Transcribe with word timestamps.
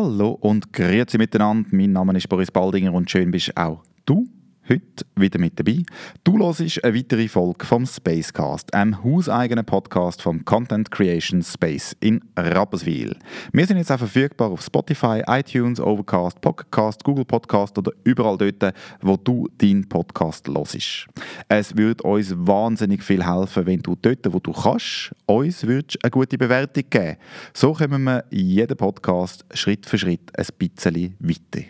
Hallo 0.00 0.38
und 0.40 0.72
grüezi 0.72 1.18
miteinander. 1.18 1.68
Mein 1.72 1.90
Name 1.90 2.16
ist 2.16 2.28
Boris 2.28 2.52
Baldinger 2.52 2.94
und 2.94 3.10
schön 3.10 3.32
bist 3.32 3.56
auch 3.56 3.82
du 4.06 4.28
heute 4.68 5.04
wieder 5.16 5.38
mit 5.38 5.58
dabei. 5.58 5.82
Du 6.24 6.38
hörst 6.38 6.84
eine 6.84 6.94
weitere 6.94 7.28
Folge 7.28 7.64
vom 7.64 7.86
Spacecast, 7.86 8.72
einem 8.74 9.02
hauseigenen 9.02 9.64
Podcast 9.64 10.22
vom 10.22 10.44
Content 10.44 10.90
Creation 10.90 11.42
Space 11.42 11.96
in 12.00 12.20
Rapperswil. 12.36 13.16
Wir 13.52 13.66
sind 13.66 13.78
jetzt 13.78 13.90
auch 13.90 13.98
verfügbar 13.98 14.50
auf 14.50 14.62
Spotify, 14.62 15.22
iTunes, 15.26 15.80
Overcast, 15.80 16.40
Podcast, 16.40 17.04
Google 17.04 17.24
Podcast 17.24 17.78
oder 17.78 17.92
überall 18.04 18.36
dort, 18.36 18.74
wo 19.00 19.16
du 19.16 19.48
deinen 19.58 19.88
Podcast 19.88 20.48
hörst. 20.48 21.06
Es 21.48 21.76
würde 21.76 22.02
uns 22.04 22.34
wahnsinnig 22.36 23.02
viel 23.02 23.26
helfen, 23.26 23.66
wenn 23.66 23.80
du 23.80 23.96
dort, 24.00 24.32
wo 24.32 24.38
du 24.38 24.52
kannst, 24.52 25.12
uns 25.26 25.64
eine 25.64 26.10
gute 26.10 26.38
Bewertung 26.38 26.84
geben. 26.88 27.16
So 27.54 27.72
kommen 27.72 28.04
wir 28.04 28.24
jeden 28.30 28.76
Podcast 28.76 29.44
Schritt 29.54 29.86
für 29.86 29.98
Schritt 29.98 30.30
ein 30.36 30.46
bisschen 30.58 31.16
weiter. 31.20 31.66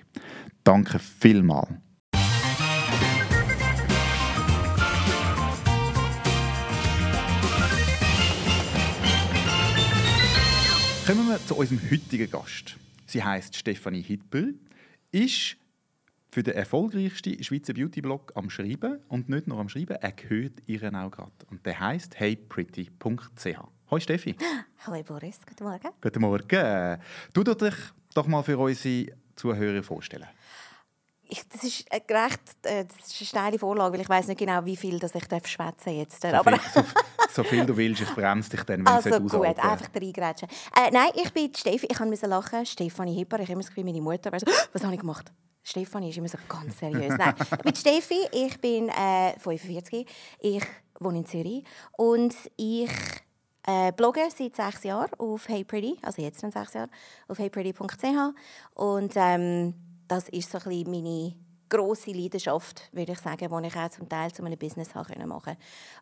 Danke 0.65 0.99
vielmals. 0.99 1.88
Kommen 11.09 11.27
wir 11.27 11.39
zu 11.47 11.57
unserem 11.57 11.81
heutigen 11.91 12.31
Gast. 12.31 12.77
Sie 13.07 13.25
heißt 13.25 13.57
Stefanie 13.57 14.03
Hitbüll, 14.03 14.59
ist 15.11 15.57
für 16.31 16.43
den 16.43 16.53
erfolgreichsten 16.53 17.43
Schweizer 17.43 17.73
Beauty-Blog 17.73 18.33
am 18.35 18.51
Schreiben 18.51 18.99
und 19.09 19.31
nicht 19.31 19.47
nur 19.47 19.59
am 19.59 19.71
Schreiben, 19.71 19.97
er 19.97 20.13
gehört 20.13 20.53
ihren 20.67 20.95
auch 20.95 21.11
gerade. 21.11 21.33
Und 21.51 21.65
der 21.65 21.81
heißt 21.81 22.21
heypretty.ch. 22.21 23.47
Hallo 23.91 24.01
Steffi. 24.01 24.37
Hallo 24.87 25.03
Boris, 25.03 25.39
guten 25.49 25.65
Morgen. 25.65 25.89
Guten 25.99 26.21
Morgen. 26.21 27.01
Du 27.33 27.43
dich 27.43 27.75
doch 28.13 28.27
mal 28.27 28.43
für 28.43 28.59
unsere 28.59 29.17
Zuhörer 29.35 29.83
vorstellen. 29.83 30.29
Ich, 31.31 31.43
das 31.49 31.65
ist 31.65 31.91
äh, 31.91 32.03
recht, 32.13 32.41
äh, 32.65 32.85
das 32.85 33.07
ist 33.07 33.21
eine 33.21 33.27
steile 33.27 33.59
Vorlage, 33.59 33.95
weil 33.95 34.03
ich 34.03 34.09
weiß 34.11 34.29
nicht 34.29 34.41
genau, 34.41 34.63
wie 34.67 34.77
viel 34.77 34.99
das 34.99 35.15
ich 35.15 35.25
schwätzen 35.25 35.95
jetzt. 35.95 36.21
So 36.21 36.29
viel, 36.29 36.61
so, 36.75 36.85
so, 37.29 37.45
viel 37.45 37.67
du 37.67 37.77
willst, 37.77 38.03
ich 38.03 38.15
bremse 38.15 38.51
dich 38.51 38.63
dann, 38.65 38.81
wenn 38.81 38.87
also 38.87 39.11
es 39.11 39.33
gut, 39.33 39.45
einfach 39.45 39.89
reingrätschen. 39.95 40.49
Äh, 40.75 40.91
nein, 40.93 41.11
ich 41.15 41.33
bin 41.33 41.55
Steffi, 41.55 41.87
ich 41.91 42.01
musste 42.01 42.27
lachen, 42.27 42.65
Stefanie 42.67 43.15
Hipper, 43.15 43.37
ich 43.37 43.45
habe 43.45 43.53
immer 43.53 43.63
das 43.63 43.69
Gefühl, 43.69 43.85
meine 43.85 44.01
Mutter 44.01 44.31
so, 44.39 44.47
was 44.73 44.83
habe 44.83 44.95
ich 44.95 45.01
gemacht? 45.01 45.33
Stefanie 45.63 46.11
ist 46.11 46.17
immer 46.17 46.29
so 46.29 46.39
ganz 46.49 46.79
seriös. 46.79 47.15
Nein, 47.19 47.35
ich 47.39 47.59
bin 47.59 47.77
Steffi, 47.77 48.21
ich 48.33 48.61
bin 48.61 48.89
äh, 48.89 49.39
45, 49.39 50.07
ich 50.41 50.65
wohne 50.99 51.19
in 51.19 51.27
Zürich 51.27 51.65
und 51.97 52.35
ich 52.57 52.91
äh, 53.67 53.93
blogge 53.93 54.29
seit 54.35 54.57
sechs 54.57 54.85
Jahren 54.85 55.11
auf 55.19 55.49
HeyPretty, 55.49 55.99
also 56.03 56.23
jetzt 56.23 56.43
dann 56.43 56.51
sechs 56.51 56.75
Jahre, 56.75 56.89
auf 57.29 57.39
heypretty.ch 57.39 58.35
und 58.75 59.13
ähm, 59.17 59.75
das 60.09 60.29
ist 60.31 60.51
so 60.51 60.59
ein 60.59 60.91
meine 60.91 61.35
grosse 61.69 62.11
Leidenschaft, 62.13 62.89
würde 62.93 63.13
ich 63.13 63.19
sagen, 63.19 63.49
die 63.49 63.67
ich 63.67 63.77
auch 63.77 63.89
zum 63.91 64.09
Teil 64.09 64.33
zu 64.33 64.45
einem 64.45 64.59
Business 64.59 64.95
machen 64.95 65.17
konnte. 65.29 65.57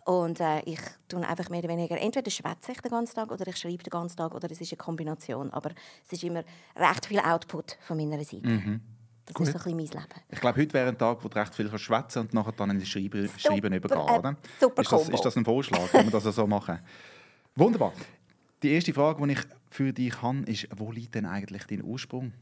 Und 0.05 0.41
äh, 0.41 0.61
ich 0.61 0.81
tue 1.09 1.27
einfach 1.27 1.49
mehr 1.49 1.61
oder 1.61 1.69
weniger, 1.69 1.99
entweder 1.99 2.31
schwätze 2.31 2.73
ich 2.73 2.81
den 2.81 2.91
ganzen 2.91 3.15
Tag 3.15 3.31
oder 3.31 3.47
ich 3.47 3.57
schreibe 3.57 3.83
den 3.83 3.91
ganzen 3.91 4.17
Tag 4.17 4.35
oder 4.35 4.51
es 4.51 4.61
ist 4.61 4.73
eine 4.73 4.79
Kombination. 4.79 5.51
Aber 5.51 5.71
es 6.05 6.13
ist 6.13 6.25
immer 6.25 6.45
recht 6.77 7.07
viel 7.07 7.21
Output 7.21 7.79
von 7.81 7.97
meiner 7.97 8.23
Seite. 8.25 8.47
Mhm. 8.47 8.81
Das 9.27 9.35
Gut. 9.35 9.49
ist 9.49 9.53
so 9.53 9.59
ein 9.59 9.77
bisschen 9.77 9.77
mein 9.77 10.03
Leben. 10.03 10.21
Ich 10.31 10.41
glaube, 10.41 10.61
heute 10.61 10.73
wäre 10.73 10.89
ein 10.89 10.99
Tag, 10.99 11.25
wo 11.25 11.29
du 11.29 11.37
recht 11.37 11.55
viel 11.55 11.79
schwätzen 11.79 12.21
und 12.21 12.35
nachher 12.35 12.53
dann 12.53 12.71
in 12.71 12.79
das 12.79 12.89
Schreiben, 12.89 13.29
Schreiben 13.37 13.73
übergehen 13.73 14.25
äh, 14.25 14.35
Super 14.61 14.83
ist 14.83 14.93
das, 14.93 15.09
ist 15.09 15.25
das 15.25 15.37
ein 15.37 15.45
Vorschlag, 15.45 15.93
wenn 15.93 16.07
wir 16.07 16.21
das 16.21 16.35
so 16.35 16.47
machen? 16.47 16.79
Wunderbar. 17.57 17.93
Die 18.63 18.71
erste 18.73 18.95
Frage, 18.95 19.27
die 19.27 19.33
ich 19.33 19.41
für 19.69 19.93
dich 19.93 20.23
habe, 20.23 20.41
ist, 20.47 20.69
wo 20.77 20.93
liegt 20.93 21.15
denn 21.17 21.27
eigentlich 21.27 21.65
dein 21.65 21.83
Ursprung? 21.83 22.33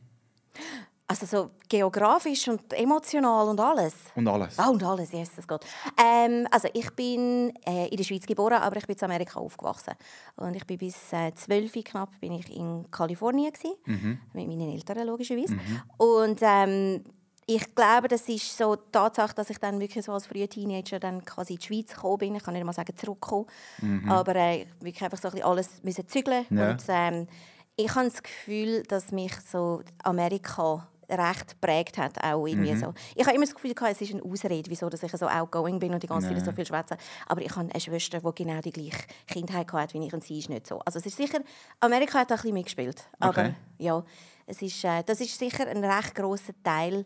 Also 1.06 1.27
so 1.27 1.50
geografisch 1.69 2.48
und 2.48 2.72
emotional 2.72 3.48
und 3.48 3.60
alles. 3.60 3.94
Und 4.14 4.27
alles. 4.27 4.58
Ah, 4.58 4.69
und 4.70 4.83
alles, 4.83 5.12
yes, 5.12 5.33
das 5.36 5.46
geht. 5.46 5.61
Ähm, 6.02 6.46
also 6.50 6.69
ich 6.72 6.91
bin 6.92 7.52
äh, 7.67 7.89
in 7.89 7.96
der 7.98 8.05
Schweiz 8.05 8.24
geboren, 8.24 8.55
aber 8.55 8.77
ich 8.78 8.86
bin 8.86 8.96
in 8.96 9.05
Amerika 9.05 9.39
aufgewachsen. 9.39 9.95
Und 10.36 10.56
ich 10.56 10.67
bin 10.67 10.78
bis 10.78 11.12
äh, 11.12 11.34
zwölf 11.34 11.73
knapp 11.84 12.18
bin 12.20 12.33
ich 12.33 12.51
in 12.56 12.90
Kalifornien 12.90 13.52
gewesen, 13.52 13.74
mhm. 13.84 14.18
mit 14.33 14.48
meinen 14.48 14.73
Eltern 14.73 15.06
logischerweise. 15.06 15.55
Mhm. 15.55 15.83
Und 15.98 16.39
ähm, 16.40 17.05
ich 17.46 17.74
glaube, 17.74 18.08
das 18.08 18.27
ist 18.28 18.57
so 18.57 18.74
die 18.74 18.90
Tatsache, 18.90 19.34
dass 19.34 19.51
ich 19.51 19.58
dann 19.58 19.78
wirklich 19.80 20.05
so 20.05 20.12
als 20.12 20.27
früher 20.27 20.48
Teenager 20.48 20.98
dann 20.98 21.23
quasi 21.24 21.55
in 21.55 21.58
die 21.58 21.67
Schweiz 21.67 21.95
gekommen 21.95 22.18
bin. 22.18 22.34
Ich 22.36 22.42
kann 22.42 22.55
nicht 22.55 22.64
mal 22.64 22.73
sagen 22.73 22.96
zurückkommen, 22.96 23.46
mhm. 23.83 24.11
aber 24.11 24.36
äh, 24.36 24.67
wirklich 24.80 25.02
einfach 25.02 25.18
so 25.18 25.28
ein 25.28 25.33
bisschen 25.33 25.48
alles 25.48 25.83
müssen 25.83 26.08
zügeln. 26.08 26.46
Ja. 26.48 26.70
Und 26.70 26.83
ähm, 26.89 27.27
ich 27.77 27.95
habe 27.95 28.08
das 28.08 28.23
Gefühl, 28.23 28.83
dass 28.84 29.12
mich 29.12 29.34
so 29.51 29.83
Amerika 30.02 30.89
recht 31.08 31.60
prägt 31.60 31.98
hat. 31.98 32.22
Auch 32.22 32.46
irgendwie 32.46 32.72
mhm. 32.72 32.80
so. 32.80 32.94
Ich 33.14 33.24
habe 33.24 33.36
immer 33.36 33.44
das 33.44 33.54
Gefühl, 33.54 33.74
es 33.90 34.00
ist 34.00 34.12
eine 34.12 34.22
Ausrede, 34.22 34.70
wieso 34.70 34.88
dass 34.88 35.02
ich 35.02 35.12
so 35.12 35.26
outgoing 35.26 35.78
bin 35.78 35.94
und 35.94 36.02
die 36.02 36.06
ganze 36.06 36.28
Zeit 36.28 36.44
so 36.44 36.52
viel 36.52 36.66
schwätze. 36.66 36.96
Aber 37.26 37.42
ich 37.42 37.54
habe 37.54 37.68
eine 37.70 37.80
Schwester, 37.80 38.20
die 38.20 38.44
genau 38.44 38.60
die 38.60 38.72
gleiche 38.72 39.04
Kindheit 39.26 39.72
hatte 39.72 39.94
wie 39.94 40.06
ich 40.06 40.12
und 40.12 40.24
sie 40.24 40.38
ist 40.38 40.48
nicht 40.48 40.66
so. 40.66 40.80
Also 40.80 40.98
es 40.98 41.06
ist 41.06 41.16
sicher, 41.16 41.40
Amerika 41.80 42.20
hat 42.20 42.30
da 42.30 42.34
ein 42.34 42.38
bisschen 42.38 42.54
mitgespielt. 42.54 43.08
Aber 43.18 43.30
okay. 43.30 43.54
ja, 43.78 44.02
es 44.46 44.62
ist, 44.62 44.84
äh, 44.84 45.02
das 45.04 45.20
ist 45.20 45.38
sicher 45.38 45.66
ein 45.66 45.84
recht 45.84 46.14
grosser 46.14 46.54
Teil 46.62 47.04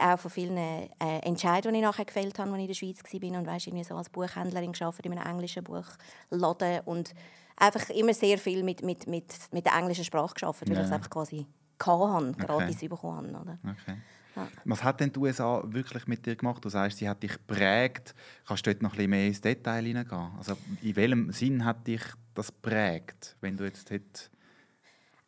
auch 0.00 0.18
von 0.18 0.30
vielen 0.30 0.56
äh, 0.56 0.88
Entscheidungen, 1.22 1.74
die 1.74 1.80
ich 1.80 1.84
nachher 1.84 2.04
gefällt 2.04 2.38
habe, 2.38 2.50
als 2.50 2.58
ich 2.58 2.62
in 2.62 2.66
der 2.68 2.74
Schweiz 2.74 3.02
war 3.04 3.38
und 3.38 3.46
weißt, 3.46 3.66
irgendwie 3.66 3.84
so 3.84 3.96
als 3.96 4.08
Buchhändlerin 4.08 4.72
gearbeitet 4.72 5.06
in 5.06 5.12
einem 5.12 5.26
englischen 5.26 5.62
Buchladen 5.62 6.80
und 6.86 7.14
einfach 7.56 7.90
immer 7.90 8.14
sehr 8.14 8.38
viel 8.38 8.62
mit, 8.62 8.82
mit, 8.82 9.06
mit, 9.06 9.34
mit 9.52 9.66
der 9.66 9.74
englischen 9.74 10.04
Sprache 10.04 10.34
gearbeitet, 10.34 10.70
weil 10.70 10.76
ja. 10.76 10.84
es 10.84 10.92
einfach 10.92 11.10
quasi 11.10 11.46
hatte, 11.78 12.32
gratis 12.32 12.76
okay. 12.76 12.88
bekommen 12.88 13.34
oder? 13.34 13.58
Okay. 13.62 13.96
Ja. 14.36 14.48
Was 14.64 14.84
hat 14.84 15.00
denn 15.00 15.12
die 15.12 15.18
USA 15.18 15.62
wirklich 15.64 16.06
mit 16.06 16.24
dir 16.24 16.36
gemacht? 16.36 16.64
Du 16.64 16.68
sagst, 16.68 16.98
sie 16.98 17.08
hat 17.08 17.22
dich 17.22 17.34
prägt. 17.46 18.14
Kannst 18.46 18.66
du 18.66 18.70
dort 18.70 18.82
noch 18.82 18.92
ein 18.92 18.96
bisschen 18.96 19.10
mehr 19.10 19.26
ins 19.26 19.40
Detail 19.40 19.84
hineingehen? 19.84 20.30
Also 20.38 20.56
in 20.82 20.96
welchem 20.96 21.32
Sinn 21.32 21.64
hat 21.64 21.86
dich 21.86 22.02
das 22.34 22.52
prägt, 22.52 23.36
wenn 23.40 23.56
du 23.56 23.64
jetzt 23.64 23.90
dort 23.90 24.30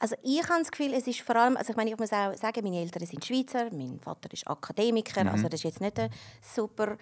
also 0.03 0.16
ich 0.22 0.43
habe 0.49 0.61
das 0.61 0.71
Gefühl, 0.71 0.94
es 0.94 1.06
ist 1.06 1.21
vor 1.21 1.37
allem, 1.37 1.59
also 1.59 1.72
ich 1.72 1.77
meine, 1.77 1.91
ich 1.91 1.99
muss 1.99 2.11
auch 2.11 2.33
sagen, 2.34 2.65
meine 2.65 2.81
Eltern 2.81 3.05
sind 3.05 3.22
Schweizer, 3.22 3.69
mein 3.71 4.00
Vater 4.00 4.32
ist 4.32 4.49
Akademiker, 4.49 5.22
mhm. 5.22 5.28
also 5.28 5.44
das 5.47 5.61
ist 5.61 5.65
jetzt 5.65 5.81
nicht 5.82 6.00
ein 6.00 6.09
super 6.41 6.97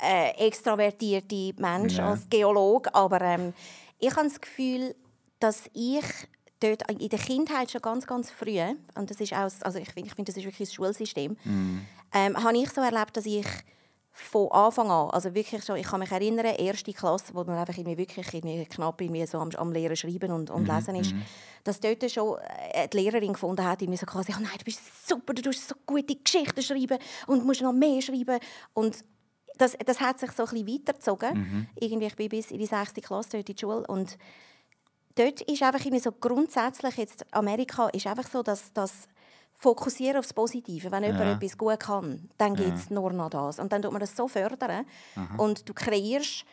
äh, 0.00 0.30
extravertierter 0.46 1.60
Mensch 1.60 1.96
ja. 1.96 2.08
als 2.08 2.28
Geologe, 2.30 2.94
aber 2.94 3.20
ähm, 3.20 3.52
ich 3.98 4.14
habe 4.14 4.28
das 4.28 4.40
Gefühl, 4.40 4.94
dass 5.40 5.68
ich 5.72 6.04
dort 6.60 6.90
in 6.90 7.08
der 7.08 7.18
Kindheit 7.18 7.70
schon 7.70 7.82
ganz, 7.82 8.06
ganz 8.06 8.30
früh, 8.30 8.60
und 8.94 9.10
das 9.10 9.20
ist 9.20 9.32
auch, 9.32 9.50
also 9.60 9.78
ich 9.78 9.90
finde, 9.92 10.08
ich 10.08 10.14
find, 10.14 10.28
das 10.28 10.36
ist 10.36 10.44
wirklich 10.44 10.68
das 10.68 10.74
Schulsystem, 10.74 11.36
mm. 11.44 11.78
ähm, 12.14 12.42
habe 12.42 12.56
ich 12.56 12.70
so 12.70 12.80
erlebt, 12.80 13.16
dass 13.16 13.26
ich 13.26 13.46
von 14.12 14.50
Anfang 14.50 14.90
an, 14.90 15.10
also 15.10 15.34
wirklich 15.34 15.62
schon, 15.62 15.76
ich 15.76 15.86
kann 15.86 16.00
mich 16.00 16.10
erinnern, 16.10 16.46
erste 16.46 16.92
Klasse, 16.94 17.34
wo 17.34 17.44
man 17.44 17.58
einfach 17.58 17.76
irgendwie 17.76 17.98
wirklich 17.98 18.32
irgendwie 18.32 18.64
knapp 18.64 18.98
irgendwie 18.98 19.26
so 19.26 19.38
am, 19.38 19.50
am 19.50 19.72
Lehren 19.72 19.94
schreiben 19.94 20.32
und, 20.32 20.50
und 20.50 20.66
mm. 20.66 20.74
lesen 20.74 20.94
ist, 20.96 21.14
mm. 21.14 21.22
dass 21.64 21.80
dort 21.80 22.10
schon 22.10 22.38
äh, 22.72 22.88
die 22.88 22.96
Lehrerin 22.96 23.34
gefunden 23.34 23.64
hat, 23.64 23.82
irgendwie 23.82 23.98
so 23.98 24.06
quasi, 24.06 24.32
oh 24.34 24.40
nein, 24.40 24.56
du 24.58 24.64
bist 24.64 24.80
super, 25.06 25.34
du 25.34 25.42
tust 25.42 25.68
so 25.68 25.74
gute 25.84 26.16
Geschichten 26.16 26.62
schreiben 26.62 26.98
und 27.26 27.44
musst 27.44 27.60
noch 27.60 27.74
mehr 27.74 28.00
schreiben 28.00 28.38
und 28.72 28.96
das, 29.58 29.76
das 29.84 30.00
hat 30.00 30.18
sich 30.18 30.32
so 30.32 30.44
ein 30.44 30.50
bisschen 30.50 30.68
weitergezogen. 30.68 31.38
Mhm. 31.38 31.66
Irgendwie, 31.80 32.06
ich 32.06 32.16
bin 32.16 32.28
bis 32.28 32.50
in 32.50 32.58
die 32.58 32.66
sechste 32.66 33.00
Klasse 33.00 33.30
dort 33.32 33.48
in 33.48 33.54
die 33.54 33.60
Schule 33.60 33.86
und 33.86 34.18
dort 35.16 35.40
ist 35.42 35.62
einfach 35.62 35.80
so 36.00 36.12
grundsätzlich 36.12 36.96
jetzt 36.96 37.26
Amerika 37.32 37.88
ist 37.88 38.06
einfach 38.06 38.26
so, 38.28 38.42
dass 38.42 38.72
das 38.72 39.08
fokussieren 39.54 40.18
aufs 40.18 40.32
Positive. 40.32 40.90
Wenn 40.92 41.02
jemand 41.04 41.24
ja. 41.24 41.32
etwas 41.32 41.58
gut 41.58 41.80
kann, 41.80 42.28
dann 42.38 42.54
geht 42.54 42.74
es 42.74 42.88
ja. 42.88 42.94
nur 42.94 43.12
noch 43.12 43.30
das. 43.30 43.58
Und 43.58 43.72
dann 43.72 43.82
tut 43.82 43.92
man 43.92 44.00
das 44.00 44.14
so 44.14 44.28
fördern 44.28 44.84
Aha. 45.16 45.34
und 45.38 45.68
du 45.68 45.74
kreierst 45.74 46.44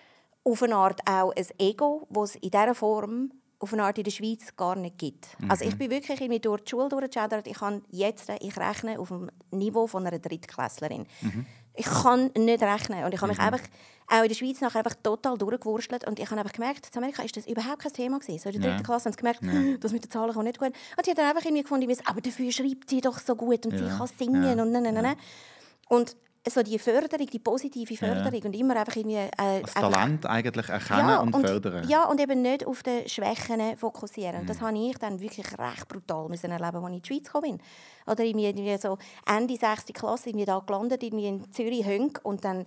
auf 0.44 0.64
eine 0.64 0.76
Art 0.76 1.02
auch 1.08 1.34
ein 1.36 1.46
Ego, 1.58 2.08
das 2.10 2.32
es 2.32 2.36
in 2.38 2.52
dieser 2.52 2.76
Form 2.76 3.32
auf 3.60 3.72
eine 3.72 3.84
Art 3.84 3.98
in 3.98 4.04
der 4.04 4.12
Schweiz 4.12 4.56
gar 4.58 4.76
nicht 4.76 4.98
gibt. 4.98 5.40
Mhm. 5.40 5.52
Also 5.52 5.64
ich 5.64 5.78
bin 5.78 5.90
wirklich 5.90 6.20
irgendwie 6.20 6.40
durch 6.40 6.62
die 6.62 6.72
Schule 6.72 6.90
durchgeschadert. 6.90 7.48
Ich 7.48 7.60
kann 7.60 7.82
jetzt, 7.90 8.30
ich 8.42 8.58
rechne 8.58 9.00
auf 9.00 9.08
dem 9.08 9.30
Niveau 9.52 9.88
von 9.88 10.06
einer 10.06 10.20
Drittklässlerin. 10.20 11.06
Mhm 11.22 11.46
ich 11.76 11.86
kann 11.86 12.32
nicht 12.38 12.62
rechnen. 12.62 13.04
Und 13.04 13.14
ich 13.14 13.22
habe 13.22 13.32
mich 13.32 13.40
mhm. 13.40 13.46
einfach 13.46 13.62
auch 14.08 14.22
in 14.22 14.28
der 14.28 14.36
Schweiz 14.36 14.62
nachher 14.62 14.80
einfach 14.80 14.96
total 15.02 15.38
durchgewurstelt. 15.38 16.06
Und 16.06 16.20
ich 16.20 16.30
habe 16.30 16.40
einfach 16.40 16.54
gemerkt, 16.54 16.88
in 16.92 16.98
Amerika 16.98 17.24
ist 17.24 17.36
das 17.36 17.48
überhaupt 17.48 17.80
kein 17.80 17.94
Thema 17.94 18.20
gewesen. 18.20 18.40
So 18.40 18.50
in 18.50 18.62
der 18.62 18.72
dritten 18.72 18.84
ja. 18.84 18.86
Klasse 18.86 19.06
haben 19.06 19.14
sie 19.14 19.18
gemerkt, 19.18 19.42
ja. 19.44 19.78
das 19.80 19.92
mit 19.92 20.04
den 20.04 20.12
Zahlen 20.12 20.34
kommt 20.34 20.46
nicht 20.46 20.60
gut. 20.60 20.74
Und 20.98 21.06
sie 21.06 21.12
hat 21.12 21.18
dann 21.18 21.30
einfach 21.30 21.44
irgendwie 21.44 21.64
gefunden, 21.64 21.92
aber 22.06 22.22
dafür 22.22 22.52
schreibt 22.52 22.90
sie 22.90 23.02
doch 23.02 23.20
so 23.20 23.36
gut 23.36 23.66
und 23.66 23.74
ja. 23.74 23.80
sie 23.80 23.98
kann 23.98 24.08
singen 24.08 24.60
und 24.60 24.72
nein, 24.72 24.84
nein, 24.84 24.94
nein. 24.94 25.16
Und 25.90 26.16
so 26.50 26.62
die 26.62 26.78
Förderung, 26.78 27.26
die 27.26 27.40
positive 27.40 27.96
Förderung 27.96 28.34
ja. 28.34 28.46
und 28.46 28.56
immer 28.56 28.76
einfach 28.76 28.96
irgendwie... 28.96 29.16
Äh, 29.16 29.62
das 29.62 29.74
Talent 29.74 30.26
eigentlich 30.26 30.68
erkennen 30.68 31.10
ja, 31.10 31.20
und, 31.20 31.34
und, 31.34 31.48
fördern. 31.48 31.88
Ja, 31.88 32.06
und 32.06 32.20
eben 32.20 32.42
nicht 32.42 32.68
auf 32.68 32.84
die 32.84 33.08
Schwächen 33.08 33.78
fokussieren. 33.78 34.44
Mhm. 34.44 34.48
Das 34.48 34.60
habe 34.60 34.78
ich 34.78 34.98
dann 34.98 35.20
wirklich 35.22 35.48
recht 35.58 35.88
brutal 35.88 36.28
müssen 36.28 36.52
erleben, 36.52 36.84
als 36.84 36.86
ich 36.86 36.94
in 36.94 37.02
die 37.02 37.08
Schweiz 37.08 37.26
gekommen 37.26 37.58
bin. 37.58 38.12
Oder 38.12 38.24
irgendwie 38.24 38.78
so 38.78 38.98
Ende 39.26 39.56
6. 39.56 39.86
Klasse, 39.94 40.30
irgendwie 40.30 40.46
da 40.46 40.60
gelandet, 40.60 41.04
irgendwie 41.04 41.28
in 41.28 41.52
Zürich, 41.54 41.86
Hönk 41.86 42.20
und 42.24 42.44
dann 42.44 42.66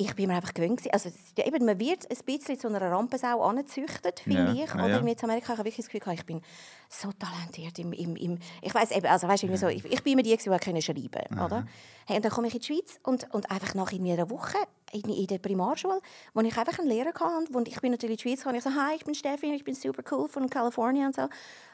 ich 0.00 0.14
bin 0.14 0.28
mir 0.28 0.36
einfach 0.36 0.54
gewöhnt. 0.54 0.80
Also 0.94 1.10
eben, 1.36 1.66
man 1.66 1.78
wird 1.78 2.10
ein 2.10 2.16
bisschen 2.24 2.58
zu 2.58 2.68
einer 2.68 2.80
Rampensau 2.80 3.42
angezüchtet, 3.42 4.20
finde 4.20 4.40
Ja, 4.44 4.52
ich. 4.52 4.58
ja, 4.74 4.74
Oder 4.74 4.88
ja. 4.88 4.98
in 4.98 5.16
Amerika 5.22 5.48
habe 5.58 5.68
ich 5.68 5.76
wirklich 5.76 5.86
das 5.86 5.88
Gefühl, 5.88 6.14
ich 6.14 6.24
bin 6.24 6.40
so 6.88 7.12
talentiert 7.12 7.78
im, 7.78 7.92
im, 7.92 8.16
im 8.16 8.38
ich 8.62 8.74
weiß 8.74 8.92
eben, 8.92 9.06
also 9.06 9.28
weißt, 9.28 9.42
irgendwie 9.42 9.58
so, 9.58 9.68
ich, 9.68 9.84
ich 9.84 10.02
bin 10.02 10.14
immer 10.14 10.22
die, 10.22 10.34
die 10.34 10.58
können 10.58 10.80
schreiben, 10.80 11.38
oder? 11.38 11.66
Hey, 12.06 12.16
und 12.16 12.24
dann 12.24 12.32
komme 12.32 12.48
ich 12.48 12.54
in 12.54 12.60
die 12.60 12.66
Schweiz 12.66 12.98
und, 13.02 13.32
und 13.34 13.50
einfach 13.50 13.74
nach 13.74 13.92
irgendwie 13.92 14.12
einer 14.12 14.30
Woche 14.30 14.56
in, 14.92 15.08
in 15.08 15.26
der 15.26 15.38
Primarschule, 15.38 16.00
wo 16.34 16.40
ich 16.40 16.56
einfach 16.56 16.78
einen 16.78 16.88
Lehrer 16.88 17.12
hatte 17.14 17.52
und 17.52 17.68
ich 17.68 17.80
bin 17.80 17.92
natürlich 17.92 18.12
in 18.12 18.16
die 18.16 18.30
Schweiz 18.30 18.38
gekommen, 18.40 18.56
ich 18.56 18.64
so, 18.64 18.70
hi, 18.70 18.96
ich 18.96 19.04
bin 19.04 19.14
Steffi, 19.14 19.52
ich 19.52 19.64
bin 19.64 19.74
super 19.74 20.02
cool 20.10 20.28
von 20.28 20.48
Kalifornien 20.48 21.06
und 21.06 21.16
so. 21.16 21.28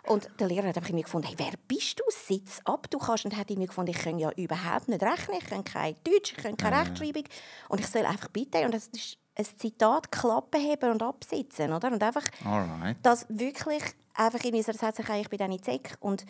Und 0.07 0.29
der 0.39 0.49
Lehrer 0.49 0.69
hat 0.69 0.77
einfach 0.77 0.91
irgendwie 0.91 1.05
gefunden, 1.05 1.29
hey, 1.29 1.37
wer 1.39 1.53
bist 1.67 1.99
du? 1.99 2.05
Sitz 2.09 2.61
ab, 2.65 2.89
du 2.91 2.99
kannst. 2.99 3.25
Und 3.25 3.37
hat 3.37 3.51
irgendwie 3.51 3.67
gefunden, 3.67 3.91
ich 3.91 3.99
kann 3.99 4.19
ja 4.19 4.31
überhaupt 4.33 4.89
nicht 4.89 5.03
rechnen, 5.03 5.39
ich 5.39 5.47
kann 5.47 5.65
kein 5.65 5.97
Deutsch, 6.05 6.35
ich 6.37 6.43
kann 6.43 6.57
keine 6.57 6.81
Rechtschreibung 6.81 7.25
und 7.69 7.81
ich 7.81 7.87
soll 7.87 8.05
einfach 8.05 8.29
bitte, 8.29 8.65
und 8.65 8.75
das 8.75 8.89
ist 8.89 9.19
ein 9.35 9.45
Zitat, 9.59 10.11
Klappe 10.11 10.59
heben 10.59 10.91
und 10.91 11.03
absitzen, 11.03 11.73
oder? 11.73 11.93
Und 11.93 12.03
einfach 12.03 12.25
Alright. 12.45 12.97
dass 13.03 13.27
wirklich 13.29 13.83
einfach 14.15 14.41
so, 14.43 14.73
das 14.73 14.83
hat 14.83 14.97
sich 14.97 15.09
eigentlich 15.09 15.31
bei 15.31 15.37
denen 15.37 15.63
Zeck 15.63 15.97
und 16.01 16.25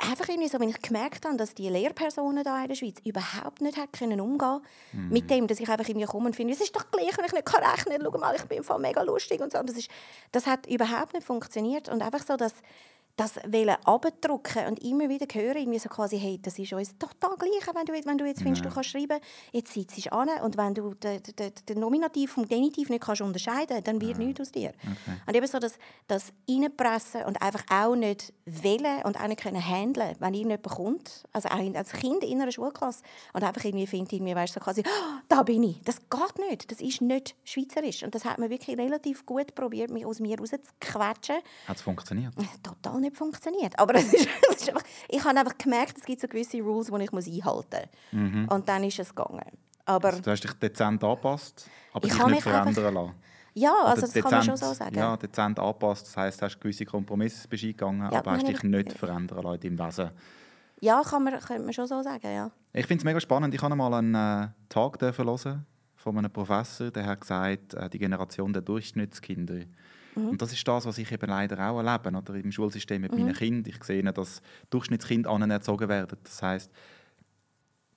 einfach 0.00 0.28
irgendwie 0.28 0.48
so, 0.48 0.58
wenn 0.58 0.68
ich 0.68 0.80
gemerkt 0.80 1.26
habe, 1.26 1.36
dass 1.36 1.54
die 1.54 1.68
Lehrpersonen 1.68 2.42
da 2.42 2.62
in 2.62 2.68
der 2.68 2.74
Schweiz 2.74 2.96
überhaupt 3.04 3.60
nicht 3.60 3.76
hat 3.76 3.92
können 3.92 4.20
umgehen 4.20 4.60
mit 4.92 5.30
dem, 5.30 5.46
dass 5.46 5.60
ich 5.60 5.68
einfach 5.68 5.88
irgendwie 5.88 6.06
komme 6.06 6.26
und 6.26 6.36
finde, 6.36 6.54
es 6.54 6.60
ist 6.60 6.74
doch 6.74 6.90
gleich, 6.90 7.16
wenn 7.18 7.24
ich 7.24 7.32
nicht 7.32 7.44
kann 7.44 7.62
rechnen, 7.62 8.00
schau 8.02 8.18
mal, 8.18 8.34
ich 8.34 8.44
bin 8.44 8.58
im 8.58 8.64
Fall 8.64 8.78
mega 8.78 9.02
lustig 9.02 9.40
und 9.40 9.52
so. 9.52 9.58
Und 9.58 9.68
das, 9.68 9.76
ist, 9.76 9.90
das 10.32 10.46
hat 10.46 10.66
überhaupt 10.66 11.14
nicht 11.14 11.26
funktioniert. 11.26 11.88
Und 11.88 12.02
einfach 12.02 12.22
so, 12.26 12.36
dass 12.36 12.54
das 13.16 13.36
wollen 13.36 13.76
abdrucken 13.84 14.66
und 14.66 14.82
immer 14.82 15.08
wieder 15.08 15.26
hören, 15.32 15.58
irgendwie 15.58 15.78
so 15.78 15.88
quasi, 15.88 16.18
hey, 16.18 16.38
das 16.40 16.58
ist 16.58 16.72
uns 16.72 16.96
total 16.98 17.36
gleich, 17.36 17.74
wenn 17.74 17.84
du, 17.84 17.92
wenn 18.06 18.18
du 18.18 18.24
jetzt 18.24 18.42
findest, 18.42 18.64
du 18.64 18.70
kannst 18.70 18.90
schreiben, 18.90 19.20
jetzt 19.52 19.72
sitzt 19.72 20.06
du 20.06 20.12
an 20.12 20.28
und 20.42 20.56
wenn 20.56 20.74
du 20.74 20.94
den, 20.94 21.22
den, 21.38 21.52
den 21.68 21.80
Nominativ 21.80 22.32
vom 22.32 22.46
Genitiv 22.46 22.88
nicht 22.88 23.02
kannst 23.02 23.20
unterscheiden 23.20 23.82
dann 23.84 24.00
wird 24.00 24.18
nichts 24.18 24.40
aus 24.40 24.52
dir. 24.52 24.72
Und 25.26 25.36
eben 25.36 25.46
so 25.46 25.58
das, 25.58 25.74
das 26.06 26.32
Reinpressen 26.48 27.24
und 27.24 27.42
einfach 27.42 27.64
auch 27.70 27.94
nicht 27.94 28.32
wählen 28.44 29.02
und 29.04 29.20
auch 29.20 29.26
nicht 29.26 29.40
können 29.40 29.64
handeln, 29.64 30.16
wenn 30.18 30.34
irgendjemand 30.34 30.62
kommt, 30.62 31.24
also 31.32 31.48
auch 31.48 31.74
als 31.74 31.92
Kind 31.92 32.24
in 32.24 32.40
einer 32.40 32.52
Schulklasse 32.52 33.02
und 33.32 33.42
einfach 33.42 33.64
irgendwie 33.64 33.86
findet, 33.86 34.14
irgendwie, 34.14 34.34
weißt, 34.34 34.54
so 34.54 34.60
quasi, 34.60 34.82
«Ah, 34.86 35.20
da 35.28 35.42
bin 35.42 35.62
ich. 35.62 35.80
Das 35.82 35.98
geht 36.08 36.48
nicht, 36.48 36.70
das 36.70 36.80
ist 36.80 37.00
nicht 37.00 37.36
schweizerisch. 37.44 38.02
Und 38.02 38.14
das 38.14 38.24
hat 38.24 38.38
man 38.38 38.50
wirklich 38.50 38.76
relativ 38.78 39.26
gut 39.26 39.54
probiert, 39.54 39.90
mich 39.90 40.06
aus 40.06 40.20
mir 40.20 40.38
rauszuquetschen 40.38 41.36
Hat 41.66 41.76
es 41.76 41.82
funktioniert? 41.82 42.34
total 42.62 42.99
nicht 43.00 43.16
funktioniert. 43.16 43.78
Aber 43.78 43.94
es 43.94 44.12
ist, 44.12 44.28
es 44.50 44.56
ist 44.62 44.68
einfach, 44.68 44.84
ich 45.08 45.24
habe 45.24 45.38
einfach 45.38 45.56
gemerkt, 45.58 45.98
es 45.98 46.04
gibt 46.04 46.20
so 46.20 46.28
gewisse 46.28 46.60
Rules, 46.62 46.88
die 46.88 47.02
ich 47.04 47.12
muss 47.12 47.26
einhalten 47.26 47.88
muss. 48.12 48.52
Und 48.52 48.68
dann 48.68 48.84
ist 48.84 48.98
es 48.98 49.14
gegangen. 49.14 49.44
Aber 49.84 50.12
Du 50.12 50.30
hast 50.30 50.44
dich 50.44 50.52
dezent 50.52 51.02
angepasst, 51.02 51.68
aber 51.92 52.06
Ich 52.06 52.12
dich 52.14 52.26
nicht 52.26 52.42
verändern 52.42 52.94
lassen. 52.94 53.14
ja, 53.54 53.74
also 53.84 54.02
das 54.02 54.12
kann 54.14 54.30
man 54.30 54.42
schon 54.44 54.56
so 54.56 54.72
sagen. 54.72 54.94
Ja, 54.96 55.16
dezent 55.16 55.58
angepasst. 55.58 56.06
Das 56.06 56.16
heisst, 56.16 56.40
du 56.40 56.44
hast 56.46 56.60
gewisse 56.60 56.84
Kompromisse 56.84 57.48
bist 57.48 57.64
eingegangen, 57.64 58.10
Ja, 58.12 58.18
aber 58.18 58.32
hast 58.32 58.46
dich 58.46 58.56
ich- 58.58 58.62
nicht 58.62 58.92
verändern 58.92 59.42
lassen 59.42 59.62
in 59.66 59.76
deinem 59.76 59.88
Wesen. 59.88 60.10
Ja, 60.82 61.02
kann 61.02 61.24
man, 61.24 61.38
könnte 61.40 61.62
man 61.64 61.72
schon 61.74 61.86
so 61.86 62.02
sagen, 62.02 62.26
ja. 62.32 62.50
Ich 62.72 62.86
finde 62.86 63.00
es 63.02 63.04
mega 63.04 63.20
spannend. 63.20 63.52
Ich 63.54 63.60
habe 63.60 63.74
mal 63.76 63.92
einen 63.94 64.14
äh, 64.14 64.48
Tag 64.68 65.00
hören 65.02 65.66
von 65.96 66.16
einem 66.16 66.30
Professor, 66.30 66.90
der 66.90 67.04
hat 67.04 67.20
gesagt, 67.20 67.74
äh, 67.74 67.90
die 67.90 67.98
Generation 67.98 68.52
der 68.52 68.62
Durchschnittskinder. 68.62 69.64
Mhm. 70.14 70.28
Und 70.30 70.42
das 70.42 70.52
ist 70.52 70.66
das, 70.66 70.86
was 70.86 70.98
ich 70.98 71.10
eben 71.12 71.28
leider 71.28 71.70
auch 71.70 71.82
erlebe 71.82 72.16
oder? 72.16 72.34
im 72.34 72.52
Schulsystem 72.52 73.00
mit 73.02 73.12
Mhm. 73.12 73.20
meinen 73.20 73.34
Kindern. 73.34 73.72
Ich 73.74 73.82
sehe, 73.84 74.02
dass 74.02 74.42
Durchschnittskinder 74.70 75.30
anerzogen 75.30 75.88
werden. 75.88 76.18
Das 76.24 76.42
heißt, 76.42 76.70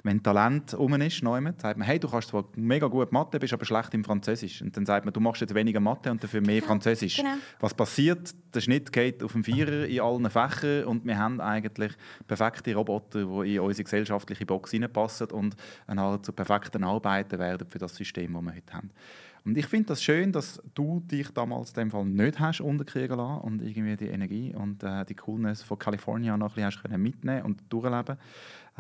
wenn 0.06 0.21
Talent 0.21 0.74
um 0.74 0.94
ist, 0.95 1.24
neumet, 1.24 1.62
sagt 1.62 1.77
man, 1.77 1.88
hey, 1.88 1.98
du 1.98 2.10
kannst 2.10 2.27
zwar 2.27 2.44
mega 2.57 2.88
gut 2.88 3.13
Mathe, 3.13 3.39
bist 3.39 3.54
aber 3.54 3.63
schlecht 3.63 3.94
im 3.94 4.04
Französisch. 4.04 4.62
Und 4.62 4.75
dann 4.75 4.86
sagt 4.86 5.06
man, 5.06 5.13
du 5.13 5.21
machst 5.21 5.39
jetzt 5.39 5.56
weniger 5.56 5.80
Mathe 5.80 6.12
und 6.12 6.21
dafür 6.21 6.42
mehr 6.42 6.62
Französisch. 6.62 7.15
genau. 7.15 7.36
Was 7.62 7.74
passiert? 7.74 8.36
Der 8.54 8.60
Schnitt 8.60 8.92
geht 8.92 9.24
auf 9.24 9.31
den 9.31 9.45
Vierer 9.45 9.86
in 9.86 10.01
allen 10.01 10.30
Fächern 10.30 10.86
und 10.86 11.06
wir 11.06 11.18
haben 11.18 11.39
eigentlich 11.39 11.94
perfekte 12.27 12.75
Roboter, 12.75 13.19
die 13.44 13.56
in 13.56 13.62
unsere 13.62 13.86
gesellschaftliche 13.86 14.45
Box 14.45 14.71
hineinpassen 14.71 15.31
und 15.31 15.56
dann 15.88 16.21
zu 16.21 16.33
perfekten 16.33 16.83
Arbeiten 16.83 17.39
werden 17.39 17.65
für 17.69 17.80
das 17.80 17.95
System, 17.95 18.33
das 18.33 18.42
wir 18.44 18.56
heute 18.56 18.74
haben. 18.74 18.92
Und 19.45 19.57
ich 19.57 19.66
finde 19.66 19.88
das 19.88 20.01
schön, 20.01 20.31
dass 20.31 20.62
du 20.74 21.01
dich 21.01 21.30
damals 21.31 21.69
in 21.72 21.75
dem 21.75 21.92
Fall 21.92 22.06
nicht 22.06 22.40
hast 22.40 22.62
unterkriegen 22.62 23.18
lassen 23.18 23.42
und 23.42 23.62
irgendwie 23.62 23.98
die 23.98 24.07
Energie 24.07 24.56
und 24.56 24.84
äh, 24.84 25.04
die 25.06 25.16
Coolness 25.16 25.63
von 25.63 25.78
Kalifornien 25.78 26.40
noch 26.40 26.57
ein 26.57 26.66
bisschen 26.69 26.92
hast 26.92 26.98
mitnehmen 26.98 27.44
und 27.44 27.62
durchleben. 27.69 28.18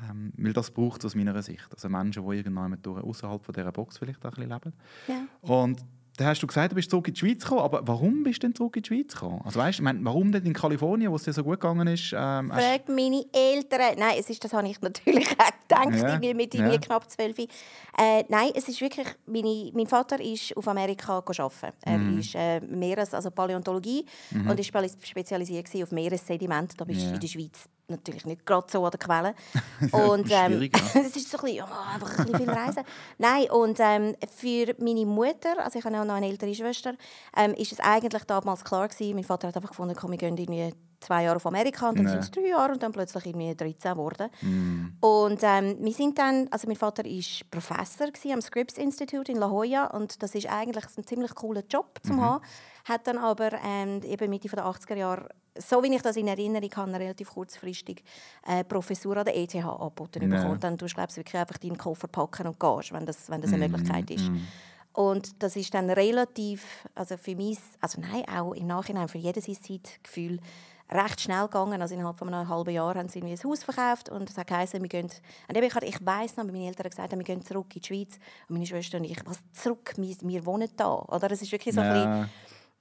Ähm, 0.09 0.31
weil 0.37 0.53
das 0.53 0.71
braucht 0.71 0.99
es 0.99 1.05
aus 1.05 1.15
meiner 1.15 1.41
Sicht. 1.41 1.67
Also 1.71 1.89
Menschen, 1.89 2.27
die 2.27 2.37
irgendwann 2.37 2.77
außerhalb 2.85 3.43
von 3.43 3.53
dieser 3.53 3.71
Box 3.71 3.97
vielleicht 3.97 4.25
auch 4.25 4.37
ein 4.37 4.47
bisschen 4.47 4.49
leben. 4.49 4.73
ja. 5.07 5.25
Und 5.41 5.83
dann 6.17 6.27
hast 6.27 6.43
du 6.43 6.47
gesagt, 6.47 6.71
du 6.71 6.75
bist 6.75 6.91
zurück 6.91 7.07
in 7.07 7.13
die 7.15 7.19
Schweiz 7.19 7.41
gekommen. 7.43 7.61
Aber 7.61 7.81
warum 7.87 8.23
bist 8.23 8.43
du 8.43 8.47
denn 8.47 8.55
zurück 8.55 8.75
in 8.77 8.83
die 8.83 8.87
Schweiz 8.87 9.13
gekommen? 9.13 9.41
Also 9.43 9.59
weißt, 9.59 9.79
ich 9.79 9.83
meine, 9.83 9.99
warum 10.03 10.31
denn 10.31 10.45
in 10.45 10.53
Kalifornien, 10.53 11.11
wo 11.11 11.15
es 11.15 11.23
dir 11.23 11.33
so 11.33 11.43
gut 11.43 11.59
gegangen 11.59 11.87
ist? 11.87 12.13
Ähm, 12.15 12.51
Fragt 12.51 12.87
meine 12.89 13.25
Eltern. 13.33 13.95
Nein, 13.97 14.15
es 14.19 14.29
ist, 14.29 14.43
das 14.43 14.53
habe 14.53 14.67
ich 14.67 14.79
natürlich 14.81 15.27
auch 15.31 15.51
gedacht, 15.61 15.95
Ja, 16.01 16.07
irgendwie 16.09 16.33
mit 16.35 16.53
ja. 16.53 16.59
irgendwie 16.65 16.79
knapp 16.85 17.09
zwölf. 17.09 17.37
Äh, 17.39 17.47
nein, 18.29 18.51
es 18.53 18.67
ist 18.67 18.79
wirklich, 18.81 19.07
meine, 19.25 19.71
mein 19.73 19.87
Vater 19.87 20.19
ist 20.21 20.55
auf 20.55 20.67
Amerika 20.67 21.17
arbeiten. 21.17 21.73
Er 21.81 21.97
Mhm. 21.97 22.19
ist 22.19 22.35
äh, 22.35 22.59
Meeres, 22.61 23.13
also 23.13 23.31
Paläontologie 23.31 24.05
und 24.33 24.59
ist 24.59 24.67
spe- 24.67 24.87
spezialisiert 25.03 25.67
auf 25.81 25.91
Meeressediment. 25.91 26.79
Da 26.79 26.85
bist 26.85 27.01
du 27.01 27.05
Ja. 27.07 27.13
in 27.13 27.19
der 27.19 27.27
Schweiz 27.27 27.65
natürlich 27.87 28.25
nicht 28.25 28.45
gerade 28.45 28.67
so 28.69 28.83
an 28.85 28.91
der 28.91 28.99
Quelle. 28.99 29.35
und 29.91 30.31
ähm, 30.31 30.61
ja. 30.63 30.69
es 31.01 31.15
ist 31.15 31.29
so 31.29 31.37
ein 31.37 31.43
bisschen, 31.45 31.65
oh, 31.65 31.93
einfach 31.93 32.19
ein 32.19 32.25
bisschen 32.25 32.39
viel 32.39 32.49
reisen. 32.49 32.83
Nein, 33.17 33.49
und 33.51 33.79
ähm, 33.79 34.15
für 34.35 34.75
meine 34.79 35.05
Mutter, 35.05 35.63
also 35.63 35.79
ich 35.79 35.85
habe 35.85 35.99
auch 35.99 36.05
noch 36.05 36.15
eine 36.15 36.27
ältere 36.27 36.53
Schwester, 36.53 36.93
ähm, 37.35 37.53
ist 37.53 37.71
es 37.71 37.79
eigentlich 37.79 38.23
damals 38.23 38.63
klar 38.63 38.87
gewesen, 38.87 39.15
mein 39.15 39.23
Vater 39.23 39.47
hat 39.47 39.55
einfach 39.55 39.69
gefunden, 39.69 39.95
komm, 39.95 40.11
wir 40.11 40.17
gehen 40.17 40.37
irgendwie 40.37 40.73
zwei 41.03 41.23
Jahre 41.23 41.35
auf 41.35 41.45
Amerika 41.45 41.89
und 41.89 41.99
dann 41.99 42.07
sind 42.07 42.19
es 42.19 42.31
drei 42.31 42.47
Jahre 42.47 42.71
und 42.71 42.81
dann 42.81 42.91
plötzlich 42.91 43.25
irgendwie 43.25 43.53
13 43.53 43.91
geworden. 43.91 44.29
Mm. 44.41 45.05
Und 45.05 45.39
ähm, 45.43 45.75
wir 45.79 45.91
sind 45.91 46.17
dann, 46.17 46.47
also 46.49 46.67
mein 46.67 46.77
Vater 46.77 47.03
war 47.03 47.23
Professor 47.51 48.07
am 48.33 48.41
Scripps 48.41 48.77
Institute 48.77 49.29
in 49.31 49.37
La 49.37 49.47
Jolla 49.47 49.87
und 49.87 50.23
das 50.23 50.33
ist 50.33 50.49
eigentlich 50.49 50.85
ein 50.97 51.05
ziemlich 51.05 51.35
cooler 51.35 51.63
Job 51.69 51.99
Mhm. 52.03 52.07
zu 52.07 52.21
haben. 52.21 52.43
Hat 52.85 53.07
dann 53.07 53.17
aber 53.17 53.51
ähm, 53.63 54.01
eben 54.03 54.29
Mitte 54.29 54.49
der 54.49 54.65
80er 54.65 54.95
Jahre, 54.95 55.29
so 55.57 55.81
wie 55.83 55.93
ich 55.93 56.01
das 56.01 56.17
in 56.17 56.27
Erinnerung 56.27 56.69
habe, 56.75 56.93
relativ 56.93 57.29
kurzfristig 57.31 58.03
äh, 58.45 58.63
Professur 58.63 59.17
an 59.17 59.25
der 59.25 59.37
ETH 59.37 59.55
angeboten 59.55 60.21
Ja. 60.21 60.29
bekommen. 60.29 60.59
Dann 60.59 60.77
tust 60.77 60.93
du 60.93 60.95
glaubst, 60.95 61.17
wirklich 61.17 61.37
einfach 61.39 61.57
deinen 61.57 61.77
Koffer 61.77 62.07
packen 62.07 62.47
und 62.47 62.59
gehst, 62.59 62.91
wenn 62.91 63.05
das, 63.05 63.29
wenn 63.29 63.41
das 63.41 63.53
eine 63.53 63.63
Mhm, 63.63 63.63
Möglichkeit 63.65 64.09
ist. 64.11 64.31
Und 64.93 65.41
das 65.41 65.55
ist 65.55 65.73
dann 65.73 65.89
relativ, 65.89 66.87
also 66.93 67.17
für 67.17 67.35
mich, 67.35 67.57
also 67.81 67.99
nein, 67.99 68.25
auch 68.27 68.53
im 68.53 68.67
Nachhinein 68.67 69.07
für 69.07 69.17
jedes 69.17 69.45
Zeitgefühl 69.45 70.39
recht 70.91 71.21
schnell 71.21 71.43
gegangen. 71.43 71.81
Also 71.81 71.95
innerhalb 71.95 72.17
von 72.17 72.31
einem 72.31 72.47
halben 72.47 72.69
Jahr 72.71 72.93
haben 72.95 73.09
sie 73.09 73.19
irgendwie 73.19 73.33
ein 73.33 73.43
Haus 73.43 73.63
verkauft 73.63 74.09
und 74.09 74.29
es 74.29 74.37
hat 74.37 74.47
geheißen, 74.47 74.79
wir 74.81 74.89
gehen, 74.89 75.09
und 75.47 75.57
ich, 75.57 75.75
ich 75.81 76.05
weiss 76.05 76.37
noch, 76.37 76.45
meine 76.45 76.67
Eltern 76.67 76.89
gesagt 76.89 77.11
haben, 77.11 77.19
wir 77.19 77.25
gehen 77.25 77.43
zurück 77.43 77.75
in 77.75 77.81
die 77.81 77.87
Schweiz. 77.87 78.19
Und 78.47 78.53
meine 78.55 78.67
Schwester 78.67 78.97
und 78.97 79.05
ich, 79.05 79.19
was 79.25 79.39
zurück, 79.53 79.93
wir, 79.97 80.15
wir 80.21 80.45
wohnen 80.45 80.69
da. 80.75 80.93
Oder 80.93 81.31
es 81.31 81.41
ist 81.41 81.51
wirklich 81.51 81.73
so 81.73 81.81
ein 81.81 81.87
bisschen, 81.87 82.09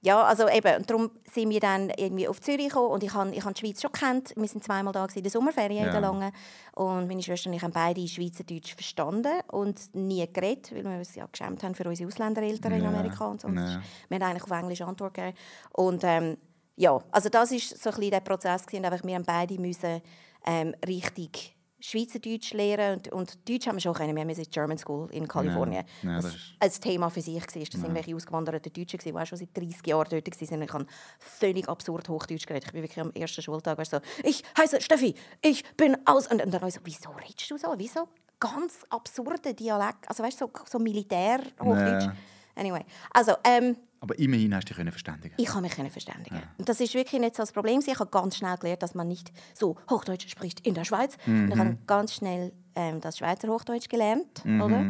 Ja. 0.03 0.23
also 0.23 0.47
eben, 0.49 0.75
und 0.77 0.89
darum 0.89 1.11
sind 1.31 1.49
wir 1.49 1.59
dann 1.59 1.89
irgendwie 1.97 2.27
auf 2.27 2.39
Zürich 2.41 2.67
gekommen 2.69 2.89
und 2.91 3.03
ich 3.03 3.13
habe 3.13 3.33
ich 3.33 3.43
hab 3.43 3.53
die 3.55 3.59
Schweiz 3.61 3.81
schon 3.81 3.91
kennt. 3.91 4.33
Wir 4.35 4.47
sind 4.47 4.63
zweimal 4.63 4.93
da 4.93 5.05
in 5.13 5.23
der 5.23 5.31
Sommerferien 5.31 5.79
in 5.79 5.85
Ja. 5.85 5.91
der 5.91 6.01
langen 6.01 6.31
und 6.75 7.07
meine 7.07 7.21
Schwester 7.23 7.49
und 7.49 7.55
ich 7.55 7.61
haben 7.63 7.71
beide 7.73 8.07
Schweizerdeutsch 8.07 8.75
verstanden 8.75 9.33
und 9.51 9.93
nie 9.95 10.27
geredet, 10.31 10.71
weil 10.73 10.83
wir 10.83 10.97
uns 10.97 11.15
ja 11.15 11.25
geschämt 11.25 11.63
haben 11.63 11.73
für 11.75 11.87
unsere 11.87 12.07
Ausländereltern 12.07 12.73
in 12.73 12.83
Ja. 12.83 12.89
Amerika 12.89 13.25
und 13.27 13.41
so. 13.41 13.47
Ja. 13.47 13.65
ist- 13.65 13.79
Wir 14.09 14.19
haben 14.19 14.23
eigentlich 14.29 14.43
auf 14.43 14.51
Englisch 14.51 14.81
Antwort 14.81 15.13
gegeben 15.13 15.37
und 15.71 16.03
ähm, 16.03 16.37
ja, 16.75 16.99
also 17.11 17.29
das 17.29 17.51
ist 17.51 17.81
so 17.81 17.89
ein 17.89 17.95
bisschen 17.95 18.11
der 18.11 18.19
Prozess 18.21 18.65
gewesen, 18.65 18.85
einfach 18.85 19.03
wir 19.05 19.15
haben 19.15 19.25
beide 19.25 19.59
müssen 19.59 20.01
ähm, 20.45 20.73
richtig 20.87 21.55
Schweizerdeutsch 21.85 22.53
lernen 22.53 22.95
und, 22.95 23.07
und 23.11 23.49
Deutsch 23.49 23.67
haben 23.67 23.75
wir 23.75 23.81
schon 23.81 23.93
können. 23.93 24.15
Wir 24.15 24.21
haben 24.21 24.29
in 24.29 24.43
German 24.49 24.77
School 24.77 25.09
in 25.11 25.27
Kalifornien. 25.27 25.83
Ja, 26.01 26.11
ja, 26.11 26.15
das 26.21 26.35
ein 26.57 26.71
Thema 26.81 27.09
für 27.09 27.21
sich 27.21 27.35
war. 27.35 27.41
Das 27.41 27.53
sind 27.53 27.83
irgendwelche 27.83 28.15
ausgewanderten 28.15 28.71
Deutschen, 28.71 28.99
die 28.99 29.13
auch 29.13 29.25
schon 29.25 29.37
seit 29.37 29.49
30 29.53 29.85
Jahren 29.85 30.07
dort 30.09 30.41
waren. 30.41 30.61
Ich 30.61 30.73
habe 30.73 30.85
völlig 31.19 31.67
absurd 31.67 32.07
Hochdeutsch 32.07 32.47
geredet. 32.47 32.67
Ich 32.67 32.71
bin 32.71 32.83
wirklich 32.83 33.01
am 33.01 33.11
ersten 33.11 33.41
Schultag 33.41 33.77
weißt, 33.77 33.91
so, 33.91 33.99
ich 34.23 34.43
heiße 34.57 34.79
Steffi, 34.79 35.13
ich 35.41 35.65
bin 35.75 35.97
aus... 36.05 36.27
Und, 36.27 36.41
und 36.41 36.53
dann 36.53 36.71
so, 36.71 36.79
wieso 36.85 37.09
redest 37.11 37.51
du 37.51 37.57
so? 37.57 37.73
Wieso? 37.75 38.07
Ganz 38.39 38.85
absurde 38.89 39.53
Dialekt, 39.53 40.07
also 40.07 40.23
weißt 40.23 40.39
du, 40.39 40.45
so, 40.45 40.63
so 40.65 40.79
Militär-Hochdeutsch. 40.79 42.05
Ja. 42.05 42.15
Anyway, 42.55 42.85
also 43.11 43.33
ähm, 43.43 43.75
Aber 43.99 44.17
immerhin 44.19 44.53
hast 44.55 44.65
du 44.65 44.67
dich 44.69 44.77
können 44.77 44.91
verständigen. 44.91 45.35
ich 45.37 45.45
kann 45.45 45.61
mich 45.63 45.73
verständigen. 45.73 46.41
Und 46.57 46.69
das 46.69 46.79
ist 46.79 46.93
wirklich 46.93 47.19
nicht 47.19 47.35
so 47.35 47.43
das 47.43 47.51
Problem. 47.51 47.81
Ich 47.85 47.99
habe 47.99 48.09
ganz 48.09 48.37
schnell 48.37 48.57
gelernt, 48.57 48.83
dass 48.83 48.95
man 48.95 49.07
nicht 49.07 49.31
so 49.53 49.75
Hochdeutsch 49.89 50.27
spricht 50.29 50.65
in 50.65 50.73
der 50.73 50.83
Schweiz. 50.85 51.17
Und 51.25 51.51
ich 51.51 51.57
habe 51.57 51.77
ganz 51.87 52.13
schnell 52.13 52.51
ähm, 52.75 53.01
das 53.01 53.17
Schweizer 53.17 53.47
Hochdeutsch 53.49 53.89
gelernt, 53.89 54.43
oder? 54.45 54.85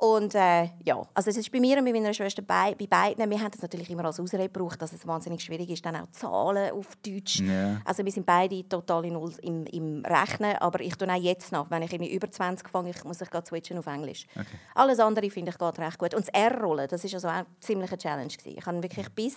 Und 0.00 0.34
äh, 0.34 0.70
ja, 0.82 1.06
also 1.12 1.28
es 1.28 1.36
ist 1.36 1.52
bei 1.52 1.60
mir 1.60 1.76
und 1.76 1.84
bei 1.84 1.92
meiner 1.92 2.14
Schwester 2.14 2.40
bei, 2.40 2.74
bei 2.74 2.86
beiden, 2.86 3.28
wir 3.28 3.38
haben 3.38 3.50
das 3.50 3.60
natürlich 3.60 3.90
immer 3.90 4.06
als 4.06 4.18
Ausrede 4.18 4.48
gebraucht, 4.48 4.80
dass 4.80 4.94
es 4.94 5.06
wahnsinnig 5.06 5.42
schwierig 5.42 5.68
ist, 5.68 5.84
dann 5.84 5.94
auch 5.94 6.10
Zahlen 6.10 6.72
auf 6.72 6.96
Deutsch. 7.04 7.40
Ja. 7.40 7.82
Also 7.84 8.02
wir 8.02 8.10
sind 8.10 8.24
beide 8.24 8.66
total 8.66 9.04
in 9.04 9.12
Null 9.12 9.34
im, 9.42 9.66
im 9.66 10.02
Rechnen, 10.06 10.56
aber 10.56 10.80
ich 10.80 10.96
tue 10.96 11.06
auch 11.06 11.20
jetzt 11.20 11.52
noch, 11.52 11.70
wenn 11.70 11.82
ich 11.82 11.92
irgendwie 11.92 12.14
über 12.14 12.30
20 12.30 12.66
fange, 12.70 12.88
ich 12.88 13.04
muss 13.04 13.20
ich 13.20 13.28
gerade 13.28 13.46
switchen 13.46 13.76
auf 13.76 13.86
Englisch. 13.88 14.26
Okay. 14.34 14.46
Alles 14.74 15.00
andere 15.00 15.28
finde 15.28 15.50
ich 15.50 15.58
geht 15.58 15.78
recht 15.78 15.98
gut. 15.98 16.14
Und 16.14 16.26
das 16.26 16.32
R-Rollen, 16.32 16.88
das 16.88 17.04
ist 17.04 17.12
also 17.12 17.28
auch 17.28 17.44
ziemlich 17.60 17.90
eine 17.90 17.98
Challenge 17.98 18.32
gewesen. 18.32 18.56
Ich 18.56 18.64
habe 18.64 18.82
wirklich 18.82 19.08
bis 19.10 19.36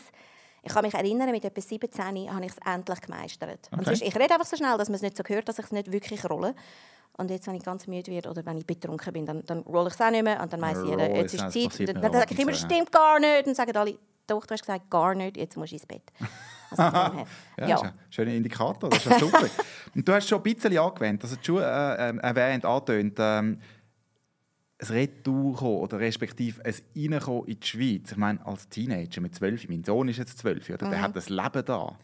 ich 0.64 0.74
kann 0.74 0.84
mich 0.84 0.94
erinnern, 0.94 1.30
mit 1.32 1.44
etwa 1.44 1.62
17 1.62 2.34
habe 2.34 2.46
ich 2.46 2.52
es 2.52 2.58
endlich 2.66 3.02
gemeistert. 3.02 3.70
Okay. 3.72 3.84
sonst, 3.84 4.02
ich 4.02 4.16
rede 4.16 4.34
einfach 4.34 4.46
so 4.46 4.56
schnell, 4.56 4.78
dass 4.78 4.88
man 4.88 4.96
es 4.96 5.02
nicht 5.02 5.18
so 5.18 5.24
hört, 5.28 5.48
dass 5.50 5.60
ich 5.60 5.66
es 5.66 5.72
nicht 5.72 5.92
wirklich 5.92 6.28
rolle. 6.30 6.56
Und 7.18 7.30
jetzt, 7.30 7.46
wenn 7.48 7.56
ich 7.56 7.64
ganz 7.64 7.86
müde 7.86 8.12
werde 8.12 8.30
oder 8.30 8.46
wenn 8.46 8.58
ich 8.58 8.66
betrunken 8.66 9.14
bin, 9.14 9.26
dann, 9.26 9.46
dann 9.46 9.60
rolle 9.60 9.90
ich 9.90 9.94
es 9.94 10.02
auch 10.02 10.10
nicht 10.10 10.24
mehr. 10.24 10.42
Und 10.42 10.52
dann 10.52 10.62
weiss 10.62 10.80
jeder, 10.84 11.14
jetzt 11.16 11.34
ist 11.34 11.54
die 11.54 11.66
das 11.66 11.78
Zeit. 11.78 11.96
Und 11.96 12.04
dann 12.04 12.14
sage 12.14 12.34
ich 12.34 12.40
immer, 12.40 12.54
zu, 12.54 12.66
stimmt 12.66 12.92
gar 12.92 13.20
nicht. 13.20 13.46
Und 13.46 13.56
sagen 13.56 13.76
alle, 13.76 13.98
doch, 14.26 14.46
du 14.46 14.54
hast 14.54 14.62
gesagt, 14.62 14.90
gar 14.90 15.14
nicht, 15.14 15.38
jetzt 15.38 15.58
musst 15.58 15.72
du 15.72 15.76
ins 15.76 15.86
Bett. 15.86 16.04
Also. 16.76 17.28
Ja, 17.60 17.68
ja. 17.68 17.82
Das 17.82 17.92
schöner 18.10 18.32
Indikator, 18.32 18.90
das 18.90 19.06
ist 19.06 19.12
ja 19.12 19.20
super. 19.20 19.48
und 19.96 20.08
du 20.08 20.12
hast 20.12 20.28
schon 20.28 20.40
ein 20.40 20.44
bisschen 20.44 20.76
angewendet, 20.76 21.24
also 21.24 21.36
schon 21.40 21.62
äh, 21.62 22.10
ähm, 22.10 22.20
erwähnt, 22.20 22.66
angetönt, 22.66 23.16
ähm, 23.20 23.60
ein 24.92 24.96
Retour 24.98 25.56
kommen 25.56 25.78
oder 25.78 26.00
respektive 26.00 26.64
ein 26.66 26.74
Reinkommen 26.96 27.46
in 27.48 27.60
die 27.60 27.68
Schweiz. 27.68 28.12
Ich 28.12 28.18
meine, 28.18 28.46
als 28.46 28.68
Teenager 28.70 29.22
mit 29.22 29.36
12, 29.36 29.70
mein 29.70 29.84
Sohn 29.84 30.08
ist 30.10 30.18
jetzt 30.18 30.38
12, 30.40 30.70
oder? 30.72 30.90
der 30.90 31.02
hat 31.02 31.16
das 31.16 31.30
Leben 31.30 31.66
da. 31.66 31.98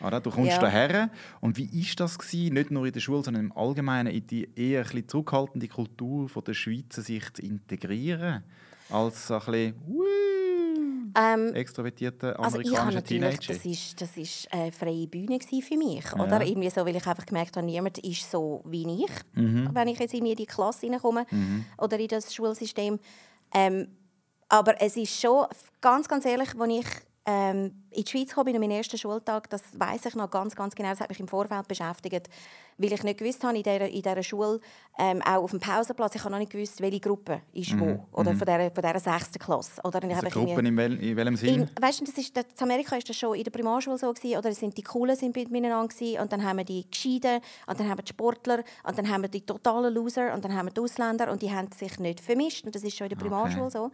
Oder? 0.00 0.20
Du 0.20 0.30
kommst 0.30 0.48
Mhm. 0.50 0.54
Ja. 0.56 0.58
daher 0.60 1.10
und 1.40 1.56
wie 1.56 1.80
ist 1.80 1.98
das 2.00 2.18
gewesen, 2.18 2.52
nicht 2.54 2.70
nur 2.70 2.84
in 2.86 2.92
der 2.92 3.00
Schule, 3.00 3.22
sondern 3.24 3.44
im 3.46 3.52
Allgemeinen 3.56 4.12
in 4.12 4.26
die 4.26 4.48
eher 4.54 4.80
ein 4.80 4.84
bisschen 4.84 5.08
zurückhaltende 5.08 5.68
Kultur 5.68 6.28
von 6.28 6.44
der 6.44 6.52
Schweizer 6.54 7.00
sich 7.02 7.32
zu 7.32 7.40
integrieren? 7.42 8.42
Als 8.90 9.26
so 9.28 9.34
ein 9.34 9.40
bisschen 9.40 9.74
wuh, 11.14 11.20
Ähm, 11.20 11.52
Also 12.38 12.58
habe 12.76 12.88
amerikanischer 12.88 12.94
natürlich, 12.96 13.38
Teenager. 13.40 13.52
das 13.54 13.64
ist, 13.66 14.00
das 14.00 14.16
ist 14.16 14.52
eine 14.52 14.72
freie 14.72 15.06
Bühne 15.06 15.38
für 15.40 15.76
mich, 15.76 16.12
oder? 16.14 16.44
Irgendwie 16.44 16.70
so, 16.70 16.84
weil 16.86 16.96
ich 16.96 17.06
einfach 17.06 17.26
gemerkt 17.26 17.56
habe, 17.56 17.66
niemand 17.66 17.98
ist 17.98 18.30
so 18.30 18.62
wie 18.66 18.82
ich, 19.04 19.10
Mhm. 19.34 19.70
wenn 19.72 19.88
ich 19.88 19.98
jetzt 19.98 20.14
in 20.14 20.24
die 20.24 20.46
Klasse 20.46 20.86
reinkomme 20.86 21.26
oder 21.78 21.98
in 21.98 22.08
das 22.08 22.34
Schulsystem. 22.34 22.98
Ähm, 23.54 23.88
aber 24.48 24.80
es 24.80 24.96
ist 24.96 25.20
schon, 25.20 25.46
ganz, 25.80 26.08
ganz 26.08 26.24
ehrlich, 26.24 26.50
als 26.58 26.70
ich 26.70 26.86
ähm, 27.26 27.72
in 27.90 28.04
die 28.04 28.10
Schweiz 28.10 28.34
bin, 28.34 28.54
an 28.54 28.60
meinem 28.60 28.70
ersten 28.70 28.96
Schultag, 28.96 29.50
das 29.50 29.62
weiß 29.74 30.06
ich 30.06 30.14
noch 30.14 30.30
ganz, 30.30 30.54
ganz 30.54 30.74
genau, 30.76 30.90
das 30.90 31.00
hat 31.00 31.08
mich 31.08 31.18
im 31.18 31.26
Vorfeld 31.26 31.66
beschäftigt, 31.66 32.28
weil 32.78 32.92
ich 32.92 33.02
nicht 33.02 33.18
gewusst 33.18 33.42
habe, 33.42 33.56
in 33.56 33.64
dieser, 33.64 33.88
in 33.88 34.02
dieser 34.02 34.22
Schule, 34.22 34.60
ähm, 34.98 35.22
auch 35.22 35.42
auf 35.42 35.50
dem 35.50 35.58
Pausenplatz, 35.58 36.14
ich 36.14 36.22
habe 36.22 36.30
noch 36.30 36.38
nicht 36.38 36.52
gewusst, 36.52 36.80
welche 36.80 37.00
Gruppe 37.00 37.40
ist 37.52 37.78
wo, 37.80 38.06
oder 38.12 38.34
von 38.34 38.46
dieser, 38.46 38.70
von 38.70 38.82
dieser 38.82 39.00
sechsten 39.00 39.38
Klasse. 39.40 39.80
Oder? 39.82 40.04
Mhm. 40.04 40.12
Also 40.12 40.26
habe 40.26 40.30
Gruppen 40.30 40.66
in, 40.66 40.76
wel 40.76 41.02
in 41.02 41.16
welchem 41.16 41.36
Sinn? 41.36 41.62
in, 41.62 41.70
weißt 41.80 42.00
du, 42.00 42.04
das 42.04 42.16
ist, 42.16 42.36
in 42.36 42.44
Amerika 42.60 42.96
ist 42.96 43.08
das 43.08 43.16
schon 43.16 43.34
in 43.34 43.42
der 43.42 43.50
Primarschule 43.50 43.98
so 43.98 44.12
gewesen, 44.12 44.38
oder 44.38 44.50
es 44.50 44.60
sind 44.60 44.76
die 44.76 44.82
Coolen 44.82 45.16
sind 45.16 45.34
miteinander 45.34 45.88
gewesen, 45.88 46.20
und 46.20 46.30
dann 46.32 46.44
haben 46.44 46.58
wir 46.58 46.64
die 46.64 46.88
Gescheiden 46.88 47.40
und 47.66 47.80
dann 47.80 47.88
haben 47.88 47.98
wir 47.98 48.04
die 48.04 48.10
Sportler 48.10 48.62
und 48.84 48.98
dann 48.98 49.08
haben 49.08 49.22
wir 49.22 49.28
die 49.28 49.44
totalen 49.44 49.92
Loser 49.92 50.32
und 50.32 50.44
dann 50.44 50.54
haben 50.54 50.66
wir 50.66 50.72
die 50.72 50.80
Ausländer 50.80 51.32
und 51.32 51.42
die 51.42 51.50
haben 51.50 51.72
sich 51.72 51.98
nicht 51.98 52.20
vermischt 52.20 52.64
und 52.66 52.74
das 52.74 52.84
ist 52.84 52.96
schon 52.96 53.06
in 53.06 53.10
der 53.10 53.16
Primarschule 53.16 53.70
so. 53.70 53.90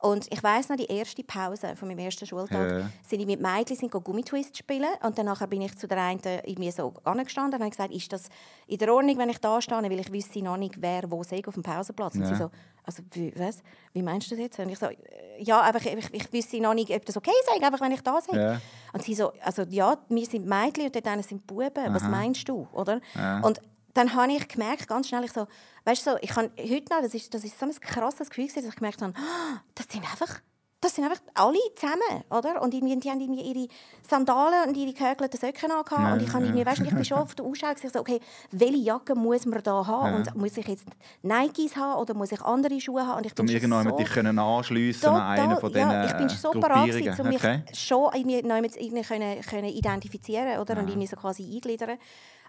Und 0.00 0.32
ich 0.32 0.42
weiß 0.42 0.70
noch, 0.70 0.76
die 0.76 0.86
erste 0.86 1.22
Pause 1.22 1.76
von 1.76 1.86
meinem 1.88 1.98
ersten 1.98 2.26
Schultag, 2.26 2.70
Ja. 2.70 2.90
sind 3.06 3.20
ich 3.20 3.26
mit 3.26 3.40
Mädchen 3.40 3.76
sind 3.76 3.90
Gummitwist 3.92 4.56
spielen 4.56 4.88
und 5.02 5.18
dann 5.18 5.30
bin 5.50 5.60
ich 5.60 5.76
zu 5.76 5.86
der 5.86 5.98
einen 6.02 6.20
irgendwie 6.44 6.70
so 6.70 6.94
angestanden 7.04 7.54
und 7.56 7.60
habe 7.60 7.70
gesagt, 7.70 7.92
ist 7.92 8.10
das 8.10 8.28
in 8.66 8.78
der 8.78 8.94
Ordnung, 8.94 9.18
wenn 9.18 9.28
ich 9.28 9.38
da 9.38 9.60
stehe, 9.60 9.82
weil 9.82 10.00
ich 10.00 10.10
wüsste 10.10 10.42
noch 10.42 10.56
nicht, 10.56 10.80
wer 10.80 11.10
wo 11.10 11.22
sei 11.22 11.42
auf 11.46 11.52
dem 11.54 11.62
Pausenplatz. 11.62 12.14
Und 12.14 12.22
Ja. 12.22 12.28
sie 12.28 12.34
so, 12.36 12.50
also 12.82 13.02
wie, 13.12 13.32
was? 13.36 13.62
Wie 13.92 14.02
meinst 14.02 14.30
du 14.30 14.36
das 14.36 14.42
jetzt? 14.42 14.58
Und 14.58 14.70
ich 14.70 14.78
so, 14.78 14.86
äh, 14.86 14.96
ja, 15.38 15.60
einfach, 15.60 15.84
ich, 15.84 16.14
ich 16.14 16.32
wüsste 16.32 16.60
noch 16.62 16.72
nicht, 16.72 16.90
ob 16.90 17.04
das 17.04 17.18
okay 17.18 17.30
sei, 17.46 17.62
einfach 17.64 17.80
wenn 17.82 17.92
ich 17.92 18.00
da 18.00 18.20
sei. 18.22 18.38
Ja. 18.38 18.60
Und 18.94 19.02
sie 19.02 19.14
so, 19.14 19.32
also 19.42 19.62
ja, 19.68 19.98
wir 20.08 20.24
sind 20.24 20.46
Mädchen 20.46 20.86
und 20.86 20.94
dort 20.96 21.24
sind 21.24 21.46
Buben. 21.46 21.92
Was 21.94 22.04
meinst 22.04 22.48
du, 22.48 22.66
oder? 22.72 23.00
Und 23.42 23.60
dann 23.94 24.14
habe 24.14 24.32
ich 24.32 24.48
gemerkt, 24.48 24.88
ganz 24.88 25.08
schnell, 25.08 25.24
ich 25.24 25.32
so, 25.32 25.46
weißt 25.84 26.06
du, 26.06 26.10
so, 26.12 26.16
ich 26.20 26.30
kann 26.30 26.50
heute 26.58 26.94
noch, 26.94 27.02
das 27.02 27.14
ist, 27.14 27.32
das 27.32 27.44
ist 27.44 27.58
so 27.58 27.66
ein 27.66 27.72
krasses 27.80 28.30
Gefühl, 28.30 28.48
dass 28.54 28.64
ich 28.64 28.76
gemerkt 28.76 29.02
habe, 29.02 29.14
«Ah, 29.16 29.62
das 29.74 29.86
sind 29.90 30.04
einfach, 30.04 30.40
das 30.80 30.94
sind 30.94 31.04
einfach 31.04 31.20
alle 31.34 31.58
zusammen, 31.76 32.24
oder? 32.30 32.62
Und 32.62 32.72
irgendwie, 32.72 32.98
die 32.98 33.10
haben 33.10 33.20
irgendwie 33.20 33.42
ihre 33.42 33.68
Sandalen 34.08 34.68
und 34.68 34.76
ihre 34.76 34.94
gehökelten 34.94 35.38
Socken 35.38 35.70
angehabt. 35.70 35.90
Ja, 35.90 36.12
und 36.14 36.22
ich, 36.22 36.32
habe 36.32 36.44
irgendwie, 36.44 36.64
weißt, 36.64 36.80
ich 36.80 36.94
bin 36.94 37.04
schon 37.04 37.18
auf 37.18 37.34
der 37.34 37.44
Ausschau 37.44 37.68
so, 37.92 38.00
okay, 38.00 38.18
welche 38.50 38.78
Jacke 38.78 39.14
muss 39.14 39.44
man 39.44 39.62
da 39.62 39.86
haben? 39.86 40.10
Ja. 40.10 40.16
Und 40.16 40.34
muss 40.36 40.56
ich 40.56 40.66
jetzt 40.66 40.86
Nikes 41.20 41.76
haben 41.76 42.00
oder 42.00 42.14
muss 42.14 42.32
ich 42.32 42.40
andere 42.40 42.80
Schuhe 42.80 43.06
haben? 43.06 43.18
Und 43.18 43.26
ich 43.26 43.34
bin 43.34 43.46
um 43.46 43.54
irgendwann 43.54 43.90
so 43.90 43.96
dich 43.96 44.08
können 44.08 44.38
anschliessen 44.38 45.10
an 45.10 45.20
einen 45.20 45.58
von 45.58 45.70
diesen 45.70 45.90
ja, 45.90 46.06
ich 46.06 46.16
bin 46.16 46.28
so 46.30 46.50
gewesen, 46.50 47.20
um 47.20 47.28
mich 47.28 47.36
okay. 47.36 47.62
schon 47.74 48.10
irgendwie 48.14 48.38
irgendwie 48.38 49.02
können, 49.02 49.40
können 49.42 49.68
identifizieren 49.68 50.60
oder? 50.60 50.78
und 50.78 50.88
irgendwie 50.88 51.06
so 51.06 51.16
quasi 51.16 51.42
eingliedern. 51.42 51.98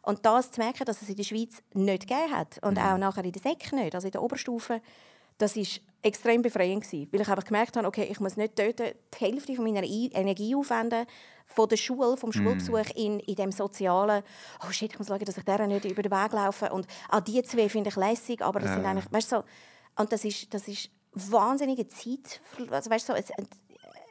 Und 0.04 0.26
das 0.26 0.52
zu 0.52 0.60
merken, 0.60 0.86
dass 0.86 1.02
es 1.02 1.10
in 1.10 1.16
der 1.16 1.24
Schweiz 1.24 1.62
nicht 1.74 2.08
gegeben 2.08 2.32
hat 2.36 2.60
und 2.64 2.78
Mhm. 2.78 2.84
auch 2.84 2.98
nachher 2.98 3.24
in 3.26 3.32
der 3.32 3.42
Sek 3.42 3.72
nicht, 3.74 3.94
also 3.94 4.08
in 4.08 4.12
der 4.12 4.24
Oberstufe, 4.24 4.82
das 5.38 5.56
ist 5.56 5.82
extrem 6.04 6.42
befreiend 6.42 6.84
gewesen, 6.84 7.08
weil 7.12 7.22
ich 7.22 7.30
einfach 7.30 7.44
gemerkt 7.46 7.78
habe, 7.78 7.88
okay, 7.88 8.08
ich 8.10 8.20
muss 8.20 8.36
nicht 8.38 8.58
dort 8.58 8.80
die 8.80 8.94
Hälfte 9.20 9.56
von 9.56 9.66
meiner 9.66 9.84
Energie 9.84 10.56
aufwenden 10.56 11.06
von 11.46 11.68
der 11.68 11.78
Schule, 11.78 12.18
vom 12.18 12.32
Schulbesuch 12.32 12.90
in, 12.96 13.20
in 13.20 13.36
dem 13.36 13.52
sozialen, 13.52 14.24
oh 14.66 14.72
shit, 14.72 14.92
ich 14.92 14.98
muss 15.00 15.08
schauen, 15.10 15.20
dass 15.20 15.38
ich 15.38 15.44
der 15.44 15.68
nicht 15.68 15.86
über 15.86 16.02
den 16.02 16.12
Weg 16.12 16.32
laufe 16.32 16.72
und 16.72 16.88
ah, 17.10 17.22
die 17.22 17.42
zwei 17.44 17.70
finde 17.70 17.90
ich 17.90 17.96
lässig, 17.96 18.42
aber 18.42 18.60
das 18.60 18.74
sind 18.74 18.84
Ja. 18.84 18.92
eigentlich, 18.92 19.12
weißt 19.12 19.32
du, 19.32 19.36
so, 19.38 19.44
und 19.98 20.12
das 20.12 20.24
ist, 20.26 20.52
das 20.54 20.68
ist 20.68 20.90
wahnsinnige 21.14 21.88
Zeit, 21.88 22.40
also 22.70 22.90
weißt 22.90 23.10
du, 23.10 23.14
so, 23.14 23.20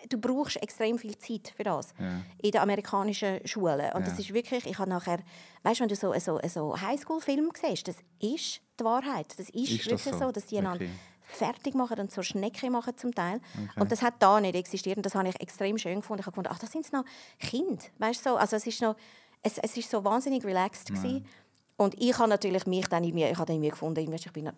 du 0.08 0.18
brauchst 0.18 0.56
extrem 0.62 0.98
viel 0.98 1.16
Zeit 1.18 1.52
für 1.56 1.62
das 1.64 1.92
Ja. 1.98 2.20
in 2.42 2.50
den 2.52 2.60
amerikanischen 2.60 3.46
Schulen. 3.46 3.92
Und 3.92 4.06
das 4.06 4.14
Ja. 4.14 4.20
ist 4.20 4.32
wirklich, 4.34 4.66
ich 4.66 4.78
habe 4.78 4.88
nachher, 4.90 5.18
weißt 5.62 5.80
du, 5.80 5.82
wenn 5.82 5.88
du 5.88 5.96
so, 5.96 6.12
so, 6.18 6.40
so 6.48 6.80
Highschool-Film 6.80 7.50
siehst, 7.60 7.88
das 7.88 7.96
ist 8.20 8.60
die 8.78 8.84
Wahrheit. 8.84 9.26
Das 9.38 9.50
ist, 9.50 9.54
Ist 9.54 9.80
das 9.80 9.86
wirklich 9.86 10.14
so? 10.14 10.18
so? 10.26 10.32
dass 10.32 10.46
die 10.46 10.58
einander 10.58 10.80
Wirklich? 10.80 10.98
fertig 11.22 11.74
machen 11.74 12.00
und 12.00 12.10
zur 12.10 12.24
Schnecke 12.24 12.70
machen 12.70 12.96
zum 12.96 13.14
Teil. 13.14 13.40
Und 13.76 13.92
das 13.92 14.02
hat 14.02 14.14
da 14.20 14.40
nicht 14.40 14.56
existiert 14.56 14.96
und 14.96 15.06
das 15.06 15.14
habe 15.14 15.28
ich 15.28 15.40
extrem 15.40 15.78
schön 15.78 15.96
gefunden. 16.00 16.20
Ich 16.20 16.26
habe 16.26 16.32
gefunden, 16.34 16.50
ach, 16.52 16.58
das 16.58 16.72
sind 16.72 16.90
noch 16.92 17.04
Kinder, 17.38 17.84
weißt 17.98 18.24
du, 18.26 18.30
so. 18.30 18.36
Also 18.36 18.56
es 18.56 18.66
ist 18.66 18.80
noch, 18.82 18.96
es, 19.42 19.58
es 19.58 19.76
ist 19.76 19.90
so 19.90 20.02
wahnsinnig 20.04 20.44
relaxed 20.44 20.88
gewesen. 20.88 21.24
Und 21.80 21.98
ich 21.98 22.18
habe 22.18 22.28
natürlich 22.28 22.66
mich 22.66 22.86
dann 22.88 23.02
irgendwie, 23.04 23.24
ich 23.24 23.38
habe 23.38 23.46
dann 23.46 23.56
irgendwie 23.56 23.70
gefunden, 23.70 24.12
ich 24.12 24.32
bin 24.32 24.52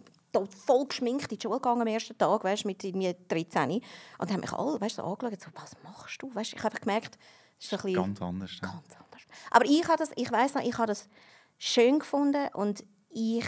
voll 0.67 0.87
geschminkt 0.87 1.31
in 1.31 1.39
die 1.39 1.41
Schule 1.41 1.59
gegangen 1.59 1.83
am 1.83 1.87
ersten 1.87 2.19
Tag, 2.19 2.43
weißt, 2.43 2.65
mit 2.65 2.83
irgendwie 2.83 3.15
13. 3.29 3.75
Und 3.75 3.83
dann 4.19 4.29
haben 4.33 4.41
mich 4.41 4.53
alle 4.53 4.81
weißt, 4.81 4.97
so 4.97 5.05
angeschaut, 5.05 5.41
so, 5.41 5.51
was 5.55 5.77
machst 5.85 6.21
du? 6.21 6.35
Weißt, 6.35 6.53
ich 6.53 6.59
habe 6.59 6.71
einfach 6.71 6.81
gemerkt, 6.81 7.17
das 7.59 7.67
ist 7.67 7.73
ein 7.75 7.77
bisschen 7.77 7.95
Ganz 7.95 8.23
anders. 8.23 8.51
ja. 8.61 8.69
ganz 8.69 8.87
anders. 8.97 9.23
Aber 9.53 9.65
ich 9.65 9.87
habe 9.87 9.99
das, 9.99 10.11
ich 10.17 10.33
weiß 10.33 10.55
noch, 10.55 10.65
ich 10.65 10.77
habe 10.77 10.89
das 10.89 11.09
schön 11.59 12.01
gefunden 12.01 12.49
und 12.55 12.83
ich, 13.11 13.47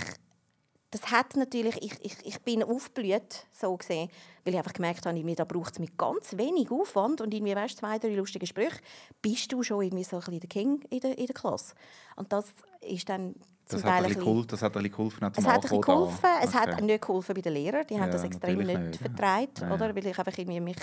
das 0.93 1.11
hat 1.11 1.35
natürlich, 1.35 1.83
ich, 1.83 1.95
ich, 2.01 2.15
ich 2.25 2.41
bin 2.43 2.63
aufgeblüht, 2.63 3.49
so 3.51 3.77
gesehen, 3.77 4.09
weil 4.45 4.55
ich 4.55 4.59
einfach 4.59 4.73
gemerkt 4.73 5.05
habe, 5.05 5.19
irgendwie, 5.19 5.35
da 5.35 5.43
braucht 5.43 5.73
es 5.73 5.79
mit 5.81 5.99
ganz 5.99 6.37
wenig 6.37 6.71
Aufwand 6.71 7.21
und 7.21 7.35
irgendwie, 7.35 7.57
weißt, 7.57 7.79
zwei, 7.79 7.99
drei 7.99 8.15
lustige 8.15 8.47
Sprüche, 8.47 8.79
bist 9.21 9.51
du 9.51 9.65
schon 9.65 9.83
irgendwie 9.83 10.05
so 10.05 10.15
ein 10.15 10.21
bisschen 10.21 10.39
der 10.39 10.49
King 10.49 10.81
in 10.91 11.01
der, 11.01 11.19
in 11.19 11.27
der 11.27 11.35
Klasse. 11.35 11.75
Und 12.15 12.33
das 12.33 12.47
ist 12.81 13.09
dann 13.09 13.35
zum 13.67 13.81
Das 13.81 13.91
hat, 13.91 14.05
ein 14.05 14.13
bisschen 14.15 14.47
das 14.47 14.63
hat 14.63 14.77
ein 14.77 14.83
bisschen 14.83 14.97
geholfen 14.97 15.25
es 15.37 15.47
hat 15.47 15.55
ein 15.55 15.61
bisschen 15.63 15.81
geholfen. 15.81 16.19
da. 16.23 16.41
Es 16.43 16.55
hat 16.55 16.69
Okay. 16.75 16.83
nicht 16.83 17.01
geholfen 17.01 17.35
bei 17.35 17.41
den 17.41 17.53
Lehrern. 17.55 17.87
Die 17.89 17.95
haben 17.95 18.07
Ja, 18.07 18.13
das 18.13 18.25
extrem 18.25 18.59
nicht, 18.59 18.79
nicht. 18.79 18.97
vertreibt, 19.01 19.61
Ja, 19.61 19.73
oder? 19.75 19.95
Weil 19.97 20.07
ich 20.07 20.19
einfach 20.19 20.37
irgendwie 20.37 20.61
mich, 20.61 20.77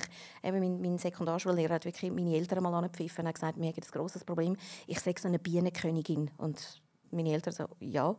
eben 0.44 0.60
mein, 0.60 0.82
mein 0.82 0.98
Sekundarschullehrer 0.98 1.76
hat 1.76 1.86
wirklich 1.86 2.12
meine 2.12 2.36
Eltern 2.36 2.64
mal 2.64 2.74
angepfiffen 2.74 3.24
und 3.24 3.28
hat 3.28 3.36
gesagt, 3.36 3.60
wir 3.60 3.68
haben 3.68 3.76
ein 3.76 3.92
grosses 3.92 4.24
Problem. 4.24 4.56
Ich 4.88 5.00
sehe 5.00 5.14
so 5.20 5.28
eine 5.28 5.38
Bienenkönigin. 5.40 6.32
Und 6.38 6.82
meine 7.12 7.32
Eltern 7.32 7.54
so, 7.54 7.66
ja. 7.80 8.16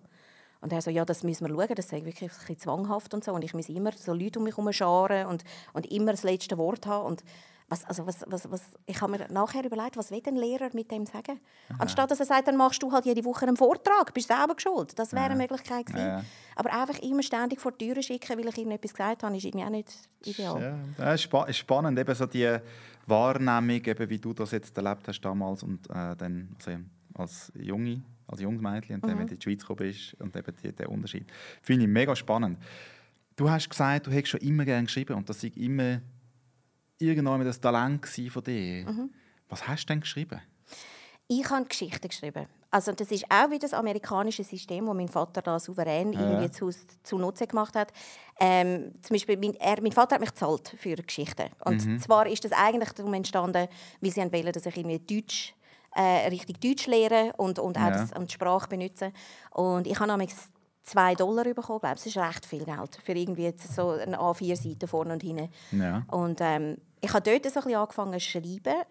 Und 0.61 0.73
er 0.73 0.81
so, 0.81 0.91
ja, 0.93 1.05
das 1.05 1.25
müssen 1.25 1.45
wir 1.49 1.53
schauen, 1.55 1.75
das 1.75 1.89
sei 1.89 2.05
wirklich 2.05 2.31
ein 2.31 2.37
bisschen 2.39 2.59
zwanghaft 2.59 3.13
und 3.15 3.25
so. 3.25 3.33
Und 3.33 3.43
ich 3.43 3.53
muss 3.55 3.69
immer 3.69 3.91
so 3.93 4.13
Leute 4.15 4.39
um 4.39 4.45
mich 4.45 4.57
herum 4.57 4.73
scharen 4.73 5.27
und, 5.27 5.43
und 5.73 5.91
immer 5.91 6.13
das 6.13 6.23
letzte 6.23 6.57
Wort 6.57 6.87
haben. 6.87 7.07
Und 7.07 7.25
was, 7.69 7.85
also 7.85 8.07
was, 8.07 8.25
was, 8.27 8.51
was, 8.51 8.63
ich 8.87 9.01
habe 9.01 9.13
mir 9.13 9.27
nachher 9.33 9.65
überlegt, 9.65 9.97
was 9.97 10.11
will 10.11 10.21
ein 10.27 10.37
Lehrer 10.37 10.69
mit 10.75 10.91
dem 10.91 11.07
sagen? 11.07 11.41
Anstatt 11.79 12.11
dass 12.11 12.21
er 12.21 12.27
sagt, 12.27 12.49
dann 12.49 12.57
machst 12.57 12.83
du 12.83 12.93
halt 12.93 13.07
jede 13.07 13.25
Woche 13.25 13.47
einen 13.47 13.57
Vortrag, 13.57 14.13
bist 14.13 14.29
selber 14.29 14.55
schuld. 14.59 14.99
Das 14.99 15.13
wäre 15.13 15.25
eine 15.27 15.37
Möglichkeit 15.37 15.87
gewesen. 15.87 16.07
Ja. 16.07 16.25
Aber 16.57 16.73
einfach 16.73 16.99
immer 17.01 17.23
ständig 17.23 17.61
vor 17.61 17.73
die 17.73 17.93
Tür 17.93 18.03
schicken, 18.03 18.39
weil 18.39 18.49
ich 18.49 18.59
irgendetwas 18.59 18.93
gesagt 18.93 19.23
habe, 19.23 19.37
ist 19.37 19.45
irgendwie 19.45 19.65
auch 19.65 19.71
nicht 19.71 19.89
ideal. 20.25 20.61
Ja, 20.63 20.79
das 20.99 21.15
ist 21.15 21.23
spa- 21.23 21.51
spannend, 21.53 21.99
eben 21.99 22.15
so 22.15 22.27
die 22.27 22.59
Wahrnehmung, 23.07 23.85
eben 23.85 24.11
wie 24.11 24.19
du 24.19 24.33
das 24.33 24.51
jetzt 24.53 24.77
erlebt 24.77 25.09
hast 25.09 25.21
damals 25.21 25.63
und 25.63 25.89
äh, 25.91 26.15
dann 26.17 26.55
also 26.57 26.79
als 27.15 27.53
Junge, 27.57 28.03
als 28.27 28.41
junges 28.41 28.61
Mädchen 28.63 28.97
und 28.97 29.05
dann, 29.05 29.15
Mhm. 29.15 29.19
wenn 29.21 29.27
du 29.27 29.33
in 29.35 29.39
die 29.39 29.45
Schweiz 29.45 29.61
gekommen 29.61 29.79
bist 29.79 30.15
und 30.21 30.35
eben 30.37 30.57
die, 30.63 30.73
der 30.73 30.89
Unterschied. 30.91 31.27
Finde 31.63 31.85
ich 31.85 31.91
mega 31.91 32.15
spannend. 32.17 32.59
Du 33.37 33.49
hast 33.51 33.69
gesagt, 33.69 34.07
du 34.07 34.11
hättest 34.11 34.29
schon 34.33 34.41
immer 34.41 34.65
gerne 34.65 34.85
geschrieben 34.85 35.15
und 35.15 35.29
das 35.29 35.43
war 35.43 35.51
immer 35.57 36.01
irgendwann 37.03 37.45
das 37.45 37.61
Talent 37.61 38.07
von 38.07 38.43
dir. 38.43 38.87
Mhm. 38.87 39.11
Was 39.49 39.67
hast 39.67 39.85
du 39.85 39.87
denn 39.89 40.01
geschrieben? 40.01 40.41
Ich 41.29 41.49
habe 41.51 41.65
Geschichten 41.67 42.09
geschrieben. 42.09 42.47
Also 42.71 42.93
das 42.93 43.11
ist 43.11 43.27
auch 43.31 43.51
wie 43.51 43.59
das 43.59 43.75
amerikanische 43.75 44.45
System, 44.45 44.87
wo 44.87 44.95
mein 44.95 45.09
Vater 45.09 45.43
da 45.43 45.59
souverän 45.59 46.13
ja. 46.15 46.21
irgendwie 46.21 46.51
zu, 46.51 46.71
zu 47.03 47.19
Nutzen 47.19 47.47
gemacht 47.47 47.77
hat. 47.77 47.93
Ähm, 48.41 48.93
zum 49.03 49.15
Beispiel, 49.15 49.37
mein, 49.37 49.55
er, 49.57 49.81
mein 49.83 49.93
Vater 49.93 50.15
hat 50.15 50.21
mich 50.21 50.31
gezahlt 50.31 50.75
für 50.79 50.97
Geschichten. 50.97 51.51
Und 51.65 51.87
mhm. 51.87 52.01
zwar 52.01 52.27
ist 52.27 52.45
das 52.45 52.53
eigentlich 52.53 52.93
darum 52.93 53.13
entstanden, 53.13 53.69
weil 54.01 54.11
sie 54.11 54.21
wollen, 54.21 54.53
dass 54.53 54.65
ich 54.65 54.77
irgendwie 54.77 54.99
Deutsch 54.99 55.55
äh, 55.95 56.29
richtig 56.29 56.61
Deutsch 56.61 56.87
lernen 56.87 57.33
und, 57.37 57.59
und 57.59 57.77
auch 57.77 57.83
ja. 57.83 57.91
das, 57.91 58.13
und 58.13 58.31
die 58.31 58.35
Sprache 58.35 58.69
benutzen. 58.69 59.13
Und 59.51 59.87
ich 59.87 59.99
habe 60.01 60.11
nämlich 60.11 60.33
2 60.85 61.15
Dollar 61.15 61.45
bekommen, 61.45 61.81
glaube 61.81 61.95
Das 61.95 62.07
ist 62.07 62.17
recht 62.17 62.47
viel 62.47 62.65
Geld 62.65 62.99
für 63.03 63.13
irgendwie 63.13 63.53
so 63.57 63.91
eine 63.91 64.19
A4-Seite 64.19 64.89
vorne 64.89 65.15
und 65.15 65.23
hinten. 65.23 65.49
Ja. 65.73 66.05
Und 66.11 66.41
ähm, 66.41 66.79
ich 67.01 67.13
habe 67.13 67.23
dort 67.23 67.45
so 67.45 67.61
ein 67.61 67.65
bisschen 67.65 67.75
angefangen 67.75 68.21
zu 68.21 68.21
schreiben 68.21 68.85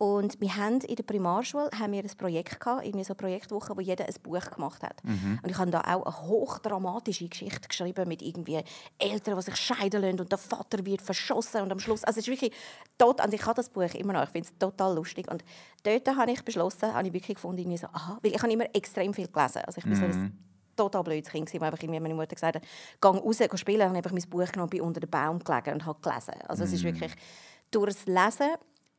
und 0.00 0.40
wir 0.40 0.56
haben 0.56 0.80
in 0.80 0.96
der 0.96 1.02
Primarschule 1.02 1.68
haben 1.78 1.92
wir 1.92 2.02
ein 2.02 2.16
Projekt 2.16 2.58
gehabt, 2.58 2.86
irgendwie 2.86 3.04
so 3.04 3.12
eine 3.12 3.16
Projektwoche, 3.16 3.76
wo 3.76 3.82
jeder 3.82 4.06
ein 4.06 4.14
Buch 4.22 4.50
gemacht 4.50 4.82
hat. 4.82 5.04
Mhm. 5.04 5.38
Und 5.42 5.50
ich 5.50 5.58
habe 5.58 5.70
da 5.70 5.80
auch 5.80 6.06
eine 6.06 6.26
hochdramatische 6.26 7.28
Geschichte 7.28 7.68
geschrieben 7.68 8.08
mit 8.08 8.22
irgendwie 8.22 8.62
Eltern, 8.96 9.36
die 9.36 9.42
sich 9.42 9.56
scheiden 9.56 10.00
lassen 10.00 10.20
und 10.20 10.32
der 10.32 10.38
Vater 10.38 10.86
wird 10.86 11.02
verschossen 11.02 11.60
und 11.60 11.70
am 11.70 11.80
Schluss, 11.80 12.02
also 12.04 12.18
es 12.18 12.26
ist 12.26 12.32
wirklich 12.32 12.54
tot. 12.96 13.22
Und 13.22 13.34
ich 13.34 13.44
habe 13.44 13.56
das 13.56 13.68
Buch 13.68 13.92
immer 13.92 14.14
noch, 14.14 14.22
ich 14.22 14.30
finde 14.30 14.48
es 14.48 14.56
total 14.58 14.94
lustig. 14.94 15.30
Und 15.30 15.44
dort 15.82 16.08
habe 16.16 16.32
ich 16.32 16.42
beschlossen, 16.46 16.94
habe 16.94 17.06
ich 17.06 17.12
wirklich 17.12 17.34
gefunden, 17.34 17.58
irgendwie 17.58 17.76
so, 17.76 17.88
aha, 17.88 18.18
weil 18.22 18.34
ich 18.34 18.42
habe 18.42 18.50
immer 18.50 18.74
extrem 18.74 19.12
viel 19.12 19.28
gelesen. 19.28 19.60
Also 19.66 19.80
ich 19.80 19.84
bin 19.84 19.92
mhm. 19.92 19.96
so 19.96 20.04
ein. 20.06 20.49
Total 20.84 21.02
blödes 21.04 21.30
Kind, 21.30 21.52
wo 21.52 21.64
einfach 21.64 21.82
meine 21.86 22.14
Mutter 22.14 22.34
gesagt 22.34 22.56
hat, 22.56 22.62
geh 23.00 23.08
raus, 23.08 23.38
geh 23.38 23.56
spielen. 23.56 23.82
Und 23.82 23.88
habe 23.88 23.96
einfach 23.98 24.12
mein 24.12 24.28
Buch 24.28 24.50
genommen, 24.50 24.70
bin 24.70 24.80
unter 24.82 25.00
dem 25.00 25.10
Baum 25.10 25.38
gelegen 25.38 25.74
und 25.74 25.86
habe 25.86 26.00
gelesen. 26.00 26.34
Also 26.48 26.64
es 26.64 26.72
ist 26.72 26.82
mhm. 26.82 26.86
wirklich 26.86 27.12
durch 27.70 27.94
das 27.94 28.06
Lesen 28.06 28.54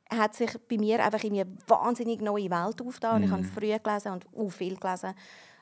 hat 0.09 0.35
sich 0.35 0.51
bei 0.67 0.77
mir 0.77 1.03
einfach 1.03 1.23
eine 1.23 1.45
wahnsinnig 1.67 2.21
neue 2.21 2.49
Welt 2.49 2.81
aufgetan. 2.81 3.21
Mm. 3.21 3.23
Ich 3.23 3.31
habe 3.31 3.43
mhm. 3.43 3.47
früh 3.47 3.77
gelesen 3.77 4.11
und 4.11 4.25
auch 4.35 4.49
viel 4.49 4.75
gelesen. 4.75 5.13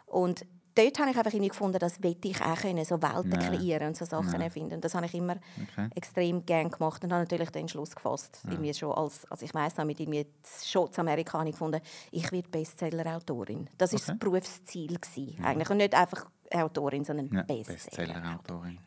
Und 0.08 0.44
dort 0.80 1.00
habe 1.00 1.12
ich 1.12 1.18
einfach 1.18 1.32
gefunden, 1.32 1.80
das 1.80 2.02
will 2.02 2.16
ich 2.24 2.42
auch 2.42 2.56
können, 2.56 2.86
so 2.86 3.02
Welten 3.02 3.30
nee. 3.30 3.38
kreieren 3.38 3.88
und 3.90 3.98
so 3.98 4.06
Sachen 4.06 4.38
nee. 4.38 4.46
erfinden. 4.46 4.76
Und 4.76 4.86
das 4.86 4.96
habe 4.96 5.06
ich 5.06 5.14
immer 5.14 5.36
okay. 5.72 5.90
extrem 5.96 6.46
gerne 6.46 6.70
gemacht 6.70 7.04
und 7.04 7.12
habe 7.12 7.24
natürlich 7.24 7.50
den 7.50 7.62
Entschluss 7.62 7.96
gefasst, 7.96 8.40
ja. 8.44 8.52
irgendwie 8.52 8.74
schon 8.74 8.92
als, 8.92 9.26
also 9.30 9.46
ich 9.46 9.54
weiss 9.54 9.78
noch, 9.78 9.86
mit 9.86 10.00
irgendwie 10.00 10.26
schon 10.64 10.92
zu 10.92 11.02
Amerika 11.02 11.40
habe 11.40 11.50
ich 11.50 11.56
gefunden, 11.56 11.82
ich 12.12 12.32
werde 12.32 12.50
Bestseller-Autorin. 12.50 13.70
Das 13.78 13.92
war 13.92 14.00
okay. 14.00 14.06
das 14.08 14.20
Berufsziel 14.20 15.00
gewesen, 15.00 15.38
ja. 15.40 15.46
eigentlich. 15.46 15.70
Und 15.70 15.78
nicht 15.78 15.94
einfach 15.94 16.26
Autorin, 16.52 17.04
sondern 17.04 17.30
ja. 17.34 17.44
Bestseller-Autorin. 17.44 18.80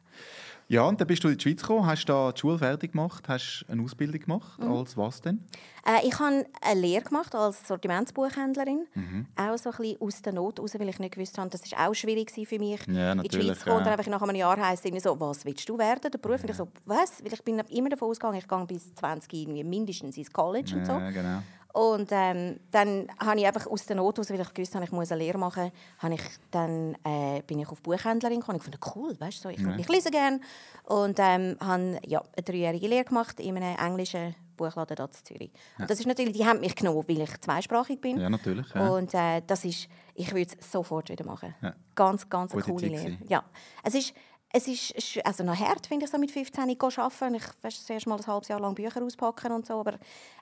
Ja, 0.72 0.84
und 0.84 0.98
dann 0.98 1.06
bist 1.06 1.22
du 1.22 1.28
in 1.28 1.36
die 1.36 1.42
Schweiz 1.42 1.60
gekommen, 1.60 1.84
hast 1.84 2.06
da 2.06 2.32
die 2.32 2.40
Schule 2.40 2.56
fertig 2.56 2.92
gemacht, 2.92 3.28
hast 3.28 3.66
eine 3.68 3.82
Ausbildung 3.82 4.18
gemacht. 4.18 4.58
Mhm. 4.58 4.72
Als 4.72 4.96
was 4.96 5.20
denn? 5.20 5.44
Äh, 5.86 6.08
ich 6.08 6.18
habe 6.18 6.46
eine 6.62 6.80
Lehre 6.80 7.04
gemacht 7.04 7.34
als 7.34 7.68
Sortimentsbuchhändlerin. 7.68 8.86
Mhm. 8.94 9.26
Auch 9.36 9.58
so 9.58 9.68
ein 9.68 9.76
bisschen 9.76 10.00
aus 10.00 10.22
der 10.22 10.32
Not 10.32 10.56
heraus, 10.56 10.74
weil 10.78 10.88
ich 10.88 10.98
nicht 10.98 11.14
gewusst 11.14 11.36
habe, 11.36 11.50
das 11.50 11.70
war 11.72 11.90
auch 11.90 11.94
schwierig 11.94 12.30
für 12.30 12.58
mich, 12.58 12.80
ja, 12.86 13.12
in 13.12 13.20
die 13.20 13.30
Schweiz 13.30 13.58
zu 13.58 13.66
kommen. 13.66 13.84
Ja. 13.84 13.96
Dann 13.98 14.10
nach 14.12 14.22
einem 14.22 14.34
Jahr 14.34 14.56
heisst 14.66 14.86
es 14.86 15.02
so, 15.02 15.20
was 15.20 15.44
willst 15.44 15.68
du 15.68 15.76
werden, 15.76 16.10
der 16.10 16.18
Beruf? 16.18 16.38
Ja. 16.38 16.44
Und 16.44 16.50
ich 16.50 16.56
so, 16.56 16.68
was? 16.86 17.22
Weil 17.22 17.34
ich 17.34 17.44
bin 17.44 17.58
immer 17.58 17.90
davon 17.90 18.08
ausgegangen, 18.08 18.38
ich 18.38 18.48
gehe 18.48 18.64
bis 18.64 18.94
20 18.94 19.30
irgendwie 19.30 19.64
mindestens 19.64 20.16
ins 20.16 20.32
College 20.32 20.70
ja, 20.70 20.76
und 20.78 20.86
so. 20.86 20.94
Genau. 21.12 21.42
Und 21.72 22.10
ähm, 22.12 22.60
dann 22.70 23.08
habe 23.18 23.40
ich 23.40 23.46
einfach 23.46 23.66
aus 23.66 23.86
der 23.86 23.96
Not 23.96 24.16
heraus, 24.16 24.30
weil 24.30 24.40
ich 24.40 24.54
gewusst 24.54 24.74
habe, 24.74 24.84
ich 24.84 24.92
muss 24.92 25.10
eine 25.10 25.22
Lehre 25.22 25.38
machen, 25.38 25.72
habe 25.98 26.14
ich 26.14 26.22
dann, 26.50 26.94
äh, 27.04 27.42
bin 27.46 27.60
ich 27.60 27.68
auf 27.68 27.80
Buchhändlerin 27.80 28.40
gekommen. 28.40 28.58
Ich 28.58 28.64
fand 28.64 28.78
cool, 28.94 29.18
weißt 29.18 29.38
du, 29.38 29.42
so, 29.42 29.48
ich, 29.48 29.60
ja. 29.60 29.76
ich 29.76 29.88
lese 29.88 30.10
gerne. 30.10 30.40
Und 30.84 31.18
ähm, 31.18 31.56
habe 31.60 31.98
ja, 32.06 32.20
eine 32.20 32.44
dreijährige 32.44 32.88
Lehre 32.88 33.04
gemacht 33.04 33.40
in 33.40 33.56
einem 33.56 33.76
englischen 33.78 34.34
Buchladen 34.56 34.96
hier 34.96 35.06
in 35.06 35.12
Zürich. 35.12 35.50
Ja. 35.78 35.82
Und 35.82 35.90
das 35.90 35.98
ist 35.98 36.06
natürlich, 36.06 36.36
die 36.36 36.44
haben 36.44 36.60
mich 36.60 36.74
genommen, 36.74 37.04
weil 37.08 37.20
ich 37.20 37.40
zweisprachig 37.40 38.00
bin. 38.00 38.20
Ja, 38.20 38.28
natürlich. 38.28 38.66
Ja. 38.74 38.88
Und 38.90 39.14
äh, 39.14 39.42
das 39.46 39.64
ist, 39.64 39.88
ich 40.14 40.32
würde 40.34 40.52
es 40.58 40.70
sofort 40.70 41.08
wieder 41.08 41.24
machen. 41.24 41.54
Ganz, 41.94 42.28
ganz 42.28 42.52
eine 42.52 42.62
coole 42.62 42.88
Lehre. 42.88 43.18
Ja. 43.28 43.44
Es 43.82 43.94
ist, 43.94 44.14
es 44.52 44.68
ist 44.68 45.24
also 45.24 45.44
noch 45.44 45.58
hart, 45.58 45.86
finde 45.86 46.04
ich, 46.04 46.10
so 46.10 46.18
mit 46.18 46.30
15 46.30 46.62
arbeiten. 46.78 47.34
Ich 47.34 47.44
weißt, 47.62 47.86
zuerst 47.86 48.06
mal 48.06 48.18
ein 48.18 48.26
halbes 48.26 48.48
Jahr 48.48 48.60
lang 48.60 48.74
Bücher 48.74 49.02
auspacken 49.02 49.52
und 49.52 49.66
so. 49.66 49.74
Aber 49.80 49.94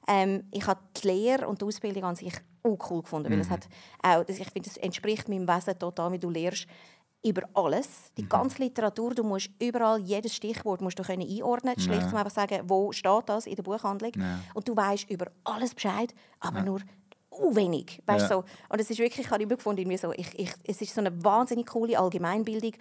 ähm, 0.09 0.45
ich 0.51 0.67
habe 0.67 0.81
die 1.01 1.07
Lehre 1.07 1.47
und 1.47 1.61
die 1.61 1.65
Ausbildung 1.65 2.05
an 2.05 2.17
sich 2.17 2.35
auch 2.65 2.91
cool 2.91 3.03
gefunden. 3.03 3.29
Mhm. 3.29 3.35
Weil 3.35 3.41
es 3.41 3.49
mhm. 3.49 3.53
hat 3.53 3.69
auch, 4.03 4.29
ich 4.29 4.51
finde, 4.51 4.69
es 4.69 4.77
entspricht 4.77 5.29
meinem 5.29 5.47
Wesen 5.47 5.79
total, 5.79 6.11
wie 6.13 6.19
du 6.19 6.29
lehrst 6.29 6.67
über 7.23 7.43
alles, 7.55 8.13
die 8.17 8.23
mhm. 8.23 8.31
ganze 8.31 8.63
Literatur, 8.63 9.15
du 9.15 9.23
musst 9.23 9.51
überall 9.61 10.01
jedes 10.01 10.35
Stichwort 10.35 10.81
musst 10.81 10.99
du 10.99 11.03
können 11.03 11.29
einordnen, 11.29 11.75
ja. 11.77 11.83
schlicht 11.83 12.15
einfach 12.15 12.31
sagen, 12.31 12.63
wo 12.65 12.93
steht 12.93 13.25
das 13.29 13.47
in 13.47 13.57
der 13.57 13.63
Buchhandlung 13.63 14.13
ja. 14.17 14.41
und 14.55 14.67
du 14.67 14.75
weißt 14.75 15.11
über 15.11 15.27
alles 15.45 15.75
Bescheid, 15.75 16.15
aber 16.41 16.61
ja. 16.61 16.65
nur 16.65 16.81
uh, 17.31 17.55
wenig, 17.55 18.03
weißt 18.07 18.31
ja. 18.31 18.37
so. 18.37 18.45
Und 18.71 18.81
es 18.81 18.89
ist 18.89 18.99
wirklich, 18.99 19.27
ich 19.27 19.31
habe 19.31 19.43
immer 19.43 19.57
gefunden, 19.57 19.95
so, 19.99 20.13
ich, 20.13 20.39
ich, 20.39 20.51
es 20.65 20.81
ist 20.81 20.95
so 20.95 21.01
eine 21.03 21.23
wahnsinnig 21.23 21.67
coole 21.67 21.99
Allgemeinbildung, 21.99 22.73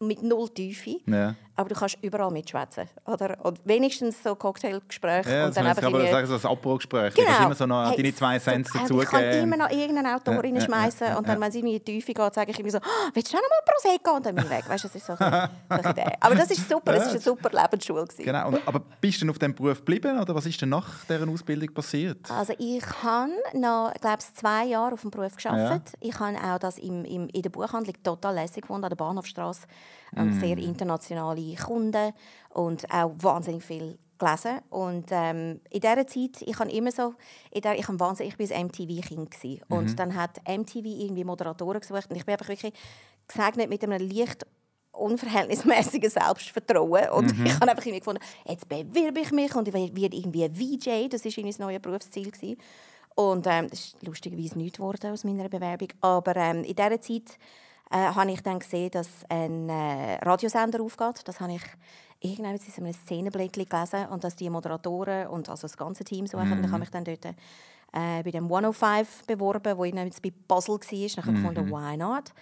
mit 0.00 0.22
null 0.22 0.48
Tiefe. 0.50 1.00
Ja. 1.06 1.36
Aber 1.58 1.70
du 1.70 1.74
kannst 1.74 1.96
überall 2.02 2.30
mitschwätzen. 2.30 2.88
Oder? 3.06 3.38
Und 3.42 3.60
wenigstens 3.64 4.22
so 4.22 4.34
Cocktailgespräche. 4.34 5.30
Ja, 5.30 5.46
und 5.46 5.56
dann 5.56 5.66
einfach 5.66 5.82
irgendwie... 5.82 6.10
sagen, 6.10 6.26
so 6.26 6.34
ein 6.34 6.52
Apro-Gespräch. 6.52 7.14
Genau. 7.14 7.26
Du 7.26 7.32
kannst 7.32 7.46
immer 7.46 7.54
so 7.54 7.66
noch 7.66 7.90
hey, 7.90 7.96
deine 7.96 8.14
zwei 8.14 8.38
Cent 8.38 8.68
so, 8.68 8.78
dazugeben. 8.78 9.02
Ich 9.02 9.10
kann 9.10 9.22
immer 9.24 9.56
noch 9.56 9.70
irgendeine 9.70 10.16
Autorin 10.16 10.56
ja, 10.56 10.60
schmeißen 10.60 11.06
ja, 11.06 11.16
und 11.16 11.26
dann, 11.26 11.40
wenn 11.40 11.50
sie 11.50 11.60
in 11.60 11.66
die 11.66 11.80
Tiefe 11.80 12.12
geht, 12.12 12.34
sage 12.34 12.50
ich 12.50 12.60
immer 12.60 12.70
so, 12.70 12.78
oh, 12.78 13.10
willst 13.14 13.32
du 13.32 13.38
auch 13.38 13.42
noch 13.42 13.48
mal 13.48 13.72
Prosecco? 13.72 14.16
Und 14.16 14.26
dann 14.26 14.34
bin 14.34 14.44
ich 14.44 14.50
weg. 14.50 14.68
Weißt, 14.68 14.84
das 14.84 14.94
ist 14.94 15.06
so, 15.06 15.16
so 15.16 15.24
Aber 15.24 16.34
das 16.34 16.50
ist 16.50 16.68
super, 16.68 16.92
es 16.94 17.04
war 17.04 17.10
eine 17.10 17.20
super 17.20 17.50
Lebensschule. 17.50 18.04
Gewesen. 18.04 18.24
Genau. 18.24 18.48
Und, 18.48 18.68
aber 18.68 18.82
bist 19.00 19.16
du 19.16 19.20
denn 19.20 19.30
auf 19.30 19.38
diesem 19.38 19.54
Beruf 19.54 19.78
geblieben 19.78 20.20
oder 20.20 20.34
was 20.34 20.44
ist 20.44 20.60
denn 20.60 20.68
nach 20.68 21.04
dieser 21.08 21.26
Ausbildung 21.26 21.72
passiert? 21.72 22.30
Also 22.30 22.52
ich 22.58 22.84
habe 23.02 23.32
noch, 23.54 23.94
glaube 23.94 24.18
ich, 24.20 24.34
zwei 24.34 24.66
Jahre 24.66 24.92
auf 24.92 25.00
dem 25.00 25.10
Beruf 25.10 25.36
gearbeitet. 25.36 25.94
Ich 26.00 26.18
habe 26.20 26.36
auch 26.36 26.58
das 26.58 26.76
im, 26.78 27.04
im, 27.06 27.28
in 27.28 27.42
der 27.42 27.50
Buchhandlung 27.50 27.94
total 28.02 28.34
lässig 28.34 28.62
gefunden, 28.62 28.84
an 28.84 28.90
der 28.90 28.96
Bahnhofstrasse 28.96 29.62
ähm, 30.16 30.36
mm. 30.36 30.40
sehr 30.40 30.58
internationale 30.58 31.54
Kunden 31.56 32.12
und 32.50 32.90
auch 32.92 33.12
wahnsinnig 33.18 33.64
viel 33.64 33.98
gelesen. 34.18 34.60
Und 34.70 35.06
ähm, 35.10 35.60
in 35.70 35.80
dieser 35.80 36.06
Zeit, 36.06 36.42
ich 36.42 36.58
habe 36.58 36.70
immer 36.70 36.90
so, 36.90 37.14
ich, 37.50 37.64
ich, 37.64 37.88
habe 37.88 38.00
wahnsinnig, 38.00 38.34
ich 38.38 38.50
war 38.50 38.56
ein 38.56 38.66
MTV-Kind. 38.66 39.36
Und 39.68 39.90
mhm. 39.90 39.96
dann 39.96 40.14
hat 40.14 40.40
MTV 40.48 40.84
irgendwie 40.84 41.24
Moderatoren 41.24 41.80
gesucht 41.80 42.10
und 42.10 42.16
ich 42.16 42.24
bin 42.24 42.32
einfach 42.32 42.48
wirklich 42.48 42.72
gesegnet 43.28 43.68
mit 43.68 43.82
einem 43.82 44.08
leicht 44.08 44.46
unverhältnismäßigen 44.92 46.10
Selbstvertrauen. 46.10 47.10
Und 47.10 47.38
mhm. 47.38 47.46
ich 47.46 47.54
habe 47.54 47.70
einfach 47.70 47.84
irgendwie 47.84 48.00
gefunden, 48.00 48.22
jetzt 48.46 48.68
bewerbe 48.68 49.20
ich 49.20 49.32
mich 49.32 49.54
und 49.54 49.68
ich 49.68 49.74
werde 49.74 50.16
irgendwie 50.16 50.44
ein 50.44 50.54
VJ, 50.54 51.08
das 51.08 51.24
war 51.24 51.44
mein 51.44 51.54
neues 51.58 51.82
Berufsziel. 51.82 52.30
Gewesen. 52.30 52.56
Und 53.14 53.46
ähm, 53.46 53.68
das 53.70 53.80
ist 53.80 53.96
lustigerweise 54.02 54.58
nichts 54.58 54.76
geworden 54.76 55.10
aus 55.10 55.24
meiner 55.24 55.48
Bewerbung. 55.48 55.88
Aber 56.02 56.36
ähm, 56.36 56.64
in 56.64 56.74
dieser 56.74 57.00
Zeit 57.00 57.38
äh, 57.90 57.96
habe 57.96 58.30
ich 58.30 58.42
dann 58.42 58.58
gesehen, 58.58 58.90
dass 58.90 59.08
ein 59.28 59.68
äh, 59.68 60.14
Radiosender 60.22 60.82
aufgeht. 60.82 61.22
Das 61.26 61.40
habe 61.40 61.54
ich 61.54 61.62
irgendwann 62.20 62.56
in 62.56 62.84
einem 62.84 62.92
Szenenblättchen 62.92 63.66
gelesen 63.66 64.06
und 64.10 64.24
dass 64.24 64.36
die 64.36 64.50
Moderatoren 64.50 65.28
und 65.28 65.48
also 65.48 65.62
das 65.62 65.76
ganze 65.76 66.04
Team 66.04 66.26
suchen. 66.26 66.48
Mhm. 66.48 66.62
Dann 66.62 66.72
habe 66.72 66.84
ich 66.84 66.90
dann 66.90 67.04
dort 67.04 67.24
äh, 67.24 67.32
bei 67.92 68.30
dem 68.30 68.44
105 68.44 69.26
beworben, 69.26 69.76
wo 69.76 69.84
ich 69.84 69.94
dann 69.94 70.10
bei 70.22 70.32
Basel 70.48 70.74
war. 70.74 70.78
Dann 70.80 70.90
habe 70.90 71.08
ich 71.08 71.26
mhm. 71.26 71.34
gefunden, 71.34 71.70
why 71.70 71.96
not? 71.96 72.32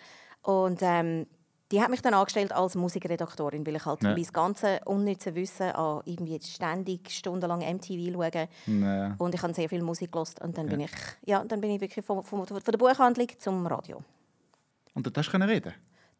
Und 0.42 0.80
ähm, 0.82 1.26
die 1.72 1.80
hat 1.80 1.90
mich 1.90 2.02
dann 2.02 2.14
angestellt 2.14 2.52
als 2.52 2.74
Musikredaktorin, 2.74 3.66
weil 3.66 3.76
ich 3.76 3.86
halt 3.86 4.02
ja. 4.02 4.12
mein 4.12 4.26
ganze 4.32 4.80
unnütze 4.84 5.34
Wissen 5.34 5.72
an 5.72 6.02
irgendwie 6.04 6.38
ständig 6.40 7.10
stundenlang 7.10 7.60
MTV 7.60 8.12
schaue. 8.12 8.48
Ja. 8.66 9.14
Und 9.18 9.34
ich 9.34 9.42
habe 9.42 9.54
sehr 9.54 9.68
viel 9.68 9.82
Musik 9.82 10.12
gehört. 10.12 10.40
Und 10.42 10.56
dann 10.56 10.66
ja. 10.66 10.70
bin 10.70 10.80
ich, 10.80 10.90
ja, 11.24 11.44
dann 11.44 11.60
bin 11.60 11.70
ich 11.70 11.80
wirklich 11.80 12.04
von, 12.04 12.22
von, 12.22 12.46
von 12.46 12.60
der 12.60 12.78
Buchhandlung 12.78 13.28
zum 13.38 13.66
Radio. 13.66 14.02
Und 14.94 15.06
dort 15.06 15.18
hast 15.18 15.30
du 15.30 15.36
reden 15.36 15.74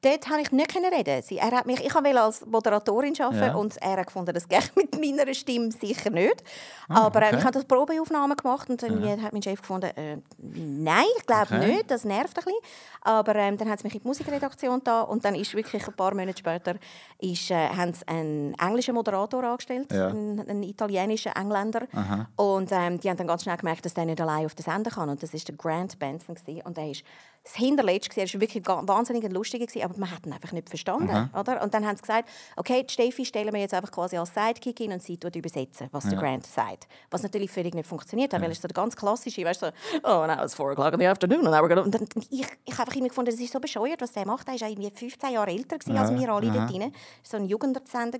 dort 0.05 0.27
konnte 0.27 0.43
ich 0.43 0.53
nicht 0.53 0.77
reden. 0.77 1.39
Er 1.39 1.51
hat 1.53 1.67
mich, 1.67 1.81
ich 1.81 1.95
wollte 1.95 2.21
als 2.21 2.45
Moderatorin 2.47 3.15
arbeiten 3.21 3.43
ja. 3.43 3.55
und 3.55 3.77
er 3.81 3.97
hat 3.97 4.07
gefunden, 4.07 4.35
das 4.35 4.49
geht 4.49 4.71
mit 4.77 4.93
meiner 5.01 5.33
Stimme 5.35 5.71
sicher 5.73 6.11
nicht. 6.11 6.43
Ah, 6.89 7.07
Aber 7.07 7.23
äh, 7.23 7.27
okay. 7.27 7.37
ich 7.39 7.45
habe 7.45 7.53
das 7.53 7.65
Probeaufnahmen 7.65 8.37
gemacht 8.37 8.69
und 8.69 8.83
dann 8.83 9.03
ja. 9.03 9.17
hat 9.23 9.33
mein 9.33 9.43
Chef 9.43 9.61
gefunden, 9.61 9.91
äh, 9.97 10.19
nein, 10.39 11.05
ich 11.19 11.27
glaube 11.27 11.55
okay. 11.55 11.67
nicht, 11.67 11.91
das 11.91 12.05
nervt 12.05 12.37
ein 12.39 12.45
bisschen. 12.45 12.55
Aber 13.01 13.35
ähm, 13.37 13.57
dann 13.57 13.69
hat 13.69 13.79
es 13.79 13.85
mich 13.85 13.95
in 13.95 14.01
die 14.01 14.09
Musikredaktion 14.09 14.81
da 14.85 15.03
und 15.03 15.25
dann 15.25 15.35
ist 15.35 15.55
wirklich 15.55 15.87
ein 15.87 15.95
paar 15.95 16.15
Monate 16.15 16.39
später 16.39 16.75
ist, 17.19 17.51
äh, 17.51 17.69
haben 17.69 17.95
sie 17.95 18.07
einen 18.09 18.55
englischen 18.55 18.95
Moderator 18.95 19.45
angestellt, 19.45 19.93
ja. 19.93 20.09
einen, 20.09 20.41
einen, 20.41 20.63
italienischen 20.63 21.33
Engländer. 21.33 21.87
Aha. 21.93 22.29
Und 22.37 22.71
ähm, 22.73 23.01
die 23.01 23.09
haben 23.09 23.17
dann 23.17 23.27
ganz 23.27 23.43
schnell 23.43 23.57
gemerkt, 23.57 23.85
dass 23.85 23.95
der 23.95 24.07
nicht 24.07 24.21
allein 24.21 24.47
auf 24.47 24.55
den 24.55 24.65
Sender 24.65 24.91
kann. 24.91 25.09
Und 25.09 25.23
das 25.23 25.33
ist 25.35 25.49
der 25.49 25.57
Grant 25.57 25.99
Benson 25.99 26.35
gewesen. 26.35 26.63
und 26.63 26.77
der 26.77 26.91
ist 26.91 27.05
das 27.45 27.57
Hinterletzte 27.57 28.17
war 28.17 28.41
wirklich 28.41 28.67
wahnsinnig 28.67 29.31
lustig, 29.31 29.85
aber 29.85 29.99
man 29.99 30.11
hat 30.11 30.25
ihn 30.25 30.33
einfach 30.33 30.53
nicht 30.53 30.71
verstanden. 30.71 31.31
Oder? 31.39 31.63
Und 31.63 31.75
dann 31.75 31.87
haben 31.87 31.97
sie 31.97 32.01
gesagt, 32.01 32.29
okay, 32.57 32.83
die 32.83 32.93
Steffi 32.93 33.27
stellen 33.27 33.53
wir 33.53 33.61
jetzt 33.61 33.75
einfach 33.75 33.93
quasi 33.93 34.17
als 34.17 34.33
Sidekick 34.33 34.81
in 34.81 34.93
und 34.93 35.03
sie 35.03 35.19
tut 35.19 35.37
übersetzen, 35.37 35.89
was 35.93 36.05
ja. 36.05 36.11
der 36.11 36.21
Grant 36.21 36.47
sagt. 36.47 36.89
Was 37.11 37.23
natürlich 37.23 37.51
völlig 37.51 37.75
nicht 37.75 37.87
funktioniert 37.87 38.33
hat, 38.33 38.41
ja. 38.41 38.47
weil 38.47 38.53
es 38.53 38.63
so 38.63 38.67
der 38.67 38.75
ganz 38.75 38.97
klassische, 38.97 39.45
weißt 39.45 39.61
du, 39.61 39.67
so, 39.67 39.73
oh, 40.05 40.27
now 40.27 40.43
it's 40.43 40.55
4 40.55 40.73
o'clock 40.73 40.95
in 40.95 41.01
the 41.01 41.07
afternoon. 41.07 41.47
And 41.47 41.79
und 41.85 41.95
dann, 41.95 42.09
ich, 42.31 42.47
ich 42.65 42.73
habe 42.73 42.83
einfach 42.83 42.97
immer 42.97 43.09
gefunden, 43.09 43.31
das 43.31 43.39
ist 43.39 43.53
so 43.53 43.61
bescheuert, 43.61 44.01
was 44.01 44.13
der 44.13 44.27
macht. 44.27 44.49
Er 44.49 44.59
war 44.59 44.69
irgendwie 44.69 44.91
15 44.91 45.33
Jahre 45.33 45.51
älter 45.51 45.77
ja. 45.87 46.01
als 46.01 46.19
wir 46.19 46.29
alle 46.33 46.51
dort 46.51 46.73
drin. 46.73 46.93
so 47.23 47.37
ein 47.37 47.45
Jugendsender. 47.45 48.19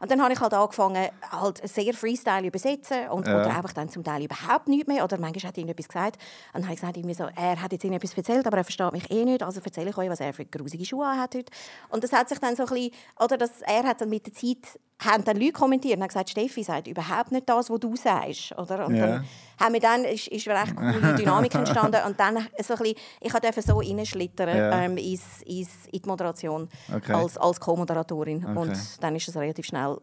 Und 0.00 0.10
dann 0.10 0.22
habe 0.22 0.32
ich 0.32 0.40
halt 0.40 0.54
angefangen, 0.54 1.08
halt 1.30 1.66
sehr 1.68 1.94
Freestyle 1.94 2.46
übersetzen 2.46 3.08
und, 3.08 3.26
ja. 3.26 3.40
oder 3.40 3.56
einfach 3.56 3.72
dann 3.72 3.88
zum 3.88 4.04
Teil 4.04 4.24
überhaupt 4.24 4.68
nichts 4.68 4.86
mehr. 4.86 5.04
Oder 5.04 5.18
manchmal 5.18 5.48
hat 5.48 5.58
er 5.58 5.68
etwas 5.68 5.88
gesagt. 5.88 6.16
Und 6.52 6.60
dann 6.60 6.64
habe 6.64 6.74
ich 6.74 6.80
gesagt, 6.80 6.96
irgendwie 6.96 7.14
so, 7.14 7.28
er 7.34 7.60
hat 7.60 7.72
jetzt 7.72 7.84
etwas 7.84 8.16
erzählt 8.16 8.46
aber 8.46 8.58
er 8.58 8.64
versteht 8.64 8.92
mich 8.92 9.10
eh 9.10 9.24
nicht, 9.24 9.42
also 9.42 9.60
erzähle 9.60 9.90
ich 9.90 9.98
euch, 9.98 10.08
was 10.08 10.20
er 10.20 10.32
für 10.32 10.44
grusige 10.44 10.84
Schuhe 10.84 11.06
hat 11.06 11.34
heute. 11.34 11.52
Und 11.88 12.04
das 12.04 12.12
hat 12.12 12.28
sich 12.28 12.38
dann 12.38 12.56
so 12.56 12.64
ein 12.64 12.68
bisschen, 12.68 12.92
oder 13.18 13.36
das, 13.38 13.62
er 13.62 13.84
hat 13.84 14.00
dann 14.00 14.08
mit 14.08 14.26
der 14.26 14.34
Zeit 14.34 14.78
haben 14.98 15.24
dann 15.24 15.36
Leute 15.36 15.52
kommentiert 15.52 15.96
und 15.96 16.02
haben 16.02 16.08
gesagt, 16.08 16.30
Steffi 16.30 16.62
sagt 16.62 16.86
überhaupt 16.88 17.30
nicht 17.30 17.48
das, 17.48 17.68
was 17.68 17.80
du 17.80 17.94
sagst. 17.96 18.52
Oder? 18.58 18.86
Und 18.86 18.96
Ja. 18.96 19.06
dann 19.06 19.24
haben 19.60 19.72
wir 19.74 19.80
dann, 19.80 20.04
ist, 20.04 20.28
ist 20.28 20.48
eine 20.48 20.60
recht 20.62 20.74
coole 20.74 21.14
Dynamik 21.18 21.54
entstanden 21.54 22.00
und 22.06 22.18
dann 22.18 22.36
so 22.62 22.74
ein 22.74 22.78
bisschen, 22.78 22.96
ich 23.20 23.32
durfte 23.32 23.62
so 23.62 23.78
reinschlittern 23.78 24.56
Ja. 24.56 24.82
ähm, 24.84 24.96
ins, 24.96 25.42
ins, 25.44 25.86
in 25.92 26.02
die 26.02 26.08
Moderation 26.08 26.68
Okay. 26.94 27.12
als, 27.12 27.36
als 27.36 27.60
Co-Moderatorin 27.60 28.44
Okay. 28.46 28.58
und 28.58 29.02
dann 29.02 29.16
ist 29.16 29.28
es 29.28 29.36
relativ 29.36 29.66
schnell 29.66 29.98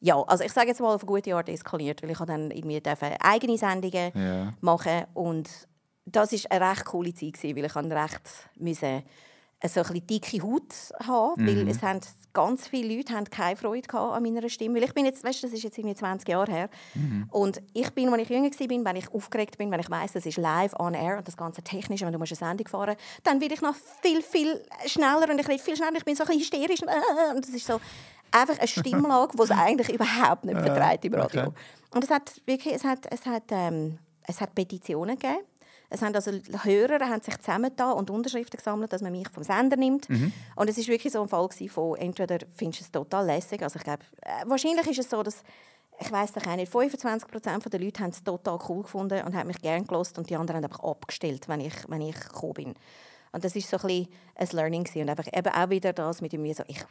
ja, 0.00 0.14
also 0.22 0.44
ich 0.44 0.52
sage 0.52 0.68
jetzt 0.68 0.80
mal 0.80 0.94
auf 0.94 1.02
eine 1.02 1.08
gute 1.08 1.34
Art 1.34 1.48
eskaliert, 1.48 2.04
weil 2.04 2.12
ich 2.12 2.18
dann 2.18 2.52
irgendwie 2.52 2.80
eigene 3.20 3.58
Sendungen 3.58 4.12
Ja. 4.14 4.52
machen 4.60 5.06
und 5.14 5.50
das 6.04 6.32
ist 6.32 6.48
eine 6.52 6.70
recht 6.70 6.84
coole 6.84 7.12
Zeit 7.14 7.32
gewesen, 7.32 7.56
weil 7.56 7.64
ich 7.64 7.74
habe 7.74 7.90
recht 7.90 8.20
müssen 8.56 9.02
äh, 9.60 9.68
so 9.68 9.80
ein 9.80 9.86
bisschen 9.88 10.06
dicke 10.06 10.40
Haut 10.42 10.72
haben, 11.00 11.44
weil 11.44 11.64
Mhm. 11.64 11.68
es 11.68 11.82
haben 11.82 12.00
ganz 12.38 12.68
viele 12.68 12.94
Leute 12.96 13.12
haben 13.14 13.24
keine 13.28 13.56
Freude 13.56 13.86
gehabt 13.88 14.12
an 14.14 14.22
meiner 14.22 14.48
Stimme, 14.48 14.76
weil 14.76 14.84
ich 14.84 14.94
bin 14.94 15.04
jetzt, 15.04 15.24
weißt, 15.24 15.42
du, 15.42 15.46
das 15.48 15.54
ist 15.56 15.64
jetzt 15.64 15.76
irgendwie 15.76 15.96
20 15.96 16.28
Jahre 16.28 16.52
her 16.52 16.68
Mhm. 16.94 17.26
und 17.30 17.60
ich 17.74 17.90
bin, 17.90 18.08
als 18.12 18.22
ich 18.22 18.28
jünger 18.28 18.50
war, 18.50 18.66
bin, 18.68 18.84
wenn 18.84 18.96
ich 18.96 19.12
aufgeregt 19.12 19.58
bin, 19.58 19.70
wenn 19.72 19.80
ich 19.80 19.90
weiss, 19.90 20.14
es 20.14 20.24
ist 20.26 20.36
live 20.38 20.72
on 20.78 20.94
air 20.94 21.18
und 21.18 21.26
das 21.26 21.36
ganze 21.36 21.62
technische, 21.62 22.04
wenn 22.06 22.12
du 22.12 22.18
musst 22.20 22.32
eine 22.40 22.50
Sendung 22.50 22.68
fahren, 22.68 22.94
dann 23.24 23.40
werde 23.40 23.54
ich 23.54 23.60
noch 23.60 23.74
viel 24.02 24.22
viel 24.22 24.62
schneller 24.86 25.28
und 25.30 25.38
ich 25.40 25.48
rede 25.48 25.62
viel 25.62 25.76
schneller, 25.76 25.96
ich 25.96 26.04
bin 26.04 26.14
so 26.14 26.22
ein 26.24 26.28
bisschen 26.38 26.40
hysterisch 26.60 26.82
und, 26.82 26.88
äh, 26.88 27.34
und 27.34 27.44
das 27.44 27.52
ist 27.54 27.66
so 27.66 27.80
einfach 28.30 28.58
eine 28.58 28.68
Stimmlage, 28.68 29.36
die 29.36 29.42
es 29.42 29.50
eigentlich 29.66 29.88
überhaupt 29.92 30.44
nicht 30.44 30.58
vertreibt 30.58 31.04
im 31.04 31.14
Radio. 31.14 31.40
okay. 31.42 31.52
Und 31.94 32.04
es 32.04 32.10
hat 32.10 32.30
wirklich, 32.46 32.74
es 32.74 32.84
hat, 32.84 33.06
es 33.10 33.24
hat, 33.26 33.44
ähm, 33.50 33.98
es 34.26 34.40
hat 34.40 34.54
Petitionen 34.54 35.18
gegeben. 35.18 35.40
Es 35.90 36.02
haben 36.02 36.14
also 36.14 36.32
Hörer 36.62 37.08
haben 37.08 37.22
sich 37.22 37.38
zusammengetan 37.38 37.94
und 37.94 38.10
Unterschriften 38.10 38.58
gesammelt, 38.58 38.92
dass 38.92 39.02
man 39.02 39.12
mich 39.12 39.28
vom 39.30 39.42
Sender 39.42 39.76
nimmt. 39.76 40.08
Und 40.56 40.68
es 40.68 40.76
ist 40.76 40.88
wirklich 40.88 41.12
so 41.12 41.22
ein 41.22 41.28
Fall 41.28 41.48
von 41.68 41.96
entweder 41.96 42.38
findest 42.54 42.80
du 42.80 42.84
es 42.84 42.90
total 42.90 43.26
lässig, 43.26 43.62
also 43.62 43.78
ich 43.78 43.84
glaube, 43.84 44.02
äh, 44.22 44.44
wahrscheinlich 44.46 44.86
ist 44.86 44.98
es 44.98 45.10
so, 45.10 45.22
dass 45.22 45.42
ich 46.00 46.12
weiß 46.12 46.32
doch 46.32 46.46
auch 46.46 46.56
nicht, 46.56 46.70
25 46.70 47.28
Prozent 47.28 47.72
der 47.72 47.80
Leute 47.80 48.02
haben 48.02 48.10
es 48.10 48.22
total 48.22 48.58
cool 48.68 48.82
gefunden 48.82 49.20
und 49.24 49.34
haben 49.34 49.48
mich 49.48 49.60
gern 49.60 49.84
gelost 49.84 50.16
und 50.18 50.30
die 50.30 50.36
anderen 50.36 50.62
haben 50.62 50.70
einfach 50.70 50.84
abgestellt, 50.84 51.48
wenn 51.48 51.60
ich, 51.60 51.74
wenn 51.88 52.02
ich 52.02 52.14
gekommen 52.14 52.54
bin. 52.54 52.74
Und 53.32 53.44
das 53.44 53.56
ist 53.56 53.68
so 53.68 53.76
ein 53.78 53.86
bisschen 53.86 54.08
ein 54.36 54.48
Learning 54.52 54.84
gewesen. 54.84 55.02
und 55.02 55.10
einfach 55.10 55.26
eben 55.32 55.48
auch 55.48 55.70
wieder 55.70 55.92
das 55.92 56.20
mit 56.20 56.32
mir 56.32 56.54
so, 56.54 56.62
ich 56.68 56.84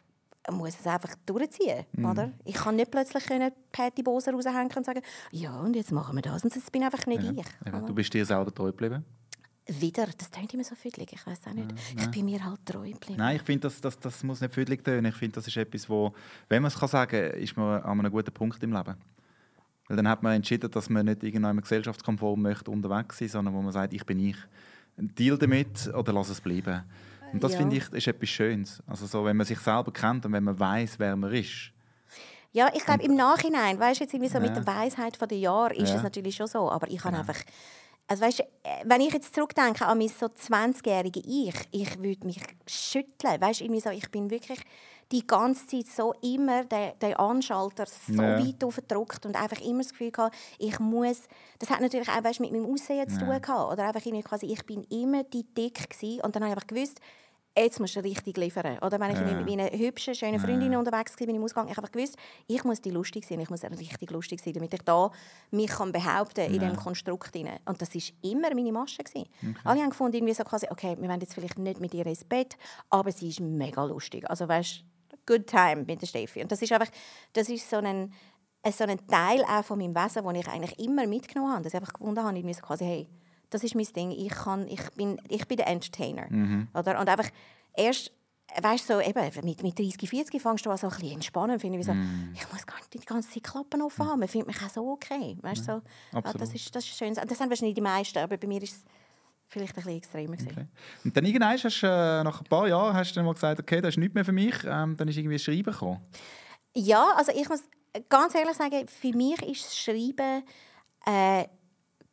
muss 0.51 0.79
es 0.79 0.88
einfach 0.88 1.13
durchziehen, 1.25 1.86
oder? 2.03 2.31
Ich 2.45 2.55
kann 2.55 2.75
nicht 2.75 2.91
plötzlich 2.91 3.25
können 3.25 3.51
Patty 3.71 4.03
Boser 4.03 4.31
raushängen 4.31 4.71
und 4.75 4.86
sagen, 4.86 5.01
ja 5.31 5.60
und 5.60 5.75
jetzt 5.75 5.91
machen 5.91 6.15
wir 6.15 6.21
das 6.21 6.43
und 6.43 6.55
das 6.55 6.71
bin 6.71 6.83
einfach 6.83 7.05
nicht 7.05 7.23
ich. 7.23 7.29
Eben, 7.29 7.43
oder? 7.67 7.81
Du 7.81 7.93
bist 7.93 8.13
dir 8.13 8.25
selber 8.25 8.53
treu 8.53 8.67
geblieben. 8.67 9.03
Wieder, 9.69 10.07
das 10.17 10.31
klingt 10.31 10.53
immer 10.53 10.63
so 10.63 10.75
füdlig, 10.75 11.12
ich 11.12 11.27
weiß 11.27 11.41
auch 11.47 11.53
nicht. 11.53 11.73
Ich 11.97 12.07
bin 12.10 12.23
mir 12.23 12.43
halt 12.43 12.65
treu 12.65 12.89
geblieben. 12.89 13.17
Nein, 13.17 13.36
ich 13.36 13.41
finde, 13.41 13.67
das, 13.67 13.81
das, 13.81 13.99
das 13.99 14.23
muss 14.23 14.39
nicht 14.39 14.53
füdelig 14.53 14.83
tönen. 14.83 15.05
Ich 15.05 15.15
finde, 15.15 15.36
das 15.36 15.47
ist 15.47 15.57
etwas, 15.57 15.89
wo, 15.89 16.13
wenn 16.47 16.62
man 16.62 16.71
es 16.71 16.79
kann 16.79 16.88
sagen 16.88 17.31
kann, 17.31 17.39
ist 17.39 17.57
man 17.57 17.81
an 17.81 17.99
einem 17.99 18.12
guten 18.12 18.31
Punkt 18.31 18.63
im 18.63 18.71
Leben. 18.71 18.95
Weil 19.88 19.97
dann 19.97 20.07
hat 20.07 20.23
man 20.23 20.33
entschieden, 20.33 20.71
dass 20.71 20.89
man 20.89 21.05
nicht 21.05 21.23
irgendwann 21.23 21.60
gesellschaftskonform 21.60 22.41
möchte 22.41 22.71
unterwegs 22.71 23.17
sein, 23.17 23.27
sondern 23.27 23.53
wo 23.53 23.62
man 23.62 23.73
sagt, 23.73 23.93
ich 23.93 24.05
bin 24.05 24.19
ich. 24.19 24.38
Deal 24.97 25.38
damit 25.38 25.93
oder 25.93 26.13
lass 26.13 26.29
es 26.29 26.41
bleiben. 26.41 26.83
Und 27.33 27.43
das 27.43 27.51
Ja. 27.53 27.57
finde 27.57 27.75
ich 27.77 27.91
ist 27.91 28.07
etwas 28.07 28.29
Schönes. 28.29 28.81
Also 28.87 29.05
so, 29.05 29.25
wenn 29.25 29.37
man 29.37 29.45
sich 29.45 29.59
selber 29.59 29.91
kennt 29.91 30.25
und 30.25 30.33
wenn 30.33 30.43
man 30.43 30.59
weiß, 30.59 30.99
wer 30.99 31.15
man 31.15 31.33
ist. 31.33 31.71
Ja, 32.53 32.71
ich 32.73 32.83
glaube 32.85 33.03
im 33.03 33.15
Nachhinein, 33.15 33.79
weißt 33.79 33.99
du, 33.99 34.03
jetzt 34.05 34.13
irgendwie 34.13 34.31
so 34.31 34.39
mit 34.39 34.55
Ja. 34.55 34.63
der 34.63 34.67
Weisheit 34.67 35.19
der 35.29 35.37
Jahre 35.37 35.75
ist 35.75 35.89
Ja. 35.89 35.95
es 35.97 36.03
natürlich 36.03 36.35
schon 36.35 36.47
so, 36.47 36.71
aber 36.71 36.87
ich 36.89 37.03
habe 37.03 37.17
einfach 37.17 37.37
also 38.09 38.23
weißt, 38.23 38.39
du, 38.39 38.43
wenn 38.85 39.01
ich 39.01 39.11
jetzt 39.13 39.35
zurückdenke 39.35 39.85
an 39.85 39.97
mein 39.97 40.07
so 40.07 40.27
20-jährige 40.27 41.19
Ich, 41.19 41.55
ich 41.71 41.99
würde 42.01 42.25
mich 42.25 42.39
schütteln, 42.65 43.41
weißt, 43.41 43.59
irgendwie 43.59 43.81
so, 43.81 43.89
ich 43.89 44.09
bin 44.09 44.29
wirklich 44.29 44.59
die 45.11 45.25
ganze 45.25 45.67
Zeit 45.67 45.87
so 45.87 46.13
immer 46.21 46.65
den, 46.65 46.97
den 46.99 47.13
Anschalter 47.15 47.85
so 47.87 48.13
Ja. 48.21 48.37
weit 48.37 48.63
aufgedrückt 48.63 49.25
und 49.25 49.35
einfach 49.35 49.61
immer 49.61 49.79
das 49.83 49.91
Gefühl 49.91 50.11
gehabt, 50.11 50.35
ich 50.59 50.79
muss, 50.79 51.23
das 51.59 51.69
hat 51.69 51.81
natürlich 51.81 52.09
auch 52.09 52.23
weißt, 52.23 52.39
mit 52.39 52.51
meinem 52.51 52.65
Aussehen 52.65 53.07
zu 53.07 53.19
tun 53.19 53.39
gehabt, 53.41 53.71
oder 53.71 53.87
einfach 53.87 54.05
irgendwie 54.05 54.23
quasi, 54.23 54.47
ich 54.47 54.65
bin 54.65 54.83
immer 54.83 55.23
die 55.23 55.43
dick 55.43 55.89
gewesen, 55.89 56.21
und 56.21 56.35
dann 56.35 56.43
habe 56.43 56.51
ich 56.51 56.57
einfach 56.57 56.67
gewusst, 56.67 56.99
jetzt 57.57 57.79
musst 57.79 57.95
du 57.95 58.01
richtig 58.01 58.37
liefern. 58.37 58.77
Oder 58.79 58.99
wenn 58.99 59.09
ich 59.09 59.19
Ja. 59.19 59.25
mit 59.25 59.43
meinen 59.47 59.71
hübschen, 59.71 60.13
schönen 60.13 60.39
Freundinnen 60.39 60.77
unterwegs 60.77 61.19
war, 61.19 61.25
bin 61.25 61.35
im 61.37 61.43
Ausgang, 61.43 61.67
ich 61.69 61.77
habe 61.77 61.89
gewusst, 61.89 62.15
ich 62.45 62.63
muss 62.63 62.81
die 62.81 62.91
lustig 62.91 63.25
sein, 63.25 63.39
ich 63.39 63.49
muss 63.49 63.63
richtig 63.63 64.11
lustig 64.11 64.39
sein, 64.41 64.53
damit 64.53 64.73
ich 64.75 64.81
da 64.83 65.09
mich 65.49 65.67
kann 65.71 65.91
behaupten 65.91 66.41
in 66.51 66.59
diesem 66.59 66.75
Konstrukt 66.75 67.33
hinein. 67.35 67.59
Und 67.65 67.81
das 67.81 67.95
war 67.95 68.01
immer 68.21 68.53
meine 68.53 68.71
Masche. 68.71 69.03
Gewesen. 69.03 69.27
Alle 69.63 69.81
haben 69.81 69.89
gefunden, 69.89 70.17
irgendwie 70.17 70.35
so 70.35 70.43
quasi, 70.43 70.67
okay, 70.69 70.95
wir 70.99 71.09
wollen 71.09 71.19
jetzt 71.21 71.33
vielleicht 71.33 71.57
nicht 71.57 71.79
mit 71.79 71.95
ihr 71.95 72.05
ins 72.05 72.25
Bett, 72.25 72.57
aber 72.91 73.11
sie 73.11 73.29
ist 73.29 73.39
mega 73.39 73.83
lustig. 73.85 74.29
Also 74.29 74.47
weißt, 74.47 74.83
good 75.27 75.45
time 75.45 75.85
mit 75.85 76.01
der 76.01 76.07
Steffi. 76.07 76.41
Und 76.41 76.51
das 76.51 76.61
ist 76.61 76.71
einfach, 76.71 76.89
das 77.33 77.49
ist 77.49 77.69
so 77.69 77.77
ein, 77.77 78.11
so 78.71 78.83
ein 78.83 79.05
Teil 79.07 79.43
auch 79.43 79.63
von 79.63 79.77
meinem 79.77 79.93
Wesen, 79.95 80.23
den 80.23 80.35
ich 80.35 80.47
eigentlich 80.47 80.79
immer 80.79 81.05
mitgenommen 81.05 81.53
habe, 81.53 81.63
dass 81.63 81.73
ich 81.73 81.79
einfach 81.79 81.93
gefunden 81.93 82.23
habe, 82.23 82.35
irgendwie 82.35 82.55
so 82.55 82.61
quasi, 82.61 82.85
hey, 82.85 83.09
das 83.49 83.63
ist 83.63 83.75
mein 83.75 83.85
Ding, 83.85 84.11
ich, 84.11 84.29
kann, 84.29 84.67
ich, 84.67 84.89
bin, 84.91 85.21
ich 85.29 85.47
bin 85.47 85.57
der 85.57 85.67
Entertainer. 85.67 86.27
Oder? 86.73 86.99
Und 86.99 87.07
einfach 87.07 87.29
erst, 87.73 88.11
weißt 88.61 88.89
du, 88.89 88.93
so, 88.95 89.01
eben, 89.01 89.45
mit, 89.45 89.63
mit 89.63 89.77
30, 89.77 90.09
40 90.09 90.41
fängst 90.41 90.65
du 90.65 90.71
an 90.71 90.77
so 90.77 90.87
ein 90.87 90.93
bisschen 90.93 91.11
entspannen, 91.11 91.59
finde 91.59 91.79
ich, 91.79 91.85
so, 91.85 91.93
ich 92.33 92.51
muss 92.51 92.65
gar 92.65 92.77
nicht 92.77 92.93
die 92.93 92.99
ganze 92.99 93.29
Zeit 93.29 93.43
Klappen 93.43 93.81
offen 93.81 94.05
haben, 94.05 94.19
man 94.19 94.27
findet 94.27 94.47
mich 94.47 94.61
auch 94.61 94.69
so 94.69 94.91
okay. 94.91 95.37
Weißt, 95.41 95.67
du, 95.67 95.81
so, 96.11 96.17
ah, 96.17 96.33
das, 96.33 96.53
ist, 96.53 96.75
das 96.75 96.83
ist 96.83 96.97
schön. 96.97 97.13
Das 97.13 97.39
haben 97.39 97.49
wahrscheinlich 97.49 97.75
die 97.75 97.81
meisten, 97.81 98.17
aber 98.17 98.37
bei 98.37 98.47
mir 98.47 98.61
ist 98.61 98.73
es 98.73 98.83
vielleicht 99.47 99.73
ein 99.77 99.83
bisschen 99.83 99.97
extremer. 99.97 100.36
gewesen. 100.36 100.51
Okay. 100.51 100.65
Und 101.05 101.15
dann 101.17 101.25
irgendwann 101.25 101.49
hast 101.53 101.63
du, 101.81 101.88
äh, 101.88 102.23
nach 102.23 102.41
ein 102.41 102.45
paar 102.47 102.67
Jahren 102.67 102.93
hast 102.95 103.12
du 103.12 103.15
dann 103.15 103.25
mal 103.25 103.33
gesagt, 103.33 103.60
okay, 103.60 103.81
das 103.81 103.89
ist 103.91 103.97
nichts 103.97 104.13
mehr 104.15 104.25
für 104.25 104.31
mich. 104.31 104.55
Ähm, 104.65 104.95
dann 104.97 105.07
ist 105.07 105.17
irgendwie 105.17 105.36
das 105.36 105.43
Schreiben 105.43 105.71
gekommen. 105.71 105.99
Ja, 106.75 107.13
also 107.15 107.31
ich 107.33 107.47
muss 107.49 107.63
ganz 108.10 108.36
ehrlich 108.36 108.55
sagen, 108.55 108.88
für 108.88 109.15
mich 109.15 109.41
ist 109.43 109.65
das 109.65 109.77
Schreiben 109.77 110.43
äh, 111.05 111.45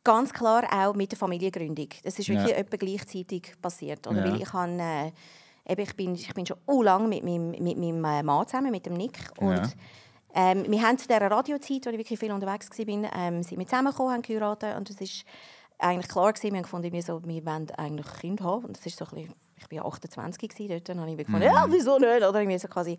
ganz 0.03 0.31
klar 0.31 0.63
auch 0.71 0.93
mit 0.95 1.11
der 1.11 1.17
Familiengründung. 1.17 1.89
Das 2.03 2.17
ist 2.19 2.29
wirklich 2.29 2.51
Ja. 2.51 2.57
etwa 2.57 2.77
gleichzeitig 2.77 3.53
passiert. 3.61 4.05
Oder? 4.07 4.25
Ja. 4.25 4.31
Weil 4.31 4.41
ich, 4.41 4.53
habe, 4.53 4.71
äh, 4.71 5.11
eben, 5.71 5.81
ich, 5.81 5.95
bin, 5.95 6.15
ich 6.15 6.33
bin 6.33 6.45
schon 6.45 6.57
u 6.67 6.83
lang 6.83 7.09
mit 7.09 7.23
meinem, 7.23 7.51
mit 7.51 7.77
meinem 7.77 8.03
äh, 8.05 8.23
Mann 8.23 8.47
zusammen, 8.47 8.71
mit 8.71 8.85
dem 8.85 8.93
Nick. 8.93 9.17
Und, 9.37 9.55
Ja. 9.57 9.71
ähm, 10.33 10.65
wir 10.69 10.81
haben 10.81 10.97
zu 10.97 11.07
dieser 11.07 11.29
Radiozeit, 11.29 11.85
wo 11.85 11.89
ich 11.89 11.97
wirklich 11.97 12.19
viel 12.19 12.31
unterwegs 12.31 12.69
war, 12.69 12.87
ähm, 12.87 13.43
sind 13.43 13.57
wir 13.59 13.65
zusammengekommen, 13.65 14.13
haben 14.13 14.21
geheiratet 14.21 14.75
und 14.77 14.89
es 14.89 15.01
ist 15.01 15.25
eigentlich 15.79 16.07
klar 16.07 16.33
gewesen, 16.33 16.51
wir 16.51 16.57
haben 16.57 16.63
gefunden, 16.63 16.91
wir, 16.91 17.03
so, 17.03 17.21
wir 17.23 17.45
wollen 17.45 17.71
eigentlich 17.71 18.07
Kinder 18.19 18.43
haben. 18.43 18.65
Und 18.65 18.77
das 18.77 18.85
ist 18.85 18.97
so 18.97 19.05
ein 19.05 19.11
bisschen, 19.15 19.35
ich 19.57 19.63
war 19.63 19.75
ja 19.75 19.85
28 19.85 20.49
gewesen 20.49 20.69
dort, 20.69 20.89
dann 20.89 20.99
habe 20.99 21.11
ich 21.11 21.17
gefunden, 21.17 21.43
ja, 21.43 21.65
wieso 21.69 21.97
nicht? 21.97 22.17
Oder 22.17 22.39
irgendwie 22.39 22.59
so 22.59 22.67
quasi. 22.67 22.97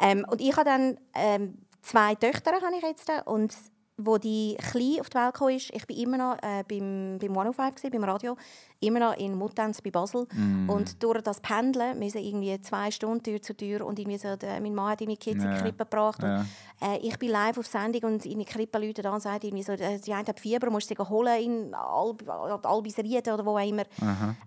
Ähm, 0.00 0.24
und 0.30 0.40
ich 0.40 0.52
habe 0.56 0.64
dann 0.64 0.98
ähm, 1.14 1.58
zwei 1.82 2.14
Töchter, 2.14 2.52
habe 2.52 2.76
ich 2.76 2.82
jetzt, 2.82 3.10
und 3.24 3.54
wo 3.98 4.18
die 4.18 4.56
Kleine 4.70 5.00
auf 5.00 5.08
die 5.08 5.16
Welt 5.16 5.34
kam, 5.34 5.48
ist, 5.48 5.70
ich 5.74 5.86
bin 5.86 5.96
immer 5.96 6.18
noch 6.18 6.36
äh, 6.42 6.62
beim, 6.68 7.18
beim 7.18 7.30
105 7.30 7.76
gewesen, 7.76 7.92
beim 7.92 8.04
Radio, 8.04 8.36
immer 8.80 9.00
noch 9.00 9.16
in 9.16 9.34
Muttenz 9.34 9.80
bei 9.80 9.90
Basel. 9.90 10.26
Und 10.68 11.02
durch 11.02 11.22
das 11.22 11.40
Pendeln, 11.40 11.98
wir 11.98 12.10
sind 12.10 12.24
irgendwie 12.24 12.60
zwei 12.60 12.90
Stunden 12.90 13.22
Tür 13.22 13.40
zu 13.40 13.56
Tür 13.56 13.86
und 13.86 13.98
irgendwie 13.98 14.18
so, 14.18 14.36
der, 14.36 14.60
mein 14.60 14.74
Mann 14.74 14.90
hat 14.90 15.00
meine 15.00 15.16
Kids 15.16 15.42
in 15.42 15.50
die 15.50 15.56
Ja. 15.56 15.62
Krippe 15.62 15.84
gebracht. 15.84 16.22
Ja. 16.22 16.40
Und, 16.40 16.46
äh, 16.86 16.98
ich 16.98 17.18
bin 17.18 17.30
live 17.30 17.56
auf 17.56 17.66
Sendung 17.66 18.12
und 18.12 18.26
in 18.26 18.38
die 18.38 18.44
Krippe 18.44 18.78
Leute 18.78 19.00
da 19.00 19.14
und 19.14 19.22
sagen 19.22 19.40
irgendwie 19.42 19.62
so, 19.64 19.72
äh, 19.72 19.98
die 19.98 20.12
eine 20.12 20.26
hat 20.26 20.40
Fieber, 20.40 20.70
musst 20.70 20.90
du 20.90 20.94
sie 20.94 21.08
holen 21.08 21.42
in 21.42 21.74
Alb 21.74 22.28
Albisrieden 22.66 23.32
oder 23.32 23.46
wo 23.46 23.56
auch 23.56 23.66
immer. 23.66 23.84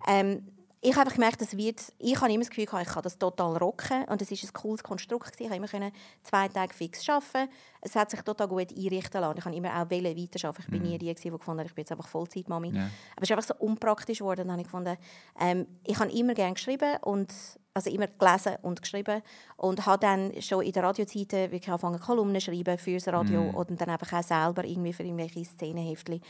Ähm, 0.08 0.44
ich 0.82 0.96
habe 0.96 1.12
gemerkt, 1.12 1.42
das 1.42 1.58
wird, 1.58 1.82
ich 1.98 2.22
habe 2.22 2.32
immer 2.32 2.40
das 2.40 2.50
Gefühl, 2.50 2.66
gehabt, 2.66 2.88
ich 2.88 2.94
kann 2.94 3.04
das 3.04 3.18
total 3.18 3.58
rocken 3.58 4.06
und 4.06 4.22
es 4.22 4.32
ist 4.32 4.46
ein 4.46 4.54
cooles 4.54 4.82
Konstrukt 4.82 5.34
gewesen. 5.34 5.54
Ich 5.54 5.60
konnte 5.60 5.78
immer 5.78 5.92
zwei 6.24 6.48
Tage 6.48 6.74
fix 6.74 7.08
arbeiten. 7.10 7.52
Es 7.82 7.96
hat 7.96 8.10
sich 8.12 8.22
total 8.22 8.48
gut 8.48 8.72
einrichten 8.72 9.20
lassen. 9.20 9.38
Ich 9.38 9.46
habe 9.46 9.56
immer 9.56 9.76
auch 9.76 9.92
wollen 9.92 10.18
weiterarbeiten. 10.18 10.64
Ich 10.66 10.72
bin 10.72 10.82
nie 10.84 10.98
die, 10.98 11.08
gewesen, 11.08 11.32
die 11.32 11.38
gefunden 11.38 11.66
ich 11.66 11.74
bin 11.74 11.82
jetzt 11.82 11.92
einfach 11.92 12.08
Vollzeitmami. 12.08 12.70
Ja. 12.70 12.84
Aber 12.84 13.24
es 13.24 13.30
ist 13.30 13.32
einfach 13.32 13.48
so 13.48 13.56
unpraktisch 13.56 14.20
geworden. 14.20 14.48
Dann 14.48 14.52
habe 14.52 14.62
ich 14.62 14.68
gefunden, 14.68 14.96
ähm, 15.40 15.68
ich 15.84 16.00
habe 16.00 16.12
immer 16.12 16.34
gerne 16.34 16.54
geschrieben 16.54 16.98
und 17.02 17.34
also 17.74 17.90
immer 17.90 18.08
gelesen 18.08 18.56
und 18.62 18.82
geschrieben 18.82 19.22
und 19.58 19.86
habe 19.86 20.00
dann 20.00 20.42
schon 20.42 20.64
in 20.64 20.72
der 20.72 20.84
Radiozeiten 20.84 21.52
wirklich 21.52 21.70
angefangen 21.70 22.00
Kolumnen 22.00 22.40
zu 22.40 22.52
schreiben 22.52 22.78
fürs 22.78 23.08
Radio 23.10 23.50
und 23.50 23.80
dann 23.80 23.90
einfach 23.90 24.14
auch 24.14 24.24
selber 24.24 24.64
irgendwie 24.64 24.94
für 24.94 25.04
irgendwelche 25.04 25.44
Szenenheftchen. 25.44 26.22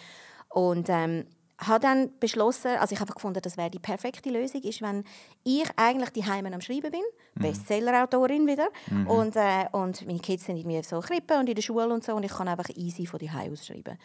Und 0.50 0.90
ähm, 0.90 1.26
habe 1.60 1.80
dann 1.80 2.18
beschlossen, 2.20 2.78
also 2.80 2.94
ich 2.94 3.02
habe 3.02 3.14
gefunden, 3.14 3.42
das 3.42 3.58
wäre 3.58 3.70
die 3.70 3.80
perfekte 3.80 4.30
Lösung, 4.30 4.62
ist, 4.62 4.82
wenn 4.82 5.04
ich 5.44 5.70
eigentlich 5.76 6.10
die 6.12 6.26
Heimen 6.26 6.54
am 6.54 6.62
Schreiben 6.62 6.92
bin, 6.92 7.02
Bestseller-Autorin 7.36 8.48
wieder, 8.48 8.70
und, 9.08 9.36
äh, 9.36 9.66
und 9.72 10.06
meine 10.08 10.20
Kids 10.20 10.46
sind 10.46 10.58
irgendwie 10.58 10.82
so 10.84 11.00
Krippe 11.00 11.38
und 11.38 11.50
in 11.50 11.56
der 11.56 11.62
Schule 11.62 11.94
und 11.94 12.04
so 12.04 12.14
und 12.14 12.24
ich 12.24 12.32
kann 12.32 12.48
einfach 12.48 12.70
easy 12.76 13.06
von 13.06 13.20
die 13.20 13.30
aus 13.30 13.66
schreiben. 13.66 13.98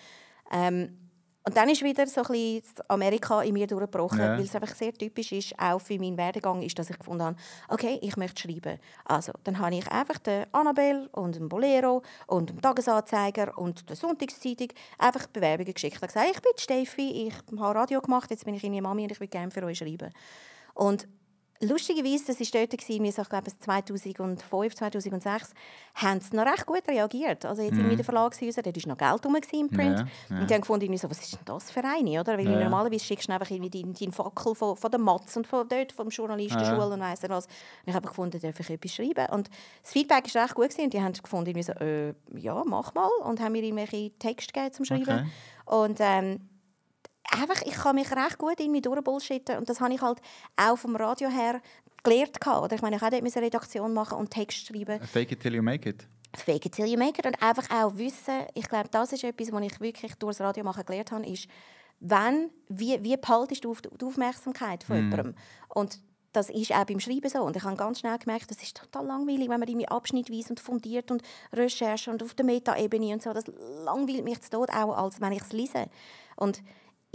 Ähm, 0.50 1.03
Und 1.46 1.56
dann 1.58 1.68
ist 1.68 1.82
wieder 1.82 2.06
so 2.06 2.22
ein 2.22 2.26
bisschen 2.28 2.62
Amerika 2.88 3.42
in 3.42 3.52
mir 3.52 3.66
durchgebrochen, 3.66 4.18
Ja. 4.18 4.32
weil 4.38 4.44
es 4.44 4.54
einfach 4.54 4.74
sehr 4.74 4.94
typisch 4.94 5.30
ist, 5.32 5.58
auch 5.58 5.78
für 5.78 5.98
meinen 5.98 6.16
Werdegang, 6.16 6.62
ist, 6.62 6.78
dass 6.78 6.88
ich 6.88 6.98
gefunden 6.98 7.22
habe, 7.22 7.36
okay, 7.68 7.98
ich 8.00 8.16
möchte 8.16 8.40
schreiben. 8.40 8.78
Also, 9.04 9.32
dann 9.44 9.58
habe 9.58 9.74
ich 9.74 9.86
einfach 9.88 10.18
den 10.18 10.46
Annabelle 10.52 11.08
und 11.12 11.36
den 11.36 11.50
Bolero 11.50 12.02
und 12.28 12.48
den 12.48 12.62
Tagesanzeiger 12.62 13.58
und 13.58 13.88
der 13.90 13.96
Sonntagszeitung 13.96 14.68
einfach 14.98 15.26
Bewerbungen 15.26 15.74
geschickt. 15.74 15.96
Ich 15.96 16.02
habe 16.02 16.06
gesagt, 16.06 16.30
ich 16.34 16.40
bin 16.40 16.52
die 16.56 16.62
Steffi, 16.62 17.26
ich 17.28 17.34
habe 17.60 17.74
Radio 17.78 18.00
gemacht, 18.00 18.30
jetzt 18.30 18.46
bin 18.46 18.54
ich 18.54 18.64
Ihre 18.64 18.80
Mami 18.80 19.02
und 19.02 19.12
ich 19.12 19.20
will 19.20 19.28
gerne 19.28 19.50
für 19.50 19.62
euch 19.64 19.78
schreiben. 19.78 20.12
Und 20.72 21.06
lustigerweise, 21.60 22.24
das 22.26 22.40
war 22.40 22.66
dort, 22.66 22.80
so, 22.80 22.92
ich 23.22 23.28
glaube, 23.28 23.46
es 23.46 23.58
2005, 23.58 24.74
2006, 24.74 25.54
haben 25.94 26.20
sie 26.20 26.36
noch 26.36 26.44
recht 26.46 26.66
gut 26.66 26.86
reagiert. 26.88 27.44
Also 27.44 27.62
jetzt 27.62 27.78
in 27.78 27.88
den 27.88 28.04
Verlagshäusern, 28.04 28.64
dort 28.64 28.76
war 28.76 28.88
noch 28.88 28.98
Geld 28.98 29.26
rum 29.26 29.36
im 29.52 29.68
Print. 29.70 30.00
Ja, 30.00 30.06
ja. 30.30 30.40
Und 30.40 30.50
die 30.50 30.54
haben 30.54 30.60
gefunden, 30.60 30.96
so, 30.96 31.08
was 31.08 31.20
ist 31.20 31.32
denn 31.32 31.40
das 31.44 31.70
für 31.70 31.82
eine? 31.84 32.20
Oder? 32.20 32.36
Weil 32.38 32.48
Ja. 32.50 32.64
normalerweise 32.64 33.04
schickst 33.04 33.28
du 33.28 33.32
einfach 33.32 33.50
irgendwie 33.50 33.82
deinen, 33.82 33.94
deinen 33.94 34.12
Fackel 34.12 34.54
von, 34.54 34.76
von 34.76 34.90
der 34.90 35.00
Matz 35.00 35.36
und 35.36 35.46
von 35.46 35.68
dort, 35.68 35.92
vom 35.92 36.08
Journalistenschule 36.08 36.76
Ja. 36.78 36.84
und 36.86 37.00
weiss 37.00 37.22
nicht 37.22 37.30
was. 37.30 37.46
Und 37.46 37.52
ich 37.88 37.94
habe 37.94 38.06
gefunden, 38.08 38.40
darf 38.40 38.60
ich 38.60 38.70
etwas 38.70 38.94
schreiben? 38.94 39.26
Und 39.32 39.48
das 39.82 39.92
Feedback 39.92 40.34
war 40.34 40.44
recht 40.44 40.54
gut 40.54 40.64
gewesen. 40.70 40.84
und 40.84 40.92
die 40.94 41.00
haben 41.02 41.12
gefunden, 41.12 41.62
so, 41.62 41.72
äh, 41.72 42.14
ja, 42.36 42.62
mach 42.66 42.94
mal. 42.94 43.08
Und 43.24 43.40
haben 43.40 43.52
mir 43.52 43.62
irgendwelche 43.62 44.10
Texte 44.18 44.52
gegeben 44.52 44.72
zum 44.72 44.84
Schreiben. 44.84 45.02
Okay. 45.66 45.76
Und 45.86 45.98
ähm, 46.00 46.40
einfach, 47.30 47.62
ich 47.62 47.74
kann 47.74 47.96
mich 47.96 48.10
recht 48.10 48.38
gut 48.38 48.58
irgendwie 48.58 48.80
durchbullshitten 48.80 49.58
und 49.58 49.68
das 49.68 49.80
habe 49.80 49.94
ich 49.94 50.00
halt 50.00 50.20
auch 50.56 50.76
vom 50.76 50.96
Radio 50.96 51.28
her 51.28 51.60
gelernt 52.02 52.40
gehabt, 52.40 52.62
oder? 52.62 52.74
Ich 52.76 52.82
meine, 52.82 52.96
ich 52.96 53.02
auch 53.02 53.10
dort 53.10 53.22
eine 53.22 53.34
Redaktion 53.46 53.94
machen 53.94 54.18
und 54.18 54.30
Text 54.30 54.66
schreiben. 54.66 55.00
Fake 55.06 55.32
it 55.32 55.40
till 55.40 55.54
you 55.54 55.62
make 55.62 55.88
it. 55.88 56.06
Fake 56.36 56.66
it 56.66 56.72
till 56.72 56.86
you 56.86 56.98
make 56.98 57.18
it 57.18 57.26
und 57.26 57.40
einfach 57.42 57.70
auch 57.70 57.96
wissen, 57.96 58.44
ich 58.54 58.68
glaube, 58.68 58.88
das 58.90 59.12
ist 59.12 59.24
etwas, 59.24 59.52
was 59.52 59.62
ich 59.62 59.80
wirklich 59.80 60.14
durch 60.16 60.36
das 60.36 60.46
Radio 60.46 60.64
machen 60.64 60.84
gelernt 60.84 61.12
habe, 61.12 61.26
ist, 61.26 61.46
wenn, 62.00 62.50
wie, 62.68 63.02
wie 63.02 63.16
behaltest 63.16 63.64
du 63.64 63.70
auf- 63.70 63.80
die 63.80 64.04
Aufmerksamkeit 64.04 64.82
von 64.84 64.96
jemandem? 64.96 65.34
Und 65.68 66.00
das 66.32 66.50
ist 66.50 66.72
auch 66.72 66.84
beim 66.84 66.98
Schreiben 66.98 67.28
so. 67.30 67.40
Und 67.42 67.56
ich 67.56 67.62
habe 67.62 67.76
ganz 67.76 68.00
schnell 68.00 68.18
gemerkt, 68.18 68.50
das 68.50 68.60
ist 68.60 68.76
total 68.76 69.06
langweilig, 69.06 69.48
wenn 69.48 69.60
man 69.60 69.68
irgendwie 69.68 69.86
abschnittweise 69.86 70.50
und 70.50 70.58
fundiert 70.60 71.12
und 71.12 71.22
Recherche 71.52 72.10
und 72.10 72.22
auf 72.24 72.34
der 72.34 72.44
Metaebene 72.44 73.12
und 73.14 73.22
so. 73.22 73.32
Das 73.32 73.44
langweilt 73.84 74.24
mich 74.24 74.42
zu 74.42 74.50
Tod, 74.50 74.70
auch 74.70 74.96
als 74.96 75.20
wenn 75.20 75.32
ich 75.32 75.42
es 75.42 75.52
lese. 75.52 75.86
Und 76.34 76.60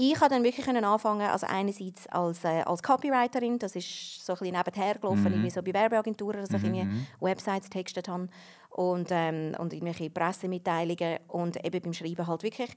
ich 0.01 0.15
habe 0.21 0.29
dann 0.29 0.43
wirklich 0.45 0.65
können 0.65 0.85
anfangen, 0.85 1.29
also 1.29 1.45
einerseits 1.45 2.07
als, 2.07 2.45
äh, 2.45 2.61
als 2.61 2.81
Copywriterin, 2.81 3.59
das 3.59 3.75
ist 3.75 4.25
so 4.25 4.31
ein 4.31 4.39
bisschen 4.39 4.55
nebenher 4.55 4.95
gelaufen, 4.95 5.25
irgendwie 5.25 5.49
so 5.49 5.61
bei 5.61 5.73
Werbeagenturen, 5.73 6.39
dass 6.39 6.51
ich 6.51 6.63
irgendwie 6.63 6.87
Websites 7.19 7.69
textet 7.69 8.07
habe 8.07 8.29
und, 8.69 9.09
ähm, 9.11 9.55
und 9.59 9.73
irgendwelche 9.73 10.09
Pressemitteilungen 10.09 11.19
und 11.27 11.61
eben 11.65 11.81
beim 11.81 11.91
Schreiben 11.93 12.25
halt 12.25 12.43
wirklich 12.43 12.71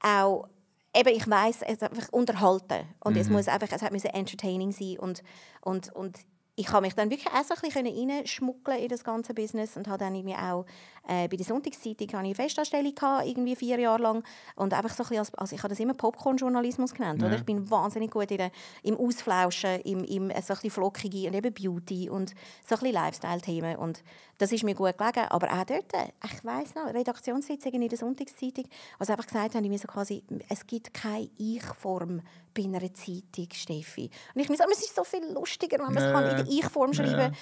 auch 0.00 0.48
eben, 0.96 1.14
ich 1.14 1.28
weiß 1.28 1.60
es 1.60 1.82
einfach 1.82 2.08
unterhalten 2.10 2.86
und 3.00 3.18
es 3.18 3.28
muss 3.28 3.48
einfach, 3.48 3.68
es 3.70 3.82
hat 3.82 3.92
müssen 3.92 4.08
entertaining 4.08 4.72
sein 4.72 4.98
und, 4.98 5.22
und, 5.60 5.94
und 5.94 6.20
ich 6.54 6.70
habe 6.70 6.82
mich 6.82 6.94
dann 6.94 7.10
wirklich 7.10 7.32
auch 7.32 7.44
so 7.44 7.54
ein 7.54 7.60
bisschen 7.62 8.10
reinschmuggeln 8.10 8.78
in 8.78 8.88
das 8.88 9.04
ganze 9.04 9.32
Business 9.32 9.76
und 9.76 9.88
habe 9.88 9.98
dann 9.98 10.14
irgendwie 10.14 10.34
auch 10.34 10.66
äh, 11.08 11.26
bei 11.26 11.36
der 11.36 11.46
Sonntagszeitung 11.46 12.08
habe 12.12 12.28
ich 12.28 12.28
eine 12.28 12.34
Festanstellung 12.34 12.94
gehabt, 12.94 13.26
irgendwie 13.26 13.56
vier 13.56 13.78
Jahre 13.78 14.02
lang. 14.02 14.24
Und 14.54 14.74
einfach 14.74 14.90
so 14.90 15.02
ein 15.02 15.08
bisschen 15.08 15.18
als, 15.18 15.34
also 15.34 15.56
ich 15.56 15.62
habe 15.62 15.70
das 15.70 15.80
immer 15.80 15.94
Popcorn-Journalismus 15.94 16.94
genannt, 16.94 17.22
oder? 17.22 17.36
Ich 17.36 17.44
bin 17.44 17.70
wahnsinnig 17.70 18.10
gut 18.10 18.30
in 18.30 18.36
der, 18.36 18.50
im 18.82 18.96
Ausflauschen, 18.96 19.80
im, 19.80 20.04
im 20.04 20.30
äh, 20.30 20.42
so 20.42 20.52
ein 20.52 20.56
bisschen 20.56 20.70
flockige 20.70 21.28
und 21.28 21.34
eben 21.34 21.54
Beauty 21.54 22.10
und 22.10 22.30
so 22.66 22.74
ein 22.74 22.80
bisschen 22.80 22.92
Lifestyle-Themen. 22.92 23.76
Und 23.76 24.04
das 24.38 24.52
ist 24.52 24.62
mir 24.62 24.74
gut 24.74 24.96
gelegen, 24.98 25.26
aber 25.30 25.52
auch 25.52 25.64
dort, 25.64 25.92
äh, 25.94 26.08
ich 26.24 26.44
weiss 26.44 26.74
noch, 26.74 26.92
Redaktionssitzungen 26.92 27.82
in 27.82 27.88
der 27.88 27.98
Sonntagszeitung, 27.98 28.66
was 28.98 29.08
einfach 29.08 29.26
gesagt 29.26 29.54
haben, 29.54 29.62
die 29.62 29.70
mir 29.70 29.78
so 29.78 29.88
quasi, 29.88 30.22
es 30.48 30.66
gibt 30.66 30.92
keine 30.92 31.30
Ich-Form 31.38 32.20
bei 32.54 32.64
einer 32.64 32.92
Zeitung, 32.94 33.48
Steffi. 33.52 34.10
Und 34.34 34.40
ich 34.40 34.60
aber 34.60 34.72
es 34.72 34.82
ist 34.82 34.94
so 34.94 35.04
viel 35.04 35.24
lustiger, 35.32 35.78
wenn 35.78 35.92
man 35.92 35.96
es 35.96 36.12
kann 36.12 36.28
in 36.30 36.36
der 36.36 36.46
Ich-Form 36.48 36.92
schreiben 36.92 37.34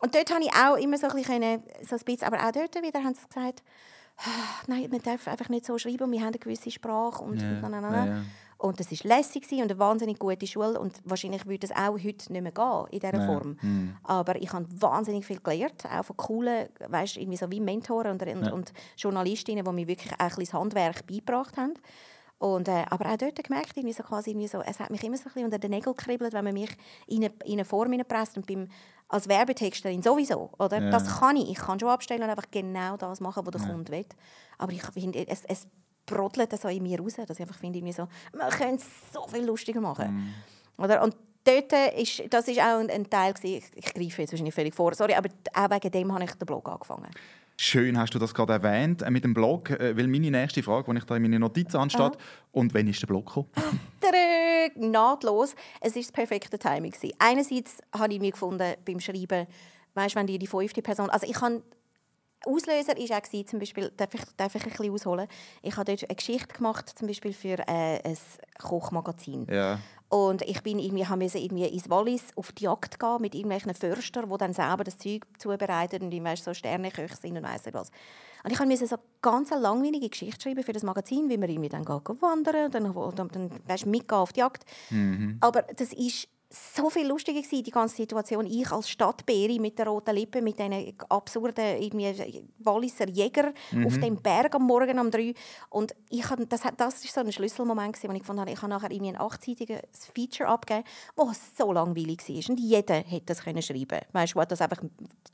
Und 0.00 0.14
dort 0.14 0.30
habe 0.32 0.44
ich 0.44 0.52
auch 0.52 0.76
immer 0.76 0.98
so 0.98 1.08
ein 1.08 1.16
bisschen, 1.16 1.62
so 1.88 1.96
ein 1.96 2.00
bisschen 2.04 2.24
aber 2.24 2.46
auch 2.46 2.52
dort 2.52 2.74
wieder 2.74 3.02
haben 3.02 3.14
sie 3.14 3.26
gesagt, 3.26 3.62
«Ah, 4.18 4.64
nein, 4.66 4.88
man 4.90 5.00
darf 5.00 5.28
einfach 5.28 5.48
nicht 5.48 5.64
so 5.64 5.78
schreiben 5.78 6.04
und 6.04 6.12
wir 6.12 6.20
haben 6.20 6.28
eine 6.28 6.38
gewisse 6.38 6.70
Sprache 6.70 7.22
und, 7.22 7.40
und, 7.40 7.60
na, 7.60 7.68
na, 7.68 7.80
na. 7.80 8.06
ja, 8.06 8.06
ja. 8.06 8.22
und 8.58 8.80
das 8.80 8.90
war 8.90 9.16
lässig 9.16 9.46
und 9.52 9.62
eine 9.62 9.78
wahnsinnig 9.78 10.18
gute 10.18 10.44
Schule 10.44 10.78
und 10.80 11.00
wahrscheinlich 11.04 11.46
würde 11.46 11.68
es 11.68 11.72
auch 11.72 11.92
heute 11.92 12.32
nicht 12.32 12.42
mehr 12.42 12.50
gehen 12.50 12.84
in 12.90 12.98
dieser 12.98 13.14
Ja, 13.14 13.26
Form. 13.26 13.56
hm. 13.60 13.96
Aber 14.02 14.34
ich 14.42 14.52
habe 14.52 14.66
wahnsinnig 14.80 15.24
viel 15.24 15.38
gelernt, 15.38 15.84
auch 15.86 16.02
von 16.04 16.16
coolen, 16.16 16.68
weißt, 16.88 17.16
irgendwie 17.16 17.36
so 17.36 17.48
wie 17.52 17.60
Mentoren 17.60 18.10
und, 18.10 18.22
und, 18.22 18.52
und 18.52 18.72
Journalistinnen, 18.96 19.64
die 19.64 19.72
mir 19.72 19.86
wirklich 19.86 20.12
auch 20.14 20.18
ein 20.18 20.28
bisschen 20.30 20.44
das 20.46 20.52
Handwerk 20.54 21.06
beigebracht 21.06 21.56
haben. 21.56 21.74
Und, 22.38 22.68
äh, 22.68 22.84
aber 22.88 23.10
auch 23.10 23.16
dort 23.16 23.42
gemerkt, 23.42 23.76
irgendwie 23.76 23.92
so 23.92 24.04
quasi 24.04 24.30
irgendwie 24.30 24.46
so, 24.46 24.60
es 24.60 24.78
hat 24.78 24.90
mich 24.90 25.02
immer 25.02 25.16
so 25.16 25.22
ein 25.22 25.32
bisschen 25.32 25.44
unter 25.44 25.58
den 25.58 25.70
Nägeln 25.70 25.96
gekribbelt, 25.96 26.32
wenn 26.32 26.44
man 26.44 26.54
mich 26.54 26.70
in 27.08 27.24
eine, 27.24 27.34
in 27.44 27.54
eine 27.54 27.64
Form 27.64 27.90
hineinpresst. 27.90 28.36
Und 28.36 28.46
beim, 28.46 28.68
als 29.08 29.28
Werbetexterin 29.28 30.02
sowieso. 30.02 30.50
Oder? 30.58 30.80
Ja. 30.80 30.90
Das 30.90 31.18
kann 31.18 31.36
ich. 31.36 31.50
Ich 31.50 31.58
kann 31.58 31.80
schon 31.80 31.88
abstellen 31.88 32.22
und 32.22 32.30
einfach 32.30 32.50
genau 32.50 32.96
das 32.96 33.20
machen, 33.20 33.44
was 33.44 33.52
der 33.52 33.62
Ja. 33.62 33.72
Kunde 33.74 33.92
will. 33.92 34.06
Aber 34.58 34.72
ich 34.72 34.82
finde, 34.82 35.26
es, 35.26 35.44
es 35.46 35.66
brodelt 36.06 36.58
so 36.60 36.68
in 36.68 36.82
mir 36.82 37.00
raus, 37.00 37.14
dass 37.14 37.30
ich 37.30 37.40
einfach 37.40 37.58
finde, 37.58 37.92
so, 37.92 38.06
man 38.36 38.50
könnte 38.50 38.82
es 38.84 39.12
so 39.12 39.26
viel 39.26 39.44
lustiger 39.44 39.80
machen. 39.80 40.34
Mhm. 40.76 40.84
Oder? 40.84 41.02
Und 41.02 41.16
dort 41.44 41.72
ist, 41.96 42.22
das 42.30 42.48
ist 42.48 42.60
auch 42.60 42.78
ein, 42.78 42.90
ein 42.90 43.08
Teil, 43.08 43.34
gewesen, 43.34 43.62
ich, 43.74 43.86
ich 43.86 43.94
greife 43.94 44.22
jetzt 44.22 44.32
wahrscheinlich 44.32 44.54
völlig 44.54 44.74
vor, 44.74 44.94
sorry, 44.94 45.14
aber 45.14 45.28
auch 45.54 45.70
wegen 45.70 45.90
dem 45.90 46.12
habe 46.12 46.24
ich 46.24 46.32
den 46.32 46.46
Blog 46.46 46.68
angefangen. 46.68 47.10
Schön 47.60 47.98
hast 47.98 48.14
du 48.14 48.20
das 48.20 48.34
gerade 48.34 48.52
erwähnt 48.52 49.02
äh, 49.02 49.10
mit 49.10 49.24
dem 49.24 49.34
Blog, 49.34 49.70
äh, 49.70 49.96
weil 49.96 50.06
meine 50.06 50.30
nächste 50.30 50.62
Frage, 50.62 50.92
die 50.92 50.98
ich 50.98 51.04
da 51.04 51.16
in 51.16 51.22
meine 51.22 51.40
Notizen 51.40 51.76
ansteht, 51.76 52.12
und 52.52 52.72
wann 52.72 52.86
ist 52.86 53.02
der 53.02 53.08
Blog 53.08 53.26
gekommen? 53.26 53.48
Nahtlos. 54.76 55.56
Es 55.80 55.96
war 55.96 56.02
das 56.02 56.12
perfekte 56.12 56.56
Timing. 56.56 56.94
Einerseits 57.18 57.78
habe 57.92 58.12
ich 58.12 58.20
mir 58.20 58.30
gefunden 58.30 58.74
beim 58.84 59.00
Schreiben, 59.00 59.46
weißt, 59.94 60.14
wenn 60.14 60.28
die 60.28 60.38
die 60.38 60.46
fünfte 60.46 60.82
Person, 60.82 61.10
also 61.10 61.26
ich 61.26 61.40
habe 61.40 61.62
Auslöser 62.46 62.96
war 62.96 63.18
auch 63.18 63.22
gewesen, 63.22 63.46
zum 63.46 63.58
Beispiel, 63.58 63.92
darf 63.96 64.14
ich, 64.14 64.22
darf 64.36 64.54
ich 64.54 64.62
ein 64.62 64.70
bisschen 64.70 64.92
ausholen? 64.92 65.28
Ich 65.62 65.76
habe 65.76 65.84
dort 65.84 66.08
eine 66.08 66.14
Geschichte 66.14 66.54
gemacht, 66.54 66.88
zum 66.96 67.08
Beispiel 67.08 67.32
für 67.32 67.58
äh, 67.66 68.00
ein 68.02 68.18
Kochmagazin. 68.58 69.46
Ja. 69.50 69.78
Und 70.08 70.40
ich 70.42 70.62
bin 70.62 70.78
irgendwie, 70.78 71.06
habe 71.06 71.22
müssen 71.22 71.38
irgendwie 71.38 71.66
ins 71.66 71.90
Wallis 71.90 72.22
auf 72.34 72.52
die 72.52 72.64
Jagd 72.64 72.98
gehen 72.98 73.20
mit 73.20 73.34
irgendwelchen 73.34 73.74
Förstern, 73.74 74.30
die 74.30 74.38
dann 74.38 74.54
selber 74.54 74.84
das 74.84 74.96
Zeug 74.96 75.26
zubereiten 75.38 76.02
und 76.02 76.24
weißt, 76.24 76.44
so 76.44 76.54
Sterneköche 76.54 77.16
sind 77.16 77.36
und 77.36 77.42
weiss 77.42 77.64
was. 77.72 77.90
Und 78.42 78.52
ich 78.52 78.60
musste 78.60 78.86
so 78.86 78.96
ganz 79.20 79.52
eine 79.52 79.60
langweilige 79.60 80.08
Geschichte 80.08 80.40
schreiben 80.40 80.62
für 80.62 80.72
das 80.72 80.82
Magazin, 80.82 81.28
wie 81.28 81.38
wir 81.38 81.48
irgendwie 81.48 81.68
dann 81.68 81.84
gehen 81.84 82.22
wandern 82.22 82.66
und 82.66 82.74
dann, 82.74 82.90
und 82.90 83.18
dann, 83.18 83.28
dann 83.28 83.50
weißt, 83.66 83.84
mitgehen 83.84 84.18
auf 84.18 84.32
die 84.32 84.40
Jagd. 84.40 84.64
Aber 85.40 85.62
das 85.62 85.92
ist 85.92 86.28
so 86.50 86.88
viel 86.88 87.06
lustiger 87.06 87.42
gewesen, 87.42 87.62
die 87.62 87.70
ganze 87.70 87.96
Situation. 87.96 88.46
Ich 88.46 88.70
als 88.72 88.88
Stadtbeere 88.88 89.60
mit 89.60 89.78
der 89.78 89.86
roten 89.86 90.14
Lippe, 90.14 90.40
mit 90.40 90.58
diesen 90.58 90.94
absurden 91.10 91.76
irgendwie 91.78 92.42
Walliser 92.60 93.06
Jäger 93.06 93.52
auf 93.84 93.98
dem 93.98 94.16
Berg 94.16 94.54
am 94.54 94.62
Morgen 94.66 94.98
um 94.98 95.10
drei. 95.10 95.34
Und 95.68 95.94
ich 96.08 96.28
hab, 96.30 96.38
das, 96.48 96.62
das 96.78 97.04
ist 97.04 97.12
so 97.12 97.20
ein 97.20 97.30
Schlüsselmoment 97.30 97.94
gewesen, 97.94 98.10
wo 98.10 98.16
ich 98.16 98.26
habe, 98.26 98.50
ich 98.50 98.62
habe 98.62 98.70
nachher 98.70 98.90
irgendwie 98.90 99.10
ein 99.12 99.20
achtseitiges 99.20 99.80
Feature 100.14 100.48
abgegeben, 100.48 100.86
das 101.16 101.40
so 101.58 101.70
langweilig 101.70 102.26
war. 102.26 102.50
Und 102.50 102.58
jeder 102.60 102.94
hätte 102.94 103.26
das 103.26 103.42
können 103.44 103.60
schreiben 103.60 104.00
weißt 104.12 104.34
du, 104.34 104.38
der 104.38 104.46
das 104.46 104.62
einfach 104.62 104.82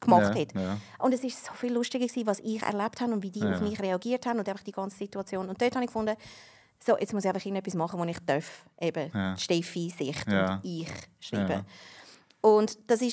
gemacht 0.01 0.35
Ja, 0.35 0.41
hat. 0.41 0.55
ja. 0.55 0.79
Und 0.99 1.15
es 1.15 1.23
war 1.23 1.31
so 1.31 1.53
viel 1.55 1.73
lustiger, 1.73 2.05
gewesen, 2.07 2.27
was 2.27 2.41
ich 2.41 2.61
erlebt 2.61 3.01
habe 3.01 3.13
und 3.13 3.23
wie 3.23 3.31
die 3.31 3.39
Ja. 3.39 3.55
auf 3.55 3.61
mich 3.61 3.81
reagiert 3.81 4.27
haben 4.27 4.41
und 4.41 4.49
einfach 4.49 4.65
die 4.65 4.73
ganze 4.73 4.97
Situation. 4.97 5.49
Und 5.49 5.63
dort 5.63 5.75
habe 5.77 5.85
ich 5.85 5.91
gefunden, 5.91 6.17
so, 6.85 6.99
jetzt 6.99 7.13
muss 7.13 7.25
ich 7.25 7.31
einfach 7.33 7.45
etwas 7.47 7.75
machen, 7.75 7.99
wo 7.99 8.05
ich 8.05 8.19
darf, 8.27 8.65
eben 8.81 9.11
Ja. 9.15 9.35
die 9.35 9.41
Steffi-Sicht 9.41 10.29
Ja. 10.29 10.55
und 10.57 10.65
ich 10.65 10.89
schreiben. 11.21 11.51
Ja. 11.51 11.65
Und 12.41 12.79
das 12.91 13.01
war 13.01 13.09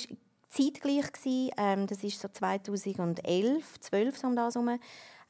zeitgleich, 0.49 1.11
gewesen, 1.13 1.51
ähm, 1.57 1.87
das 1.87 2.03
ist 2.03 2.19
so 2.19 2.27
2011, 2.27 3.79
12 3.79 4.17
so 4.17 4.27
um 4.27 4.35
das 4.35 4.55
herum, 4.55 4.79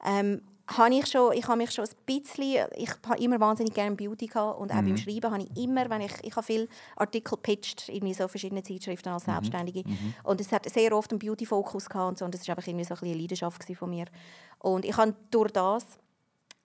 ähm, 0.03 0.41
habe 0.67 0.95
ich, 0.95 1.05
schon, 1.07 1.33
ich 1.33 1.45
habe 1.47 1.57
mich 1.57 1.71
schon 1.71 1.85
ein 1.85 1.91
bisschen, 2.05 2.65
ich 2.75 2.89
habe 3.05 3.21
immer 3.21 3.39
wahnsinnig 3.41 3.73
gerne 3.73 3.95
Beauty 3.95 4.27
gehabt 4.27 4.57
und 4.59 4.71
auch 4.71 4.75
beim 4.75 4.95
Schreiben 4.95 5.29
habe 5.31 5.43
ich 5.43 5.63
immer, 5.63 5.89
wenn 5.89 6.01
ich, 6.01 6.13
ich 6.23 6.33
habe 6.35 6.45
viele 6.45 6.67
Artikel 6.95 7.37
pitched, 7.37 7.89
irgendwie 7.89 8.13
so 8.13 8.27
verschiedene 8.27 8.63
Zeitschriften 8.63 9.09
als 9.09 9.25
Selbstständige 9.25 9.83
und 10.23 10.39
es 10.39 10.51
hat 10.51 10.69
sehr 10.69 10.95
oft 10.95 11.11
einen 11.11 11.19
Beauty-Fokus 11.19 11.89
gehabt 11.89 12.09
und 12.09 12.17
so 12.19 12.25
und 12.25 12.33
das 12.33 12.47
war 12.47 12.55
einfach 12.55 12.67
irgendwie 12.67 12.85
so 12.85 12.93
ein 12.93 12.99
bisschen 12.99 13.13
eine 13.13 13.21
Leidenschaft 13.21 13.63
von 13.77 13.89
mir 13.89 14.05
und 14.59 14.85
ich 14.85 14.95
habe 14.95 15.13
durch 15.29 15.51
das 15.51 15.85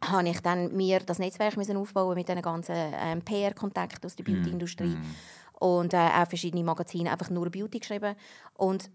habe 0.04 0.28
ich 0.28 0.40
dann 0.40 0.76
mir 0.76 1.00
das 1.00 1.18
Netzwerk 1.18 1.56
müssen 1.56 1.76
aufbauen 1.76 2.14
mit 2.14 2.28
diesen 2.28 2.42
ganzen 2.42 2.74
ähm, 2.76 3.22
PR-Kontakten 3.22 4.04
aus 4.04 4.16
der 4.16 4.24
Beauty-Industrie. 4.24 4.96
und 5.58 5.94
äh, 5.94 5.96
auch 5.96 6.28
verschiedene 6.28 6.62
Magazine 6.62 7.10
einfach 7.10 7.30
nur 7.30 7.50
Beauty 7.50 7.78
geschrieben. 7.78 8.14
Und 8.54 8.90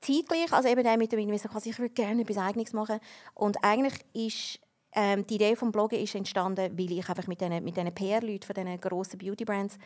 zeitgleich, 0.00 0.52
also 0.52 0.68
eben 0.68 0.98
mit 0.98 1.12
dem 1.12 1.36
quasi, 1.36 1.70
ich 1.70 1.78
würde 1.78 1.94
gerne 1.94 2.22
etwas 2.22 2.38
Eigenes 2.38 2.72
machen. 2.72 2.98
Und 3.34 3.62
eigentlich 3.62 3.94
ist 4.12 4.60
ähm, 4.92 5.26
die 5.26 5.36
Idee 5.36 5.56
vom 5.56 5.70
Bloggen 5.72 5.98
ist 5.98 6.14
entstanden, 6.14 6.76
weil 6.78 6.92
ich 6.92 7.08
einfach 7.08 7.26
mit 7.26 7.40
diesen 7.40 7.62
mit 7.64 7.76
diesen 7.76 7.94
PR-Leuten 7.94 8.42
von 8.46 8.54
diesen 8.54 8.80
grossen 8.80 9.18
Beauty-Brands 9.18 9.78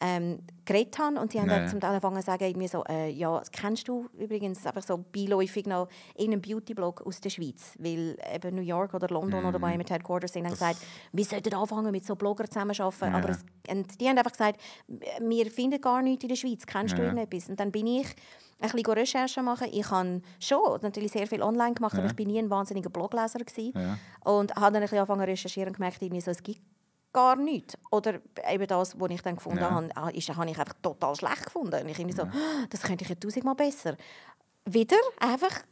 ähm, 0.00 0.40
geredet 0.64 0.98
habe. 0.98 1.18
Und 1.20 1.32
sie 1.32 1.40
haben 1.40 1.48
dann 1.48 1.68
zum 1.68 1.80
Teil 1.80 1.90
angefangen 1.90 2.20
zu 2.20 2.26
sagen, 2.26 2.44
irgendwie 2.44 2.68
so, 2.68 2.84
äh, 2.88 3.10
ja, 3.10 3.42
kennst 3.52 3.88
du 3.88 4.08
übrigens 4.16 4.64
einfach 4.66 4.82
so 4.82 4.98
beiläufig 5.12 5.66
noch 5.66 5.88
irgendeinen 6.16 6.42
Beauty-Blog 6.42 7.02
aus 7.06 7.20
der 7.20 7.30
Schweiz? 7.30 7.74
Weil 7.78 8.16
eben 8.34 8.54
New 8.56 8.62
York 8.62 8.94
oder 8.94 9.08
London 9.08 9.44
oder 9.44 9.60
wo 9.60 9.66
immer 9.66 9.82
die 9.84 9.92
Headquarters 9.92 10.32
sind, 10.32 10.44
haben 10.44 10.52
gesagt, 10.52 10.78
wir 11.12 11.24
sollten 11.24 11.54
anfangen 11.54 11.90
mit 11.90 12.04
so 12.06 12.14
Bloggern 12.16 12.48
zusammenzuarbeiten. 12.48 13.12
Ja. 13.12 13.18
Aber 13.18 13.30
es, 13.30 13.44
und 13.68 14.00
die 14.00 14.08
haben 14.08 14.18
einfach 14.18 14.32
gesagt, 14.32 14.60
wir 15.20 15.50
finden 15.50 15.80
gar 15.80 16.02
nichts 16.02 16.22
in 16.24 16.28
der 16.28 16.36
Schweiz, 16.36 16.64
kennst 16.66 16.96
du 16.96 17.02
Ja. 17.02 17.08
irgendetwas? 17.08 17.48
Und 17.48 17.58
dann 17.58 17.72
bin 17.72 17.86
ich 17.88 18.06
ein 18.60 18.70
bisschen 18.70 18.92
Recherche 18.92 19.42
machen. 19.42 19.68
Ich 19.72 19.88
habe 19.90 20.20
schon 20.40 20.80
natürlich 20.82 21.12
sehr 21.12 21.26
viel 21.26 21.42
online 21.42 21.74
gemacht, 21.74 21.94
aber 21.94 22.04
Ja. 22.04 22.10
ich 22.10 22.16
bin 22.16 22.28
nie 22.28 22.38
ein 22.38 22.50
wahnsinniger 22.50 22.90
Blogleser 22.90 23.38
gewesen. 23.38 23.72
Ja. 23.78 23.98
Und 24.24 24.54
habe 24.56 24.66
dann 24.72 24.76
ein 24.76 24.80
bisschen 24.82 24.98
angefangen 24.98 25.22
zu 25.22 25.26
recherchieren 25.30 25.68
und 25.68 25.74
gemerkt, 25.76 26.02
irgendwie 26.02 26.20
so, 26.20 26.30
es 26.30 26.42
gibt 26.42 26.60
gar 27.12 27.36
nichts. 27.36 27.78
Oder 27.90 28.20
eben 28.50 28.66
das, 28.66 28.98
was 29.00 29.10
ich 29.10 29.22
dann 29.22 29.36
gefunden 29.36 29.60
Ja. 29.60 29.70
habe, 29.70 29.88
ah, 29.96 30.08
ist, 30.10 30.28
habe 30.34 30.50
ich 30.50 30.58
einfach 30.58 30.74
total 30.82 31.14
schlecht 31.16 31.44
gefunden. 31.44 31.80
Und 31.82 31.88
ich 31.88 31.98
irgendwie 31.98 32.16
so, 32.16 32.22
«Ah, 32.22 32.66
das 32.68 32.82
könnte 32.82 33.04
ich 33.04 33.10
ja 33.10 33.14
tausendmal 33.16 33.54
besser. 33.54 33.96
Wieder 34.64 34.96
einfach 35.20 35.62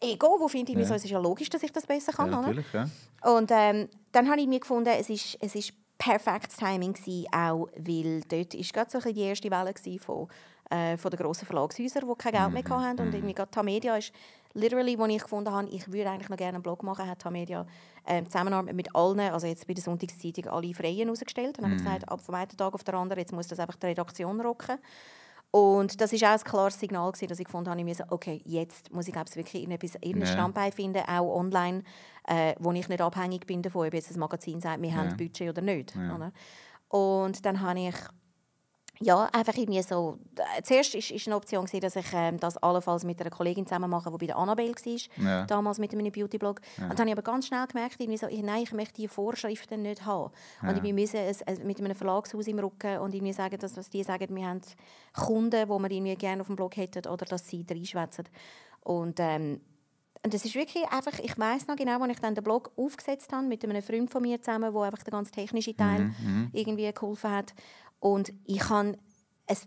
Ego, 0.00 0.36
wo 0.38 0.48
finde 0.48 0.72
ich 0.72 0.78
Ja. 0.78 0.84
so, 0.84 0.94
es 0.94 1.04
ist 1.04 1.10
ja 1.10 1.18
logisch, 1.18 1.48
dass 1.50 1.62
ich 1.62 1.72
das 1.72 1.86
besser 1.86 2.12
kann. 2.12 2.30
Ja, 2.30 2.38
oder? 2.38 2.48
natürlich, 2.48 2.72
ja. 2.72 2.88
Und 3.36 3.50
ähm, 3.52 3.88
dann 4.12 4.30
habe 4.30 4.40
ich 4.40 4.46
mir 4.46 4.60
gefunden, 4.60 4.88
es 4.90 5.08
ist, 5.10 5.36
es 5.40 5.54
ist 5.54 5.72
perfektes 5.98 6.56
Timing 6.56 6.92
gewesen, 6.92 7.26
auch 7.32 7.68
weil 7.76 8.20
dort 8.28 8.54
ist 8.54 8.72
gerade 8.72 8.90
so 8.90 9.00
die 9.00 9.20
erste 9.20 9.50
Welle 9.50 9.74
von, 9.98 10.28
äh, 10.70 10.96
von 10.96 11.10
den 11.10 11.18
grossen 11.18 11.46
Verlagshäusern, 11.46 12.08
die 12.08 12.14
kein 12.16 12.32
Geld 12.32 12.52
mehr 12.52 12.80
hatten. 12.80 13.00
Und 13.00 13.14
irgendwie 13.14 13.34
gerade 13.34 13.50
Tamedia 13.50 13.96
ist 13.96 14.12
literally, 14.54 14.98
wo 14.98 15.06
ich 15.06 15.22
gefunden 15.22 15.52
habe, 15.52 15.68
ich 15.68 15.90
würde 15.90 16.10
eigentlich 16.10 16.28
noch 16.28 16.36
gerne 16.36 16.54
einen 16.54 16.62
Blog 16.62 16.82
machen, 16.82 17.08
hat 17.08 17.20
Tamedia 17.20 17.66
äh, 18.04 18.24
Zusammenarbeit 18.24 18.74
mit 18.74 18.94
allen, 18.94 19.20
also 19.20 19.46
jetzt 19.46 19.66
bei 19.66 19.74
der 19.74 19.82
Sonntagszeitung, 19.82 20.46
alle 20.48 20.74
Freien 20.74 21.08
herausgestellt. 21.08 21.58
Und 21.58 21.64
habe 21.64 21.76
gesagt, 21.76 22.08
ab 22.08 22.20
vom 22.20 22.34
einen 22.34 22.48
Tag 22.48 22.74
auf 22.74 22.84
den 22.84 22.94
anderen, 22.94 23.20
jetzt 23.20 23.32
muss 23.32 23.46
das 23.48 23.58
einfach 23.58 23.76
die 23.76 23.86
Redaktion 23.86 24.40
rocken. 24.40 24.78
Und 25.56 26.02
das 26.02 26.12
war 26.12 26.28
auch 26.28 26.38
ein 26.38 26.44
klares 26.44 26.78
Signal, 26.78 27.10
gewesen, 27.10 27.28
dass 27.28 27.38
ich 27.38 27.46
gefunden 27.46 27.70
habe, 27.70 27.80
ich 27.80 27.86
muss, 27.86 28.02
okay, 28.10 28.42
jetzt 28.44 28.92
muss 28.92 29.06
ich 29.06 29.14
glaube 29.14 29.30
ich, 29.30 29.36
wirklich 29.36 29.62
irgendetwas, 29.62 29.94
irgendein 30.02 30.26
Ja. 30.28 30.32
Standbein 30.34 30.70
finden, 30.70 31.02
auch 31.08 31.34
online, 31.34 31.82
äh, 32.28 32.54
wo 32.58 32.72
ich 32.72 32.86
nicht 32.90 33.00
abhängig 33.00 33.46
bin 33.46 33.62
davon, 33.62 33.86
ob 33.86 33.94
jetzt 33.94 34.10
das 34.10 34.18
Magazin 34.18 34.60
sagt, 34.60 34.82
wir 34.82 34.94
haben 34.94 35.16
Budget 35.16 35.48
oder 35.48 35.62
nicht. 35.62 35.96
Ja. 35.96 36.14
Oder? 36.14 36.32
Und 36.90 37.46
dann 37.46 37.62
habe 37.62 37.80
ich 37.80 37.94
ja, 39.00 39.24
einfach 39.32 39.54
irgendwie 39.56 39.82
so. 39.82 40.18
äh, 40.58 40.62
Zuerst 40.62 40.94
ist, 40.94 41.10
ist 41.10 41.26
eine 41.26 41.36
Option, 41.36 41.66
dass 41.80 41.96
ich 41.96 42.06
ähm, 42.14 42.40
das 42.40 42.56
allenfalls 42.56 43.04
mit 43.04 43.20
einer 43.20 43.28
Kollegin 43.30 43.66
zusammen 43.66 43.90
mache, 43.90 44.10
die 44.10 44.16
bei 44.16 44.26
der 44.26 44.36
Annabelle 44.38 44.72
war, 44.74 45.24
Ja. 45.24 45.44
damals 45.44 45.78
mit 45.78 45.92
meinem 45.92 46.10
Beauty-Blog. 46.12 46.60
Und 46.78 46.90
dann 46.90 46.98
habe 47.00 47.08
ich 47.08 47.12
aber 47.12 47.22
ganz 47.22 47.46
schnell 47.46 47.66
gemerkt, 47.66 47.96
irgendwie 47.98 48.16
so, 48.18 48.26
ich- 48.26 48.42
nein, 48.42 48.62
ich 48.62 48.72
möchte 48.72 48.94
diese 48.94 49.08
Vorschriften 49.12 49.82
nicht 49.82 50.04
haben. 50.06 50.32
Und 50.62 50.82
wir 50.82 50.94
müssen 50.94 51.16
es, 51.18 51.42
es 51.42 51.58
mit 51.62 51.78
einem 51.78 51.94
Verlagshaus 51.94 52.46
im 52.46 52.58
Rücken 52.58 52.98
und 53.00 53.14
irgendwie 53.14 53.32
sagen, 53.34 53.58
dass, 53.58 53.74
dass 53.74 53.90
die 53.90 54.02
sagen, 54.02 54.34
wir 54.34 54.46
haben 54.46 54.62
Kunden, 55.14 55.50
die 55.50 55.68
wir 55.68 55.90
irgendwie 55.90 56.16
gerne 56.16 56.40
auf 56.40 56.46
dem 56.46 56.56
Blog 56.56 56.76
hätten 56.76 57.06
oder 57.08 57.24
dass 57.26 57.46
sie 57.48 57.64
reinschwätzen. 57.68 58.28
Und 58.82 59.18
ähm, 59.20 59.60
und 60.24 60.34
das 60.34 60.44
ist 60.44 60.56
wirklich 60.56 60.82
einfach, 60.88 61.16
ich 61.20 61.38
weiß 61.38 61.68
noch 61.68 61.76
genau, 61.76 62.00
als 62.02 62.14
ich 62.14 62.18
dann 62.18 62.34
den 62.34 62.42
Blog 62.42 62.72
aufgesetzt 62.76 63.32
habe 63.32 63.46
mit 63.46 63.62
einem 63.62 63.80
Freund 63.80 64.10
von 64.10 64.22
mir 64.22 64.40
zusammen, 64.42 64.72
der 64.72 64.82
einfach 64.82 65.04
den 65.04 65.12
ganzen 65.12 65.32
technischen 65.32 65.76
Teil 65.76 66.10
irgendwie 66.52 66.90
geholfen 66.92 67.30
hat. 67.30 67.54
Und 68.06 68.32
ich 68.44 68.68
habe 68.68 68.96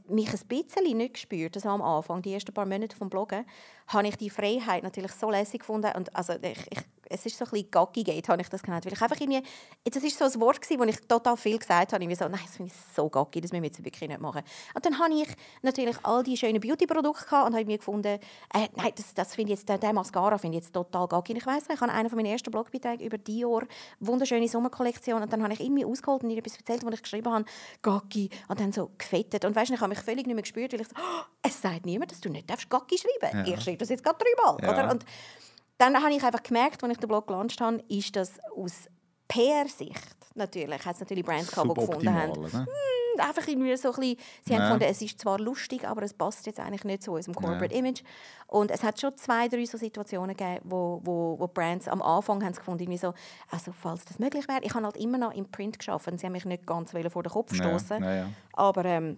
mich 0.07 0.29
ein 0.29 0.47
bisschen 0.47 0.97
nicht 0.97 1.15
gespürt, 1.15 1.57
also 1.57 1.67
am 1.67 1.81
Anfang, 1.81 2.21
die 2.21 2.33
ersten 2.33 2.53
paar 2.53 2.65
Monate 2.65 2.95
vom 2.95 3.09
Bloggen, 3.09 3.45
habe 3.89 4.07
ich 4.07 4.17
die 4.17 4.29
Freiheit 4.29 4.83
natürlich 4.83 5.11
so 5.11 5.29
lässig 5.29 5.59
gefunden 5.59 5.91
und 5.95 6.15
also 6.15 6.33
ich, 6.41 6.67
ich, 6.69 6.79
es 7.09 7.25
ist 7.25 7.37
so 7.37 7.45
ein 7.45 7.51
bisschen 7.51 7.71
Gaggy-Gate, 7.71 8.29
habe 8.29 8.41
ich 8.41 8.49
das 8.49 8.61
genannt, 8.61 8.85
weil 8.85 8.93
ich 8.93 9.01
einfach 9.01 9.19
irgendwie, 9.19 9.41
das 9.83 10.03
ist 10.03 10.17
so 10.17 10.25
ein 10.25 10.39
Wort 10.39 10.61
gewesen, 10.61 10.79
wo 10.79 10.83
ich 10.83 10.99
total 11.07 11.35
viel 11.35 11.57
gesagt 11.57 11.91
habe, 11.91 12.03
irgendwie 12.03 12.15
so, 12.15 12.25
nein, 12.25 12.39
das 12.43 12.55
finde 12.55 12.71
ich 12.71 12.95
so 12.95 13.09
gaggy, 13.09 13.41
das 13.41 13.51
müssen 13.51 13.63
wir 13.63 13.69
jetzt 13.69 13.83
wirklich 13.83 14.07
nicht 14.07 14.21
machen. 14.21 14.41
Und 14.75 14.85
dann 14.85 14.99
habe 14.99 15.13
ich 15.13 15.27
natürlich 15.61 15.97
all 16.03 16.23
die 16.23 16.37
schönen 16.37 16.59
Beauty-Produkte 16.59 17.25
gehabt 17.25 17.47
und 17.47 17.55
habe 17.55 17.65
mir 17.65 17.77
gefunden, 17.77 18.19
äh, 18.53 18.67
nein, 18.75 18.91
das, 18.95 19.13
das 19.13 19.35
finde 19.35 19.53
ich 19.53 19.59
jetzt, 19.59 19.69
der, 19.69 19.79
der 19.79 19.93
Mascara 19.93 20.37
finde 20.37 20.57
ich 20.57 20.63
jetzt 20.63 20.73
total 20.73 21.07
gaggy. 21.07 21.33
Ich 21.33 21.45
noch, 21.45 21.55
ich 21.57 21.81
habe 21.81 21.91
einen 21.91 22.09
von 22.09 22.17
meinen 22.17 22.31
ersten 22.31 22.51
Blogbeiträgen 22.51 23.05
über 23.05 23.17
Dior, 23.17 23.63
wunderschöne 23.99 24.47
Sommerkollektion 24.47 25.21
und 25.21 25.33
dann 25.33 25.41
habe 25.43 25.53
ich 25.53 25.59
irgendwie 25.59 25.85
ausgeholt 25.85 26.23
und 26.23 26.29
ihr 26.29 26.37
etwas 26.37 26.57
erzählt, 26.57 26.85
wo 26.85 26.89
ich 26.89 27.01
geschrieben 27.01 27.31
habe, 27.31 27.45
gaggy 27.81 28.29
und 28.47 28.59
dann 28.59 28.71
so 28.71 28.91
gefettet 28.97 29.45
und 29.45 29.55
weißt, 29.55 29.71
du, 29.71 29.73
ich 29.73 29.81
habe 29.81 29.89
mich 29.89 29.99
völlig 29.99 30.27
nicht 30.27 30.35
mehr 30.35 30.43
gespürt, 30.43 30.73
weil 30.73 30.81
ich 30.81 30.87
so, 30.87 30.95
oh, 30.95 31.23
es 31.41 31.59
sagt 31.61 31.85
niemand, 31.85 32.11
dass 32.11 32.21
du 32.21 32.29
nicht 32.29 32.49
darfst 32.49 32.69
gaggy 32.69 32.97
schreiben 32.97 33.47
Ja. 33.47 33.55
Ich 33.55 33.63
schreibe 33.63 33.78
das 33.79 33.89
jetzt 33.89 34.03
gerade 34.03 34.17
dreimal, 34.23 34.63
Ja. 34.63 34.71
oder? 34.73 34.91
Und 34.91 35.05
dann 35.77 36.01
habe 36.01 36.13
ich 36.13 36.23
einfach 36.23 36.43
gemerkt, 36.43 36.83
als 36.83 36.91
ich 36.91 36.97
den 36.99 37.07
Blog 37.07 37.27
gelauncht 37.27 37.59
habe, 37.61 37.81
ist 37.87 38.15
das 38.15 38.33
aus 38.55 38.87
PR-Sicht 39.27 40.17
natürlich, 40.35 40.85
hat 40.85 40.95
es 40.95 40.99
natürlich 41.01 41.25
Brands 41.25 41.51
gehabt, 41.51 41.69
die 41.69 41.73
gefunden 41.73 42.13
haben, 42.13 42.31
und 42.33 43.19
einfach 43.21 43.47
irgendwie 43.47 43.75
so 43.75 43.89
ein 43.91 43.95
bisschen, 43.99 44.17
sie 44.45 44.53
haben 44.53 44.61
Ja. 44.61 44.65
gefunden, 44.69 44.85
es 44.89 45.01
ist 45.01 45.19
zwar 45.19 45.39
lustig, 45.39 45.87
aber 45.87 46.03
es 46.03 46.13
passt 46.13 46.45
jetzt 46.45 46.59
eigentlich 46.59 46.83
nicht 46.83 47.03
zu 47.03 47.11
unserem 47.11 47.35
Corporate 47.35 47.73
Image. 47.75 48.01
Und 48.47 48.71
es 48.71 48.83
hat 48.83 48.99
schon 48.99 49.15
zwei, 49.17 49.47
drei 49.47 49.65
so 49.65 49.77
Situationen 49.77 50.35
gegeben, 50.35 50.61
wo, 50.63 51.01
wo, 51.03 51.35
wo 51.39 51.47
Brands 51.47 51.87
am 51.87 52.01
Anfang 52.01 52.43
haben 52.43 52.53
gefunden, 52.53 52.83
irgendwie 52.83 52.97
so, 52.99 53.13
also 53.51 53.71
falls 53.71 54.05
das 54.05 54.19
möglich 54.19 54.47
wäre, 54.47 54.61
ich 54.63 54.73
habe 54.73 54.85
halt 54.85 54.97
immer 54.97 55.17
noch 55.17 55.33
im 55.33 55.49
Print 55.51 55.79
geschafft, 55.79 56.09
sie 56.17 56.25
haben 56.25 56.33
mich 56.33 56.45
nicht 56.45 56.65
ganz 56.65 56.91
vor 56.91 57.23
den 57.23 57.31
Kopf 57.31 57.51
Ja, 57.53 57.57
stoßen, 57.63 58.03
ja, 58.03 58.15
ja. 58.15 58.29
aber 58.53 58.85
ähm, 58.85 59.17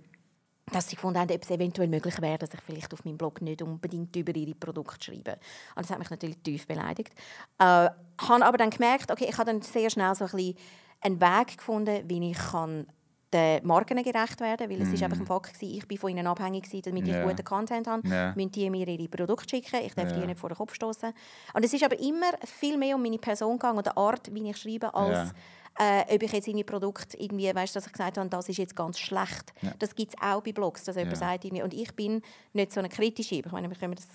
dass 0.72 0.88
sie 0.90 0.96
gefunden 0.96 1.20
haben, 1.20 1.32
ob 1.32 1.44
es 1.44 1.50
eventuell 1.52 1.88
möglich 1.88 2.22
wäre, 2.22 2.38
dass 2.38 2.54
ich 2.54 2.62
vielleicht 2.62 2.94
auf 2.94 3.04
meinem 3.06 3.18
Blog 3.18 3.42
nicht 3.42 3.62
unbedingt 3.62 4.16
über 4.16 4.36
ihre 4.36 4.56
Produkte 4.56 5.04
schreibe. 5.06 5.34
Und 5.76 5.84
das 5.84 5.90
hat 5.90 6.00
mich 6.00 6.10
natürlich 6.10 6.38
tief 6.40 6.66
beleidigt. 6.68 7.14
Äh, 7.60 7.64
habe 7.64 8.46
aber 8.46 8.58
dann 8.58 8.70
gemerkt, 8.70 9.12
okay, 9.12 9.28
ich 9.30 9.38
habe 9.38 9.52
dann 9.52 9.62
sehr 9.62 9.90
schnell 9.90 10.16
so 10.16 10.26
ein 10.26 10.32
bisschen 10.32 10.56
einen 11.02 11.20
Weg 11.22 11.58
gefunden, 11.58 12.04
wie 12.08 12.32
ich 12.32 12.38
kann 12.38 12.88
den 13.34 13.66
Marken 13.66 13.96
gerecht 14.04 14.42
werden 14.42 14.70
weil 14.70 14.82
es 14.82 14.92
ist 14.92 15.02
einfach 15.04 15.18
ein 15.18 15.26
Fakt 15.26 15.54
gewesen, 15.54 15.78
ich 15.78 15.88
bin 15.88 15.98
von 15.98 16.10
ihnen 16.10 16.28
abhängig 16.28 16.66
gewesen, 16.66 16.82
damit 16.84 17.08
Ja. 17.08 17.16
ich 17.16 17.22
guten 17.30 17.44
Content 17.46 17.88
habe, 17.88 18.06
Ja. 18.08 18.34
müssen 18.36 18.52
die 18.52 18.70
mir 18.70 18.86
ihre 18.86 19.08
Produkte 19.08 19.50
schicken, 19.50 19.80
ich 19.86 19.94
darf 19.96 20.10
Ja. 20.10 20.16
die 20.20 20.28
nicht 20.28 20.38
vor 20.40 20.50
den 20.50 20.58
Kopf 20.58 20.74
stoßen. 20.76 21.14
Und 21.54 21.64
es 21.64 21.74
ist 21.74 21.82
aber 21.84 21.98
immer 22.00 22.32
viel 22.44 22.78
mehr 22.78 22.96
um 22.96 23.02
meine 23.02 23.18
Person 23.18 23.54
gegangen 23.54 23.78
und 23.78 23.88
die 23.88 23.96
Art, 23.96 24.34
wie 24.34 24.50
ich 24.50 24.58
schreibe, 24.58 24.94
als 24.94 25.34
äh, 25.80 26.14
ob 26.14 26.22
ich 26.24 26.32
jetzt 26.32 26.48
irgendwie 26.48 26.64
Produkt 26.66 27.16
irgendwie, 27.18 27.54
weißt, 27.54 27.76
dass 27.76 27.86
ich 27.88 27.92
gesagt 27.94 28.18
habe, 28.18 28.30
das 28.30 28.50
ist 28.50 28.58
jetzt 28.58 28.76
ganz 28.76 29.00
schlecht. 29.00 29.54
Ja. 29.62 29.74
Das 29.80 29.96
gibt 29.96 30.14
es 30.14 30.22
auch 30.22 30.42
bei 30.42 30.52
Blogs, 30.52 30.84
dass 30.84 30.96
jemand 30.96 31.14
Ja. 31.14 31.20
sagt, 31.20 31.46
irgendwie, 31.46 31.64
und 31.64 31.74
ich 31.74 31.94
bin 31.96 32.22
nicht 32.54 32.72
so 32.72 32.80
eine 32.80 32.90
kritische. 32.90 33.36
Ich 33.36 33.52
meine, 33.52 33.70
wir 33.70 33.78
können 33.78 33.96
das, 33.96 34.08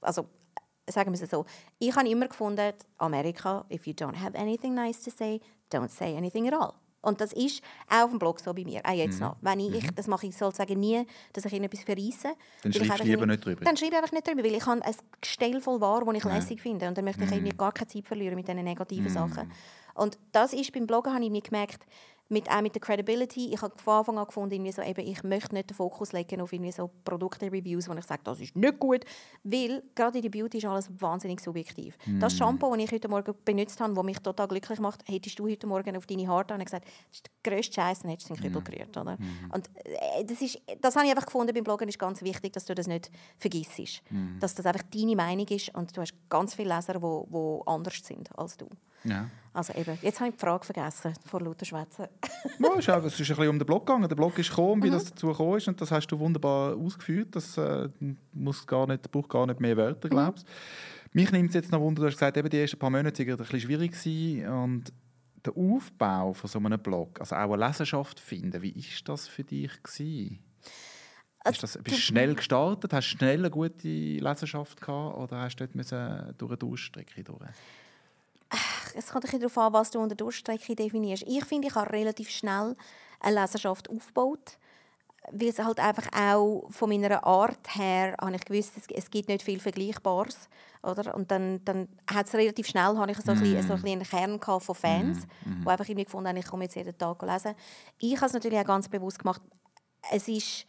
also 0.00 0.26
sagen 0.88 1.12
wir 1.12 1.22
es 1.22 1.30
so, 1.30 1.44
ich 1.78 1.94
habe 1.94 2.08
immer 2.08 2.26
gefunden, 2.28 2.72
Amerika, 2.98 3.64
if 3.70 3.86
you 3.86 3.92
don't 3.92 4.16
have 4.18 4.36
anything 4.38 4.74
nice 4.74 5.00
to 5.02 5.10
say, 5.10 5.40
don't 5.72 5.88
say 5.90 6.16
anything 6.16 6.46
at 6.48 6.54
all. 6.54 6.72
Und 7.04 7.20
das 7.20 7.32
ist 7.32 7.62
auch 7.90 8.04
auf 8.04 8.10
dem 8.10 8.20
Blog 8.20 8.38
so 8.38 8.54
bei 8.54 8.62
mir, 8.62 8.80
auch 8.84 8.90
Mhm. 8.92 8.96
jetzt 8.98 9.20
noch. 9.20 9.36
Wenn 9.40 9.58
ich, 9.58 9.84
das 9.96 10.06
mache 10.06 10.28
ich 10.28 10.36
sozusagen 10.36 10.78
nie, 10.78 11.04
dass 11.32 11.44
ich 11.44 11.52
irgendetwas 11.52 11.82
verreisse. 11.82 12.36
Dann 12.62 12.72
weil 12.74 12.82
ich 12.82 13.02
lieber 13.04 13.26
nicht 13.26 13.44
drüber. 13.44 13.64
Dann 13.64 13.76
schreibe 13.76 13.94
ich 13.96 13.98
einfach 13.98 14.12
nicht 14.12 14.24
drüber, 14.28 14.44
weil 14.44 14.54
ich 14.54 14.64
habe 14.64 14.84
ein 14.84 14.94
Gestell 15.20 15.60
voll 15.60 15.80
wahr, 15.80 16.04
das 16.04 16.14
ich 16.16 16.22
Ja. 16.24 16.30
Mhm. 16.30 16.36
lässig 16.36 16.60
finde. 16.62 16.86
Und 16.86 16.96
dann 16.96 17.04
möchte 17.04 17.24
ich 17.24 17.32
irgendwie 17.32 17.56
gar 17.56 17.72
keine 17.72 17.88
Zeit 17.88 18.06
verlieren 18.06 18.36
mit 18.36 18.46
diesen 18.46 18.62
negativen 18.62 19.08
Sachen. 19.08 19.50
Und 19.94 20.18
das 20.32 20.52
ist 20.52 20.72
beim 20.72 20.86
Bloggen, 20.86 21.14
habe 21.14 21.24
ich 21.24 21.30
mir 21.30 21.42
gemerkt, 21.42 21.86
mit, 22.32 22.50
auch 22.50 22.62
mit 22.62 22.74
der 22.74 22.80
Credibility, 22.80 23.52
ich 23.52 23.62
habe 23.62 23.74
von 23.76 23.94
Anfang 23.94 24.18
an 24.18 24.26
gefunden, 24.26 24.54
irgendwie 24.54 24.72
so, 24.72 24.82
eben, 24.82 25.06
ich 25.06 25.22
möchte 25.22 25.54
nicht 25.54 25.70
den 25.70 25.76
Fokus 25.76 26.12
legen 26.12 26.40
auf 26.40 26.52
irgendwie 26.52 26.72
so 26.72 26.90
Produkte-Reviews, 27.04 27.88
wo 27.88 27.94
ich 27.94 28.04
sage, 28.04 28.22
das 28.24 28.40
ist 28.40 28.56
nicht 28.56 28.78
gut, 28.78 29.04
weil 29.44 29.82
gerade 29.94 30.18
in 30.18 30.22
der 30.22 30.30
Beauty 30.30 30.58
ist 30.58 30.64
alles 30.64 30.90
wahnsinnig 30.98 31.40
subjektiv. 31.40 31.96
Das 32.18 32.36
Shampoo, 32.36 32.74
das 32.74 32.84
ich 32.84 32.92
heute 32.92 33.08
Morgen 33.08 33.34
benutzt 33.44 33.80
habe, 33.80 33.94
das 33.94 34.04
mich 34.04 34.18
total 34.18 34.48
glücklich 34.48 34.80
macht, 34.80 35.06
hättest 35.08 35.38
du 35.38 35.46
heute 35.46 35.66
Morgen 35.66 35.96
auf 35.96 36.06
deine 36.06 36.26
Haare 36.26 36.54
und 36.54 36.64
gesagt, 36.64 36.86
das 36.86 37.18
ist 37.18 37.30
der 37.44 37.52
grösste 37.52 37.74
Scheiß, 37.74 38.00
dann 38.00 38.10
hättest 38.10 38.30
du 38.30 38.34
den 38.34 38.42
Kübel 38.42 38.62
gerührt. 38.62 38.96
Oder? 38.96 39.18
Und 39.52 39.70
äh, 39.84 40.24
das, 40.24 40.40
ist, 40.40 40.60
das 40.80 40.96
habe 40.96 41.04
ich 41.04 41.10
einfach 41.12 41.26
gefunden, 41.26 41.52
beim 41.54 41.64
Bloggen 41.64 41.88
ist 41.88 41.98
ganz 41.98 42.22
wichtig, 42.22 42.54
dass 42.54 42.64
du 42.64 42.74
das 42.74 42.86
nicht 42.86 43.10
vergisst. 43.38 44.02
Dass 44.40 44.54
das 44.54 44.64
einfach 44.66 44.82
deine 44.90 45.16
Meinung 45.16 45.46
ist 45.48 45.74
und 45.74 45.94
du 45.94 46.00
hast 46.00 46.14
ganz 46.30 46.54
viele 46.54 46.74
Leser, 46.74 46.94
die 46.94 47.60
anders 47.66 48.00
sind 48.02 48.36
als 48.38 48.56
du. 48.56 48.68
Ja. 49.04 49.28
Also 49.54 49.74
eben, 49.74 49.98
jetzt 50.00 50.18
habe 50.20 50.30
ich 50.30 50.36
die 50.36 50.40
Frage 50.40 50.64
vergessen, 50.64 51.12
vor 51.26 51.42
lauter 51.42 51.66
Schwätzen. 51.66 52.06
Ja, 52.58 52.74
es 52.78 52.86
ist 52.86 52.88
ein 52.88 53.02
bisschen 53.02 53.48
um 53.48 53.58
den 53.58 53.66
Blog 53.66 53.84
gegangen. 53.86 54.08
Der 54.08 54.16
Blog 54.16 54.38
ist 54.38 54.48
gekommen, 54.48 54.80
Mhm. 54.80 54.84
wie 54.84 54.90
das 54.90 55.04
dazu 55.04 55.26
gekommen 55.28 55.58
ist. 55.58 55.68
Und 55.68 55.78
das 55.80 55.90
hast 55.90 56.06
du 56.06 56.18
wunderbar 56.18 56.74
ausgeführt. 56.74 57.36
Das 57.36 57.58
äh, 57.58 57.88
muss 58.32 58.66
gar 58.66 58.86
nicht, 58.86 59.10
braucht 59.12 59.28
gar 59.28 59.46
nicht 59.46 59.60
mehr 59.60 59.76
Wörter, 59.76 60.08
Mhm. 60.08 60.12
glaubst 60.12 60.46
Mich 61.12 61.30
nimmt 61.30 61.50
es 61.50 61.54
jetzt 61.54 61.70
noch 61.70 61.80
Wunder, 61.80 62.00
du 62.00 62.06
hast 62.06 62.14
gesagt, 62.14 62.38
eben 62.38 62.48
die 62.48 62.58
ersten 62.60 62.78
paar 62.78 62.88
Monate 62.88 63.18
waren 63.26 63.32
ein 63.32 63.36
bisschen 63.36 63.60
schwierig. 63.60 63.92
Gewesen. 63.92 64.48
Und 64.48 64.92
der 65.44 65.54
Aufbau 65.54 66.32
von 66.32 66.48
so 66.48 66.58
einem 66.58 66.80
Blog, 66.80 67.20
also 67.20 67.34
auch 67.36 67.52
eine 67.52 67.66
Leserschaft 67.66 68.18
finden, 68.20 68.62
wie 68.62 68.74
war 68.74 68.82
das 69.04 69.28
für 69.28 69.44
dich? 69.44 69.70
Gewesen? 69.82 70.38
Ist 71.44 71.62
das, 71.62 71.76
bist 71.82 71.96
du 71.96 72.00
schnell 72.00 72.34
gestartet? 72.36 72.92
Hast 72.94 73.12
du 73.12 73.16
schnell 73.18 73.40
eine 73.40 73.50
gute 73.50 73.86
Leserschaft 73.88 74.80
gehabt? 74.80 75.18
Oder 75.18 75.40
hast 75.42 75.56
du 75.56 75.64
dort 75.66 75.74
müssen 75.74 76.34
durch 76.38 76.52
eine 76.52 76.56
Durchstrecke 76.58 77.22
durch? 77.24 77.40
Es 78.94 79.08
kommt 79.10 79.32
ein 79.32 79.40
darauf 79.40 79.58
an, 79.58 79.72
was 79.72 79.90
du 79.90 80.00
unter 80.00 80.14
Durchstrecke 80.14 80.74
definierst. 80.74 81.24
Ich 81.26 81.44
finde, 81.44 81.68
ich 81.68 81.74
habe 81.74 81.92
relativ 81.92 82.30
schnell 82.30 82.76
eine 83.20 83.40
Leserschaft 83.40 83.88
aufgebaut, 83.90 84.58
weil 85.30 85.48
es 85.48 85.58
halt 85.58 85.78
einfach 85.78 86.08
auch 86.12 86.66
von 86.70 86.88
meiner 86.88 87.24
Art 87.24 87.76
her, 87.76 88.16
habe 88.20 88.34
ich 88.34 88.44
gewusst, 88.44 88.72
es, 88.76 88.84
es 88.88 89.10
gibt 89.10 89.28
nicht 89.28 89.42
viel 89.42 89.60
Vergleichbares, 89.60 90.48
oder? 90.82 91.14
Und 91.14 91.30
dann, 91.30 91.64
dann 91.64 91.88
hat 92.12 92.26
es 92.26 92.34
relativ 92.34 92.66
schnell, 92.66 92.96
habe 92.96 93.12
ich 93.12 93.18
so 93.18 93.32
ein, 93.32 93.38
bisschen, 93.38 93.62
so 93.62 93.74
ein 93.74 93.82
bisschen 93.82 94.00
einen 94.00 94.08
Kern 94.08 94.40
gehabt 94.40 94.64
von 94.64 94.74
Fans, 94.74 95.26
die 95.44 95.68
einfach 95.68 95.88
irgendwie 95.88 96.04
gefunden 96.04 96.28
haben, 96.28 96.36
ich 96.36 96.46
komme 96.46 96.64
jetzt 96.64 96.74
jeden 96.74 96.96
Tag 96.98 97.22
lesen. 97.22 97.54
Ich 97.98 98.16
habe 98.16 98.26
es 98.26 98.32
natürlich 98.32 98.58
auch 98.58 98.64
ganz 98.64 98.88
bewusst 98.88 99.20
gemacht, 99.20 99.42
es 100.10 100.26
ist 100.26 100.66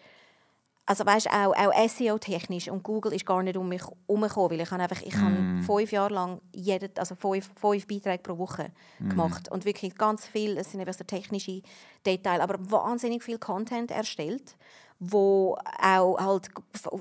also 0.85 1.05
weißt, 1.05 1.29
auch, 1.29 1.55
auch 1.55 1.89
SEO-technisch 1.89 2.67
und 2.67 2.83
Google 2.83 3.13
ist 3.13 3.25
gar 3.25 3.41
nicht 3.41 3.55
um 3.55 3.69
mich 3.69 3.81
herumgekommen, 3.81 4.51
weil 4.51 4.61
ich 4.61 4.71
habe 4.71 4.83
einfach, 4.83 5.01
ich 5.01 5.15
mm. 5.15 5.21
habe 5.21 5.63
fünf 5.65 5.91
Jahre 5.91 6.13
lang 6.13 6.41
jeden, 6.53 6.89
also 6.97 7.15
fünf, 7.15 7.49
fünf 7.55 7.87
Beiträge 7.87 8.21
pro 8.21 8.37
Woche 8.37 8.69
mm. 8.99 9.09
gemacht 9.09 9.49
und 9.49 9.63
wirklich 9.63 9.95
ganz 9.95 10.27
viel, 10.27 10.57
es 10.57 10.71
sind 10.71 10.81
eben 10.81 10.91
so 10.91 11.05
technische 11.05 11.61
Details, 12.05 12.41
aber 12.41 12.59
wahnsinnig 12.69 13.23
viel 13.23 13.37
Content 13.37 13.91
erstellt, 13.91 14.57
wo 14.99 15.57
auch 15.81 16.17
halt 16.17 16.49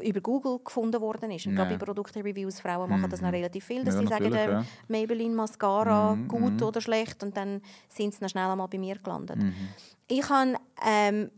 über 0.00 0.20
Google 0.20 0.60
gefunden 0.64 1.00
worden 1.00 1.32
ist. 1.32 1.46
Und 1.46 1.56
ja. 1.56 1.64
gerade 1.64 1.76
bei 1.76 1.84
Produktreviews, 1.84 2.60
Frauen 2.60 2.88
machen 2.88 3.10
das 3.10 3.20
noch 3.20 3.28
mhm. 3.28 3.34
relativ 3.34 3.64
viel, 3.64 3.84
dass 3.84 3.96
ja, 3.96 4.00
sie 4.00 4.06
sagen, 4.06 4.32
ja. 4.32 4.64
Maybelline 4.88 5.34
Mascara 5.34 6.14
mm, 6.14 6.28
gut 6.28 6.60
mm. 6.60 6.64
oder 6.64 6.80
schlecht 6.80 7.22
und 7.22 7.36
dann 7.36 7.60
sind 7.88 8.14
sie 8.14 8.22
noch 8.22 8.30
schnell 8.30 8.48
einmal 8.48 8.68
bei 8.68 8.78
mir 8.78 8.96
gelandet. 8.96 9.38
-hmm. 9.38 9.52
Ich 10.08 10.28
habe 10.28 10.54
ähm, 10.84 11.30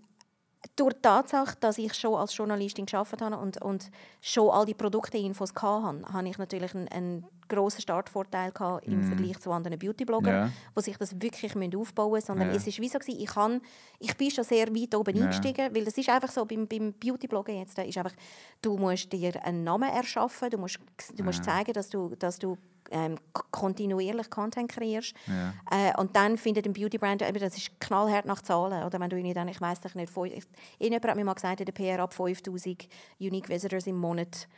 durch 0.76 0.94
die 0.94 1.02
Tatsache, 1.02 1.56
dass 1.60 1.78
ich 1.78 1.94
schon 1.94 2.14
als 2.14 2.36
Journalistin 2.36 2.86
gearbeitet 2.86 3.22
habe 3.22 3.36
und, 3.36 3.60
und 3.62 3.90
schon 4.20 4.50
all 4.50 4.66
die 4.66 4.74
Produktinfos 4.74 5.54
hatte, 5.54 6.12
habe 6.12 6.28
ich 6.28 6.38
natürlich 6.38 6.74
einen, 6.74 6.88
einen 6.88 7.26
grossen 7.48 7.82
Startvorteil 7.82 8.52
gehabt 8.52 8.86
im 8.86 9.00
mm. 9.00 9.04
Vergleich 9.04 9.38
zu 9.40 9.52
anderen 9.52 9.78
Beauty-Bloggern, 9.78 10.34
yeah. 10.34 10.50
die 10.76 10.82
sich 10.82 10.96
das 10.96 11.20
wirklich 11.20 11.54
aufbauen 11.76 12.12
müssen. 12.12 12.26
Sondern 12.26 12.48
yeah. 12.48 12.56
es 12.56 12.66
ist 12.66 12.80
wie 12.80 12.88
so, 12.88 12.98
ich, 13.06 13.26
kann, 13.26 13.60
ich 13.98 14.16
bin 14.16 14.30
schon 14.30 14.44
sehr 14.44 14.68
weit 14.74 14.94
oben 14.94 15.14
yeah. 15.14 15.26
eingestiegen, 15.26 15.74
weil 15.74 15.84
das 15.84 15.98
ist 15.98 16.08
einfach 16.08 16.30
so, 16.30 16.44
beim, 16.44 16.66
beim 16.66 16.92
Beauty-Bloggen 16.94 17.58
jetzt, 17.58 17.78
ist 17.78 17.98
einfach, 17.98 18.14
du 18.62 18.76
musst 18.76 19.12
dir 19.12 19.44
einen 19.44 19.64
Namen 19.64 19.90
erschaffen, 19.90 20.50
du 20.50 20.58
musst, 20.58 20.78
du 21.14 21.24
musst 21.24 21.44
zeigen, 21.44 21.72
dass 21.72 21.88
du, 21.90 22.14
dass 22.16 22.38
du 22.38 22.56
ähm, 22.90 23.16
kontinuierlich 23.50 24.30
Content 24.30 24.70
kreierst. 24.70 25.14
Ja. 25.26 25.54
Äh, 25.70 26.00
und 26.00 26.14
dann 26.16 26.36
findet 26.36 26.66
ein 26.66 26.72
Beauty 26.72 26.98
Brand, 26.98 27.20
das 27.20 27.56
ist 27.56 27.80
knallhart 27.80 28.26
nach 28.26 28.42
Zahlen. 28.42 28.84
Oder 28.84 29.00
wenn 29.00 29.10
du 29.10 29.16
irgendwie 29.16 29.34
dann, 29.34 29.48
ich 29.48 29.60
weiß 29.60 29.82
nicht, 29.94 30.10
irgendjemand 30.16 31.08
hat 31.08 31.16
mir 31.16 31.24
mal 31.24 31.34
gesagt, 31.34 31.60
in 31.60 31.66
der 31.66 31.72
PR 31.72 32.00
ab 32.00 32.14
5000 32.14 32.88
Unique 33.20 33.48
Visitors 33.48 33.86
im 33.86 33.96
Monat, 33.96 34.48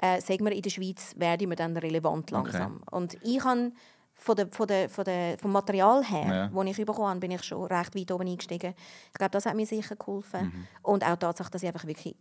äh, 0.00 0.20
sagen 0.20 0.44
wir, 0.44 0.52
in 0.52 0.62
der 0.62 0.70
Schweiz 0.70 1.14
werde 1.16 1.44
ich 1.44 1.54
dann 1.56 1.76
relevant 1.76 2.30
langsam. 2.30 2.82
Okay. 2.82 2.96
Und 2.96 3.18
ich 3.22 3.44
habe 3.44 3.72
von 4.14 4.36
der, 4.36 4.48
von 4.48 4.66
der, 4.66 4.88
von 4.88 5.04
der, 5.04 5.38
vom 5.38 5.52
Material 5.52 6.04
her, 6.04 6.50
ja. 6.54 6.64
das 6.64 6.78
ich 6.78 6.86
bekommen 6.86 7.08
habe, 7.08 7.20
bin 7.20 7.30
ich 7.32 7.42
schon 7.42 7.64
recht 7.64 7.94
weit 7.94 8.12
oben 8.12 8.28
eingestiegen. 8.28 8.74
Ich 9.08 9.14
glaube, 9.14 9.30
das 9.30 9.46
hat 9.46 9.54
mir 9.54 9.66
sicher 9.66 9.96
geholfen. 9.96 10.44
Mhm. 10.44 10.66
Und 10.82 11.04
auch 11.04 11.14
die 11.14 11.20
Tatsache, 11.20 11.50
dass 11.50 11.62
ich 11.62 11.68
einfach 11.68 11.86
wirklich 11.86 12.14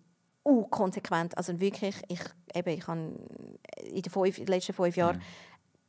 uh, 0.44 0.64
konsequent, 0.64 1.38
also 1.38 1.60
wirklich, 1.60 1.96
ich, 2.08 2.22
eben, 2.54 2.70
ich 2.70 2.88
habe 2.88 3.14
in 3.84 4.02
den, 4.02 4.12
fünf, 4.12 4.38
in 4.38 4.46
den 4.46 4.54
letzten 4.54 4.74
fünf 4.74 4.96
Jahren 4.96 5.18
mhm 5.18 5.22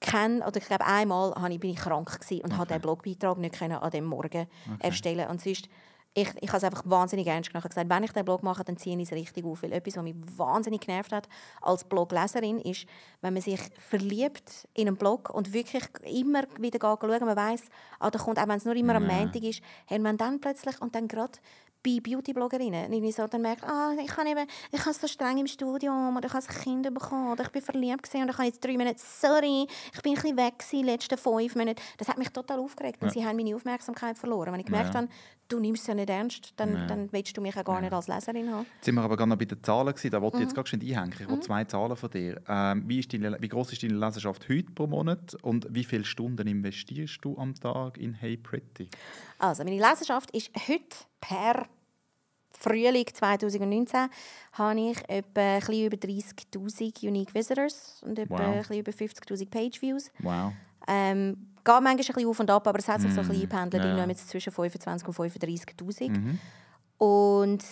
kenne, 0.02 0.46
oder 0.46 0.56
ich 0.56 0.66
glaube 0.66 0.84
einmal 0.86 1.34
habe 1.34 1.52
ich, 1.52 1.60
bin 1.60 1.70
ich 1.70 1.78
krank 1.78 2.20
gewesen 2.20 2.42
und 2.42 2.52
okay. 2.52 2.58
habe 2.58 2.72
den 2.74 2.80
Blogbeitrag 2.80 3.38
nicht 3.38 3.58
können 3.58 3.76
an 3.76 3.90
dem 3.90 4.04
Morgen 4.04 4.46
okay. 4.66 4.86
erstellen 4.86 5.28
und 5.28 5.40
sonst 5.40 5.68
ich, 6.14 6.28
ich 6.40 6.48
habe 6.48 6.58
es 6.58 6.64
einfach 6.64 6.82
wahnsinnig 6.84 7.26
ernst 7.26 7.50
genommen. 7.50 7.68
gesagt, 7.68 7.88
wenn 7.88 8.02
ich 8.02 8.12
den 8.12 8.24
Blog 8.24 8.42
mache, 8.42 8.64
dann 8.64 8.76
ziehe 8.76 8.96
ich 8.98 9.10
es 9.10 9.12
richtig 9.12 9.44
auf. 9.44 9.62
Weil 9.62 9.72
etwas, 9.72 9.96
was 9.96 10.02
mich 10.02 10.14
wahnsinnig 10.36 10.82
genervt 10.82 11.12
hat 11.12 11.28
als 11.62 11.84
Blogleserin, 11.84 12.58
ist, 12.58 12.86
wenn 13.22 13.32
man 13.32 13.42
sich 13.42 13.60
verliebt 13.78 14.68
in 14.74 14.88
einen 14.88 14.96
Blog 14.96 15.30
und 15.30 15.52
wirklich 15.54 15.84
immer 16.04 16.44
wieder 16.58 16.78
schauen, 16.80 17.24
man 17.24 17.36
weiß, 17.36 17.62
ah, 17.98 18.10
da 18.10 18.18
kommt, 18.18 18.38
auch 18.38 18.48
wenn 18.48 18.58
es 18.58 18.64
nur 18.64 18.76
immer 18.76 18.96
am 18.96 19.06
Montag 19.06 19.42
ist, 19.42 19.62
haben 19.88 20.02
man 20.02 20.18
dann 20.18 20.40
plötzlich 20.40 20.80
und 20.82 20.94
dann 20.94 21.08
gerade 21.08 21.38
bei 21.82 21.98
Beauty-Bloggerinnen. 22.00 22.92
Irgendwie 22.92 23.12
so, 23.12 23.26
dann 23.26 23.42
merkt, 23.42 23.64
ah, 23.64 23.92
ich 24.02 24.16
habe 24.16 24.28
eben, 24.28 24.46
ich 24.70 24.80
habe 24.80 24.94
so 24.94 25.06
streng 25.06 25.38
im 25.38 25.46
Studium 25.46 26.16
oder 26.16 26.26
ich 26.26 26.34
habe 26.34 26.44
ein 26.46 26.62
Kind 26.62 26.94
bekommen 26.94 27.32
oder 27.32 27.44
ich 27.44 27.50
bin 27.50 27.62
verliebt 27.62 28.02
gewesen, 28.02 28.22
und 28.22 28.30
ich 28.30 28.38
habe 28.38 28.46
jetzt 28.46 28.64
drei 28.64 28.76
Monate, 28.76 28.98
sorry, 28.98 29.66
ich 29.94 30.02
bin 30.02 30.12
ein 30.12 30.22
bisschen 30.22 30.36
weg 30.36 30.58
gewesen, 30.58 30.78
die 30.78 30.90
letzten 30.90 31.18
fünf 31.18 31.54
Monate. 31.56 31.82
Das 31.98 32.08
hat 32.08 32.18
mich 32.18 32.30
total 32.30 32.60
aufgeregt 32.60 33.02
und 33.02 33.08
ja. 33.08 33.12
sie 33.12 33.26
haben 33.26 33.36
meine 33.36 33.54
Aufmerksamkeit 33.56 34.16
verloren. 34.16 34.52
Wenn 34.52 34.60
ich 34.60 34.66
gemerkt 34.66 34.94
ja. 34.94 35.00
habe, 35.00 35.08
du 35.52 35.60
nimmst 35.60 35.82
es 35.82 35.86
ja 35.88 35.94
nicht 35.94 36.10
ernst, 36.10 36.52
dann, 36.56 36.74
ja. 36.74 36.86
dann 36.86 37.12
willst 37.12 37.36
du 37.36 37.40
mich 37.40 37.54
ja 37.54 37.62
gar 37.62 37.80
nicht 37.80 37.92
als 37.92 38.08
Leserin 38.08 38.50
haben. 38.50 38.66
Jetzt 38.76 38.84
sind 38.86 38.94
wir 38.94 39.02
aber 39.02 39.16
gerade 39.16 39.30
noch 39.30 39.38
bei 39.38 39.44
den 39.44 39.62
Zahlen 39.62 39.88
gewesen. 39.88 40.10
da 40.10 40.22
wollte 40.22 40.38
ich 40.38 40.42
jetzt 40.42 40.56
mhm. 40.56 40.62
gerade 40.62 40.86
einhängen. 40.86 41.14
Ich 41.20 41.28
mhm. 41.28 41.42
zwei 41.42 41.64
Zahlen 41.64 41.96
von 41.96 42.10
dir. 42.10 42.40
Ähm, 42.48 42.84
wie, 42.86 43.00
ist 43.00 43.12
deine, 43.12 43.36
wie 43.40 43.48
groß 43.48 43.72
ist 43.72 43.82
deine 43.82 43.94
Leserschaft 43.94 44.48
heute 44.48 44.70
pro 44.72 44.86
Monat 44.86 45.34
und 45.42 45.66
wie 45.70 45.84
viele 45.84 46.04
Stunden 46.04 46.46
investierst 46.46 47.18
du 47.22 47.36
am 47.38 47.54
Tag 47.54 47.98
in 47.98 48.14
Hey 48.14 48.36
Pretty? 48.36 48.88
Also, 49.38 49.64
meine 49.64 49.76
Leserschaft 49.76 50.30
ist 50.30 50.50
heute 50.68 50.96
per 51.20 51.66
Frühling 52.50 53.06
2019 53.12 54.08
habe 54.52 54.80
ich 54.80 54.98
etwa 55.08 55.56
ein 55.56 55.84
über 55.84 55.96
30'000 55.96 57.06
Unique 57.06 57.34
Visitors 57.34 58.02
und 58.06 58.18
etwa 58.18 58.56
wow. 58.56 58.70
über 58.70 58.92
50'000 58.92 59.50
Page-Views. 59.50 60.10
Wow. 60.20 60.52
Ähm, 60.86 61.51
geht 61.64 61.74
manchmal 61.74 61.92
ein 61.92 61.96
bisschen 61.96 62.26
auf 62.26 62.40
und 62.40 62.50
ab, 62.50 62.66
aber 62.66 62.78
es 62.78 62.88
hat 62.88 63.00
sich 63.00 63.10
mm. 63.10 63.14
so 63.14 63.20
ein 63.20 63.28
bisschen 63.28 63.48
mhm. 63.48 63.54
eingependelt. 63.54 63.84
Ja. 63.84 64.02
Ich 64.02 64.08
jetzt 64.08 64.28
zwischen 64.28 64.52
25 64.52 65.08
und 65.08 65.14
35'000. 65.16 66.08
Mhm. 66.10 66.38
Und 66.98 67.64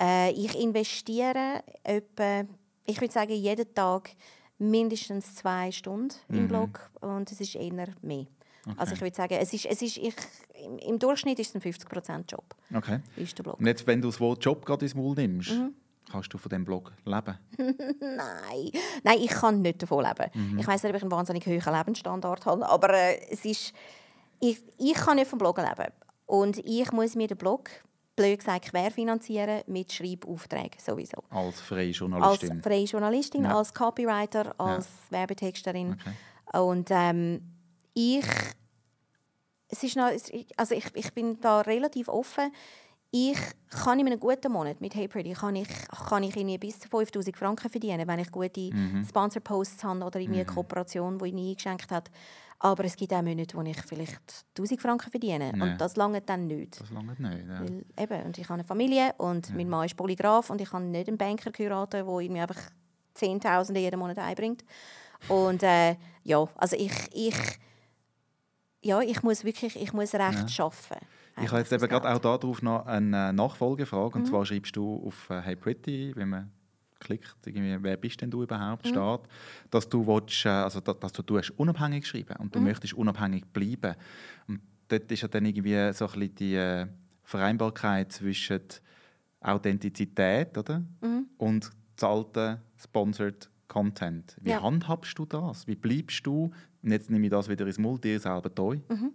äh, 0.00 0.30
ich 0.32 0.58
investiere 0.58 1.62
etwa, 1.82 2.44
ich 2.86 3.00
würde 3.00 3.12
sagen, 3.12 3.32
jeden 3.32 3.74
Tag 3.74 4.10
mindestens 4.58 5.36
zwei 5.36 5.70
Stunden 5.70 6.14
mhm. 6.28 6.38
im 6.38 6.48
Blog 6.48 6.90
und 7.00 7.30
es 7.30 7.40
ist 7.40 7.54
eher 7.54 7.72
mehr. 8.02 8.26
Okay. 8.66 8.76
Also 8.76 8.94
ich 8.94 9.00
würde 9.00 9.16
sagen, 9.16 9.34
es 9.34 9.52
ist, 9.52 9.66
es 9.66 9.82
ist, 9.82 9.96
ich, 9.96 10.14
im, 10.86 10.98
Durchschnitt 10.98 11.38
ist 11.38 11.54
es 11.54 11.64
ein 11.64 11.72
50%-Job. 11.72 12.44
Okay. 12.74 13.00
Ist 13.16 13.38
der 13.38 13.44
Blog. 13.44 13.58
Und 13.58 13.66
jetzt, 13.66 13.86
wenn 13.86 14.02
du 14.02 14.08
das 14.08 14.20
Wort 14.20 14.44
Job 14.44 14.64
gerade 14.66 14.84
ins 14.84 14.94
Maul 14.94 15.14
nimmst, 15.14 15.52
mhm. 15.52 15.74
Kannst 16.10 16.32
du 16.32 16.38
von 16.38 16.48
diesem 16.48 16.64
Blog 16.64 16.92
leben? 17.04 17.38
Nein. 18.00 18.70
Nein, 19.02 19.18
ich 19.20 19.30
kann 19.30 19.62
nicht 19.62 19.82
davon 19.82 20.04
leben. 20.04 20.30
Mhm. 20.34 20.58
Ich 20.58 20.66
weiß 20.66 20.82
nicht, 20.82 20.90
ob 20.90 20.96
ich 20.96 21.02
einen 21.02 21.10
wahnsinnig 21.10 21.46
hohen 21.46 21.74
Lebensstandard 21.74 22.46
habe, 22.46 22.68
aber 22.68 22.90
äh, 22.94 23.20
es 23.30 23.44
ist, 23.44 23.72
ich, 24.40 24.62
ich 24.78 24.94
kann 24.94 25.16
nicht 25.16 25.28
vom 25.28 25.38
Bloggen 25.38 25.64
leben. 25.64 25.92
Und 26.26 26.58
ich 26.58 26.92
muss 26.92 27.14
mir 27.14 27.26
den 27.26 27.38
Blog 27.38 27.70
blöd 28.18 28.38
gesagt 28.40 28.70
querfinanzieren 28.70 29.62
mit 29.66 29.92
Schreibaufträgen 29.92 30.80
sowieso. 30.80 31.22
Als 31.30 31.60
freie 31.60 31.90
Journalistin? 31.90 32.50
Als 32.50 32.62
freie 32.62 32.84
Journalistin, 32.84 33.44
ja. 33.44 33.56
als 33.56 33.72
Copywriter, 33.72 34.54
als 34.58 34.86
ja. 34.86 35.18
Werbetexterin. 35.18 35.92
Okay. 35.92 36.58
Und 36.58 36.88
ähm, 36.90 37.40
ich, 37.94 38.26
es 39.68 39.82
ist 39.84 39.96
noch, 39.96 40.10
also 40.56 40.74
ich, 40.74 40.84
ich 40.94 41.12
bin 41.12 41.40
da 41.40 41.60
relativ 41.60 42.08
offen. 42.08 42.52
Ich 43.10 43.38
kann 43.70 43.98
in 43.98 44.06
einem 44.06 44.20
guten 44.20 44.52
Monat 44.52 44.80
mit 44.80 44.94
Hey 44.94 45.08
Pretty 45.08 45.32
kann 45.32 45.56
ich, 45.56 45.68
kann 46.08 46.22
ich 46.22 46.36
irgendwie 46.36 46.58
bis 46.58 46.78
zu 46.78 46.88
5000 46.88 47.36
Franken 47.36 47.70
verdienen, 47.70 48.06
wenn 48.06 48.18
ich 48.18 48.30
gute 48.30 48.70
mhm. 48.70 49.04
Sponsor-Posts 49.08 49.84
habe 49.84 50.04
oder 50.04 50.20
irgendwie 50.20 50.40
eine 50.40 50.50
mhm. 50.50 50.54
Kooperation, 50.54 51.18
die 51.18 51.26
ich 51.26 51.32
nie 51.32 51.50
eingeschenkt 51.50 51.90
habe. 51.90 52.10
Aber 52.60 52.84
es 52.84 52.96
gibt 52.96 53.14
auch 53.14 53.22
Monate, 53.22 53.56
wo 53.56 53.62
ich 53.62 53.80
vielleicht 53.82 54.44
1000 54.58 54.80
Franken 54.80 55.10
verdiene. 55.10 55.52
Nee. 55.54 55.62
Und 55.62 55.80
das 55.80 55.96
lange 55.96 56.20
dann 56.20 56.46
nicht. 56.48 56.80
Das 56.80 56.90
lange 56.90 57.12
nicht, 57.12 57.46
ja. 57.48 57.60
Weil, 57.60 57.84
eben, 57.98 58.26
und 58.26 58.36
ich 58.36 58.44
habe 58.44 58.54
eine 58.54 58.64
Familie 58.64 59.14
und 59.16 59.48
ja. 59.48 59.54
mein 59.54 59.68
Mann 59.68 59.86
ist 59.86 59.96
Polygraph 59.96 60.50
und 60.50 60.60
ich 60.60 60.68
kann 60.68 60.90
nicht 60.90 61.08
einen 61.08 61.16
Banker 61.16 61.50
heiraten, 61.56 62.04
der 62.04 62.20
irgendwie 62.20 62.40
einfach 62.40 62.60
Zehntausende 63.14 63.80
jeden 63.80 63.98
Monat 63.98 64.18
einbringt. 64.18 64.64
Und 65.28 65.62
äh, 65.62 65.96
ja, 66.24 66.46
also 66.56 66.76
ich, 66.76 66.92
ich 67.12 67.36
ja, 68.82 69.00
ich 69.00 69.22
muss 69.22 69.44
wirklich 69.44 69.76
ich 69.80 69.92
muss 69.92 70.14
recht 70.14 70.50
ja. 70.50 70.64
arbeiten. 70.64 71.06
Ich 71.42 71.50
habe 71.50 71.60
jetzt 71.60 71.72
eben 71.72 71.88
gerade 71.88 72.08
auch 72.08 72.18
darauf 72.18 72.62
noch 72.62 72.86
eine 72.86 73.32
Nachfolgefrage. 73.32 74.16
Und 74.16 74.22
mhm. 74.22 74.26
zwar 74.26 74.46
schreibst 74.46 74.76
du 74.76 75.06
auf 75.06 75.30
äh, 75.30 75.40
Hey 75.40 75.56
Pretty, 75.56 76.12
wenn 76.14 76.28
man 76.30 76.50
klickt, 77.00 77.36
irgendwie, 77.46 77.76
wer 77.80 77.96
bist 77.96 78.20
denn 78.20 78.30
du 78.30 78.42
überhaupt, 78.42 78.84
mhm. 78.84 78.90
steht, 78.90 79.20
dass 79.70 79.88
du, 79.88 80.06
willst, 80.06 80.44
äh, 80.46 80.48
also, 80.48 80.80
dass 80.80 81.12
du 81.12 81.22
tust, 81.22 81.50
unabhängig 81.50 82.06
schreiben 82.06 82.36
und 82.38 82.54
du 82.54 82.58
mhm. 82.58 82.66
möchtest 82.66 82.94
unabhängig 82.94 83.44
bleiben. 83.52 83.94
Und 84.48 84.60
dort 84.88 85.10
ist 85.10 85.22
ja 85.22 85.28
dann 85.28 85.44
irgendwie 85.44 85.92
so 85.92 86.06
ein 86.06 86.12
bisschen 86.12 86.34
die 86.34 86.54
äh, 86.56 86.86
Vereinbarkeit 87.22 88.12
zwischen 88.12 88.62
Authentizität 89.40 90.58
oder? 90.58 90.82
Mhm. 91.00 91.26
und 91.38 91.70
zahlten 91.96 92.58
Sponsored 92.76 93.48
Content. 93.68 94.36
Wie 94.40 94.50
ja. 94.50 94.62
handhabst 94.62 95.18
du 95.18 95.26
das? 95.26 95.66
Wie 95.66 95.76
bleibst 95.76 96.26
du 96.26 96.50
und 96.82 96.92
jetzt 96.92 97.10
nehme 97.10 97.26
ich 97.26 97.30
das 97.30 97.48
wieder 97.48 97.66
ins 97.66 97.78
Multi, 97.78 98.08
dir 98.08 98.20
selber 98.20 98.54
treu. 98.54 98.78
Mhm. 98.88 99.12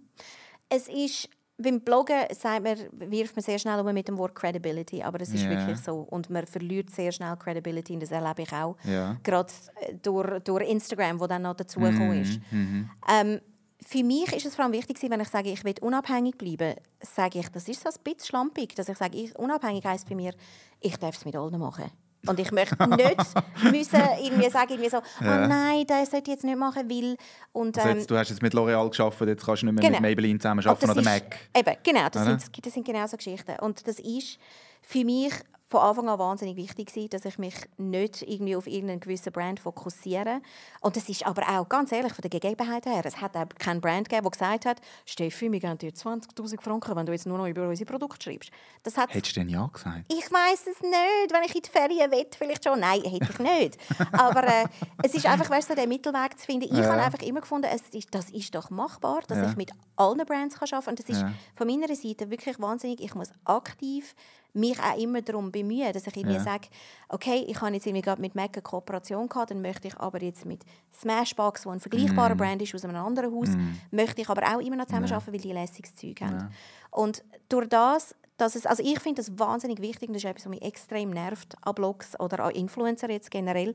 Es 0.68 0.88
ist 0.88 1.28
beim 1.56 1.80
Bloggen 1.80 2.24
sagt 2.32 2.64
man, 2.64 2.76
wirft 3.10 3.36
man 3.36 3.42
sehr 3.42 3.58
schnell 3.58 3.78
um 3.78 3.92
mit 3.92 4.08
dem 4.08 4.18
Wort 4.18 4.34
Credibility, 4.34 5.02
aber 5.02 5.20
es 5.20 5.32
ist 5.32 5.44
yeah. 5.44 5.50
wirklich 5.50 5.78
so. 5.78 6.00
Und 6.00 6.28
man 6.28 6.46
verliert 6.46 6.90
sehr 6.90 7.12
schnell 7.12 7.36
Credibility 7.36 7.94
und 7.94 8.02
das 8.02 8.10
erlebe 8.10 8.42
ich 8.42 8.52
auch. 8.52 8.76
Yeah. 8.84 9.16
Gerade 9.22 9.52
äh, 9.80 9.94
durch, 10.02 10.40
durch 10.42 10.68
Instagram, 10.68 11.20
wo 11.20 11.26
dann 11.26 11.42
noch 11.42 11.54
dazugekommen 11.54 12.18
mm 12.18 12.22
ist. 12.22 12.40
Mm 12.50 12.84
ähm, 13.08 13.40
für 13.86 14.02
mich 14.02 14.32
ist 14.32 14.46
es 14.46 14.54
vor 14.54 14.64
allem 14.64 14.72
wichtig, 14.72 14.98
wenn 15.02 15.20
ich 15.20 15.28
sage, 15.28 15.50
ich 15.50 15.62
will 15.62 15.74
unabhängig 15.82 16.38
bleiben, 16.38 16.74
sage 17.00 17.40
ich, 17.40 17.48
das 17.50 17.68
ist 17.68 17.82
so 17.82 17.90
ein 17.90 17.94
bisschen 18.02 18.26
schlampig, 18.26 18.74
dass 18.74 18.88
ich 18.88 18.96
sage, 18.96 19.18
ich, 19.18 19.38
unabhängig 19.38 19.84
heisst 19.84 20.08
bei 20.08 20.14
mir, 20.14 20.34
ich 20.80 20.96
darf 20.96 21.16
es 21.16 21.24
mit 21.24 21.36
allen 21.36 21.58
machen. 21.58 21.90
Und 22.26 22.38
ich 22.38 22.50
möchte 22.52 22.76
nicht 22.88 23.16
müssen 23.70 24.02
irgendwie 24.22 24.50
sagen, 24.50 24.70
irgendwie 24.70 24.90
so, 24.90 24.98
oh 24.98 25.02
nein, 25.20 25.84
das 25.86 26.10
sollte 26.10 26.30
ich 26.30 26.36
jetzt 26.36 26.44
nicht 26.44 26.58
machen, 26.58 26.88
weil... 26.88 27.16
Und, 27.52 27.76
ähm, 27.76 27.82
also 27.82 27.88
jetzt, 27.88 28.00
ähm, 28.02 28.06
du 28.06 28.18
hast 28.18 28.28
jetzt 28.30 28.42
mit 28.42 28.54
L'Oreal 28.54 28.88
geschafft, 28.88 29.20
jetzt 29.20 29.44
kannst 29.44 29.62
du 29.62 29.66
nicht 29.66 29.74
mehr 29.74 29.82
genau. 29.82 29.92
mit 29.92 30.02
Maybelline 30.02 30.38
zusammen 30.38 30.66
arbeiten 30.66 30.90
oder 30.90 31.00
ist, 31.00 31.04
Mac. 31.04 31.36
Eben, 31.56 31.76
genau, 31.82 32.08
das, 32.10 32.24
sind, 32.24 32.66
das 32.66 32.72
sind 32.72 32.86
genau 32.86 33.06
so 33.06 33.16
Geschichten. 33.16 33.56
Und 33.60 33.86
das 33.86 33.98
ist 33.98 34.38
für 34.82 35.04
mich 35.04 35.32
von 35.74 35.82
Anfang 35.82 36.08
an 36.08 36.20
wahnsinnig 36.20 36.56
wichtig 36.56 36.86
gewesen, 36.86 37.10
dass 37.10 37.24
ich 37.24 37.36
mich 37.36 37.54
nicht 37.78 38.22
irgendwie 38.22 38.54
auf 38.54 38.68
irgendeinen 38.68 39.00
gewissen 39.00 39.32
Brand 39.32 39.58
fokussiere. 39.58 40.40
Und 40.80 40.94
das 40.94 41.08
ist 41.08 41.26
aber 41.26 41.42
auch, 41.48 41.68
ganz 41.68 41.90
ehrlich, 41.90 42.12
von 42.12 42.22
der 42.22 42.30
Gegebenheit 42.30 42.86
her, 42.86 43.02
es 43.04 43.20
hat 43.20 43.36
auch 43.36 43.48
keinen 43.58 43.80
Brand 43.80 44.08
gegeben, 44.08 44.22
der 44.22 44.30
gesagt 44.30 44.66
hat, 44.66 44.80
Steffi, 45.04 45.50
wir 45.50 45.58
geben 45.58 45.76
dir 45.78 45.90
20'000 45.90 46.60
Franken, 46.60 46.94
wenn 46.94 47.06
du 47.06 47.10
jetzt 47.10 47.26
nur 47.26 47.38
noch 47.38 47.48
über 47.48 47.68
unsere 47.68 47.90
Produkte 47.90 48.22
schreibst. 48.22 48.52
Das 48.84 48.96
Hättest 48.96 49.34
du 49.34 49.40
denn 49.40 49.48
ja 49.48 49.66
gesagt? 49.66 50.04
Ich 50.06 50.30
weiß 50.30 50.66
es 50.68 50.80
nicht. 50.80 51.32
Wenn 51.32 51.42
ich 51.42 51.56
in 51.56 51.62
die 51.62 51.70
Ferien 51.70 52.08
will, 52.12 52.26
vielleicht 52.38 52.62
schon. 52.62 52.78
Nein, 52.78 53.02
hätte 53.02 53.28
ich 53.32 53.38
nicht. 53.40 53.78
aber 54.12 54.44
äh, 54.44 54.66
es 55.02 55.12
ist 55.12 55.26
einfach, 55.26 55.50
weißt 55.50 55.70
du, 55.70 55.74
den 55.74 55.88
Mittelweg 55.88 56.38
zu 56.38 56.46
finden. 56.46 56.66
Ich 56.66 56.78
ja. 56.78 56.84
habe 56.84 57.02
einfach 57.02 57.22
immer 57.22 57.40
gefunden, 57.40 57.66
es 57.72 57.82
ist, 57.92 58.14
das 58.14 58.30
ist 58.30 58.54
doch 58.54 58.70
machbar, 58.70 59.22
dass 59.26 59.38
ja. 59.38 59.50
ich 59.50 59.56
mit 59.56 59.72
allen 59.96 60.24
Brands 60.24 60.54
kann 60.54 60.68
arbeiten 60.70 60.84
kann. 60.84 60.92
Und 60.92 60.98
das 61.00 61.08
ist 61.08 61.22
ja. 61.22 61.32
von 61.56 61.66
meiner 61.66 61.92
Seite 61.92 62.30
wirklich 62.30 62.60
wahnsinnig. 62.60 63.00
Ich 63.00 63.16
muss 63.16 63.30
aktiv 63.44 64.14
mich 64.54 64.80
auch 64.80 64.96
immer 64.96 65.20
darum 65.20 65.50
bemühen, 65.50 65.92
dass 65.92 66.06
ich 66.06 66.16
irgendwie 66.16 66.36
ja. 66.36 66.42
sage, 66.42 66.68
okay, 67.08 67.44
ich 67.46 67.60
habe 67.60 67.74
jetzt 67.74 67.86
irgendwie 67.86 68.02
gerade 68.02 68.20
mit 68.20 68.34
Mac 68.34 68.50
eine 68.54 68.62
Kooperation 68.62 69.28
gehabt, 69.28 69.50
dann 69.50 69.60
möchte 69.60 69.88
ich 69.88 69.98
aber 69.98 70.22
jetzt 70.22 70.46
mit 70.46 70.62
Smashbox, 70.94 71.66
wo 71.66 71.70
ein 71.70 71.80
vergleichbarer 71.80 72.36
mm. 72.36 72.38
Brand 72.38 72.62
ist 72.62 72.74
aus 72.74 72.84
einem 72.84 72.96
anderen 72.96 73.34
Haus, 73.34 73.48
mm. 73.48 73.72
möchte 73.90 74.22
ich 74.22 74.28
aber 74.28 74.42
auch 74.42 74.60
immer 74.60 74.76
noch 74.76 74.86
zusammenarbeiten, 74.86 75.26
ja. 75.26 75.32
weil 75.32 75.40
die 75.40 75.52
lässiges 75.52 75.94
Zeug 75.96 76.20
haben. 76.20 76.38
Ja. 76.38 76.50
Und 76.92 77.24
durch 77.48 77.68
das, 77.68 78.14
dass 78.36 78.54
es, 78.54 78.64
also 78.64 78.82
ich 78.84 79.00
finde 79.00 79.22
das 79.22 79.36
wahnsinnig 79.38 79.80
wichtig, 79.80 80.08
und 80.08 80.14
das 80.14 80.22
ist 80.22 80.30
etwas, 80.30 80.44
was 80.44 80.50
mich 80.50 80.62
extrem 80.62 81.10
nervt 81.10 81.56
an 81.62 81.74
Blogs 81.74 82.18
oder 82.20 82.44
an 82.44 82.52
Influencer 82.52 83.10
jetzt 83.10 83.32
generell, 83.32 83.74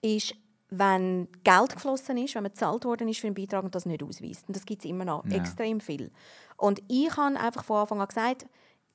ist, 0.00 0.36
wenn 0.70 1.28
Geld 1.42 1.74
geflossen 1.74 2.18
ist, 2.18 2.36
wenn 2.36 2.44
man 2.44 2.52
bezahlt 2.52 2.84
worden 2.84 3.08
ist 3.08 3.18
für 3.18 3.26
einen 3.26 3.34
Beitrag 3.34 3.64
und 3.64 3.74
das 3.74 3.84
nicht 3.84 4.02
ausweist. 4.02 4.46
Und 4.46 4.56
das 4.56 4.64
gibt 4.64 4.84
es 4.84 4.90
immer 4.90 5.04
noch 5.04 5.24
ja. 5.26 5.38
extrem 5.38 5.80
viel. 5.80 6.12
Und 6.56 6.82
ich 6.88 7.16
habe 7.16 7.38
einfach 7.38 7.64
von 7.64 7.78
Anfang 7.78 8.00
an 8.00 8.08
gesagt, 8.08 8.46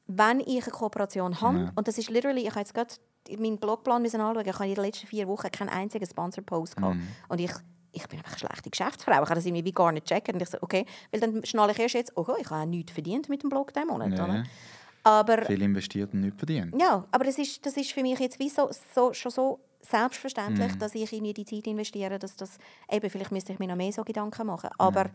wenn 0.09 0.39
ich 0.39 0.63
eine 0.63 0.71
Kooperation 0.71 1.39
habe, 1.39 1.59
ja. 1.59 1.71
und 1.75 1.87
das 1.87 1.97
ist 1.99 2.09
literally, 2.09 2.41
ich 2.41 2.49
habe 2.49 2.61
jetzt 2.61 2.73
gerade 2.73 2.93
meinen 3.37 3.59
Blogplan 3.59 4.03
anschauen, 4.03 4.43
ich 4.43 4.53
habe 4.53 4.67
in 4.67 4.75
den 4.75 4.83
letzten 4.83 5.05
vier 5.05 5.27
Wochen 5.27 5.51
keinen 5.51 5.69
einzigen 5.69 6.05
Sponsor-Post 6.05 6.77
gehabt. 6.77 6.95
Mhm. 6.95 7.07
Und 7.27 7.39
ich, 7.39 7.51
ich 7.91 8.07
bin 8.07 8.17
einfach 8.17 8.31
eine 8.31 8.39
schlechte 8.39 8.69
Geschäftsfrau. 8.71 9.11
Ich 9.11 9.17
habe 9.19 9.35
das 9.35 9.45
irgendwie 9.45 9.71
gar 9.71 9.91
nicht 9.91 10.07
checken. 10.07 10.33
Und 10.33 10.41
ich 10.41 10.49
so, 10.49 10.57
okay, 10.61 10.85
weil 11.11 11.19
dann 11.19 11.45
schnalle 11.45 11.73
ich 11.73 11.79
erst 11.79 11.93
jetzt, 11.93 12.17
oh, 12.17 12.25
ich 12.39 12.49
habe 12.49 12.63
auch 12.63 12.65
nichts 12.65 12.91
verdient 12.91 13.29
mit 13.29 13.43
dem 13.43 13.49
Blog 13.49 13.71
diesen 13.71 13.87
Monat. 13.87 14.17
Ja. 14.17 14.43
Aber, 15.03 15.45
Viel 15.45 15.61
investiert 15.61 16.11
und 16.13 16.21
nichts 16.21 16.39
verdient. 16.39 16.73
Ja, 16.79 17.05
aber 17.11 17.23
das 17.23 17.37
ist, 17.37 17.63
das 17.63 17.77
ist 17.77 17.91
für 17.91 18.01
mich 18.01 18.19
jetzt 18.19 18.39
wie 18.39 18.49
so, 18.49 18.69
so, 18.95 19.13
schon 19.13 19.31
so 19.31 19.59
selbstverständlich, 19.81 20.75
mm. 20.75 20.79
dass 20.79 20.95
ich 20.95 21.11
in 21.13 21.33
die 21.33 21.45
Zeit 21.45 21.67
investiere, 21.67 22.19
dass 22.19 22.35
das, 22.35 22.57
eben, 22.89 23.09
vielleicht 23.09 23.31
müsste 23.31 23.53
ich 23.53 23.59
mir 23.59 23.67
noch 23.67 23.75
mehr 23.75 23.91
so 23.91 24.03
Gedanken 24.03 24.47
machen. 24.47 24.69
Aber 24.77 25.09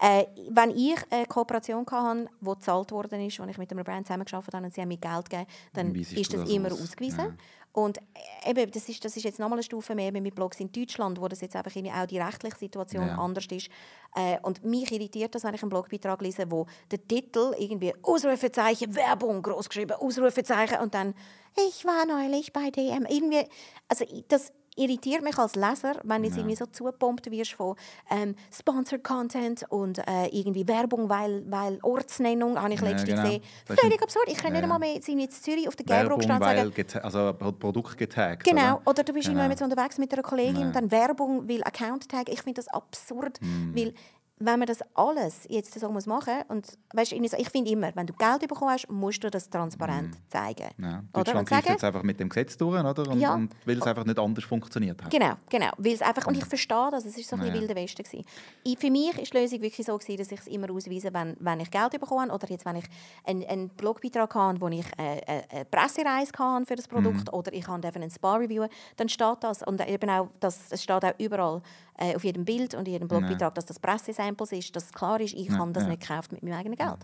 ja. 0.00 0.20
äh, 0.20 0.26
wenn 0.50 0.70
ich 0.70 0.96
eine 1.10 1.26
Kooperation 1.26 1.84
hatte, 1.90 2.28
die 2.40 2.44
gezahlt 2.44 2.92
worden 2.92 3.20
ist, 3.26 3.40
und 3.40 3.48
ich 3.48 3.58
mit 3.58 3.70
einem 3.70 3.84
Brand 3.84 4.06
zusammengearbeitet 4.06 4.54
habe 4.54 4.66
und 4.66 4.74
sie 4.74 4.80
haben 4.80 4.88
mir 4.88 4.98
Geld 4.98 5.30
gegeben, 5.30 5.50
dann 5.72 5.94
ist 5.94 6.32
das 6.32 6.48
immer 6.48 6.72
aus? 6.72 6.82
ausgewiesen. 6.82 7.18
Ja. 7.18 7.34
Und 7.74 7.98
äh, 7.98 8.50
eben, 8.50 8.70
das 8.70 8.88
ist, 8.88 9.04
das 9.04 9.16
ist 9.16 9.24
jetzt 9.24 9.40
nochmal 9.40 9.58
eine 9.58 9.64
Stufe 9.64 9.96
mehr 9.96 10.12
mit 10.12 10.32
Blogs 10.36 10.60
in 10.60 10.70
Deutschland, 10.70 11.20
wo 11.20 11.26
das 11.26 11.40
jetzt 11.40 11.56
einfach 11.56 11.72
auch 11.74 12.06
die 12.06 12.20
rechtliche 12.20 12.56
Situation 12.56 13.08
ja. 13.08 13.18
anders 13.18 13.46
ist. 13.46 13.68
Äh, 14.14 14.38
und 14.42 14.64
mich 14.64 14.92
irritiert 14.92 15.34
das, 15.34 15.42
wenn 15.42 15.54
ich 15.54 15.62
einen 15.62 15.70
Blogbeitrag 15.70 16.22
lese, 16.22 16.48
wo 16.48 16.66
der 16.92 17.04
Titel 17.04 17.52
irgendwie 17.58 17.92
Ausrufezeichen, 18.00 18.94
Werbung, 18.94 19.42
großgeschrieben, 19.42 19.96
Ausrufezeichen 19.96 20.78
und 20.78 20.94
dann 20.94 21.14
ich 21.56 21.84
war 21.84 22.06
neulich 22.06 22.52
bei 22.52 22.70
DM. 22.70 23.06
Irgendwie, 23.08 23.46
also 23.88 24.04
das 24.28 24.52
irritiert 24.76 25.22
mich 25.22 25.38
als 25.38 25.54
Leser, 25.54 26.00
wenn 26.02 26.22
du 26.22 26.28
ja. 26.28 26.36
irgendwie 26.36 26.56
so 26.56 26.66
zugepumpt 26.66 27.30
wirst 27.30 27.52
von 27.52 27.76
ähm, 28.10 28.34
Sponsored 28.52 29.04
Content 29.04 29.64
und 29.68 29.98
äh, 29.98 30.26
irgendwie 30.32 30.66
Werbung, 30.66 31.08
weil, 31.08 31.44
weil 31.48 31.78
Ortsnennung, 31.82 32.60
habe 32.60 32.74
ich 32.74 32.80
ja, 32.80 32.88
letztens 32.88 33.10
genau. 33.10 33.22
gesehen. 33.22 33.42
Völlig 33.66 34.02
absurd. 34.02 34.24
Ich 34.28 34.36
kann 34.36 34.52
ja. 34.52 34.60
nicht 34.60 34.62
einmal 34.64 34.78
mehr 34.78 34.96
in 34.96 35.30
Zürich 35.30 35.68
auf 35.68 35.76
der 35.76 35.86
Gelbrock 35.86 36.22
stehen 36.22 36.38
sagen... 36.38 36.74
also 37.02 37.32
Produkt 37.32 37.96
getaggt. 37.96 38.44
Genau. 38.44 38.76
Oder, 38.76 38.90
oder 38.90 39.04
du 39.04 39.12
bist 39.12 39.28
genau. 39.28 39.42
irgendwann 39.42 39.70
unterwegs 39.70 39.98
mit 39.98 40.12
einer 40.12 40.22
Kollegin 40.22 40.66
und 40.66 40.76
dann 40.76 40.90
Werbung 40.90 41.46
will 41.48 41.62
Account 41.62 42.08
Tag. 42.08 42.28
Ich 42.28 42.42
finde 42.42 42.60
das 42.60 42.68
absurd, 42.68 43.38
hm. 43.40 43.72
weil 43.74 43.94
wenn 44.38 44.58
man 44.58 44.66
das 44.66 44.80
alles 44.94 45.46
jetzt 45.48 45.78
so 45.78 45.90
muss 45.90 46.06
machen 46.06 46.42
und 46.48 46.66
weißt, 46.92 47.12
ich 47.12 47.48
finde 47.50 47.70
immer, 47.70 47.94
wenn 47.94 48.06
du 48.06 48.12
Geld 48.14 48.40
bekommen 48.48 48.72
hast, 48.72 48.90
musst 48.90 49.22
du 49.22 49.30
das 49.30 49.48
transparent 49.48 50.10
mm. 50.10 50.28
zeigen. 50.28 50.68
Ja. 50.78 51.04
Deutschland 51.12 51.48
geht 51.48 51.66
jetzt 51.66 51.84
einfach 51.84 52.02
mit 52.02 52.18
dem 52.18 52.28
Gesetz 52.28 52.56
durch, 52.56 52.82
oder? 52.82 53.08
Und, 53.08 53.20
ja. 53.20 53.34
und 53.34 53.54
weil 53.64 53.78
es 53.78 53.86
einfach 53.86 54.04
nicht 54.04 54.18
anders 54.18 54.44
funktioniert 54.44 55.02
hat. 55.04 55.10
Genau, 55.10 55.34
genau. 55.48 55.70
Weil 55.78 55.92
es 55.92 56.02
einfach, 56.02 56.26
und 56.26 56.36
ich 56.36 56.44
verstehe 56.44 56.88
das, 56.90 57.04
es 57.04 57.16
war 57.16 57.22
so 57.22 57.36
ein 57.36 57.46
ja. 57.46 57.60
wilder 57.60 57.76
Westen. 57.76 58.02
Gewesen. 58.02 58.24
Ich, 58.64 58.76
für 58.76 58.90
mich 58.90 59.16
war 59.16 59.22
die 59.22 59.38
Lösung 59.38 59.62
wirklich 59.62 59.86
so, 59.86 59.96
gewesen, 59.96 60.18
dass 60.18 60.32
ich 60.32 60.40
es 60.40 60.46
immer 60.48 60.68
ausweise, 60.70 61.14
wenn, 61.14 61.36
wenn 61.38 61.60
ich 61.60 61.70
Geld 61.70 61.92
bekomme 61.92 62.32
oder 62.32 62.48
jetzt, 62.50 62.66
wenn 62.66 62.76
ich 62.76 62.86
einen, 63.24 63.44
einen 63.46 63.68
Blogbeitrag 63.68 64.34
habe, 64.34 64.60
wo 64.60 64.66
ich 64.66 64.86
äh, 64.98 65.18
äh, 65.18 65.42
eine 65.48 65.64
Pressereise 65.66 66.32
habe 66.38 66.66
für 66.66 66.74
das 66.74 66.88
Produkt 66.88 67.30
mm. 67.30 67.34
oder 67.34 67.52
ich 67.52 67.68
habe 67.68 67.86
einen 67.86 68.10
Spa-Review, 68.10 68.66
dann 68.96 69.08
steht 69.08 69.36
das 69.42 69.62
und 69.62 69.86
eben 69.88 70.10
auch, 70.10 70.28
das, 70.40 70.58
es 70.70 70.82
steht 70.82 71.04
auch 71.04 71.14
überall 71.18 71.62
äh, 71.98 72.14
auf 72.14 72.24
jedem 72.24 72.44
Bild 72.44 72.74
und 72.74 72.88
jedem 72.88 73.08
Blogbeitrag, 73.08 73.54
dass 73.54 73.66
das 73.66 73.78
Pressesamples 73.78 74.52
ist, 74.52 74.74
dass 74.74 74.92
klar 74.92 75.20
ist, 75.20 75.34
ich 75.34 75.50
habe 75.50 75.72
das 75.72 75.86
nicht 75.86 76.00
gekauft 76.00 76.32
mit 76.32 76.42
meinem 76.42 76.54
eigenen 76.54 76.76
Geld. 76.76 76.98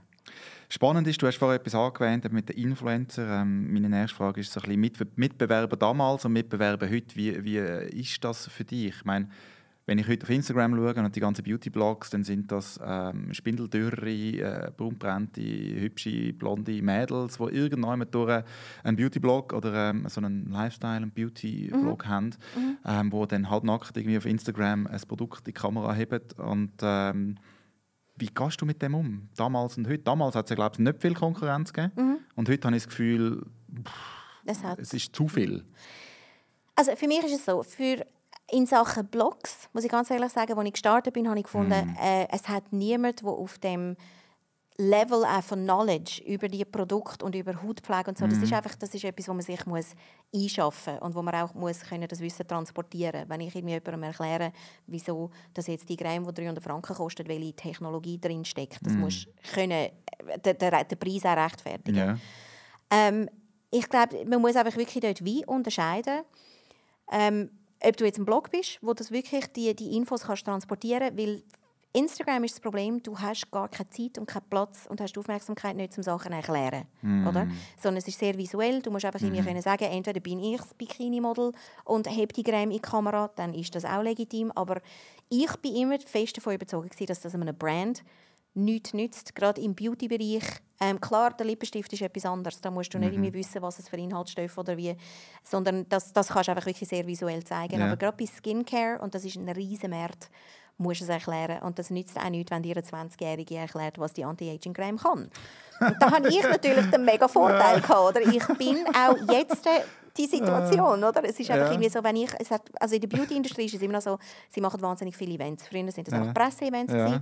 Spannend 0.69 1.07
ist, 1.09 1.21
du 1.21 1.27
hast 1.27 1.37
vorhin 1.39 1.61
etwas 1.61 1.75
angewähnt 1.75 2.31
mit 2.33 2.49
den 2.49 2.57
Influencern. 2.57 3.43
Ähm, 3.43 3.73
meine 3.73 3.89
nächste 3.89 4.17
Frage 4.17 4.41
ist 4.41 4.53
so 4.53 4.61
ein 4.61 4.81
bisschen 4.81 5.11
Mitbewerber 5.17 5.77
damals 5.77 6.25
und 6.25 6.33
Mitbewerber 6.33 6.89
heute. 6.89 7.17
Wie, 7.17 7.45
wie 7.45 7.59
ist 7.59 8.23
das 8.23 8.47
für 8.49 8.65
dich? 8.65 8.95
Ich 8.97 9.05
meine, 9.05 9.29
wenn 9.91 9.99
ich 9.99 10.07
heute 10.07 10.23
auf 10.23 10.31
Instagram 10.31 10.77
schaue 10.77 10.95
und 10.95 11.17
die 11.17 11.19
ganzen 11.19 11.43
Beauty-Blogs, 11.43 12.11
dann 12.11 12.23
sind 12.23 12.53
das 12.53 12.79
ähm, 12.81 13.35
spindeldürre, 13.35 14.09
äh, 14.09 14.71
braunbrennte, 14.77 15.41
hübsche, 15.43 16.33
blonde 16.33 16.81
Mädels, 16.81 17.39
die 17.39 17.57
irgendwann 17.57 18.07
durch 18.09 18.45
einen 18.85 18.97
Beauty-Blog 18.97 19.53
oder 19.53 19.91
ähm, 19.91 20.07
so 20.09 20.21
einen 20.21 20.49
Lifestyle- 20.49 21.03
und 21.03 21.13
Beauty-Blog 21.17 22.05
mhm. 22.05 22.09
haben, 22.09 22.31
mhm. 22.55 22.79
ähm, 22.87 23.11
wo 23.11 23.27
dann 23.27 23.51
halbnackt 23.51 23.97
irgendwie 23.97 24.17
auf 24.17 24.27
Instagram 24.27 24.87
ein 24.87 25.01
Produkt 25.09 25.41
in 25.41 25.45
die 25.47 25.53
Kamera 25.55 25.93
heben 25.93 26.23
und 26.37 26.71
ähm, 26.83 27.39
wie 28.15 28.29
gehst 28.33 28.61
du 28.61 28.67
mit 28.67 28.81
dem 28.83 28.95
um? 28.95 29.29
Damals 29.35 29.77
und 29.77 29.89
heute. 29.89 30.05
Damals 30.05 30.37
hat 30.37 30.45
es 30.45 30.51
ja, 30.51 30.55
glaube 30.55 30.75
ich, 30.75 30.79
nicht 30.79 31.03
viel 31.03 31.15
Konkurrenz 31.15 31.73
gegeben. 31.73 31.95
Mhm. 31.97 32.19
Und 32.37 32.49
heute 32.49 32.65
habe 32.65 32.77
ich 32.77 32.85
das 32.85 32.91
Gefühl, 32.91 33.45
pff, 33.85 34.77
es 34.79 34.93
ist 34.93 35.17
zu 35.17 35.27
viel. 35.27 35.65
Also 36.77 36.95
für 36.95 37.09
mich 37.09 37.25
ist 37.25 37.33
es 37.33 37.45
so, 37.45 37.65
für 37.65 38.07
in 38.51 38.67
Sachen 38.67 39.07
Blogs, 39.07 39.69
muss 39.73 39.85
ich 39.85 39.91
ganz 39.91 40.11
ehrlich 40.11 40.33
sagen, 40.33 40.59
als 40.59 40.67
ich 40.67 40.73
gestartet 40.73 41.15
bin, 41.15 41.29
habe 41.29 41.39
ich 41.39 41.45
gefunden, 41.45 41.95
mm. 41.95 41.97
äh, 42.03 42.29
es 42.31 42.49
hat 42.49 42.73
niemand, 42.73 43.23
der 43.23 43.29
auf 43.29 43.59
dem 43.59 43.97
Level 44.77 45.25
auch 45.25 45.43
von 45.43 45.63
Knowledge 45.63 46.23
über 46.27 46.49
die 46.49 46.65
Produkte 46.65 47.25
und 47.25 47.35
über 47.35 47.63
Hautpflege 47.63 48.09
und 48.09 48.19
so, 48.19 48.27
mm. 48.27 48.31
das 48.31 48.39
ist 48.43 48.53
einfach 48.53 48.75
das 48.77 48.95
ist 48.95 49.05
etwas, 49.05 49.29
wo 49.29 49.35
man 49.35 49.43
sich 49.43 49.67
muss 49.67 49.95
einschaffen 50.35 50.95
muss 50.95 51.03
und 51.03 51.15
wo 51.15 51.23
man 51.23 51.35
auch 51.35 51.55
muss 51.55 51.81
können 51.83 52.09
das 52.09 52.21
Wissen 52.21 52.47
transportieren 52.47 53.29
Wenn 53.29 53.41
ich 53.43 53.55
irgendwie 53.55 53.75
jemandem 53.75 54.05
erkläre, 54.05 54.53
wieso 54.87 55.31
das 55.53 55.67
jetzt 55.67 55.89
die 55.89 55.97
Creme, 55.97 56.27
die 56.27 56.43
300 56.43 56.65
Franken 56.65 56.95
kostet, 56.95 57.29
welche 57.29 57.55
Technologie 57.55 58.19
drin 58.19 58.45
steckt, 58.45 58.79
das 58.83 58.95
mm. 58.95 59.01
muss 59.01 59.27
können, 59.53 59.91
den, 60.45 60.59
den, 60.59 60.71
den 60.71 60.99
Preis 60.99 61.25
auch 61.25 61.37
rechtfertigen. 61.37 61.97
Yeah. 61.97 62.19
Ähm, 62.91 63.29
ich 63.71 63.89
glaube, 63.89 64.25
man 64.25 64.41
muss 64.41 64.57
einfach 64.57 64.77
wirklich 64.77 65.01
dort 65.01 65.25
wie 65.25 65.45
unterscheiden. 65.47 66.23
Ähm, 67.13 67.51
ob 67.83 67.97
du 67.97 68.05
jetzt 68.05 68.19
ein 68.19 68.25
Blog 68.25 68.51
bist, 68.51 68.79
wo 68.83 68.93
das 68.93 69.11
wirklich 69.11 69.47
die, 69.53 69.75
die 69.75 69.97
Infos 69.97 70.23
kannst 70.23 70.45
transportieren 70.45 71.17
weil 71.17 71.43
Instagram 71.93 72.45
ist 72.45 72.55
das 72.55 72.61
Problem, 72.61 73.03
du 73.03 73.19
hast 73.19 73.51
gar 73.51 73.69
keine 73.69 73.91
Zeit 73.91 74.17
und 74.17 74.27
keinen 74.27 74.49
Platz 74.49 74.87
und 74.89 75.01
hast 75.01 75.13
die 75.15 75.19
Aufmerksamkeit 75.19 75.75
nicht 75.75 75.93
zum 75.93 76.05
Sachen 76.05 76.33
erklären, 76.33 76.85
mm. 77.03 77.27
oder? 77.27 77.49
Sondern 77.79 77.99
es 77.99 78.07
ist 78.07 78.19
sehr 78.19 78.39
visuell. 78.39 78.81
Du 78.81 78.93
musst 78.93 79.05
einfach 79.05 79.21
mm. 79.21 79.35
irgendwie 79.35 79.61
sagen, 79.61 79.85
entweder 79.85 80.21
bin 80.21 80.39
ich 80.39 80.59
das 80.59 80.73
Bikini-Model 80.75 81.51
und 81.85 82.09
heb 82.09 82.33
die 82.33 82.45
Creme 82.45 82.71
in 82.71 82.77
die 82.77 82.81
Kamera, 82.81 83.29
dann 83.35 83.55
ist 83.55 83.75
das 83.75 83.85
auch 83.85 84.03
legitim. 84.03 84.53
Aber 84.55 84.81
ich 85.29 85.53
bin 85.57 85.75
immer 85.75 85.99
fest 85.99 86.37
davon 86.37 86.55
überzeugt, 86.55 87.11
dass 87.11 87.21
das 87.23 87.35
einem 87.35 87.57
Brand 87.57 88.05
nichts 88.55 88.95
nützt, 88.95 89.35
gerade 89.35 89.61
im 89.61 89.75
Beauty-Bereich. 89.75 90.45
Ähm, 90.83 91.01
klar, 91.01 91.33
der 91.33 91.47
Lippenstift 91.47 91.93
ist 91.93 92.03
etwas 92.03 92.25
anderes. 92.25 92.61
Da 92.61 92.71
musst 92.71 92.93
du 92.95 92.99
nicht 92.99 93.17
mhm. 93.17 93.33
wissen, 93.35 93.61
was 93.61 93.79
es 93.79 93.89
für 93.89 93.97
Inhaltsstoffe 93.97 94.57
oder 94.57 94.77
wie, 94.77 94.97
sondern 95.45 95.87
das, 95.89 96.13
das 96.13 96.29
kannst 96.29 96.49
du 96.49 96.53
einfach 96.53 96.67
wirklich 96.67 96.89
sehr 96.89 97.07
visuell 97.07 97.45
zeigen. 97.45 97.81
Ja. 97.81 97.87
Aber 97.87 97.97
gerade 97.97 98.17
bei 98.17 98.27
Skincare, 98.27 98.99
und 99.01 99.15
das 99.15 99.25
ist 99.25 99.37
ein 99.37 99.49
riesen 99.49 99.91
Markt, 99.91 100.31
musst 100.79 101.01
du 101.01 101.05
es 101.05 101.11
erklären. 101.11 101.63
Und 101.63 101.79
das 101.79 101.91
nützt 101.91 102.19
auch 102.19 102.31
nichts, 102.31 102.51
wenn 102.51 102.63
dir 102.63 102.77
eine 102.77 102.87
20-Jährige 102.87 103.57
erklärt, 103.57 103.99
was 103.99 104.15
die 104.15 104.25
Anti-Aging-Creme 104.25 104.99
kann. 104.99 105.31
Und 105.81 105.97
da 106.01 106.11
habe 106.13 106.29
ich 106.29 106.43
natürlich 106.51 106.91
den 106.91 107.05
mega 107.05 107.29
Vorteil 107.29 107.81
gehabt, 107.81 108.17
oder? 108.17 108.21
Ich 108.23 108.47
bin 108.57 108.79
auch 108.97 109.17
jetzt 109.31 109.69
die 110.17 110.27
Situation, 110.27 111.03
oder? 111.03 111.25
Es 111.25 111.39
ist 111.39 111.51
einfach 111.51 111.67
ja. 111.67 111.73
irgendwie 111.73 111.89
so, 111.89 112.03
wenn 112.03 112.17
ich, 112.17 112.31
es 112.39 112.51
hat, 112.51 112.63
also 112.81 112.95
in 112.95 113.01
der 113.01 113.09
Beauty-Industrie 113.09 113.67
ist 113.67 113.75
es 113.75 113.83
immer 113.83 113.95
noch 113.95 114.03
so, 114.03 114.19
sie 114.49 114.61
machen 114.61 114.81
wahnsinnig 114.81 115.17
viele 115.17 115.35
Events. 115.35 115.67
Früher 115.67 115.91
sind 115.91 116.09
das 116.09 116.15
ja. 116.15 116.23
auch 116.23 116.35
Presse-Events 116.35 116.93
ja. 116.93 117.21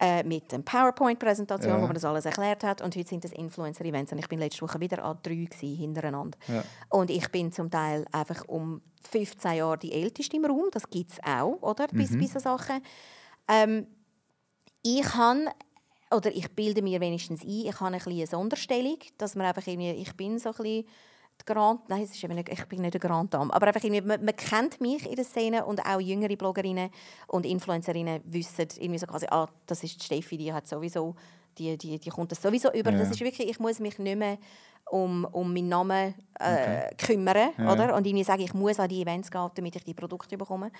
äh, 0.00 0.22
mit 0.22 0.52
einer 0.52 0.62
PowerPoint-Präsentation, 0.62 1.72
ja. 1.72 1.80
wo 1.80 1.86
man 1.86 1.94
das 1.94 2.04
alles 2.04 2.24
erklärt 2.24 2.64
hat. 2.64 2.82
Und 2.82 2.96
heute 2.96 3.08
sind 3.08 3.24
das 3.24 3.32
Influencer-Events. 3.32 4.12
Und 4.12 4.18
ich 4.18 4.28
bin 4.28 4.38
letzte 4.38 4.62
Woche 4.62 4.80
wieder 4.80 5.02
an 5.04 5.18
drei 5.22 5.34
gewesen, 5.34 5.76
hintereinander. 5.76 6.38
Und 6.90 7.10
ich 7.10 7.28
bin 7.30 7.52
zum 7.52 7.70
Teil 7.70 8.04
einfach 8.12 8.44
um 8.48 8.80
15 9.10 9.54
Jahre 9.54 9.78
die 9.78 9.92
Älteste 9.92 10.36
im 10.36 10.44
Raum. 10.44 10.68
Das 10.72 10.88
gibt 10.88 11.12
es 11.12 11.18
auch, 11.24 11.60
oder? 11.62 11.86
Bis, 11.88 12.10
mhm. 12.10 12.18
bis 12.18 12.32
so 12.32 12.38
Sachen. 12.38 12.82
Ähm, 13.48 13.86
ich 14.82 15.14
habe 15.14 15.46
oder 16.10 16.30
ich 16.34 16.50
bilde 16.52 16.82
mir 16.82 17.00
wenigstens 17.00 17.42
ein, 17.42 17.48
ich 17.48 17.74
habe 17.74 17.86
eine 17.86 17.98
kleine 17.98 18.26
Sonderstellung, 18.26 18.98
dass 19.18 19.34
man 19.34 19.46
einfach 19.46 19.66
irgendwie, 19.66 19.90
ich 19.90 20.14
bin 20.14 20.38
so 20.38 20.50
ein 20.50 20.54
bisschen 20.54 20.84
Grand, 21.44 21.88
nein, 21.88 22.02
ist 22.02 22.22
eben 22.22 22.34
nicht, 22.34 22.48
ich 22.48 22.64
bin 22.64 22.80
nicht 22.80 22.94
eine 22.94 23.00
Grand 23.00 23.32
Dame, 23.34 23.52
aber 23.52 23.66
einfach 23.66 23.82
irgendwie, 23.82 24.00
man, 24.00 24.24
man, 24.24 24.34
kennt 24.34 24.80
mich 24.80 25.08
in 25.08 25.16
der 25.16 25.24
Szene 25.24 25.64
und 25.64 25.80
auch 25.84 26.00
jüngere 26.00 26.36
Bloggerinnen 26.36 26.90
und 27.28 27.46
Influencerinnen 27.46 28.22
wissen 28.24 28.68
irgendwie 28.78 28.98
so 28.98 29.06
quasi, 29.06 29.26
ah, 29.30 29.48
das 29.66 29.82
ist 29.84 30.00
die 30.00 30.04
Steffi, 30.04 30.36
die 30.36 30.52
hat 30.52 30.66
sowieso, 30.66 31.14
die, 31.58 31.76
die, 31.76 31.98
die 31.98 32.10
kommt 32.10 32.32
das 32.32 32.42
sowieso 32.42 32.72
über. 32.72 32.90
Ja. 32.90 32.98
Das 32.98 33.10
ist 33.10 33.20
wirklich, 33.20 33.48
ich 33.48 33.60
muss 33.60 33.78
mich 33.80 33.98
nicht 33.98 34.18
mehr 34.18 34.38
um, 34.90 35.24
um 35.32 35.52
meinen 35.52 35.68
Namen 35.68 36.14
äh, 36.38 36.52
okay. 36.52 36.96
kümmern, 36.96 37.50
ja. 37.58 37.72
oder? 37.72 37.94
Und 37.94 38.06
irgendwie 38.06 38.24
sagen, 38.24 38.42
ich 38.42 38.54
muss 38.54 38.78
an 38.78 38.88
die 38.88 39.02
Events 39.02 39.30
gehen, 39.30 39.50
damit 39.54 39.76
ich 39.76 39.84
die 39.84 39.94
Produkte 39.94 40.38
bekomme. 40.38 40.70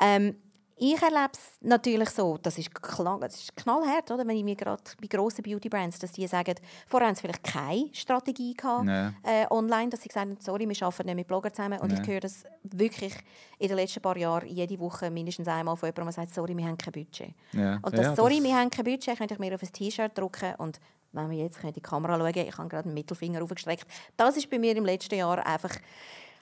Ähm, 0.00 0.36
ich 0.78 1.00
erlebe 1.00 1.32
es 1.32 1.56
natürlich 1.62 2.10
so, 2.10 2.36
das 2.36 2.58
ist, 2.58 2.68
das 2.74 3.34
ist 3.34 3.56
knallhart, 3.56 4.10
oder? 4.10 4.26
wenn 4.26 4.36
ich 4.36 4.44
mir 4.44 4.56
gerade 4.56 4.82
bei 5.00 5.06
grossen 5.06 5.42
Beauty-Brands, 5.42 5.98
dass 5.98 6.12
die 6.12 6.26
sagen, 6.26 6.54
vorher 6.86 7.08
haben 7.08 7.14
sie 7.14 7.22
vielleicht 7.22 7.44
keine 7.44 7.88
Strategie 7.94 8.52
gehabt, 8.52 8.84
nee. 8.84 9.08
äh, 9.22 9.46
online, 9.50 9.88
dass 9.88 10.02
sie 10.02 10.08
gesagt 10.08 10.26
haben, 10.26 10.36
sorry, 10.38 10.68
wir 10.68 10.86
arbeiten 10.86 11.06
nicht 11.06 11.16
mit 11.16 11.26
Bloggern 11.26 11.54
zusammen. 11.54 11.80
Und 11.80 11.92
nee. 11.92 12.00
ich 12.00 12.06
höre 12.06 12.20
das 12.20 12.44
wirklich 12.62 13.14
in 13.58 13.68
den 13.68 13.76
letzten 13.78 14.02
paar 14.02 14.18
Jahren 14.18 14.46
jede 14.48 14.78
Woche 14.78 15.10
mindestens 15.10 15.48
einmal 15.48 15.76
von 15.76 15.86
jemandem, 15.86 16.04
der 16.04 16.12
sagt, 16.12 16.34
sorry, 16.34 16.54
wir 16.54 16.66
haben 16.66 16.76
kein 16.76 16.92
Budget. 16.92 17.34
Ja. 17.52 17.76
Und 17.76 17.96
das 17.96 18.06
ja, 18.06 18.16
«Sorry, 18.16 18.36
das... 18.36 18.44
wir 18.44 18.56
haben 18.56 18.68
kein 18.68 18.84
Budget» 18.84 19.16
könnte 19.16 19.32
ich 19.32 19.40
mir 19.40 19.54
auf 19.54 19.62
ein 19.62 19.72
T-Shirt 19.72 20.16
drucken 20.16 20.54
und 20.58 20.78
wenn 21.12 21.30
wir 21.30 21.38
jetzt 21.38 21.64
in 21.64 21.72
die 21.72 21.80
Kamera 21.80 22.18
schauen, 22.18 22.46
ich 22.46 22.58
habe 22.58 22.68
gerade 22.68 22.88
den 22.88 22.92
Mittelfinger 22.92 23.42
aufgestreckt. 23.42 23.86
Das 24.18 24.36
ist 24.36 24.50
bei 24.50 24.58
mir 24.58 24.76
im 24.76 24.84
letzten 24.84 25.14
Jahr 25.14 25.44
einfach 25.46 25.74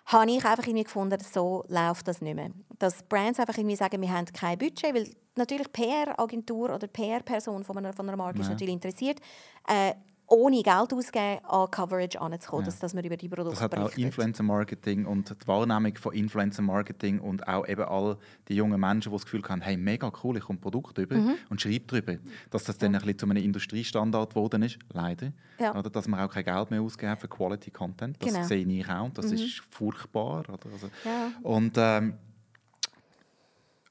habe 0.07 0.31
ich 0.31 0.45
einfach 0.45 0.67
irgendwie 0.67 0.85
gefunden, 0.85 1.19
so 1.21 1.65
läuft 1.69 2.09
das 2.09 2.21
nicht 2.21 2.35
mehr. 2.35 2.51
Dass 2.79 3.03
Brands 3.05 3.41
einfach 3.41 3.57
irgendwie 3.57 3.77
sagen, 3.77 4.01
wir 4.01 4.13
haben 4.13 4.27
kein 4.27 4.59
Budget, 4.59 4.95
weil 4.95 5.09
natürlich 5.37 5.73
PR-Agentur 5.73 6.75
oder 6.75 6.87
PR-Person 6.87 7.65
von 7.65 7.79
einer, 7.79 7.93
von 7.93 8.09
einer 8.09 8.17
Marke 8.17 8.39
ja. 8.39 8.45
ist 8.45 8.51
natürlich 8.51 8.75
interessiert. 8.75 9.21
Äh, 9.67 9.95
ohne 10.27 10.63
Geld 10.63 10.93
ausgeben, 10.93 11.45
an 11.45 11.71
Coverage 11.71 12.21
anzukommen, 12.21 12.65
ja. 12.65 12.67
dass, 12.67 12.79
dass 12.79 12.95
man 12.95 13.05
über 13.05 13.17
die 13.17 13.29
Produkte 13.29 13.53
Das 13.53 13.61
hat 13.61 13.73
berichtet. 13.73 13.95
auch 13.95 13.99
Influencer-Marketing 13.99 15.05
und 15.05 15.31
die 15.31 15.47
Wahrnehmung 15.47 15.97
von 15.97 16.15
Influencer-Marketing 16.15 17.21
und 17.21 17.47
auch 17.47 17.67
eben 17.69 17.83
all 17.83 18.17
die 18.49 18.55
jungen 18.55 18.81
Menschen, 18.81 19.11
die 19.11 19.17
das 19.17 19.25
Gefühl 19.25 19.43
haben, 19.49 19.61
hey, 19.61 19.77
mega 19.77 20.11
cool, 20.23 20.39
ich 20.39 20.45
komme 20.45 20.59
Produkt 20.59 20.97
über 20.99 21.17
mhm. 21.17 21.35
und 21.51 21.61
schreibe 21.61 21.85
darüber. 21.87 22.17
Dass 22.51 22.65
das 22.65 22.79
dann 22.79 22.93
ja. 22.93 22.99
ein 22.99 23.05
bisschen 23.05 23.19
zu 23.19 23.27
einem 23.27 23.43
Industriestandard 23.43 24.31
geworden 24.31 24.63
ist, 24.63 24.79
leider. 24.93 25.33
Ja. 25.59 25.77
Oder, 25.79 25.91
dass 25.91 26.09
man 26.09 26.21
auch 26.21 26.33
kein 26.33 26.45
Geld 26.45 26.71
mehr 26.71 26.81
ausgeben 26.81 27.17
für 27.17 27.29
Quality-Content. 27.29 28.17
Das 28.23 28.33
genau. 28.33 28.47
sehe 28.47 28.67
ich 28.67 28.89
auch 28.89 29.05
und 29.05 29.19
das 29.19 29.27
mhm. 29.27 29.35
ist 29.35 29.63
furchtbar. 29.71 30.41
Oder? 30.41 30.59
Also, 30.73 30.89
ja. 31.05 31.33
Und 31.43 31.75
ähm, 31.77 32.15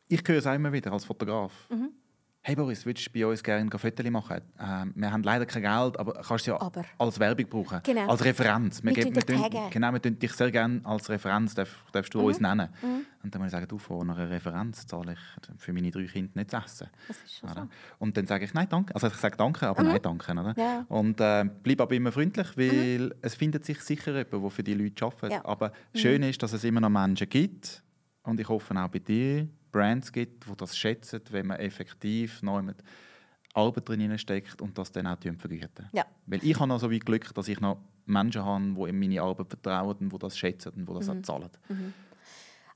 ich 0.07 0.21
höre 0.27 0.37
es 0.37 0.47
auch 0.47 0.53
immer 0.53 0.71
wieder 0.71 0.91
als 0.91 1.05
Fotograf. 1.05 1.51
Mhm 1.69 1.89
hey 2.45 2.55
Boris, 2.55 2.85
würdest 2.85 3.07
du 3.07 3.11
bei 3.11 3.25
uns 3.25 3.41
gerne 3.41 3.61
ein 3.61 3.79
Fotos 3.79 4.09
machen? 4.09 4.41
Ähm, 4.59 4.91
wir 4.95 5.11
haben 5.11 5.23
leider 5.23 5.45
kein 5.45 5.61
Geld, 5.61 5.97
aber 5.97 6.13
kannst 6.13 6.45
du 6.45 6.51
ja 6.51 6.59
aber. 6.59 6.83
als 6.97 7.17
Werbung 7.17 7.47
brauchen, 7.47 7.79
genau. 7.83 8.09
als 8.09 8.23
Referenz. 8.25 8.83
Wir, 8.83 8.93
wir, 8.93 9.15
wir 9.15 9.25
tun, 9.25 9.69
genau, 9.71 9.93
wir 9.93 10.01
tun 10.01 10.19
dich 10.19 10.33
sehr 10.33 10.51
gerne 10.51 10.81
als 10.83 11.09
Referenz, 11.09 11.55
darf, 11.55 11.69
darfst 11.93 12.13
du 12.13 12.19
mhm. 12.19 12.25
uns 12.25 12.41
nennen. 12.41 12.67
Mhm. 12.81 13.05
Und 13.23 13.33
dann 13.33 13.41
muss 13.41 13.47
ich 13.47 13.51
sagen, 13.53 13.67
du, 13.69 13.77
von 13.77 14.09
einer 14.09 14.29
Referenz 14.29 14.85
zahle 14.85 15.13
ich 15.13 15.59
für 15.61 15.71
meine 15.71 15.89
drei 15.89 16.03
Kinder 16.03 16.31
nicht 16.35 16.51
zu 16.51 16.57
essen. 16.57 16.89
Das 17.07 17.17
ist 17.23 17.39
schon 17.39 17.49
so. 17.49 17.67
Und 17.99 18.17
dann 18.17 18.27
sage 18.27 18.43
ich, 18.43 18.53
nein, 18.53 18.67
danke. 18.69 18.93
Also 18.93 19.07
ich 19.07 19.13
sage 19.13 19.37
danke, 19.37 19.65
aber 19.65 19.81
mhm. 19.81 19.89
nein, 19.89 20.01
danke. 20.01 20.31
Oder? 20.33 20.53
Ja. 20.57 20.85
Und 20.89 21.21
äh, 21.21 21.45
bleib 21.63 21.79
aber 21.79 21.95
immer 21.95 22.11
freundlich, 22.11 22.57
weil 22.57 23.05
mhm. 23.05 23.13
es 23.21 23.35
findet 23.35 23.63
sich 23.63 23.79
sicher 23.79 24.11
jemand, 24.11 24.33
der 24.33 24.49
für 24.49 24.63
die 24.63 24.73
Leute 24.73 25.05
arbeitet. 25.05 25.31
Ja. 25.31 25.45
Aber 25.45 25.69
mhm. 25.93 25.97
schön 25.97 26.23
ist, 26.23 26.43
dass 26.43 26.51
es 26.51 26.65
immer 26.65 26.81
noch 26.81 26.89
Menschen 26.89 27.29
gibt, 27.29 27.81
und 28.25 28.39
ich 28.39 28.47
hoffe 28.47 28.73
auch 28.75 28.87
bei 28.87 28.99
dir, 28.99 29.47
Brands 29.73 30.13
gibt, 30.13 30.45
die 30.45 30.55
das 30.55 30.77
schätzen, 30.77 31.19
wenn 31.31 31.47
man 31.47 31.59
effektiv 31.59 32.41
noch 32.41 32.61
mit 32.61 32.77
Arbeit 33.53 33.89
drin 33.89 34.17
steckt 34.17 34.61
und 34.61 34.77
das 34.77 34.91
dann 34.91 35.07
auch 35.07 35.17
vergüten. 35.19 35.89
Ja. 35.91 36.05
Weil 36.25 36.43
ich 36.43 36.57
habe 36.57 36.67
noch 36.67 36.79
so 36.79 36.89
wie 36.89 36.99
Glück, 36.99 37.33
dass 37.33 37.47
ich 37.49 37.59
noch 37.59 37.79
Menschen 38.05 38.45
habe, 38.45 38.63
die 38.63 38.89
in 38.89 38.99
meine 38.99 39.21
Arbeit 39.21 39.47
vertrauen 39.49 39.97
und 39.99 40.13
die 40.13 40.17
das 40.17 40.37
schätzen 40.37 40.71
und 40.75 40.87
die 40.87 40.93
das 40.93 41.07
mhm. 41.07 41.19
auch 41.19 41.21
zahlen. 41.23 41.49
Mhm. 41.67 41.93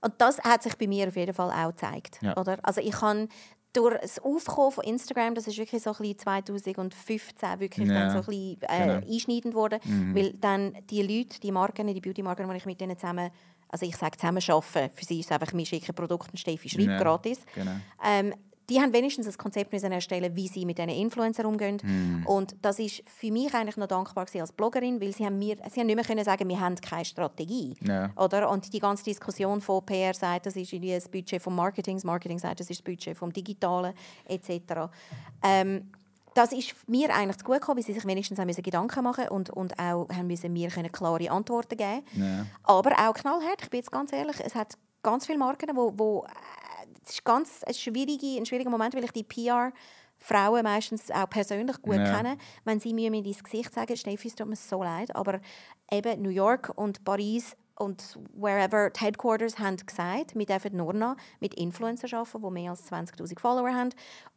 Und 0.02 0.14
das 0.20 0.40
hat 0.40 0.64
sich 0.64 0.76
bei 0.76 0.88
mir 0.88 1.08
auf 1.08 1.16
jeden 1.16 1.34
Fall 1.34 1.50
auch 1.50 1.72
gezeigt. 1.72 2.20
Ja. 2.22 2.38
Oder? 2.38 2.60
Also 2.62 2.82
ich 2.82 3.02
habe 3.02 3.28
durch 3.74 4.00
das 4.00 4.20
Aufkommen 4.20 4.72
von 4.72 4.84
Instagram, 4.84 5.36
das 5.36 5.48
ist 5.48 5.58
wirklich 5.58 5.82
so 5.82 5.92
ein 5.92 5.98
bisschen 5.98 6.20
2015 6.20 7.60
wirklich 7.60 7.88
ja. 7.88 7.94
dann 7.94 8.12
so 8.12 8.18
ein 8.18 8.26
bisschen, 8.26 8.62
äh, 8.62 8.80
genau. 8.80 9.14
einschneidend 9.14 9.54
geworden, 9.54 9.80
mhm. 9.84 10.16
weil 10.16 10.34
dann 10.34 10.78
die 10.90 11.02
Leute, 11.02 11.40
die 11.40 11.52
Marken, 11.52 11.88
die 11.88 12.02
Beauty-Marken, 12.02 12.50
die 12.50 12.58
ich 12.58 12.66
mit 12.66 12.80
denen 12.80 12.98
zusammen 12.98 13.32
also 13.70 13.86
ich 13.86 13.96
sage 13.96 14.18
zusammen 14.18 14.42
arbeiten, 14.48 14.94
für 14.96 15.06
sie 15.06 15.20
ist 15.20 15.28
es 15.28 15.32
einfach, 15.32 15.54
wir 15.54 15.66
schicken 15.66 15.94
Produkte 15.94 16.32
und 16.32 16.38
Steffi 16.38 16.70
schreibt 16.70 16.88
ja, 16.88 17.00
gratis. 17.00 17.40
Genau. 17.56 17.72
Ähm, 18.04 18.34
die 18.70 18.82
haben 18.82 18.92
wenigstens 18.92 19.28
ein 19.28 19.38
Konzept 19.38 19.72
müssen 19.72 19.92
erstellen, 19.92 20.36
wie 20.36 20.48
sie 20.48 20.66
mit 20.66 20.78
diesen 20.78 20.90
Influencern 20.90 21.46
umgehen. 21.46 21.78
Mm. 21.82 22.28
Und 22.28 22.56
das 22.62 22.80
ist 22.80 23.02
für 23.06 23.32
mich 23.32 23.54
eigentlich 23.54 23.78
noch 23.78 23.88
dankbar 23.88 24.26
als 24.34 24.52
Bloggerin, 24.52 25.00
weil 25.00 25.14
sie 25.14 25.26
haben 25.26 25.40
mir, 25.40 25.56
sie 25.72 25.80
haben 25.80 25.88
nicht 25.88 25.96
mehr 25.96 26.04
können 26.04 26.26
sagen, 26.26 26.48
wir 26.50 26.60
haben 26.60 26.76
keine 26.76 27.06
Strategie, 27.06 27.76
ja. 27.82 28.12
oder? 28.18 28.50
Und 28.50 28.74
die 28.74 28.80
ganze 28.80 29.06
Diskussion 29.06 29.62
von 29.62 29.86
PR 29.86 30.14
sagt, 30.14 30.48
das 30.48 30.58
ist 30.58 30.74
das 30.74 31.08
Budget 31.08 31.42
vom 31.42 31.56
Marketing, 31.56 31.96
das 31.96 32.04
Marketing 32.04 32.40
sagt, 32.40 32.60
das 32.60 32.70
ist 32.70 32.80
das 32.80 32.84
Budget 32.84 33.16
vom 33.16 33.32
Digitalen 33.32 33.94
etc. 34.28 34.90
Ähm, 35.42 35.90
das 36.38 36.52
ist 36.52 36.76
mir 36.88 37.14
eigentlich 37.14 37.38
zu 37.38 37.46
gut 37.46 37.56
gekommen, 37.56 37.78
weil 37.78 37.86
sie 37.86 37.94
sich 37.94 38.06
wenigstens 38.06 38.38
haben 38.38 38.54
Gedanken 38.54 39.04
machen 39.04 39.28
und, 39.30 39.50
und 39.50 39.80
auch 39.80 40.08
haben 40.10 40.28
müssen 40.28 40.54
mir 40.54 40.70
können 40.70 40.92
klare 40.92 41.32
Antworten 41.32 41.76
geben 41.76 42.04
ja. 42.14 42.46
Aber 42.64 42.92
auch 42.92 43.14
knallhart, 43.14 43.64
ich 43.64 43.70
bin 43.72 43.80
jetzt 43.80 43.92
ganz 43.92 44.14
ehrlich, 44.14 44.38
es 44.46 44.54
hat 44.54 44.78
ganz 45.02 45.26
viele 45.26 45.40
Marken, 45.40 45.76
wo, 45.76 45.94
wo 45.98 46.26
äh, 46.26 46.88
es 47.04 47.14
ist 47.14 47.26
ganz 47.26 47.64
ein, 47.64 47.74
schwierige, 47.74 48.38
ein 48.38 48.46
schwieriger 48.46 48.70
Moment, 48.70 48.94
weil 48.94 49.04
ich 49.04 49.12
die 49.12 49.24
PR 49.24 49.72
Frauen 50.20 50.64
meistens 50.64 51.10
auch 51.10 51.30
persönlich 51.30 51.82
gut 51.82 51.96
ja. 51.96 52.18
kennen, 52.18 52.40
wenn 52.66 52.80
sie 52.80 52.94
mir 52.94 53.12
ins 53.12 53.44
Gesicht 53.44 53.74
sagen, 53.74 53.98
Steffi, 53.98 54.28
es 54.28 54.36
tut 54.36 54.48
mir 54.48 54.56
so 54.56 54.84
leid, 54.84 55.16
aber 55.16 55.40
eben 55.92 56.22
New 56.22 56.30
York 56.30 56.72
und 56.76 57.04
Paris 57.04 57.56
und 57.80 58.20
wherever 58.34 58.90
die 58.90 59.00
Headquarters 59.00 59.60
haben 59.60 59.78
gesagt, 59.78 60.36
wir 60.36 60.46
dürfen 60.46 60.76
nur 60.76 60.94
noch 60.94 61.16
mit 61.40 61.54
Influencern 61.54 62.12
arbeiten, 62.14 62.44
die 62.44 62.52
mehr 62.52 62.72
als 62.72 62.92
20'000 62.92 63.40
Follower 63.40 63.74
haben. 63.74 63.90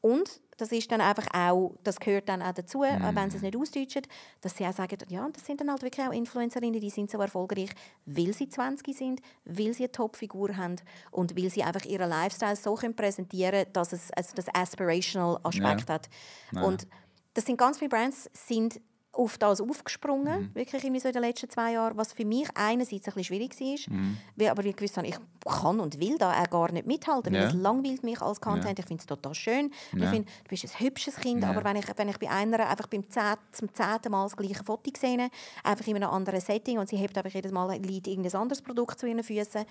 Und 0.03 0.41
das 0.61 0.73
ist 0.73 0.91
dann 0.91 1.01
einfach 1.01 1.27
auch, 1.33 1.75
das 1.83 1.99
gehört 1.99 2.29
dann 2.29 2.43
auch 2.43 2.53
dazu, 2.53 2.81
mm. 2.81 3.15
wenn 3.15 3.31
sie 3.31 3.37
es 3.39 3.43
nicht 3.43 3.57
ausdeutschen, 3.57 4.03
dass 4.41 4.57
sie 4.57 4.67
auch 4.67 4.73
sagen, 4.73 4.99
ja, 5.09 5.29
das 5.33 5.47
sind 5.47 5.61
dann 5.61 5.71
halt 5.71 5.83
wirklich 5.83 6.07
auch 6.07 6.13
Influencerinnen, 6.13 6.81
die 6.81 6.91
sind 6.91 7.11
so 7.11 7.21
erfolgreich, 7.21 7.71
weil 8.07 8.33
sie 8.33 8.49
20 8.49 8.97
sind, 8.97 9.21
weil 9.45 9.73
sie 9.73 9.85
eine 9.85 9.93
Top-Figur 9.93 10.57
haben 10.57 10.77
und 11.11 11.37
weil 11.37 11.51
sie 11.51 11.63
einfach 11.63 11.85
ihren 11.85 12.09
Lifestyle 12.09 12.57
so 12.57 12.75
können 12.75 12.95
präsentieren 12.95 13.53
können, 13.53 13.73
dass 13.73 13.93
es 13.93 14.11
also 14.13 14.33
das 14.35 14.47
aspirational 14.55 15.39
Aspekt 15.43 15.89
ja. 15.89 15.95
hat. 15.95 16.09
Ja. 16.53 16.63
Und 16.63 16.87
das 17.35 17.47
sind 17.47 17.57
ganz 17.57 17.79
viele 17.79 17.91
Brands, 17.91 18.29
sind 18.33 18.81
auf 19.13 19.39
das 19.39 19.61
aufgesprungen, 19.61 20.43
mhm. 20.43 20.55
wirklich 20.55 20.85
irgendwie 20.85 21.01
so 21.01 21.09
in 21.09 21.15
den 21.15 21.23
letzten 21.23 21.51
zwei 21.51 21.73
Jahren, 21.73 21.97
was 21.97 22.13
für 22.13 22.25
mich 22.25 22.49
einerseits 22.55 23.09
ein 23.09 23.15
bisschen 23.15 23.25
schwierig 23.25 23.61
war, 23.61 23.95
mhm. 23.97 24.17
weil 24.37 24.49
aber 24.49 24.65
ich 24.65 24.77
gewusst 24.77 24.97
habe, 24.97 25.09
ich 25.09 25.17
kann 25.45 25.81
und 25.81 25.99
will 25.99 26.17
da 26.17 26.33
auch 26.33 26.51
gar 26.51 26.73
nicht 26.73 26.87
mithalten, 26.87 27.35
ja. 27.35 27.41
weil 27.41 27.49
es 27.49 27.55
langweilt 27.55 28.05
mich 28.05 28.21
als 28.23 28.41
Content, 28.41 28.79
ja. 28.79 28.83
ich 28.83 28.87
finde 28.87 29.01
es 29.01 29.07
total 29.07 29.35
schön, 29.35 29.73
ja. 29.97 30.05
ich 30.05 30.11
finde, 30.11 30.31
du 30.45 30.49
bist 30.49 30.65
ein 30.65 30.85
hübsches 30.85 31.17
Kind, 31.17 31.45
aber 31.45 31.65
wenn 31.65 31.77
ich, 31.77 31.87
wenn 31.97 32.09
ich 32.09 32.19
bei 32.19 32.31
einer 32.31 32.69
einfach 32.69 32.87
beim 32.87 33.09
zehn, 33.11 33.35
zum 33.51 33.75
zehnten 33.75 34.13
Mal 34.13 34.25
das 34.25 34.37
gleiche 34.37 34.63
Foto 34.63 34.91
sehe, 34.97 35.29
einfach 35.65 35.87
in 35.87 35.97
einem 35.97 36.11
anderen 36.11 36.41
Setting 36.41 36.79
und 36.79 36.89
sie 36.89 36.97
hebt 36.97 37.17
einfach 37.17 37.35
jedes 37.35 37.51
Mal 37.51 37.77
liegt 37.79 38.07
irgendein 38.07 38.41
anderes 38.41 38.63
Produkt 38.63 39.01
zu 39.01 39.07
ihren 39.07 39.25
Füßen, 39.25 39.65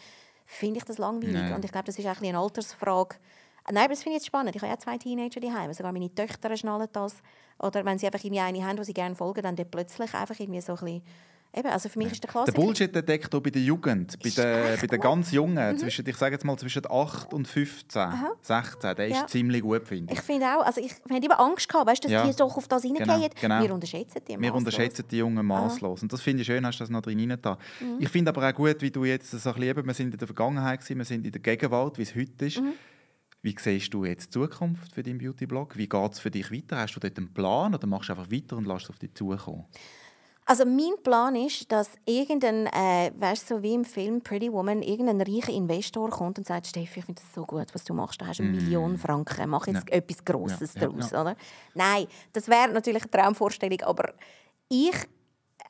finde 0.46 0.80
ich 0.80 0.84
das 0.84 0.98
langweilig 0.98 1.54
und 1.54 1.64
ich 1.64 1.72
glaube, 1.72 1.86
das 1.86 1.98
ist 1.98 2.06
eigentlich 2.06 2.30
eine 2.30 2.40
Altersfrage, 2.40 3.16
Nein, 3.72 3.84
aber 3.84 3.94
das 3.94 4.04
finde 4.04 4.18
ich 4.18 4.22
jetzt 4.22 4.28
spannend. 4.28 4.56
Ich 4.56 4.62
habe 4.62 4.72
ja 4.72 4.80
zwei 4.80 4.98
Teenager 4.98 5.40
daheim. 5.40 5.72
Sogar 5.74 5.92
meine 5.92 6.14
Töchter 6.14 6.56
schnallen 6.58 6.88
das. 6.92 7.16
Oder 7.60 7.86
wenn 7.86 8.00
sie 8.00 8.06
einfach 8.06 8.24
irgendwie 8.24 8.42
eine 8.42 8.66
haben, 8.66 8.78
die 8.78 8.84
sie 8.84 8.94
gerne 8.94 9.16
folgen, 9.16 9.42
dann 9.42 9.56
plötzlich 9.56 10.14
einfach 10.14 10.40
irgendwie 10.40 10.62
so 10.62 10.74
ein 10.74 10.80
bisschen 10.80 11.02
Eben, 11.52 11.68
also 11.70 11.90
für 11.90 11.98
mich 11.98 12.12
ist 12.12 12.24
der 12.24 12.30
Klassiker... 12.30 12.56
Der 12.56 12.62
Bullshit-Detektor 12.62 13.42
bei 13.42 13.50
der 13.50 13.64
Jugend, 13.64 14.20
bei 14.22 14.30
den, 14.30 14.80
bei 14.80 14.86
den 14.86 15.00
ganz 15.00 15.32
Jungen, 15.32 15.74
mhm. 15.74 15.78
zwischen, 15.80 16.08
ich 16.08 16.16
sage 16.16 16.36
jetzt 16.36 16.46
mal 16.46 16.56
zwischen 16.58 16.84
8 16.88 17.34
und 17.34 17.48
15, 17.48 18.02
Aha. 18.02 18.32
16, 18.40 18.96
der 18.96 19.08
ist 19.08 19.16
ja. 19.16 19.26
ziemlich 19.26 19.64
gut, 19.64 19.88
finde 19.88 20.14
ich. 20.14 20.20
Ich 20.20 20.26
finde 20.26 20.46
auch, 20.46 20.64
also 20.64 20.80
ich 20.80 20.94
habe 21.10 21.26
immer 21.26 21.40
Angst 21.40 21.68
gehabt, 21.68 21.88
weißt, 21.88 22.04
dass 22.04 22.12
ja. 22.12 22.28
die 22.28 22.36
doch 22.36 22.56
auf 22.56 22.68
das 22.68 22.84
reingehen. 22.84 23.04
Genau, 23.04 23.28
genau. 23.42 23.64
Wir 23.64 23.74
unterschätzen 23.74 24.22
die 24.28 24.40
Wir 24.40 24.54
unterschätzen 24.54 25.06
die 25.10 25.18
Jungen 25.18 25.44
maßlos. 25.44 26.04
Und 26.04 26.14
das 26.14 26.22
finde 26.22 26.42
ich 26.42 26.46
schön, 26.46 26.64
hast 26.68 26.80
du 26.80 26.84
das 26.84 26.92
noch 26.92 27.02
drin 27.02 27.36
da. 27.42 27.58
Mhm. 27.80 27.96
Ich 27.98 28.10
finde 28.10 28.30
aber 28.30 28.48
auch 28.48 28.54
gut, 28.54 28.80
wie 28.82 28.92
du 28.92 29.06
jetzt 29.06 29.32
so 29.32 29.50
ein 29.50 29.56
bisschen, 29.56 29.88
wir 29.88 29.94
sind 29.96 30.14
in 30.14 30.20
der 30.20 30.28
Vergangenheit, 30.28 30.88
wir 30.88 31.06
sind 31.06 31.26
in 31.26 31.32
der 31.32 31.42
Gegenwart, 31.42 31.98
wie 31.98 32.04
es 32.04 32.14
heute 32.16 32.46
ist. 32.46 32.62
Mhm. 32.62 32.74
Wie 33.42 33.56
siehst 33.58 33.94
du 33.94 34.04
jetzt 34.04 34.28
die 34.28 34.40
Zukunft 34.40 34.94
für 34.94 35.02
deinen 35.02 35.18
Beauty-Blog? 35.18 35.78
Wie 35.78 35.88
geht 35.88 36.12
es 36.12 36.20
für 36.20 36.32
dich 36.32 36.52
weiter? 36.52 36.78
Hast 36.78 36.96
du 36.96 37.00
dort 37.00 37.18
einen 37.18 37.34
Plan 37.34 37.74
oder 37.74 37.88
machst 37.88 38.10
du 38.10 38.14
einfach 38.14 38.32
weiter 38.32 38.58
und 38.58 38.68
lässt 38.68 38.86
es 38.86 38.90
auf 38.90 39.00
dich 39.00 39.14
zukommen? 39.14 39.66
Also 40.46 40.66
mein 40.66 40.96
Plan 41.04 41.36
ist, 41.36 41.72
dass 41.72 41.92
irgendein, 42.06 42.66
äh, 42.66 43.12
weißt 43.16 43.48
so 43.48 43.62
wie 43.62 43.76
im 43.76 43.86
Film 43.86 44.22
Pretty 44.22 44.52
Woman, 44.52 44.82
irgendein 44.82 45.22
reicher 45.22 45.54
Investor 45.54 46.10
kommt 46.10 46.40
und 46.40 46.48
sagt, 46.48 46.66
Steffi, 46.66 47.00
ich 47.00 47.06
finde 47.06 47.22
das 47.22 47.34
so 47.36 47.46
gut, 47.46 47.68
was 47.72 47.84
du 47.84 47.94
machst. 47.94 48.20
Du 48.20 48.26
hast 48.26 48.40
eine 48.40 48.50
mm. 48.50 48.56
Million 48.56 48.98
Franken, 48.98 49.48
mach 49.48 49.68
jetzt 49.68 49.88
ja. 49.88 49.96
etwas 49.96 50.26
Grosses 50.26 50.74
ja, 50.74 50.82
daraus, 50.82 51.12
ja, 51.12 51.22
oder? 51.22 51.36
Nein, 51.76 52.08
das 52.34 52.48
wäre 52.48 52.70
natürlich 52.70 53.04
eine 53.04 53.12
Traumvorstellung, 53.12 53.80
aber 53.82 54.16
ich 54.70 54.96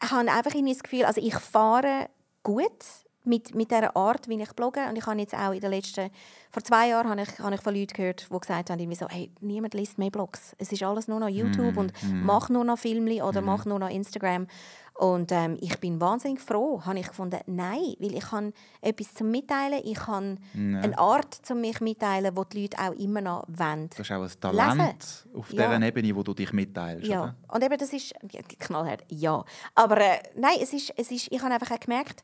habe 0.01 0.31
einfach 0.31 0.53
das 0.53 0.83
Gefühl, 0.83 1.03
also 1.03 1.19
ich 1.21 1.35
fahre 1.35 2.09
gut 2.41 2.85
mit, 3.29 3.55
mit 3.55 3.71
dieser 3.71 3.95
Art, 3.95 4.27
wie 4.27 4.41
ich 4.41 4.51
blogge. 4.53 4.81
Und 4.89 4.97
ich 4.97 5.05
habe 5.05 5.19
jetzt 5.19 5.35
auch 5.35 5.53
in 5.53 5.61
den 5.61 5.71
letzten, 5.71 6.09
vor 6.49 6.63
zwei 6.63 6.89
Jahren 6.89 7.09
habe 7.09 7.21
ich, 7.21 7.39
habe 7.39 7.55
ich 7.55 7.61
von 7.61 7.73
Leuten 7.73 7.93
gehört, 7.93 8.27
die 8.29 8.39
gesagt 8.39 8.69
haben, 8.69 8.95
so, 8.95 9.07
hey, 9.07 9.31
niemand 9.39 9.73
liest 9.75 9.97
mehr 9.97 10.09
Blogs. 10.09 10.55
Es 10.57 10.71
ist 10.71 10.83
alles 10.83 11.07
nur 11.07 11.19
noch 11.19 11.29
YouTube 11.29 11.75
mm, 11.75 11.77
und 11.77 11.93
mm. 12.03 12.25
mach 12.25 12.49
nur 12.49 12.65
noch 12.65 12.79
Filme 12.79 13.23
oder 13.23 13.41
mm. 13.41 13.45
mach 13.45 13.65
nur 13.65 13.79
noch 13.79 13.89
Instagram. 13.89 14.47
Und 14.95 15.31
ähm, 15.31 15.57
ich 15.61 15.79
bin 15.79 16.01
wahnsinnig 16.01 16.41
froh, 16.41 16.81
habe 16.85 16.99
ich 16.99 17.07
gefunden, 17.07 17.39
nein, 17.45 17.95
weil 17.99 18.15
ich 18.15 18.31
habe 18.33 18.51
etwas 18.81 19.13
zum 19.13 19.31
Mitteilen, 19.31 19.79
ich 19.85 20.07
habe 20.07 20.35
ja. 20.53 20.81
eine 20.81 20.97
Art 20.97 21.33
zum 21.33 21.61
mich 21.61 21.79
mitteilen, 21.79 22.35
wo 22.35 22.43
die 22.43 22.63
Leute 22.63 22.77
auch 22.79 22.91
immer 22.95 23.21
noch 23.21 23.45
wollen. 23.47 23.89
Das 23.91 23.99
ist 23.99 24.11
auch 24.11 24.23
ein 24.23 24.39
Talent 24.41 24.77
lesen. 24.77 25.39
auf 25.39 25.53
ja. 25.53 25.69
dieser 25.69 25.87
Ebene, 25.87 26.13
wo 26.17 26.23
du 26.23 26.33
dich 26.33 26.51
mitteilst. 26.51 27.07
Ja, 27.07 27.23
oder? 27.23 27.35
und 27.47 27.63
eben 27.63 27.77
das 27.77 27.93
ist 27.93 28.13
knallhart, 28.59 29.05
ja. 29.07 29.45
Aber 29.73 30.01
äh, 30.01 30.19
nein, 30.35 30.57
es 30.61 30.73
ist, 30.73 30.91
es 30.97 31.11
ist, 31.11 31.31
ich 31.31 31.41
habe 31.41 31.53
einfach 31.53 31.71
auch 31.71 31.79
gemerkt, 31.79 32.21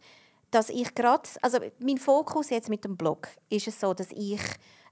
dass 0.56 0.70
ich 0.70 0.96
gerade, 0.96 1.28
also 1.42 1.60
mein 1.80 1.98
Fokus 1.98 2.50
jetzt 2.50 2.70
mit 2.70 2.86
dem 2.86 2.96
Blog 2.96 3.28
ist 3.50 3.68
es 3.68 3.78
so, 3.78 3.94
dass 3.94 4.08
ich 4.12 4.40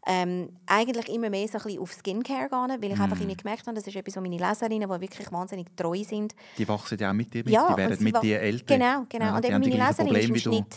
ähm, 0.06 0.50
eigentlich 0.66 1.08
immer 1.08 1.30
mehr 1.30 1.48
so 1.48 1.58
ein 1.58 1.80
auf 1.80 1.94
Skincare 1.94 2.50
gehen, 2.50 2.82
weil 2.82 2.92
ich 2.92 2.98
mm. 2.98 3.02
einfach 3.02 3.18
gemerkt 3.18 3.66
habe, 3.66 3.74
das 3.74 3.88
ist 3.88 3.96
etwas, 3.96 4.18
was 4.18 4.22
meine 4.22 4.38
Leserinnen, 4.38 4.90
die 4.90 5.02
wirklich 5.02 5.32
wahnsinnig 5.32 5.68
treu 5.78 6.04
sind. 6.04 6.36
Die 6.58 6.68
wachsen 6.68 6.98
ja 7.00 7.12
auch 7.12 7.14
mit 7.14 7.34
dir 7.34 7.46
mit, 7.46 7.54
ja, 7.54 7.72
die 7.72 7.78
werden 7.78 8.04
mit 8.04 8.22
dir 8.22 8.42
älter. 8.42 8.76
Genau, 8.76 9.06
genau. 9.08 9.26
Ja, 9.26 9.36
und 9.38 9.46
eben 9.46 9.60
meine 9.62 9.88
Leserin 9.88 10.16
ist 10.16 10.30
im 10.30 10.36
Schnitt 10.36 10.76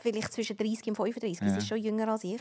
vielleicht 0.00 0.32
zwischen 0.32 0.56
30 0.56 0.86
und 0.86 0.94
35, 0.94 1.40
ja. 1.40 1.48
sie 1.50 1.58
ist 1.58 1.66
schon 1.66 1.78
jünger 1.78 2.06
als 2.06 2.22
ich. 2.22 2.40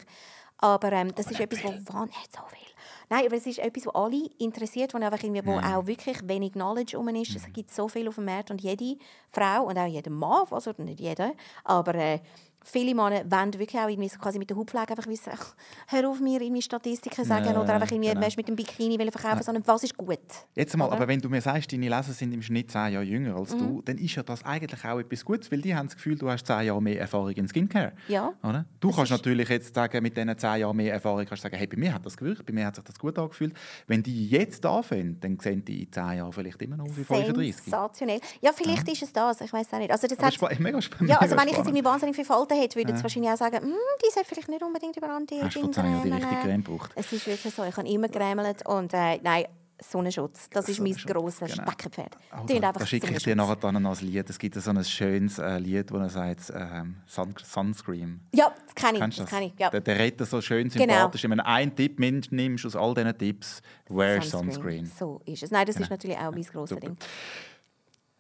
Aber 0.60 0.92
ähm, 0.92 1.12
das 1.16 1.26
aber 1.26 1.34
ist 1.34 1.42
etwas, 1.42 1.64
was 1.64 1.96
wahnsinnig 1.96 2.28
so 2.32 2.42
viel. 2.50 2.67
Nein, 3.10 3.26
aber 3.26 3.38
es 3.38 3.46
ist 3.46 3.60
etwas, 3.60 3.86
was 3.86 3.96
alle 3.96 4.30
interessiert, 4.38 4.94
wo, 4.94 4.98
einfach 4.98 5.24
irgendwie, 5.24 5.46
wo 5.46 5.54
ja. 5.54 5.78
auch 5.78 5.88
wirklich 5.88 6.18
wenig 6.28 6.54
Knowledge 6.54 6.98
um 7.00 7.08
ist. 7.10 7.32
Mhm. 7.32 7.38
Es 7.38 7.54
gibt 7.54 7.72
so 7.72 7.88
viel 7.88 8.08
auf 8.08 8.16
dem 8.16 8.26
Markt 8.26 8.52
und 8.52 8.62
jede 8.62 8.98
Frau 9.30 9.64
und 9.66 9.78
auch 9.78 9.88
jeder 9.88 10.12
Mann, 10.12 10.46
also 10.50 10.74
nicht 10.78 11.00
jeder, 11.00 11.34
aber 11.64 11.96
äh, 11.96 12.20
viele 12.68 12.94
Männer 12.94 13.24
wollen 13.30 13.54
wirklich 13.54 13.82
auch 13.82 13.88
irgendwie 13.88 14.10
so 14.10 14.20
quasi 14.20 14.40
mit 14.40 14.50
der 14.50 14.58
Hautpflege 14.58 14.90
einfach 14.90 15.08
wissen, 15.08 15.32
ach, 15.34 15.56
hör 15.88 16.10
auf 16.10 16.20
mir 16.20 16.42
irgendwie 16.42 16.62
Statistiken 16.62 17.24
sagen 17.26 17.46
ja, 17.46 17.60
oder 17.60 17.74
einfach 17.74 17.90
irgendwie, 17.90 18.10
genau. 18.10 18.28
mit 18.36 18.48
dem 18.48 18.56
Bikini 18.56 19.00
will 19.00 19.12
verkaufen, 19.12 19.38
ja. 19.38 19.44
sondern 19.44 19.66
was 19.66 19.84
ist 19.84 19.96
gut. 19.96 20.20
Jetzt 20.56 20.76
mal, 20.76 20.86
oder? 20.86 20.98
aber 20.98 21.08
wenn 21.08 21.20
du 21.20 21.30
mir 21.30 21.42
sagst, 21.42 21.72
deine 21.72 21.88
Leser 21.88 22.14
sind 22.14 22.34
im 22.34 22.42
Schnitt 22.42 22.72
zehn 22.72 22.94
Jahre 22.94 23.04
jünger 23.04 23.36
als 23.36 23.54
mhm. 23.54 23.60
du, 23.60 23.82
dann 23.84 23.98
ist 23.98 24.16
ja 24.16 24.24
das 24.24 24.44
eigentlich 24.44 24.84
auch 24.84 25.00
etwas 25.00 25.24
Gutes, 25.24 25.52
weil 25.52 25.62
die 25.62 25.76
haben 25.76 25.88
das 25.88 25.96
Gefühl, 25.96 26.18
du 26.18 26.30
hast 26.30 26.46
zehn 26.46 26.66
Jahre 26.66 26.82
mehr 26.82 27.00
Erfahrung 27.00 27.32
in 27.32 27.48
Skincare. 27.48 27.94
Ja. 28.08 28.34
Oder? 28.44 28.66
Du 28.80 28.90
das 28.90 28.98
kannst 28.98 29.12
natürlich 29.12 29.50
jetzt 29.50 29.74
sagen, 29.74 30.04
mit 30.04 30.18
diesen 30.18 30.38
zehn 30.38 30.60
Jahren 30.60 30.76
mehr 30.76 30.94
Erfahrung, 30.94 31.26
kannst 31.26 31.44
sagen, 31.44 31.56
hey, 31.56 31.68
bei 31.68 31.78
mir 31.78 31.94
hat 31.94 32.06
das 32.06 32.18
gewirkt, 32.18 32.46
bei 32.46 32.54
mir 32.54 32.66
hat 32.66 32.76
sich 32.76 32.84
das 32.84 33.00
gut 33.00 33.18
angefühlt. 33.18 33.54
Wenn 33.88 34.04
die 34.04 34.28
jetzt 34.30 34.66
anfangen, 34.66 35.20
dann 35.22 35.40
sehen 35.40 35.64
die 35.64 35.84
in 35.84 35.92
zehn 35.92 36.18
Jahren 36.18 36.34
vielleicht 36.34 36.62
immer 36.62 36.78
noch 36.78 36.88
wie 36.88 37.04
35. 37.04 37.56
Sensationell. 37.56 38.20
Ja, 38.42 38.52
vielleicht 38.54 38.88
ja. 38.88 38.94
ist 38.94 39.04
es 39.04 39.14
das, 39.14 39.42
ich 39.42 39.54
weiß 39.54 39.74
auch 39.74 39.80
nicht. 39.80 39.92
Also 39.92 40.08
das 40.08 40.20
hat, 40.20 40.60
mega 40.60 40.82
spannend. 40.82 41.10
Ja, 41.10 41.18
also 41.20 41.38
wenn 41.38 41.48
ich 41.48 41.58
jetzt 41.58 41.68
irgendwie 41.68 41.86
wahnsinnig 41.86 42.16
viel 42.16 42.26
Falten 42.26 42.57
hätte, 42.62 42.78
würde 42.78 42.94
es 42.94 43.04
wahrscheinlich 43.04 43.32
auch 43.32 43.38
sagen, 43.38 43.62
hm, 43.62 43.74
die 44.04 44.12
sollte 44.12 44.30
vielleicht 44.30 44.50
nicht 44.50 44.64
unbedingt 44.64 44.98
über 44.98 45.10
Anti-Aging 45.10 45.68
Hast 45.68 45.78
du 45.78 45.82
die 45.82 46.10
richtige 46.10 46.42
Creme 46.42 46.64
gebraucht? 46.64 46.92
Es 46.96 47.12
ist 47.12 47.28
wirklich 47.28 47.54
so, 47.54 47.64
ich 47.64 47.76
habe 47.76 47.88
immer 47.88 48.08
gerämelt 48.08 48.68
und 48.68 48.94
äh, 48.94 49.20
nein, 49.22 49.46
Sonnenschutz. 49.82 50.50
Das 50.50 50.68
ist 50.70 50.80
mein 50.80 50.94
grosses 50.94 51.52
genau. 51.52 51.64
Steckenpferd. 51.64 52.18
Oh, 52.34 52.46
da, 52.48 52.72
da 52.72 52.86
schicke 52.86 53.14
ich 53.14 53.24
dir 53.24 53.36
nachher 53.36 53.56
dann 53.58 53.82
noch 53.82 54.00
ein 54.00 54.08
Lied. 54.08 54.30
Es 54.30 54.40
gibt 54.40 54.56
so 54.56 54.70
ein 54.70 54.84
schönes 54.84 55.38
äh, 55.38 55.60
Lied, 55.60 55.92
wo 55.92 55.98
er 55.98 56.10
sagt, 56.10 56.52
ähm, 56.56 56.98
Sun 57.06 57.36
Sunscreen. 57.38 58.22
Ja, 58.34 58.54
das 58.66 58.76
kenne 58.76 58.98
ich. 58.98 59.16
Das? 59.18 59.30
Das 59.30 59.42
ich 59.42 59.54
ja. 59.60 59.70
Der, 59.70 59.82
der 59.82 60.00
redet 60.00 60.28
so 60.28 60.42
schön 60.42 60.70
sympathisch. 60.70 61.22
Genau. 61.22 61.32
Wenn 61.32 61.38
du 61.38 61.46
einen 61.46 61.76
Tipp 61.76 62.00
nimmst 62.00 62.66
aus 62.66 62.76
all 62.76 62.94
diesen 62.96 63.18
Tipps, 63.18 63.62
wear 63.88 64.22
Sunscreen. 64.22 64.86
Sunscreen. 64.86 64.86
So 64.98 65.22
ist 65.26 65.44
es. 65.44 65.52
Nein, 65.52 65.66
das 65.66 65.76
genau. 65.76 65.86
ist 65.86 65.92
natürlich 65.92 66.18
auch 66.18 66.32
mein 66.32 66.42
grosses 66.44 66.80
Ding. 66.80 66.98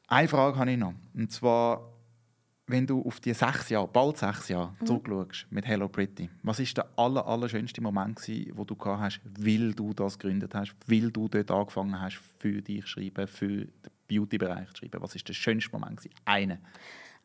Eine 0.07 0.27
Frage 0.27 0.57
habe 0.57 0.71
ich 0.71 0.77
noch. 0.77 0.93
Und 1.15 1.31
zwar 1.31 1.96
wenn 2.67 2.85
du 2.85 3.01
auf 3.03 3.19
die 3.19 3.33
sechs 3.33 3.69
Jahre, 3.69 3.87
bald 3.87 4.17
sechs 4.17 4.49
Jahre 4.49 4.75
mhm. 4.81 4.85
zurückschaust 4.85 5.47
mit 5.49 5.65
Hello 5.65 5.87
Pretty, 5.87 6.29
was 6.43 6.59
ist 6.59 6.75
der 6.77 6.87
aller, 6.97 7.25
aller 7.25 7.47
schönste 7.49 7.81
Moment 7.81 8.17
gewesen, 8.17 8.51
wo 8.55 8.65
du 8.65 8.75
gehabt 8.75 9.01
hast, 9.01 9.21
weil 9.39 9.73
du 9.73 9.93
das 9.93 10.19
gegründet 10.19 10.53
hast, 10.53 10.75
weil 10.85 11.09
du 11.09 11.27
dort 11.27 11.49
angefangen 11.49 11.99
hast, 11.99 12.19
für 12.39 12.61
dich 12.61 12.81
zu 12.81 12.87
schreiben, 12.87 13.27
für 13.27 13.65
den 13.65 13.91
Beauty-Bereich 14.07 14.69
zu 14.73 14.77
schreiben? 14.77 15.01
Was 15.01 15.15
ist 15.15 15.27
der 15.27 15.33
schönste 15.33 15.71
Moment 15.71 15.97
gewesen? 15.97 16.15
Eine. 16.25 16.59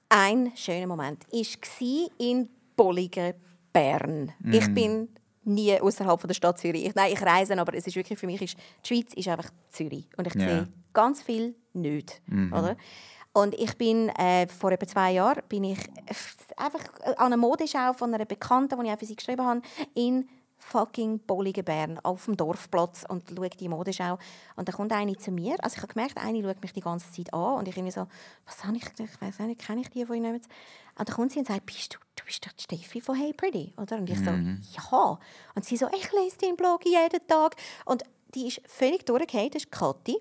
Ein 0.09 0.53
schöner 0.57 0.87
Moment 0.87 1.27
war 1.33 2.09
in 2.19 2.49
Bolligen, 2.77 3.35
Bern. 3.73 4.33
Mhm. 4.41 4.53
Ich 4.53 4.75
bin 4.75 5.09
nie 5.45 5.81
außerhalb 5.81 6.27
der 6.27 6.35
Stadt 6.35 6.59
Zürich. 6.59 6.95
Nein, 6.95 7.13
ich 7.13 7.23
reise, 7.23 7.59
aber 7.59 7.75
es 7.75 7.87
ist 7.87 7.97
wirklich 7.97 8.19
für 8.19 8.27
mich 8.27 8.43
ist 8.43 8.57
die 8.85 8.95
Schweiz 8.95 9.15
ist 9.15 9.29
einfach 9.29 9.51
Zürich 9.71 10.07
und 10.17 10.27
ich 10.27 10.35
yeah. 10.37 10.49
sehe 10.49 10.69
ganz 10.93 11.23
viel 11.23 11.55
nicht, 11.73 12.21
mhm. 12.27 12.53
oder? 12.53 12.77
Und 13.33 13.55
ich 13.55 13.77
bin 13.79 14.11
äh, 14.11 14.47
vor 14.47 14.73
etwa 14.73 14.87
zwei 14.87 15.13
Jahren 15.13 15.43
bin 15.49 15.65
ich 15.65 15.79
einfach 16.57 16.85
an 17.05 17.15
einer 17.33 17.37
Modeschau 17.37 17.95
von 17.95 18.13
einer 18.13 18.27
Bekannten, 18.27 18.79
die 18.79 18.87
ich 18.87 18.93
auch 18.93 18.99
für 18.99 19.07
sie 19.07 19.17
geschrieben 19.17 19.47
habe, 19.47 19.63
in 19.95 20.29
fucking 20.63 21.19
Bolligen 21.21 21.65
Bern 21.65 21.99
auf 22.03 22.27
dem 22.27 22.37
Dorfplatz 22.37 23.05
und 23.09 23.25
schaue 23.29 23.51
die 23.51 23.69
Modeschau. 23.69 24.19
Und 24.57 24.69
dann 24.69 24.77
kommt 24.77 24.93
eine 24.93 25.17
zu 25.17 25.31
mir. 25.31 25.57
Also 25.63 25.77
ich 25.77 25.83
habe 25.83 25.93
gemerkt, 25.93 26.17
eine 26.19 26.43
schaut 26.43 26.63
mich 26.63 26.73
die 26.73 26.81
ganze 26.81 27.11
Zeit 27.11 27.33
an 27.35 27.59
und 27.59 27.69
ich 27.69 27.77
irgendwie 27.77 27.93
so, 27.93 28.07
was 28.47 28.65
habe 28.65 28.77
ich, 28.77 28.85
ich 28.85 29.21
weiß 29.21 29.41
nicht, 29.41 29.61
kenne 29.61 29.81
ich 29.81 29.91
die 29.91 30.07
von 30.07 30.17
Ihnen? 30.17 30.35
Und 30.35 31.09
dann 31.09 31.17
kommt 31.17 31.33
sie 31.33 31.41
und 31.41 31.49
sagt, 31.49 31.67
bist 31.67 31.95
du, 31.95 31.99
du 32.17 32.25
bist 32.25 32.47
doch 32.47 32.53
die 32.53 32.63
Steffi 32.63 33.01
von 33.01 33.17
Hey 33.17 33.33
Pretty, 33.33 33.73
oder? 33.77 33.97
Und 33.97 34.09
ich 34.09 34.19
mhm. 34.21 34.63
so, 34.63 34.97
ja. 34.97 35.19
Und 35.55 35.65
sie 35.65 35.77
so, 35.77 35.89
ich 35.89 36.13
lese 36.13 36.39
deinen 36.39 36.57
Blog 36.57 36.85
jeden 36.85 37.27
Tag. 37.27 37.57
Und 37.85 38.05
die 38.35 38.49
ist 38.49 38.61
völlig 38.67 39.05
durchgefallen, 39.05 39.51
das 39.51 39.65
ist 39.65 39.73
Kathi. 39.73 40.19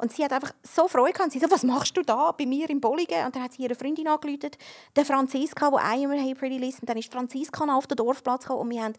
Und 0.00 0.12
sie 0.12 0.24
hat 0.24 0.32
einfach 0.32 0.52
so 0.62 0.88
Freude 0.88 1.12
gehabt. 1.12 1.32
Sie 1.32 1.38
so, 1.38 1.50
was 1.50 1.62
machst 1.62 1.96
du 1.96 2.02
da 2.02 2.32
bei 2.32 2.46
mir 2.46 2.70
in 2.70 2.80
Bolligen? 2.80 3.26
Und 3.26 3.36
dann 3.36 3.42
hat 3.42 3.52
sie 3.52 3.62
ihre 3.62 3.74
Freundin 3.74 4.08
angerufen, 4.08 4.50
der 4.96 5.04
Franziska, 5.04 5.70
die 5.70 5.76
auch 5.76 6.04
immer 6.04 6.14
«Hey 6.14 6.34
Pretty» 6.34 6.58
liest. 6.58 6.80
Und 6.80 6.88
dann 6.88 6.96
ist 6.96 7.12
Franziska 7.12 7.64
auf 7.76 7.86
den 7.86 7.96
Dorfplatz 7.96 8.44
gekommen 8.44 8.62
und 8.62 8.70
wir 8.70 8.82
haben 8.82 8.94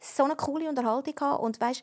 so 0.00 0.24
eine 0.24 0.34
coole 0.34 0.68
Unterhaltung 0.68 1.14
gehabt. 1.14 1.42
Und 1.42 1.60
weißt, 1.60 1.82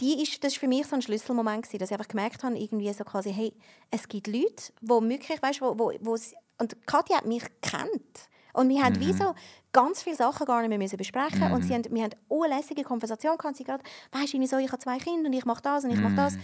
die 0.00 0.22
ist, 0.22 0.42
das 0.42 0.54
war 0.54 0.60
für 0.60 0.68
mich 0.68 0.86
so 0.86 0.96
ein 0.96 1.02
Schlüsselmoment, 1.02 1.62
gewesen, 1.62 1.78
dass 1.78 1.90
ich 1.90 1.96
einfach 1.96 2.08
gemerkt 2.08 2.42
habe, 2.42 2.58
irgendwie 2.58 2.92
so 2.92 3.04
quasi, 3.04 3.32
hey, 3.32 3.52
es 3.90 4.08
gibt 4.08 4.26
Leute, 4.26 4.72
die 4.80 4.88
wirklich, 4.88 5.40
weißt, 5.40 5.60
wo, 5.60 5.78
wo, 5.78 5.92
wo 6.00 6.16
und 6.58 6.86
Katja 6.86 7.18
hat 7.18 7.26
mich 7.26 7.44
kennt. 7.60 8.28
Und 8.52 8.68
wir 8.68 8.82
haben 8.82 8.94
mhm. 8.94 9.00
wie 9.00 9.12
so 9.12 9.34
ganz 9.72 10.02
viele 10.02 10.16
Sachen 10.16 10.46
gar 10.46 10.60
nicht 10.60 10.68
mehr 10.68 10.78
müssen 10.78 10.96
besprechen 10.96 11.48
mhm. 11.48 11.52
und 11.52 11.62
sie 11.62 11.74
haben, 11.74 11.84
wir 11.90 12.04
haben 12.04 12.14
eine 12.30 12.56
lässige 12.56 12.84
Konversation 12.84 13.36
gehabt. 13.36 13.56
Sie 13.56 13.64
gerade, 13.64 13.82
weißt 14.12 14.34
du, 14.34 14.46
so, 14.46 14.58
ich 14.58 14.70
habe 14.70 14.78
zwei 14.78 14.98
Kinder 14.98 15.28
und 15.28 15.32
ich 15.32 15.44
mache 15.44 15.62
das 15.62 15.84
und 15.84 15.90
ich 15.90 16.00
mache 16.00 16.14
das. 16.14 16.34
Mhm. 16.34 16.42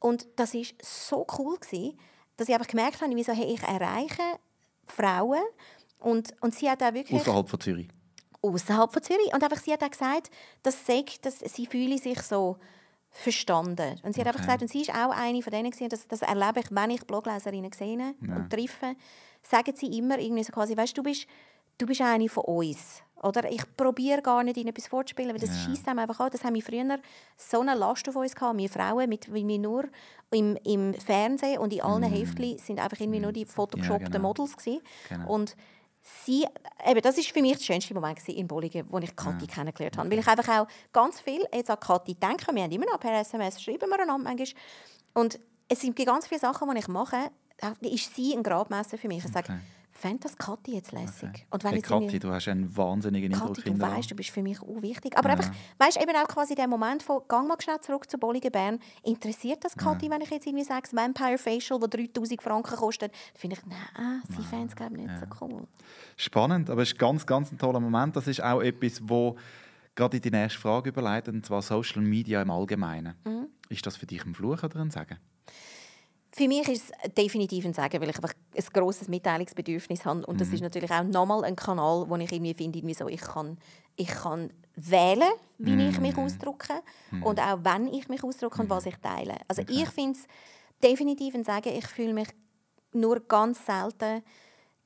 Und 0.00 0.26
das 0.36 0.54
war 0.54 0.64
so 0.82 1.26
cool, 1.38 1.58
gewesen, 1.58 1.98
dass 2.36 2.48
ich 2.48 2.54
einfach 2.54 2.66
gemerkt 2.66 3.00
habe, 3.00 3.14
wie 3.14 3.22
so, 3.22 3.32
hey, 3.32 3.54
ich 3.54 3.62
erreiche 3.62 4.38
Frauen. 4.86 5.42
Und, 5.98 6.34
und 6.40 6.54
sie 6.54 6.68
hat 6.68 6.82
auch 6.82 6.94
wirklich... 6.94 7.20
Außerhalb 7.20 7.48
von 7.48 7.60
Zürich? 7.60 7.88
Außerhalb 8.42 8.92
von 8.92 9.02
Zürich. 9.02 9.32
Und 9.32 9.44
einfach, 9.44 9.58
sie 9.62 9.72
hat 9.72 9.82
auch 9.82 9.90
gesagt, 9.90 10.30
dass, 10.62 10.86
sie, 10.86 11.04
dass 11.20 11.40
sie 11.40 11.66
fühle 11.66 11.98
sich 11.98 12.20
so 12.22 12.56
verstanden. 13.10 14.00
Und 14.02 14.14
sie 14.14 14.20
hat 14.20 14.28
einfach 14.28 14.40
gesagt, 14.40 14.62
und 14.62 14.68
sie 14.68 14.82
ist 14.82 14.90
auch 14.90 15.10
eine 15.10 15.42
von 15.42 15.52
denen, 15.52 15.72
das, 15.88 16.08
das 16.08 16.22
erlebe 16.22 16.60
ich, 16.60 16.66
wenn 16.70 16.90
ich 16.90 17.04
Blogleserinnen 17.06 17.72
sehe 17.72 17.98
ja. 17.98 18.36
und 18.36 18.50
treffe, 18.50 18.94
sagen 19.42 19.74
sie 19.76 19.98
immer 19.98 20.18
irgendwie 20.18 20.44
so 20.44 20.52
quasi, 20.52 20.76
weißt 20.76 20.96
du, 20.96 21.02
bist, 21.02 21.26
du 21.80 21.86
bist 21.86 22.00
eine 22.00 22.28
von 22.28 22.44
uns. 22.44 23.02
Oder 23.22 23.50
ich 23.50 23.62
probiere 23.76 24.22
gar 24.22 24.42
nicht, 24.42 24.56
ihnen 24.56 24.68
etwas 24.68 24.86
vorzuspielen, 24.86 25.32
weil 25.32 25.40
das 25.40 25.50
ja. 25.50 25.56
schießt 25.56 25.86
einem 25.88 25.98
einfach 25.98 26.20
an. 26.20 26.30
Das 26.30 26.42
haben 26.42 26.54
wir 26.54 26.62
früher 26.62 26.98
so 27.36 27.60
eine 27.60 27.74
Last 27.74 28.08
auf 28.08 28.16
uns 28.16 28.34
gehabt, 28.34 28.56
wir 28.56 28.68
Frauen, 28.68 29.08
mit, 29.10 29.30
weil 29.32 29.46
wir 29.46 29.58
nur 29.58 29.84
im, 30.30 30.56
im 30.64 30.94
Fernsehen 30.94 31.58
und 31.58 31.72
in 31.72 31.82
allen 31.82 32.00
mm. 32.00 32.14
Heftchen 32.14 32.58
sind 32.58 32.80
einfach 32.80 32.98
irgendwie 32.98 33.20
nur 33.20 33.32
die 33.32 33.44
photoshoppten 33.44 34.06
ja, 34.06 34.18
genau. 34.18 34.28
Models 34.28 34.56
gewesen. 34.56 34.80
Genau. 35.10 35.34
Und 35.34 35.54
sie, 36.24 36.46
eben, 36.86 37.02
das 37.02 37.18
ist 37.18 37.30
für 37.30 37.42
mich 37.42 37.58
der 37.58 37.64
schönste 37.64 37.92
Moment 37.92 38.26
in 38.26 38.48
Bolligen, 38.48 38.86
wo 38.90 38.96
ich 38.98 39.14
Kathi 39.14 39.44
ja. 39.44 39.54
kennengelernt 39.54 39.98
habe. 39.98 40.10
Weil 40.10 40.20
ich 40.20 40.26
einfach 40.26 40.60
auch 40.60 40.66
ganz 40.90 41.20
viel 41.20 41.44
jetzt 41.54 41.70
an 41.70 41.78
Kathi 41.78 42.14
denke. 42.14 42.54
Wir 42.54 42.62
haben 42.62 42.72
immer 42.72 42.86
noch 42.86 43.00
per 43.00 43.20
SMS, 43.20 43.62
schreiben 43.62 43.90
wir 43.90 44.00
einander 44.00 44.30
manchmal. 44.30 44.62
Und 45.12 45.38
es 45.68 45.80
sind 45.80 45.94
ganz 45.94 46.26
viele 46.26 46.40
Sachen, 46.40 46.70
die 46.70 46.78
ich 46.78 46.88
mache, 46.88 47.30
ist 47.82 48.14
sie 48.14 48.34
ein 48.34 48.42
Gradmesser 48.42 48.96
für 48.96 49.08
mich. 49.08 49.22
Ich 49.22 49.30
sage, 49.30 49.52
okay 49.52 49.60
fände 50.00 50.20
das 50.20 50.36
Kathi 50.36 50.74
jetzt 50.74 50.92
lässig. 50.92 51.28
Okay. 51.28 51.46
Und 51.50 51.64
wenn 51.64 51.72
hey, 51.72 51.82
Kathi, 51.82 52.18
du 52.18 52.30
hast 52.30 52.48
einen 52.48 52.74
wahnsinnigen 52.74 53.32
Eindruck. 53.34 53.56
Kathi, 53.56 53.70
du 53.70 53.78
weißt, 53.78 54.10
du 54.10 54.16
bist 54.16 54.30
für 54.30 54.42
mich 54.42 54.60
auch 54.62 54.82
wichtig. 54.82 55.16
Aber 55.16 55.28
ja. 55.28 55.36
einfach, 55.36 55.52
weißt 55.78 56.00
eben 56.00 56.16
auch 56.16 56.28
quasi 56.28 56.54
der 56.54 56.68
Moment 56.68 57.02
von, 57.02 57.20
gang 57.28 57.46
mal 57.46 57.60
schnell 57.60 57.80
zurück 57.80 58.10
zu 58.10 58.18
Bolligen 58.18 58.50
Bern, 58.50 58.78
interessiert 59.02 59.64
das 59.64 59.76
Kathi, 59.76 60.06
ja. 60.06 60.12
wenn 60.12 60.22
ich 60.22 60.30
jetzt 60.30 60.46
irgendwie 60.46 60.64
sage, 60.64 60.82
das 60.82 60.94
Vampire 60.94 61.38
Facial, 61.38 61.78
das 61.78 61.90
3000 61.90 62.42
Franken 62.42 62.76
kostet, 62.76 63.12
finde 63.34 63.56
ich, 63.56 63.66
nein, 63.66 64.22
sie 64.28 64.42
fände 64.42 64.68
es 64.68 64.76
glaube 64.76 64.94
ich 64.96 65.02
nicht 65.02 65.10
ja. 65.10 65.20
so 65.20 65.44
cool. 65.44 65.66
Spannend, 66.16 66.70
aber 66.70 66.82
es 66.82 66.92
ist 66.92 66.98
ganz, 66.98 67.26
ganz 67.26 67.52
ein 67.52 67.58
toller 67.58 67.80
Moment. 67.80 68.16
Das 68.16 68.26
ist 68.26 68.42
auch 68.42 68.62
etwas, 68.62 69.00
wo 69.02 69.36
gerade 69.94 70.16
in 70.16 70.22
die 70.22 70.30
nächste 70.30 70.58
Frage 70.58 70.88
überleitet, 70.88 71.34
und 71.34 71.44
zwar 71.44 71.60
Social 71.60 72.00
Media 72.00 72.40
im 72.40 72.50
Allgemeinen. 72.50 73.14
Mhm. 73.24 73.48
Ist 73.68 73.86
das 73.86 73.96
für 73.96 74.06
dich 74.06 74.24
ein 74.24 74.34
Fluch 74.34 74.62
oder 74.62 74.80
ein 74.80 74.90
Segen? 74.90 75.18
Für 76.40 76.48
mich 76.48 76.66
ist 76.68 76.90
es 77.02 77.12
definitiv 77.12 77.66
ein 77.66 77.74
Sagen, 77.74 78.00
weil 78.00 78.08
ich 78.08 78.16
einfach 78.16 78.32
ein 78.56 78.64
grosses 78.72 79.08
Mitteilungsbedürfnis 79.08 80.06
habe. 80.06 80.24
Und 80.24 80.40
das 80.40 80.48
mhm. 80.48 80.54
ist 80.54 80.60
natürlich 80.62 80.90
auch 80.90 81.04
nochmal 81.04 81.44
ein 81.44 81.54
Kanal, 81.54 82.06
wo 82.08 82.16
ich 82.16 82.32
irgendwie 82.32 82.54
finde, 82.54 82.78
irgendwie 82.78 82.94
so, 82.94 83.08
ich, 83.08 83.20
kann, 83.20 83.58
ich 83.96 84.08
kann 84.08 84.50
wählen, 84.74 85.32
wie 85.58 85.72
mhm. 85.72 85.90
ich 85.90 86.00
mich 86.00 86.16
ausdrücke 86.16 86.80
mhm. 87.10 87.24
und 87.24 87.38
auch 87.40 87.58
wenn 87.62 87.88
ich 87.88 88.08
mich 88.08 88.24
ausdrücke 88.24 88.62
und 88.62 88.70
was 88.70 88.86
ich 88.86 88.96
teile. 88.96 89.36
Also 89.48 89.60
okay. 89.60 89.82
ich 89.82 89.88
finde 89.90 90.18
es 90.18 90.26
definitiv 90.82 91.34
ein 91.34 91.44
Sagen. 91.44 91.74
Ich 91.76 91.86
fühle 91.86 92.14
mich 92.14 92.28
nur 92.94 93.20
ganz 93.20 93.66
selten 93.66 94.22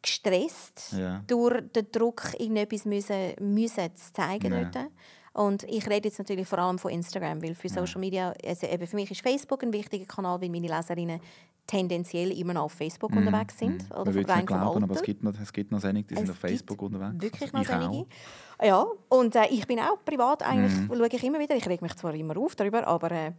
gestresst 0.03 0.93
Ja. 0.99 1.23
durch 1.29 1.63
den 1.71 1.87
Druck, 1.93 2.33
irgendetwas 2.37 2.85
müssen, 2.85 3.33
müssen 3.39 3.95
zu 3.95 4.13
zeigen 4.13 4.53
Ja. 4.53 4.65
dort. 4.65 4.91
Und 5.35 5.65
ich 5.65 5.89
rede 5.91 6.09
jetzt 6.09 6.19
natürlich 6.19 6.47
vor 6.47 6.59
allem 6.61 6.79
von 6.79 6.91
Instagram, 6.93 7.43
weil 7.43 7.55
für 7.57 7.69
Social 7.69 8.01
Media, 8.01 8.33
also 8.47 8.67
eben 8.69 8.87
für 8.87 8.97
mich 8.97 9.11
ist 9.11 9.21
Facebook 9.21 9.63
ein 9.65 9.73
wichtiger 9.73 10.07
Kanal, 10.07 10.41
weil 10.41 10.49
meine 10.49 10.69
Leserinnen 10.69 11.21
tendenziell 11.67 12.31
immer 12.39 12.55
noch 12.55 12.65
auf 12.65 12.73
Facebook 12.73 13.11
unterwegs 13.17 13.59
sind. 13.59 13.85
Oder 13.91 14.05
Man 14.05 14.15
würde 14.15 14.31
es 14.31 14.37
nicht 14.37 14.47
glauben, 14.47 14.85
aber 14.85 14.95
es 14.95 15.03
gibt 15.03 15.23
noch, 15.25 15.33
es 15.41 15.53
gibt 15.53 15.73
noch 15.73 15.83
einige, 15.83 16.07
die 16.09 16.15
sind 16.15 16.25
Es 16.25 16.31
auf 16.31 16.37
Facebook 16.39 16.81
unterwegs. 16.83 17.21
Wirklich 17.21 17.53
noch 17.53 17.63
ich 17.63 17.71
einige. 17.71 18.07
Ja, 18.63 18.87
und 19.09 19.35
äh, 19.35 19.47
ich 19.51 19.67
bin 19.67 19.81
auch 19.81 19.99
privat 20.05 20.43
eigentlich, 20.45 20.73
Mhm. 20.73 20.89
schaue 20.97 21.07
ich 21.09 21.25
immer 21.25 21.39
wieder, 21.41 21.57
ich 21.57 21.67
reg 21.69 21.83
mich 21.83 21.97
zwar 21.97 22.15
immer 22.15 22.37
auf 22.37 22.55
darüber, 22.55 22.87
aber 22.87 23.11
äh, 23.11 23.33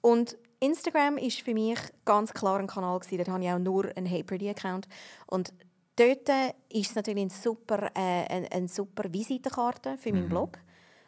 und 0.00 0.38
Instagram 0.60 1.18
ist 1.18 1.40
für 1.40 1.52
mich 1.52 1.78
ganz 2.06 2.32
klar 2.32 2.58
ein 2.58 2.66
Kanal 2.66 2.98
gewesen, 3.00 3.18
dort 3.18 3.28
habe 3.28 3.44
ich 3.44 3.50
auch 3.50 3.58
nur 3.58 3.94
einen 3.96 4.06
Hey 4.06 4.22
Pretty 4.22 4.48
Account 4.48 4.88
und 5.26 5.52
dort 5.96 6.28
äh, 6.30 6.54
ist 6.70 6.90
es 6.90 6.94
natürlich 6.94 7.24
ein 7.24 7.30
super, 7.30 7.90
äh, 7.94 8.24
eine, 8.32 8.50
eine 8.50 8.68
super 8.68 9.12
Visitenkarte 9.12 9.98
für 9.98 10.10
Mhm. 10.10 10.14
meinen 10.20 10.28
Blog 10.30 10.58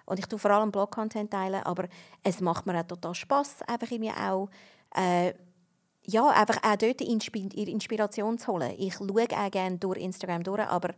und 0.07 0.19
ich 0.19 0.27
tue 0.27 0.39
vor 0.39 0.51
allem 0.51 0.73
Blog-Content 0.73 1.31
teilen, 1.31 1.63
aber 1.63 1.89
es 2.23 2.41
macht 2.41 2.67
mir 2.67 2.81
auch 2.81 2.87
total 2.87 3.15
Spaß, 3.15 3.63
einfach 3.67 3.91
irgendwie 3.91 4.13
auch 4.13 4.49
äh, 4.95 5.35
ja, 6.09 6.29
einfach 6.29 6.63
auch 6.63 6.77
dort 6.77 7.01
ihre 7.01 7.71
Inspiration 7.71 8.39
zu 8.39 8.53
holen. 8.53 8.75
Ich 8.79 8.95
schaue 8.95 9.23
auch 9.23 9.51
gerne 9.51 9.77
durch 9.79 9.99
Instagram 9.99 10.45
durch, 10.45 10.61
aber 10.61 10.95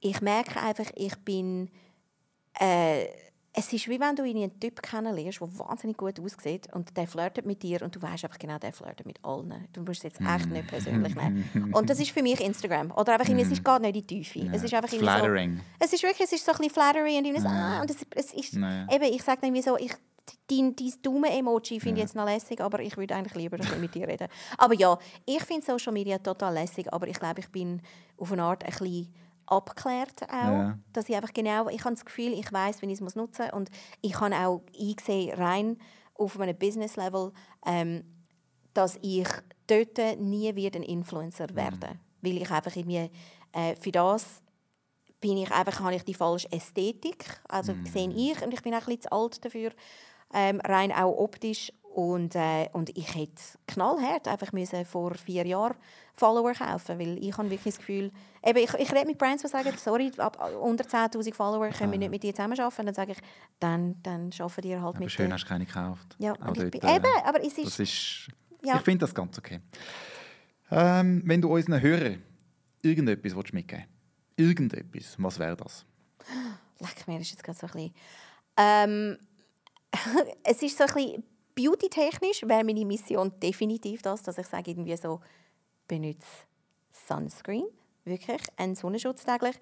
ich 0.00 0.20
merke 0.20 0.60
einfach, 0.60 0.90
ich 0.94 1.14
bin... 1.24 1.70
Äh, 2.58 3.06
es 3.58 3.72
ist 3.72 3.88
wie 3.88 3.98
wenn 3.98 4.14
du 4.14 4.22
einen 4.22 4.60
Typ 4.60 4.82
kennenlernst, 4.82 5.40
der 5.40 5.58
wahnsinnig 5.58 5.96
gut 5.96 6.20
aussieht 6.20 6.68
und 6.74 6.94
der 6.94 7.06
flirtet 7.08 7.46
mit 7.46 7.62
dir 7.62 7.80
und 7.80 7.96
du 7.96 8.02
weißt 8.02 8.24
einfach 8.24 8.38
genau, 8.38 8.58
der 8.58 8.70
flirtet 8.70 9.06
mit 9.06 9.18
allen. 9.24 9.66
Du 9.72 9.80
musst 9.80 10.04
es 10.04 10.12
jetzt 10.14 10.20
echt 10.20 10.50
nicht 10.50 10.66
persönlich 10.68 11.14
nehmen. 11.14 11.72
Und 11.72 11.88
das 11.88 11.98
ist 11.98 12.10
für 12.10 12.22
mich 12.22 12.38
Instagram. 12.40 12.90
Oder 12.90 13.14
einfach, 13.14 13.26
irgendwie, 13.26 13.46
es 13.46 13.52
ist 13.52 13.64
gar 13.64 13.78
nicht 13.78 13.96
in 13.96 14.06
die 14.06 14.06
Tiefe. 14.06 14.50
Es 14.52 14.62
ist 14.62 14.74
einfach 14.74 14.92
irgendwie 14.92 15.10
so, 15.10 15.18
Flattering. 15.18 15.60
es 15.78 15.92
ist 15.92 16.02
wirklich, 16.02 16.26
es 16.26 16.32
ist 16.32 16.44
so 16.44 16.52
ein 16.52 16.58
bisschen 16.58 16.74
flattery 16.74 17.16
und, 17.16 17.24
irgendwie 17.24 17.42
so, 17.42 17.48
ah, 17.48 17.80
und 17.80 17.90
es, 17.90 17.96
es 18.14 18.34
ist, 18.34 18.52
Ja. 18.54 18.86
eben, 18.92 19.04
ich 19.04 19.22
sage 19.22 19.40
dann 19.40 19.54
irgendwie 19.54 19.62
so, 19.62 19.78
ich, 19.78 19.92
dein, 20.50 20.76
dein 20.76 20.92
Daumen-Emoji 21.02 21.80
finde 21.80 21.96
ich 22.00 22.02
jetzt 22.04 22.14
noch 22.14 22.26
lässig, 22.26 22.60
aber 22.60 22.80
ich 22.80 22.96
würde 22.98 23.14
eigentlich 23.14 23.34
lieber 23.34 23.58
mit 23.80 23.94
dir 23.94 24.06
reden. 24.06 24.28
Aber 24.58 24.74
ja, 24.74 24.98
ich 25.24 25.42
finde 25.44 25.64
Social 25.64 25.92
Media 25.94 26.18
total 26.18 26.52
lässig, 26.52 26.92
aber 26.92 27.08
ich 27.08 27.18
glaube, 27.18 27.40
ich 27.40 27.48
bin 27.48 27.80
auf 28.18 28.32
eine 28.32 28.42
Art 28.42 28.64
ein 28.64 28.70
bisschen 28.70 29.12
abgeklärt 29.46 30.22
auch, 30.24 30.32
Ja. 30.32 30.78
dass 30.92 31.08
ich 31.08 31.16
einfach 31.16 31.32
genau, 31.32 31.68
ich 31.68 31.84
habe 31.84 31.94
das 31.94 32.04
Gefühl, 32.04 32.32
ich 32.32 32.52
weiß, 32.52 32.82
wenn 32.82 32.90
ich 32.90 32.96
es 32.96 33.00
muss 33.00 33.16
nutzen 33.16 33.50
und 33.50 33.70
ich 34.02 34.18
habe 34.20 34.34
auch 34.36 34.62
eingesehen, 34.78 35.34
rein 35.38 35.78
auf 36.14 36.38
einem 36.38 36.56
Business-Level, 36.56 37.32
ähm, 37.66 38.04
dass 38.74 38.98
ich 39.02 39.28
dort 39.66 40.20
nie 40.20 40.54
wieder 40.54 40.78
ein 40.78 40.82
Influencer 40.82 41.54
werden 41.54 42.00
weil 42.22 42.38
ich 42.38 42.50
einfach 42.50 42.74
irgendwie 42.74 43.10
äh, 43.52 43.76
für 43.76 43.92
das 43.92 44.42
bin 45.20 45.36
ich 45.36 45.50
einfach, 45.50 45.80
habe 45.80 45.94
ich 45.94 46.02
die 46.02 46.14
falsche 46.14 46.50
Ästhetik, 46.52 47.24
also 47.48 47.74
sehe 47.84 48.10
ich 48.10 48.42
und 48.42 48.52
ich 48.52 48.62
bin 48.62 48.74
auch 48.74 48.78
ein 48.80 48.84
bisschen 48.86 49.02
zu 49.02 49.12
alt 49.12 49.44
dafür, 49.44 49.70
ähm, 50.34 50.60
rein 50.64 50.92
auch 50.92 51.16
optisch 51.16 51.72
und, 51.96 52.34
äh, 52.34 52.68
und 52.74 52.90
ich 52.94 53.14
hätte 53.14 53.40
knallhart 53.66 54.28
einfach 54.28 54.52
müssen 54.52 54.84
vor 54.84 55.14
vier 55.14 55.46
Jahren 55.46 55.76
Follower 56.12 56.52
kaufen, 56.52 56.98
weil 56.98 57.16
ich 57.16 57.38
habe 57.38 57.48
wirklich 57.48 57.74
das 57.74 57.78
Gefühl, 57.78 58.12
eben, 58.44 58.58
ich, 58.58 58.74
ich 58.74 58.92
rede 58.92 59.06
mit 59.06 59.16
Brands, 59.16 59.42
die 59.42 59.48
sagen, 59.48 59.72
sorry, 59.78 60.12
ab 60.18 60.38
unter 60.60 60.84
10'000 60.84 61.32
Follower 61.32 61.70
können 61.70 61.92
wir 61.92 61.98
nicht 61.98 62.10
mit 62.10 62.22
dir 62.22 62.34
zusammenarbeiten, 62.34 62.84
dann 62.84 62.94
sage 62.94 63.12
ich, 63.12 63.18
dann, 63.60 63.96
dann 64.02 64.30
arbeiten 64.38 64.60
die 64.60 64.74
halt 64.74 64.84
Aber 64.84 64.98
mit 64.98 65.10
schön 65.10 65.28
dir. 65.28 65.32
hast 65.32 65.44
du 65.44 65.48
keine 65.48 65.64
gekauft. 65.64 66.16
Ja, 66.18 66.32
Auch 66.34 66.52
dort, 66.52 66.70
bin, 66.70 66.82
äh, 66.82 66.96
eben, 66.96 67.06
aber 67.24 67.42
es 67.42 67.56
ist, 67.56 67.80
ist, 67.80 68.28
Ja. 68.62 68.76
Ich 68.76 68.82
finde 68.82 69.06
das 69.06 69.14
ganz 69.14 69.38
okay. 69.38 69.60
Ähm, 70.70 71.22
wenn 71.24 71.40
du 71.40 71.50
unseren 71.50 71.80
Hörern 71.80 72.22
irgendetwas 72.82 73.34
willst 73.34 73.54
mitgeben 73.54 73.86
irgendetwas, 74.36 75.14
was 75.16 75.38
wäre 75.38 75.56
das? 75.56 75.86
leck 76.78 77.08
mir, 77.08 77.20
ist 77.20 77.30
jetzt 77.30 77.42
gerade 77.42 77.58
so 77.58 77.66
ein 77.68 77.72
bisschen, 77.72 77.94
ähm, 78.58 79.18
es 80.44 80.62
ist 80.62 80.76
so 80.76 80.84
ein 80.84 80.92
bisschen 80.92 81.24
beauty-technisch, 81.56 82.42
wäre 82.42 82.62
meine 82.62 82.84
Mission 82.84 83.32
definitiv 83.40 84.02
das, 84.02 84.22
dass 84.22 84.38
ich 84.38 84.46
sage, 84.46 84.70
irgendwie 84.70 84.96
so, 84.96 85.20
benutze 85.88 86.26
Sunscreen, 86.92 87.66
wirklich, 88.04 88.42
einen 88.56 88.76
Sonnenschutz 88.76 89.24
täglich. 89.24 89.56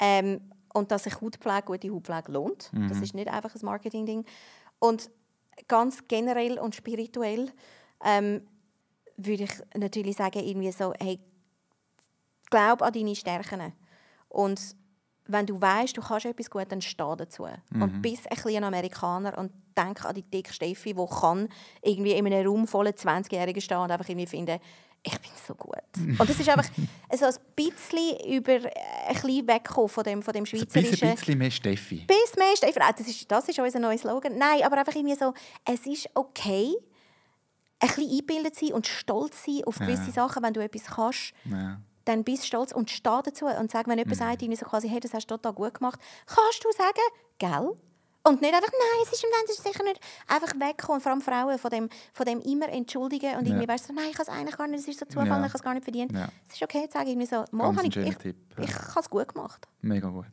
Ähm, 0.00 0.40
und 0.72 0.90
dass 0.90 1.04
sich 1.04 1.20
Hautpflege, 1.20 1.62
gute 1.66 1.92
Hautpflege 1.92 2.32
lohnt. 2.32 2.70
Das 2.88 2.98
ist 3.02 3.14
nicht 3.14 3.28
einfach 3.28 3.54
ein 3.54 3.60
Marketing-Ding. 3.62 4.24
Und 4.78 5.10
ganz 5.68 6.08
generell 6.08 6.58
und 6.58 6.74
spirituell 6.74 7.52
ähm, 8.02 8.40
würde 9.18 9.44
ich 9.44 9.52
natürlich 9.76 10.16
sagen, 10.16 10.40
irgendwie 10.40 10.72
so, 10.72 10.94
hey, 10.98 11.20
glaub 12.50 12.80
an 12.80 12.92
deine 12.94 13.14
Stärken. 13.14 13.74
Und 14.30 14.74
wenn 15.26 15.46
du 15.46 15.60
weißt, 15.60 15.96
du 15.96 16.00
kannst 16.00 16.26
etwas 16.26 16.50
gut, 16.50 16.72
dann 16.72 16.80
steh 16.80 17.16
dazu. 17.16 17.46
Und 17.74 18.00
bist 18.00 18.30
ein 18.30 18.38
kleiner 18.38 18.66
Amerikaner 18.66 19.36
und 19.36 19.52
denk 19.74 20.04
an 20.04 20.14
die 20.14 20.22
dicke 20.22 20.52
Steffi, 20.52 20.94
die 20.94 21.06
kann 21.20 21.48
irgendwie 21.82 22.12
in 22.12 22.26
einem 22.26 22.46
Raum 22.46 22.66
voller 22.66 22.90
20-Jährigen 22.92 23.60
stehen 23.60 23.78
und 23.78 23.90
einfach 23.90 24.08
irgendwie 24.08 24.26
finden, 24.26 24.58
ich 25.04 25.18
bin 25.18 25.30
so 25.46 25.54
gut. 25.54 25.74
und 26.18 26.28
das 26.30 26.38
ist 26.38 26.48
einfach 26.48 26.70
so 27.16 27.24
ein 27.26 27.34
bisschen 27.56 28.16
über 28.32 28.52
äh, 28.52 28.70
ein 29.08 29.14
bisschen 29.14 29.48
wegkommen 29.48 29.88
von 29.88 30.04
dem, 30.04 30.22
von 30.22 30.32
dem 30.32 30.44
Also 30.44 30.56
ein 30.56 30.60
schweizerischen 30.60 30.90
bisschen, 30.90 31.14
bisschen 31.16 31.38
mehr 31.38 31.50
Steffi. 31.50 32.06
bis 32.06 32.36
mehr 32.38 32.56
Steffi. 32.56 32.78
Das 32.78 33.06
ist, 33.08 33.30
das 33.30 33.48
ist 33.48 33.58
unser 33.58 33.78
neuer 33.80 33.98
Slogan. 33.98 34.38
Nein, 34.38 34.62
aber 34.62 34.78
einfach 34.78 34.94
irgendwie 34.94 35.16
so, 35.16 35.34
es 35.64 35.84
ist 35.86 36.08
okay, 36.14 36.72
ein 37.80 37.88
bisschen 37.88 38.08
eingebildet 38.10 38.54
sein 38.54 38.72
und 38.74 38.86
stolz 38.86 39.44
sein 39.44 39.62
auf 39.66 39.78
gewisse 39.80 40.06
Ja. 40.06 40.12
Sachen, 40.12 40.42
wenn 40.44 40.54
du 40.54 40.62
etwas 40.62 40.84
kannst 40.84 41.32
Ja. 41.50 41.80
dann 42.04 42.22
bist 42.22 42.42
du 42.44 42.46
stolz 42.46 42.70
und 42.72 42.90
steh 42.90 43.10
dazu 43.24 43.46
und 43.46 43.70
sag, 43.72 43.86
wenn 43.88 43.94
Mhm. 43.94 44.00
jemand 44.00 44.16
sagt, 44.18 44.42
irgendwie 44.42 44.56
so 44.58 44.66
quasi, 44.66 44.88
hey, 44.88 45.00
das 45.00 45.14
hast 45.14 45.26
du 45.28 45.36
total 45.36 45.52
gut 45.52 45.74
gemacht, 45.74 46.00
kannst 46.26 46.64
du 46.64 46.68
sagen, 46.72 47.00
gell? 47.38 47.74
Und 48.24 48.40
nicht 48.40 48.54
einfach, 48.54 48.70
nein, 48.70 49.02
es 49.04 49.12
ist 49.12 49.24
im 49.24 49.30
Land, 49.30 49.48
das 49.48 49.58
ist 49.58 49.64
sicher 49.64 49.82
nicht. 49.82 50.00
Einfach 50.28 50.54
wegkommen, 50.54 51.00
vor 51.00 51.10
allem 51.10 51.20
Frauen, 51.20 51.58
von 51.58 51.70
dem, 51.70 51.88
von 52.12 52.24
dem 52.24 52.40
immer 52.40 52.68
entschuldigen 52.68 53.36
und 53.36 53.46
irgendwie 53.46 53.64
Ja. 53.66 53.68
weißt 53.68 53.88
du, 53.88 53.94
nein, 53.94 54.06
ich 54.10 54.14
habe 54.18 54.22
es 54.22 54.28
eigentlich 54.28 54.56
gar 54.56 54.68
nicht, 54.68 54.80
es 54.80 54.88
ist 54.88 55.00
so 55.00 55.06
Zufall, 55.06 55.26
Ja. 55.26 55.38
ich 55.38 55.42
habe 55.48 55.56
es 55.56 55.62
gar 55.62 55.74
nicht 55.74 55.82
verdient. 55.84 56.12
Ja. 56.12 56.28
Es 56.48 56.54
ist 56.54 56.62
okay 56.62 56.86
zu 56.88 56.92
sagen, 56.98 57.08
irgendwie 57.08 57.26
so, 57.26 57.44
mal 57.50 57.74
habe 57.76 57.84
ich, 57.86 57.96
ich, 57.96 58.16
Tipp. 58.18 58.36
ich, 58.58 58.68
Ja. 58.70 58.88
habe 58.90 59.00
es 59.00 59.10
gut 59.10 59.26
gemacht. 59.34 59.66
Mega 59.80 60.08
gut. 60.08 60.26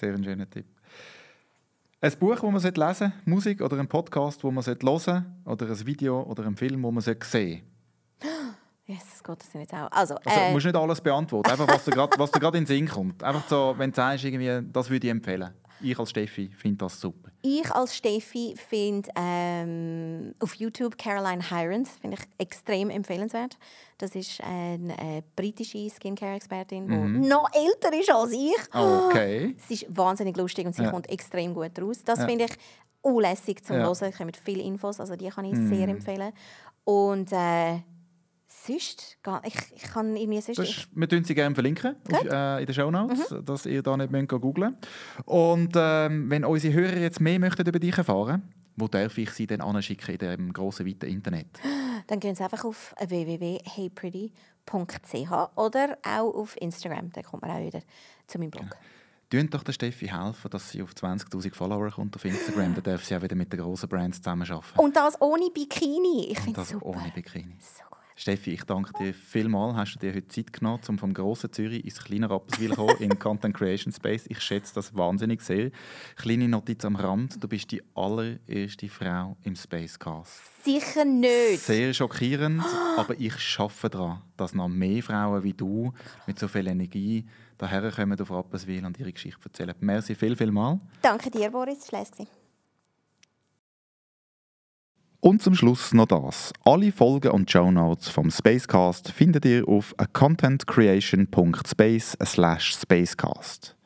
Sehr 0.00 0.14
ein 0.14 0.22
schöner 0.22 0.48
Tipp. 0.48 0.66
Ein 2.00 2.12
Buch, 2.20 2.34
das 2.34 2.42
man 2.42 2.54
lesen 2.54 2.74
sollte, 2.74 3.12
Musik 3.24 3.60
oder 3.60 3.78
ein 3.78 3.88
Podcast, 3.88 4.44
wo 4.44 4.50
man 4.52 4.64
hören 4.64 4.78
sollte, 4.80 5.24
oder 5.46 5.66
ein 5.66 5.86
Video 5.86 6.22
oder 6.22 6.44
ein 6.44 6.56
Film, 6.56 6.82
wo 6.84 6.92
man 6.92 7.02
sehen 7.02 7.18
sollte. 7.24 7.62
Jesus 8.86 9.24
Gott, 9.24 9.40
das 9.40 9.50
sind 9.50 9.62
jetzt 9.62 9.74
auch. 9.74 9.90
Also, 9.90 10.14
Also, 10.24 10.30
äh, 10.40 10.46
du 10.48 10.52
musst 10.52 10.66
nicht 10.66 10.76
alles 10.76 11.00
beantworten, 11.00 11.50
einfach 11.50 11.66
was 11.66 11.84
dir 11.84 11.90
gerade 11.90 12.16
was 12.18 12.30
dir 12.30 12.38
gerade 12.38 12.58
in 12.58 12.64
den 12.64 12.68
Sinn 12.68 12.86
kommt. 12.88 13.20
Einfach 13.24 13.48
so, 13.48 13.74
wenn 13.78 13.90
du 13.90 13.96
sagst, 13.96 14.22
irgendwie, 14.24 14.70
das 14.72 14.88
würde 14.90 15.06
ich 15.08 15.10
empfehlen. 15.10 15.52
Ich 15.80 15.98
als 15.98 16.10
Steffi 16.10 16.48
finde 16.56 16.78
das 16.78 17.00
super. 17.00 17.30
Ich 17.42 17.70
als 17.70 17.94
Steffi 17.96 18.54
finde 18.56 19.08
ähm, 19.16 20.34
auf 20.40 20.54
YouTube 20.54 20.96
Caroline 20.96 21.42
Hirons 21.48 21.90
finde 22.00 22.16
ich 22.18 22.26
extrem 22.38 22.90
empfehlenswert. 22.90 23.58
Das 23.98 24.14
ist 24.14 24.40
eine 24.42 24.92
äh, 24.98 25.22
britische 25.36 25.88
Skincare-Expertin, 25.90 26.88
die 26.88 27.28
noch 27.28 27.48
älter 27.52 27.98
ist 27.98 28.10
als 28.10 28.32
ich. 28.32 28.74
Okay. 28.74 29.54
Sie 29.68 29.74
ist 29.74 29.86
wahnsinnig 29.96 30.36
lustig 30.36 30.66
und 30.66 30.74
sie 30.74 30.82
Ja. 30.82 30.90
kommt 30.90 31.08
extrem 31.10 31.54
gut 31.54 31.78
raus. 31.80 32.02
Das 32.04 32.18
Ja. 32.20 32.26
finde 32.26 32.44
ich 32.46 32.52
unlässig 33.02 33.64
zum 33.64 33.76
Ja. 33.76 33.82
Hören. 33.84 34.08
Es 34.10 34.16
kommen 34.18 34.32
viele 34.34 34.62
Infos, 34.62 34.98
also 35.00 35.14
die 35.16 35.28
kann 35.28 35.44
ich 35.44 35.56
sehr 35.56 35.88
empfehlen. 35.88 36.32
Und 36.84 37.32
äh, 37.32 37.80
sonst, 38.66 39.18
ga- 39.22 39.42
ich, 39.44 39.54
ich 39.74 39.82
kann 39.82 40.16
irgendwie 40.16 40.40
sonst... 40.40 40.58
Das 40.58 40.68
ist, 40.68 40.88
wir 40.94 41.08
tun 41.08 41.24
sie 41.24 41.34
gerne 41.34 41.54
verlinken 41.54 41.96
auf, 42.12 42.24
äh, 42.24 42.60
in 42.60 42.66
den 42.66 42.74
Show 42.74 42.90
Notes, 42.90 43.30
Mhm. 43.30 43.44
dass 43.44 43.66
ihr 43.66 43.82
da 43.82 43.96
nicht 43.96 44.10
müsst 44.10 44.28
googeln 44.28 44.76
Und 45.24 45.72
ähm, 45.76 46.30
wenn 46.30 46.44
unsere 46.44 46.74
Hörer 46.74 46.96
jetzt 46.98 47.20
mehr 47.20 47.38
möchten 47.38 47.66
über 47.66 47.78
dich 47.78 47.96
erfahren, 47.96 48.42
wo 48.76 48.88
darf 48.88 49.16
ich 49.16 49.30
sie 49.30 49.46
denn 49.46 49.60
anschicken 49.62 50.12
in 50.14 50.18
dem 50.18 50.52
grossen, 50.52 50.86
weiten 50.86 51.06
Internet? 51.06 51.46
Dann 52.08 52.20
gehen 52.20 52.34
Sie 52.36 52.44
einfach 52.44 52.64
auf 52.64 52.94
www.heypretty.ch 53.00 55.30
oder 55.56 55.98
auch 56.06 56.34
auf 56.34 56.56
Instagram. 56.60 57.10
Da 57.12 57.22
kommt 57.22 57.42
man 57.42 57.50
auch 57.52 57.60
wieder 57.60 57.80
zu 58.26 58.38
meinem 58.38 58.50
Blog. 58.50 58.76
Tönt 59.30 59.52
doch 59.54 59.64
der 59.64 59.72
Steffi 59.72 60.06
helfen, 60.06 60.50
dass 60.50 60.70
sie 60.70 60.82
auf 60.82 60.92
20'000 60.92 61.52
Follower 61.54 61.90
kommt 61.90 62.14
auf 62.14 62.24
Instagram. 62.24 62.74
Dann 62.74 62.84
darf 62.84 63.04
sie 63.04 63.16
auch 63.16 63.22
wieder 63.22 63.34
mit 63.34 63.52
den 63.52 63.58
grossen 63.60 63.88
Brands 63.88 64.18
zusammenarbeiten. 64.18 64.78
Und 64.78 64.94
das 64.94 65.20
ohne 65.20 65.50
Bikini. 65.50 66.26
Ich 66.30 66.38
finde 66.38 66.60
es 66.60 66.68
super. 66.68 66.86
ohne 66.86 67.10
Bikini. 67.12 67.56
So. 67.58 67.82
Steffi, 68.18 68.54
ich 68.54 68.64
danke 68.64 68.94
dir 68.98 69.12
vielmals. 69.12 69.76
Hast 69.76 69.94
du 69.96 69.98
dir 69.98 70.14
heute 70.14 70.26
Zeit 70.28 70.50
genommen, 70.50 70.80
um 70.88 70.96
vom 70.96 71.12
grossen 71.12 71.52
Zürich 71.52 71.84
ins 71.84 72.02
kleine 72.02 72.30
Rapperswil 72.30 72.70
zu 72.70 72.76
kommen, 72.76 72.96
in 72.98 73.18
Content 73.18 73.54
Creation 73.54 73.92
Space. 73.92 74.24
Ich 74.30 74.40
schätze 74.40 74.74
das 74.74 74.96
wahnsinnig 74.96 75.42
sehr. 75.42 75.70
Kleine 76.16 76.48
Notiz 76.48 76.82
am 76.86 76.96
Rand. 76.96 77.42
Du 77.42 77.46
bist 77.46 77.70
die 77.70 77.82
allererste 77.94 78.88
Frau 78.88 79.36
im 79.42 79.54
Spacecast. 79.54 80.64
Sicher 80.64 81.04
nicht. 81.04 81.60
Sehr 81.60 81.92
schockierend, 81.92 82.64
aber 82.96 83.20
ich 83.20 83.38
schaffe 83.38 83.90
daran, 83.90 84.22
dass 84.38 84.54
noch 84.54 84.68
mehr 84.68 85.02
Frauen 85.02 85.42
wie 85.42 85.52
du 85.52 85.92
mit 86.26 86.38
so 86.38 86.48
viel 86.48 86.68
Energie 86.68 87.26
daherkommen 87.58 88.18
auf 88.18 88.30
Rapperswil 88.30 88.86
und 88.86 88.98
ihre 88.98 89.12
Geschichte 89.12 89.44
erzählen. 89.44 89.74
Merci 89.80 90.14
viel, 90.14 90.34
viel 90.36 90.50
mal. 90.50 90.80
Danke 91.02 91.30
dir, 91.30 91.50
Boris. 91.50 91.80
Das 91.90 92.18
war. 92.18 92.26
Und 95.20 95.42
zum 95.42 95.54
Schluss 95.54 95.94
noch 95.94 96.06
das. 96.06 96.52
Alle 96.64 96.92
Folgen 96.92 97.32
und 97.32 97.50
Show 97.50 97.70
Notes 97.70 98.08
vom 98.08 98.30
Spacecast 98.30 99.10
findet 99.10 99.44
ihr 99.44 99.66
auf 99.66 99.94
contentcreation.space 100.12 102.16
spacecast. 102.58 103.76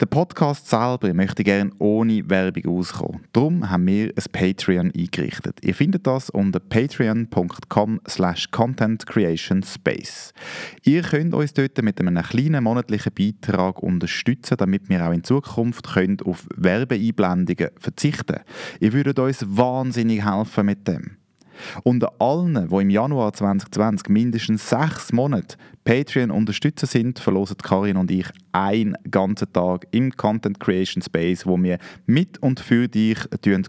Der 0.00 0.06
Podcast 0.06 0.66
selber 0.66 1.12
möchte 1.12 1.44
gerne 1.44 1.72
ohne 1.78 2.30
Werbung 2.30 2.78
auskommen. 2.78 3.26
Darum 3.34 3.68
haben 3.68 3.86
wir 3.86 4.06
ein 4.06 4.32
Patreon 4.32 4.90
eingerichtet. 4.96 5.58
Ihr 5.62 5.74
findet 5.74 6.06
das 6.06 6.30
unter 6.30 6.58
patreon.com 6.58 8.00
slash 8.08 8.50
contentcreationspace. 8.50 10.32
Ihr 10.84 11.02
könnt 11.02 11.34
uns 11.34 11.52
dort 11.52 11.82
mit 11.82 12.00
einem 12.00 12.22
kleinen 12.22 12.64
monatlichen 12.64 13.12
Beitrag 13.12 13.82
unterstützen, 13.82 14.56
damit 14.56 14.88
wir 14.88 15.06
auch 15.06 15.12
in 15.12 15.22
Zukunft 15.22 15.92
können 15.92 16.16
auf 16.24 16.46
Werbeeinblendungen 16.56 17.68
verzichten. 17.78 18.40
Ihr 18.80 18.94
würdet 18.94 19.18
uns 19.18 19.44
wahnsinnig 19.46 20.24
helfen 20.24 20.64
mit 20.64 20.88
dem. 20.88 21.19
Unter 21.82 22.12
allen, 22.18 22.68
die 22.68 22.74
im 22.76 22.90
Januar 22.90 23.32
2020 23.32 24.08
mindestens 24.08 24.68
sechs 24.68 25.12
Monate 25.12 25.56
Patreon 25.84 26.30
unterstützen 26.30 26.86
sind, 26.86 27.18
verlosen 27.18 27.56
Karin 27.56 27.96
und 27.96 28.10
ich 28.10 28.26
einen 28.52 28.96
ganzen 29.10 29.52
Tag 29.52 29.86
im 29.90 30.12
Content 30.16 30.60
Creation 30.60 31.02
Space, 31.02 31.46
wo 31.46 31.60
wir 31.62 31.78
mit 32.06 32.38
und 32.42 32.60
für 32.60 32.88
dich 32.88 33.18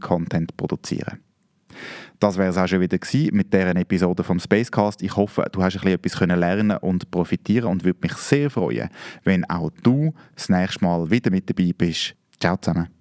Content 0.02 0.56
produzieren. 0.58 1.20
Das 2.20 2.38
wäre 2.38 2.50
es 2.50 2.58
auch 2.58 2.68
schon 2.68 2.82
wieder 2.82 3.00
gewesen 3.00 3.36
mit 3.36 3.52
dieser 3.52 3.76
Episode 3.76 4.24
vom 4.24 4.40
Spacecast. 4.40 5.02
Ich 5.02 5.16
hoffe, 5.16 5.46
du 5.52 5.64
hast 5.64 5.84
ein 5.84 5.98
bisschen 6.00 6.30
etwas 6.30 6.40
lernen 6.40 6.78
und 6.78 7.10
profitieren 7.10 7.70
und 7.70 7.84
würde 7.84 8.00
mich 8.04 8.14
sehr 8.14 8.50
freuen, 8.52 8.90
wenn 9.24 9.44
auch 9.50 9.72
du 9.82 10.14
das 10.36 10.50
nächste 10.50 10.86
Mal 10.86 11.10
wieder 11.10 11.32
mit 11.32 11.50
dabei 11.50 11.72
bist. 11.76 12.14
Ciao 12.40 12.58
zusammen. 12.58 13.01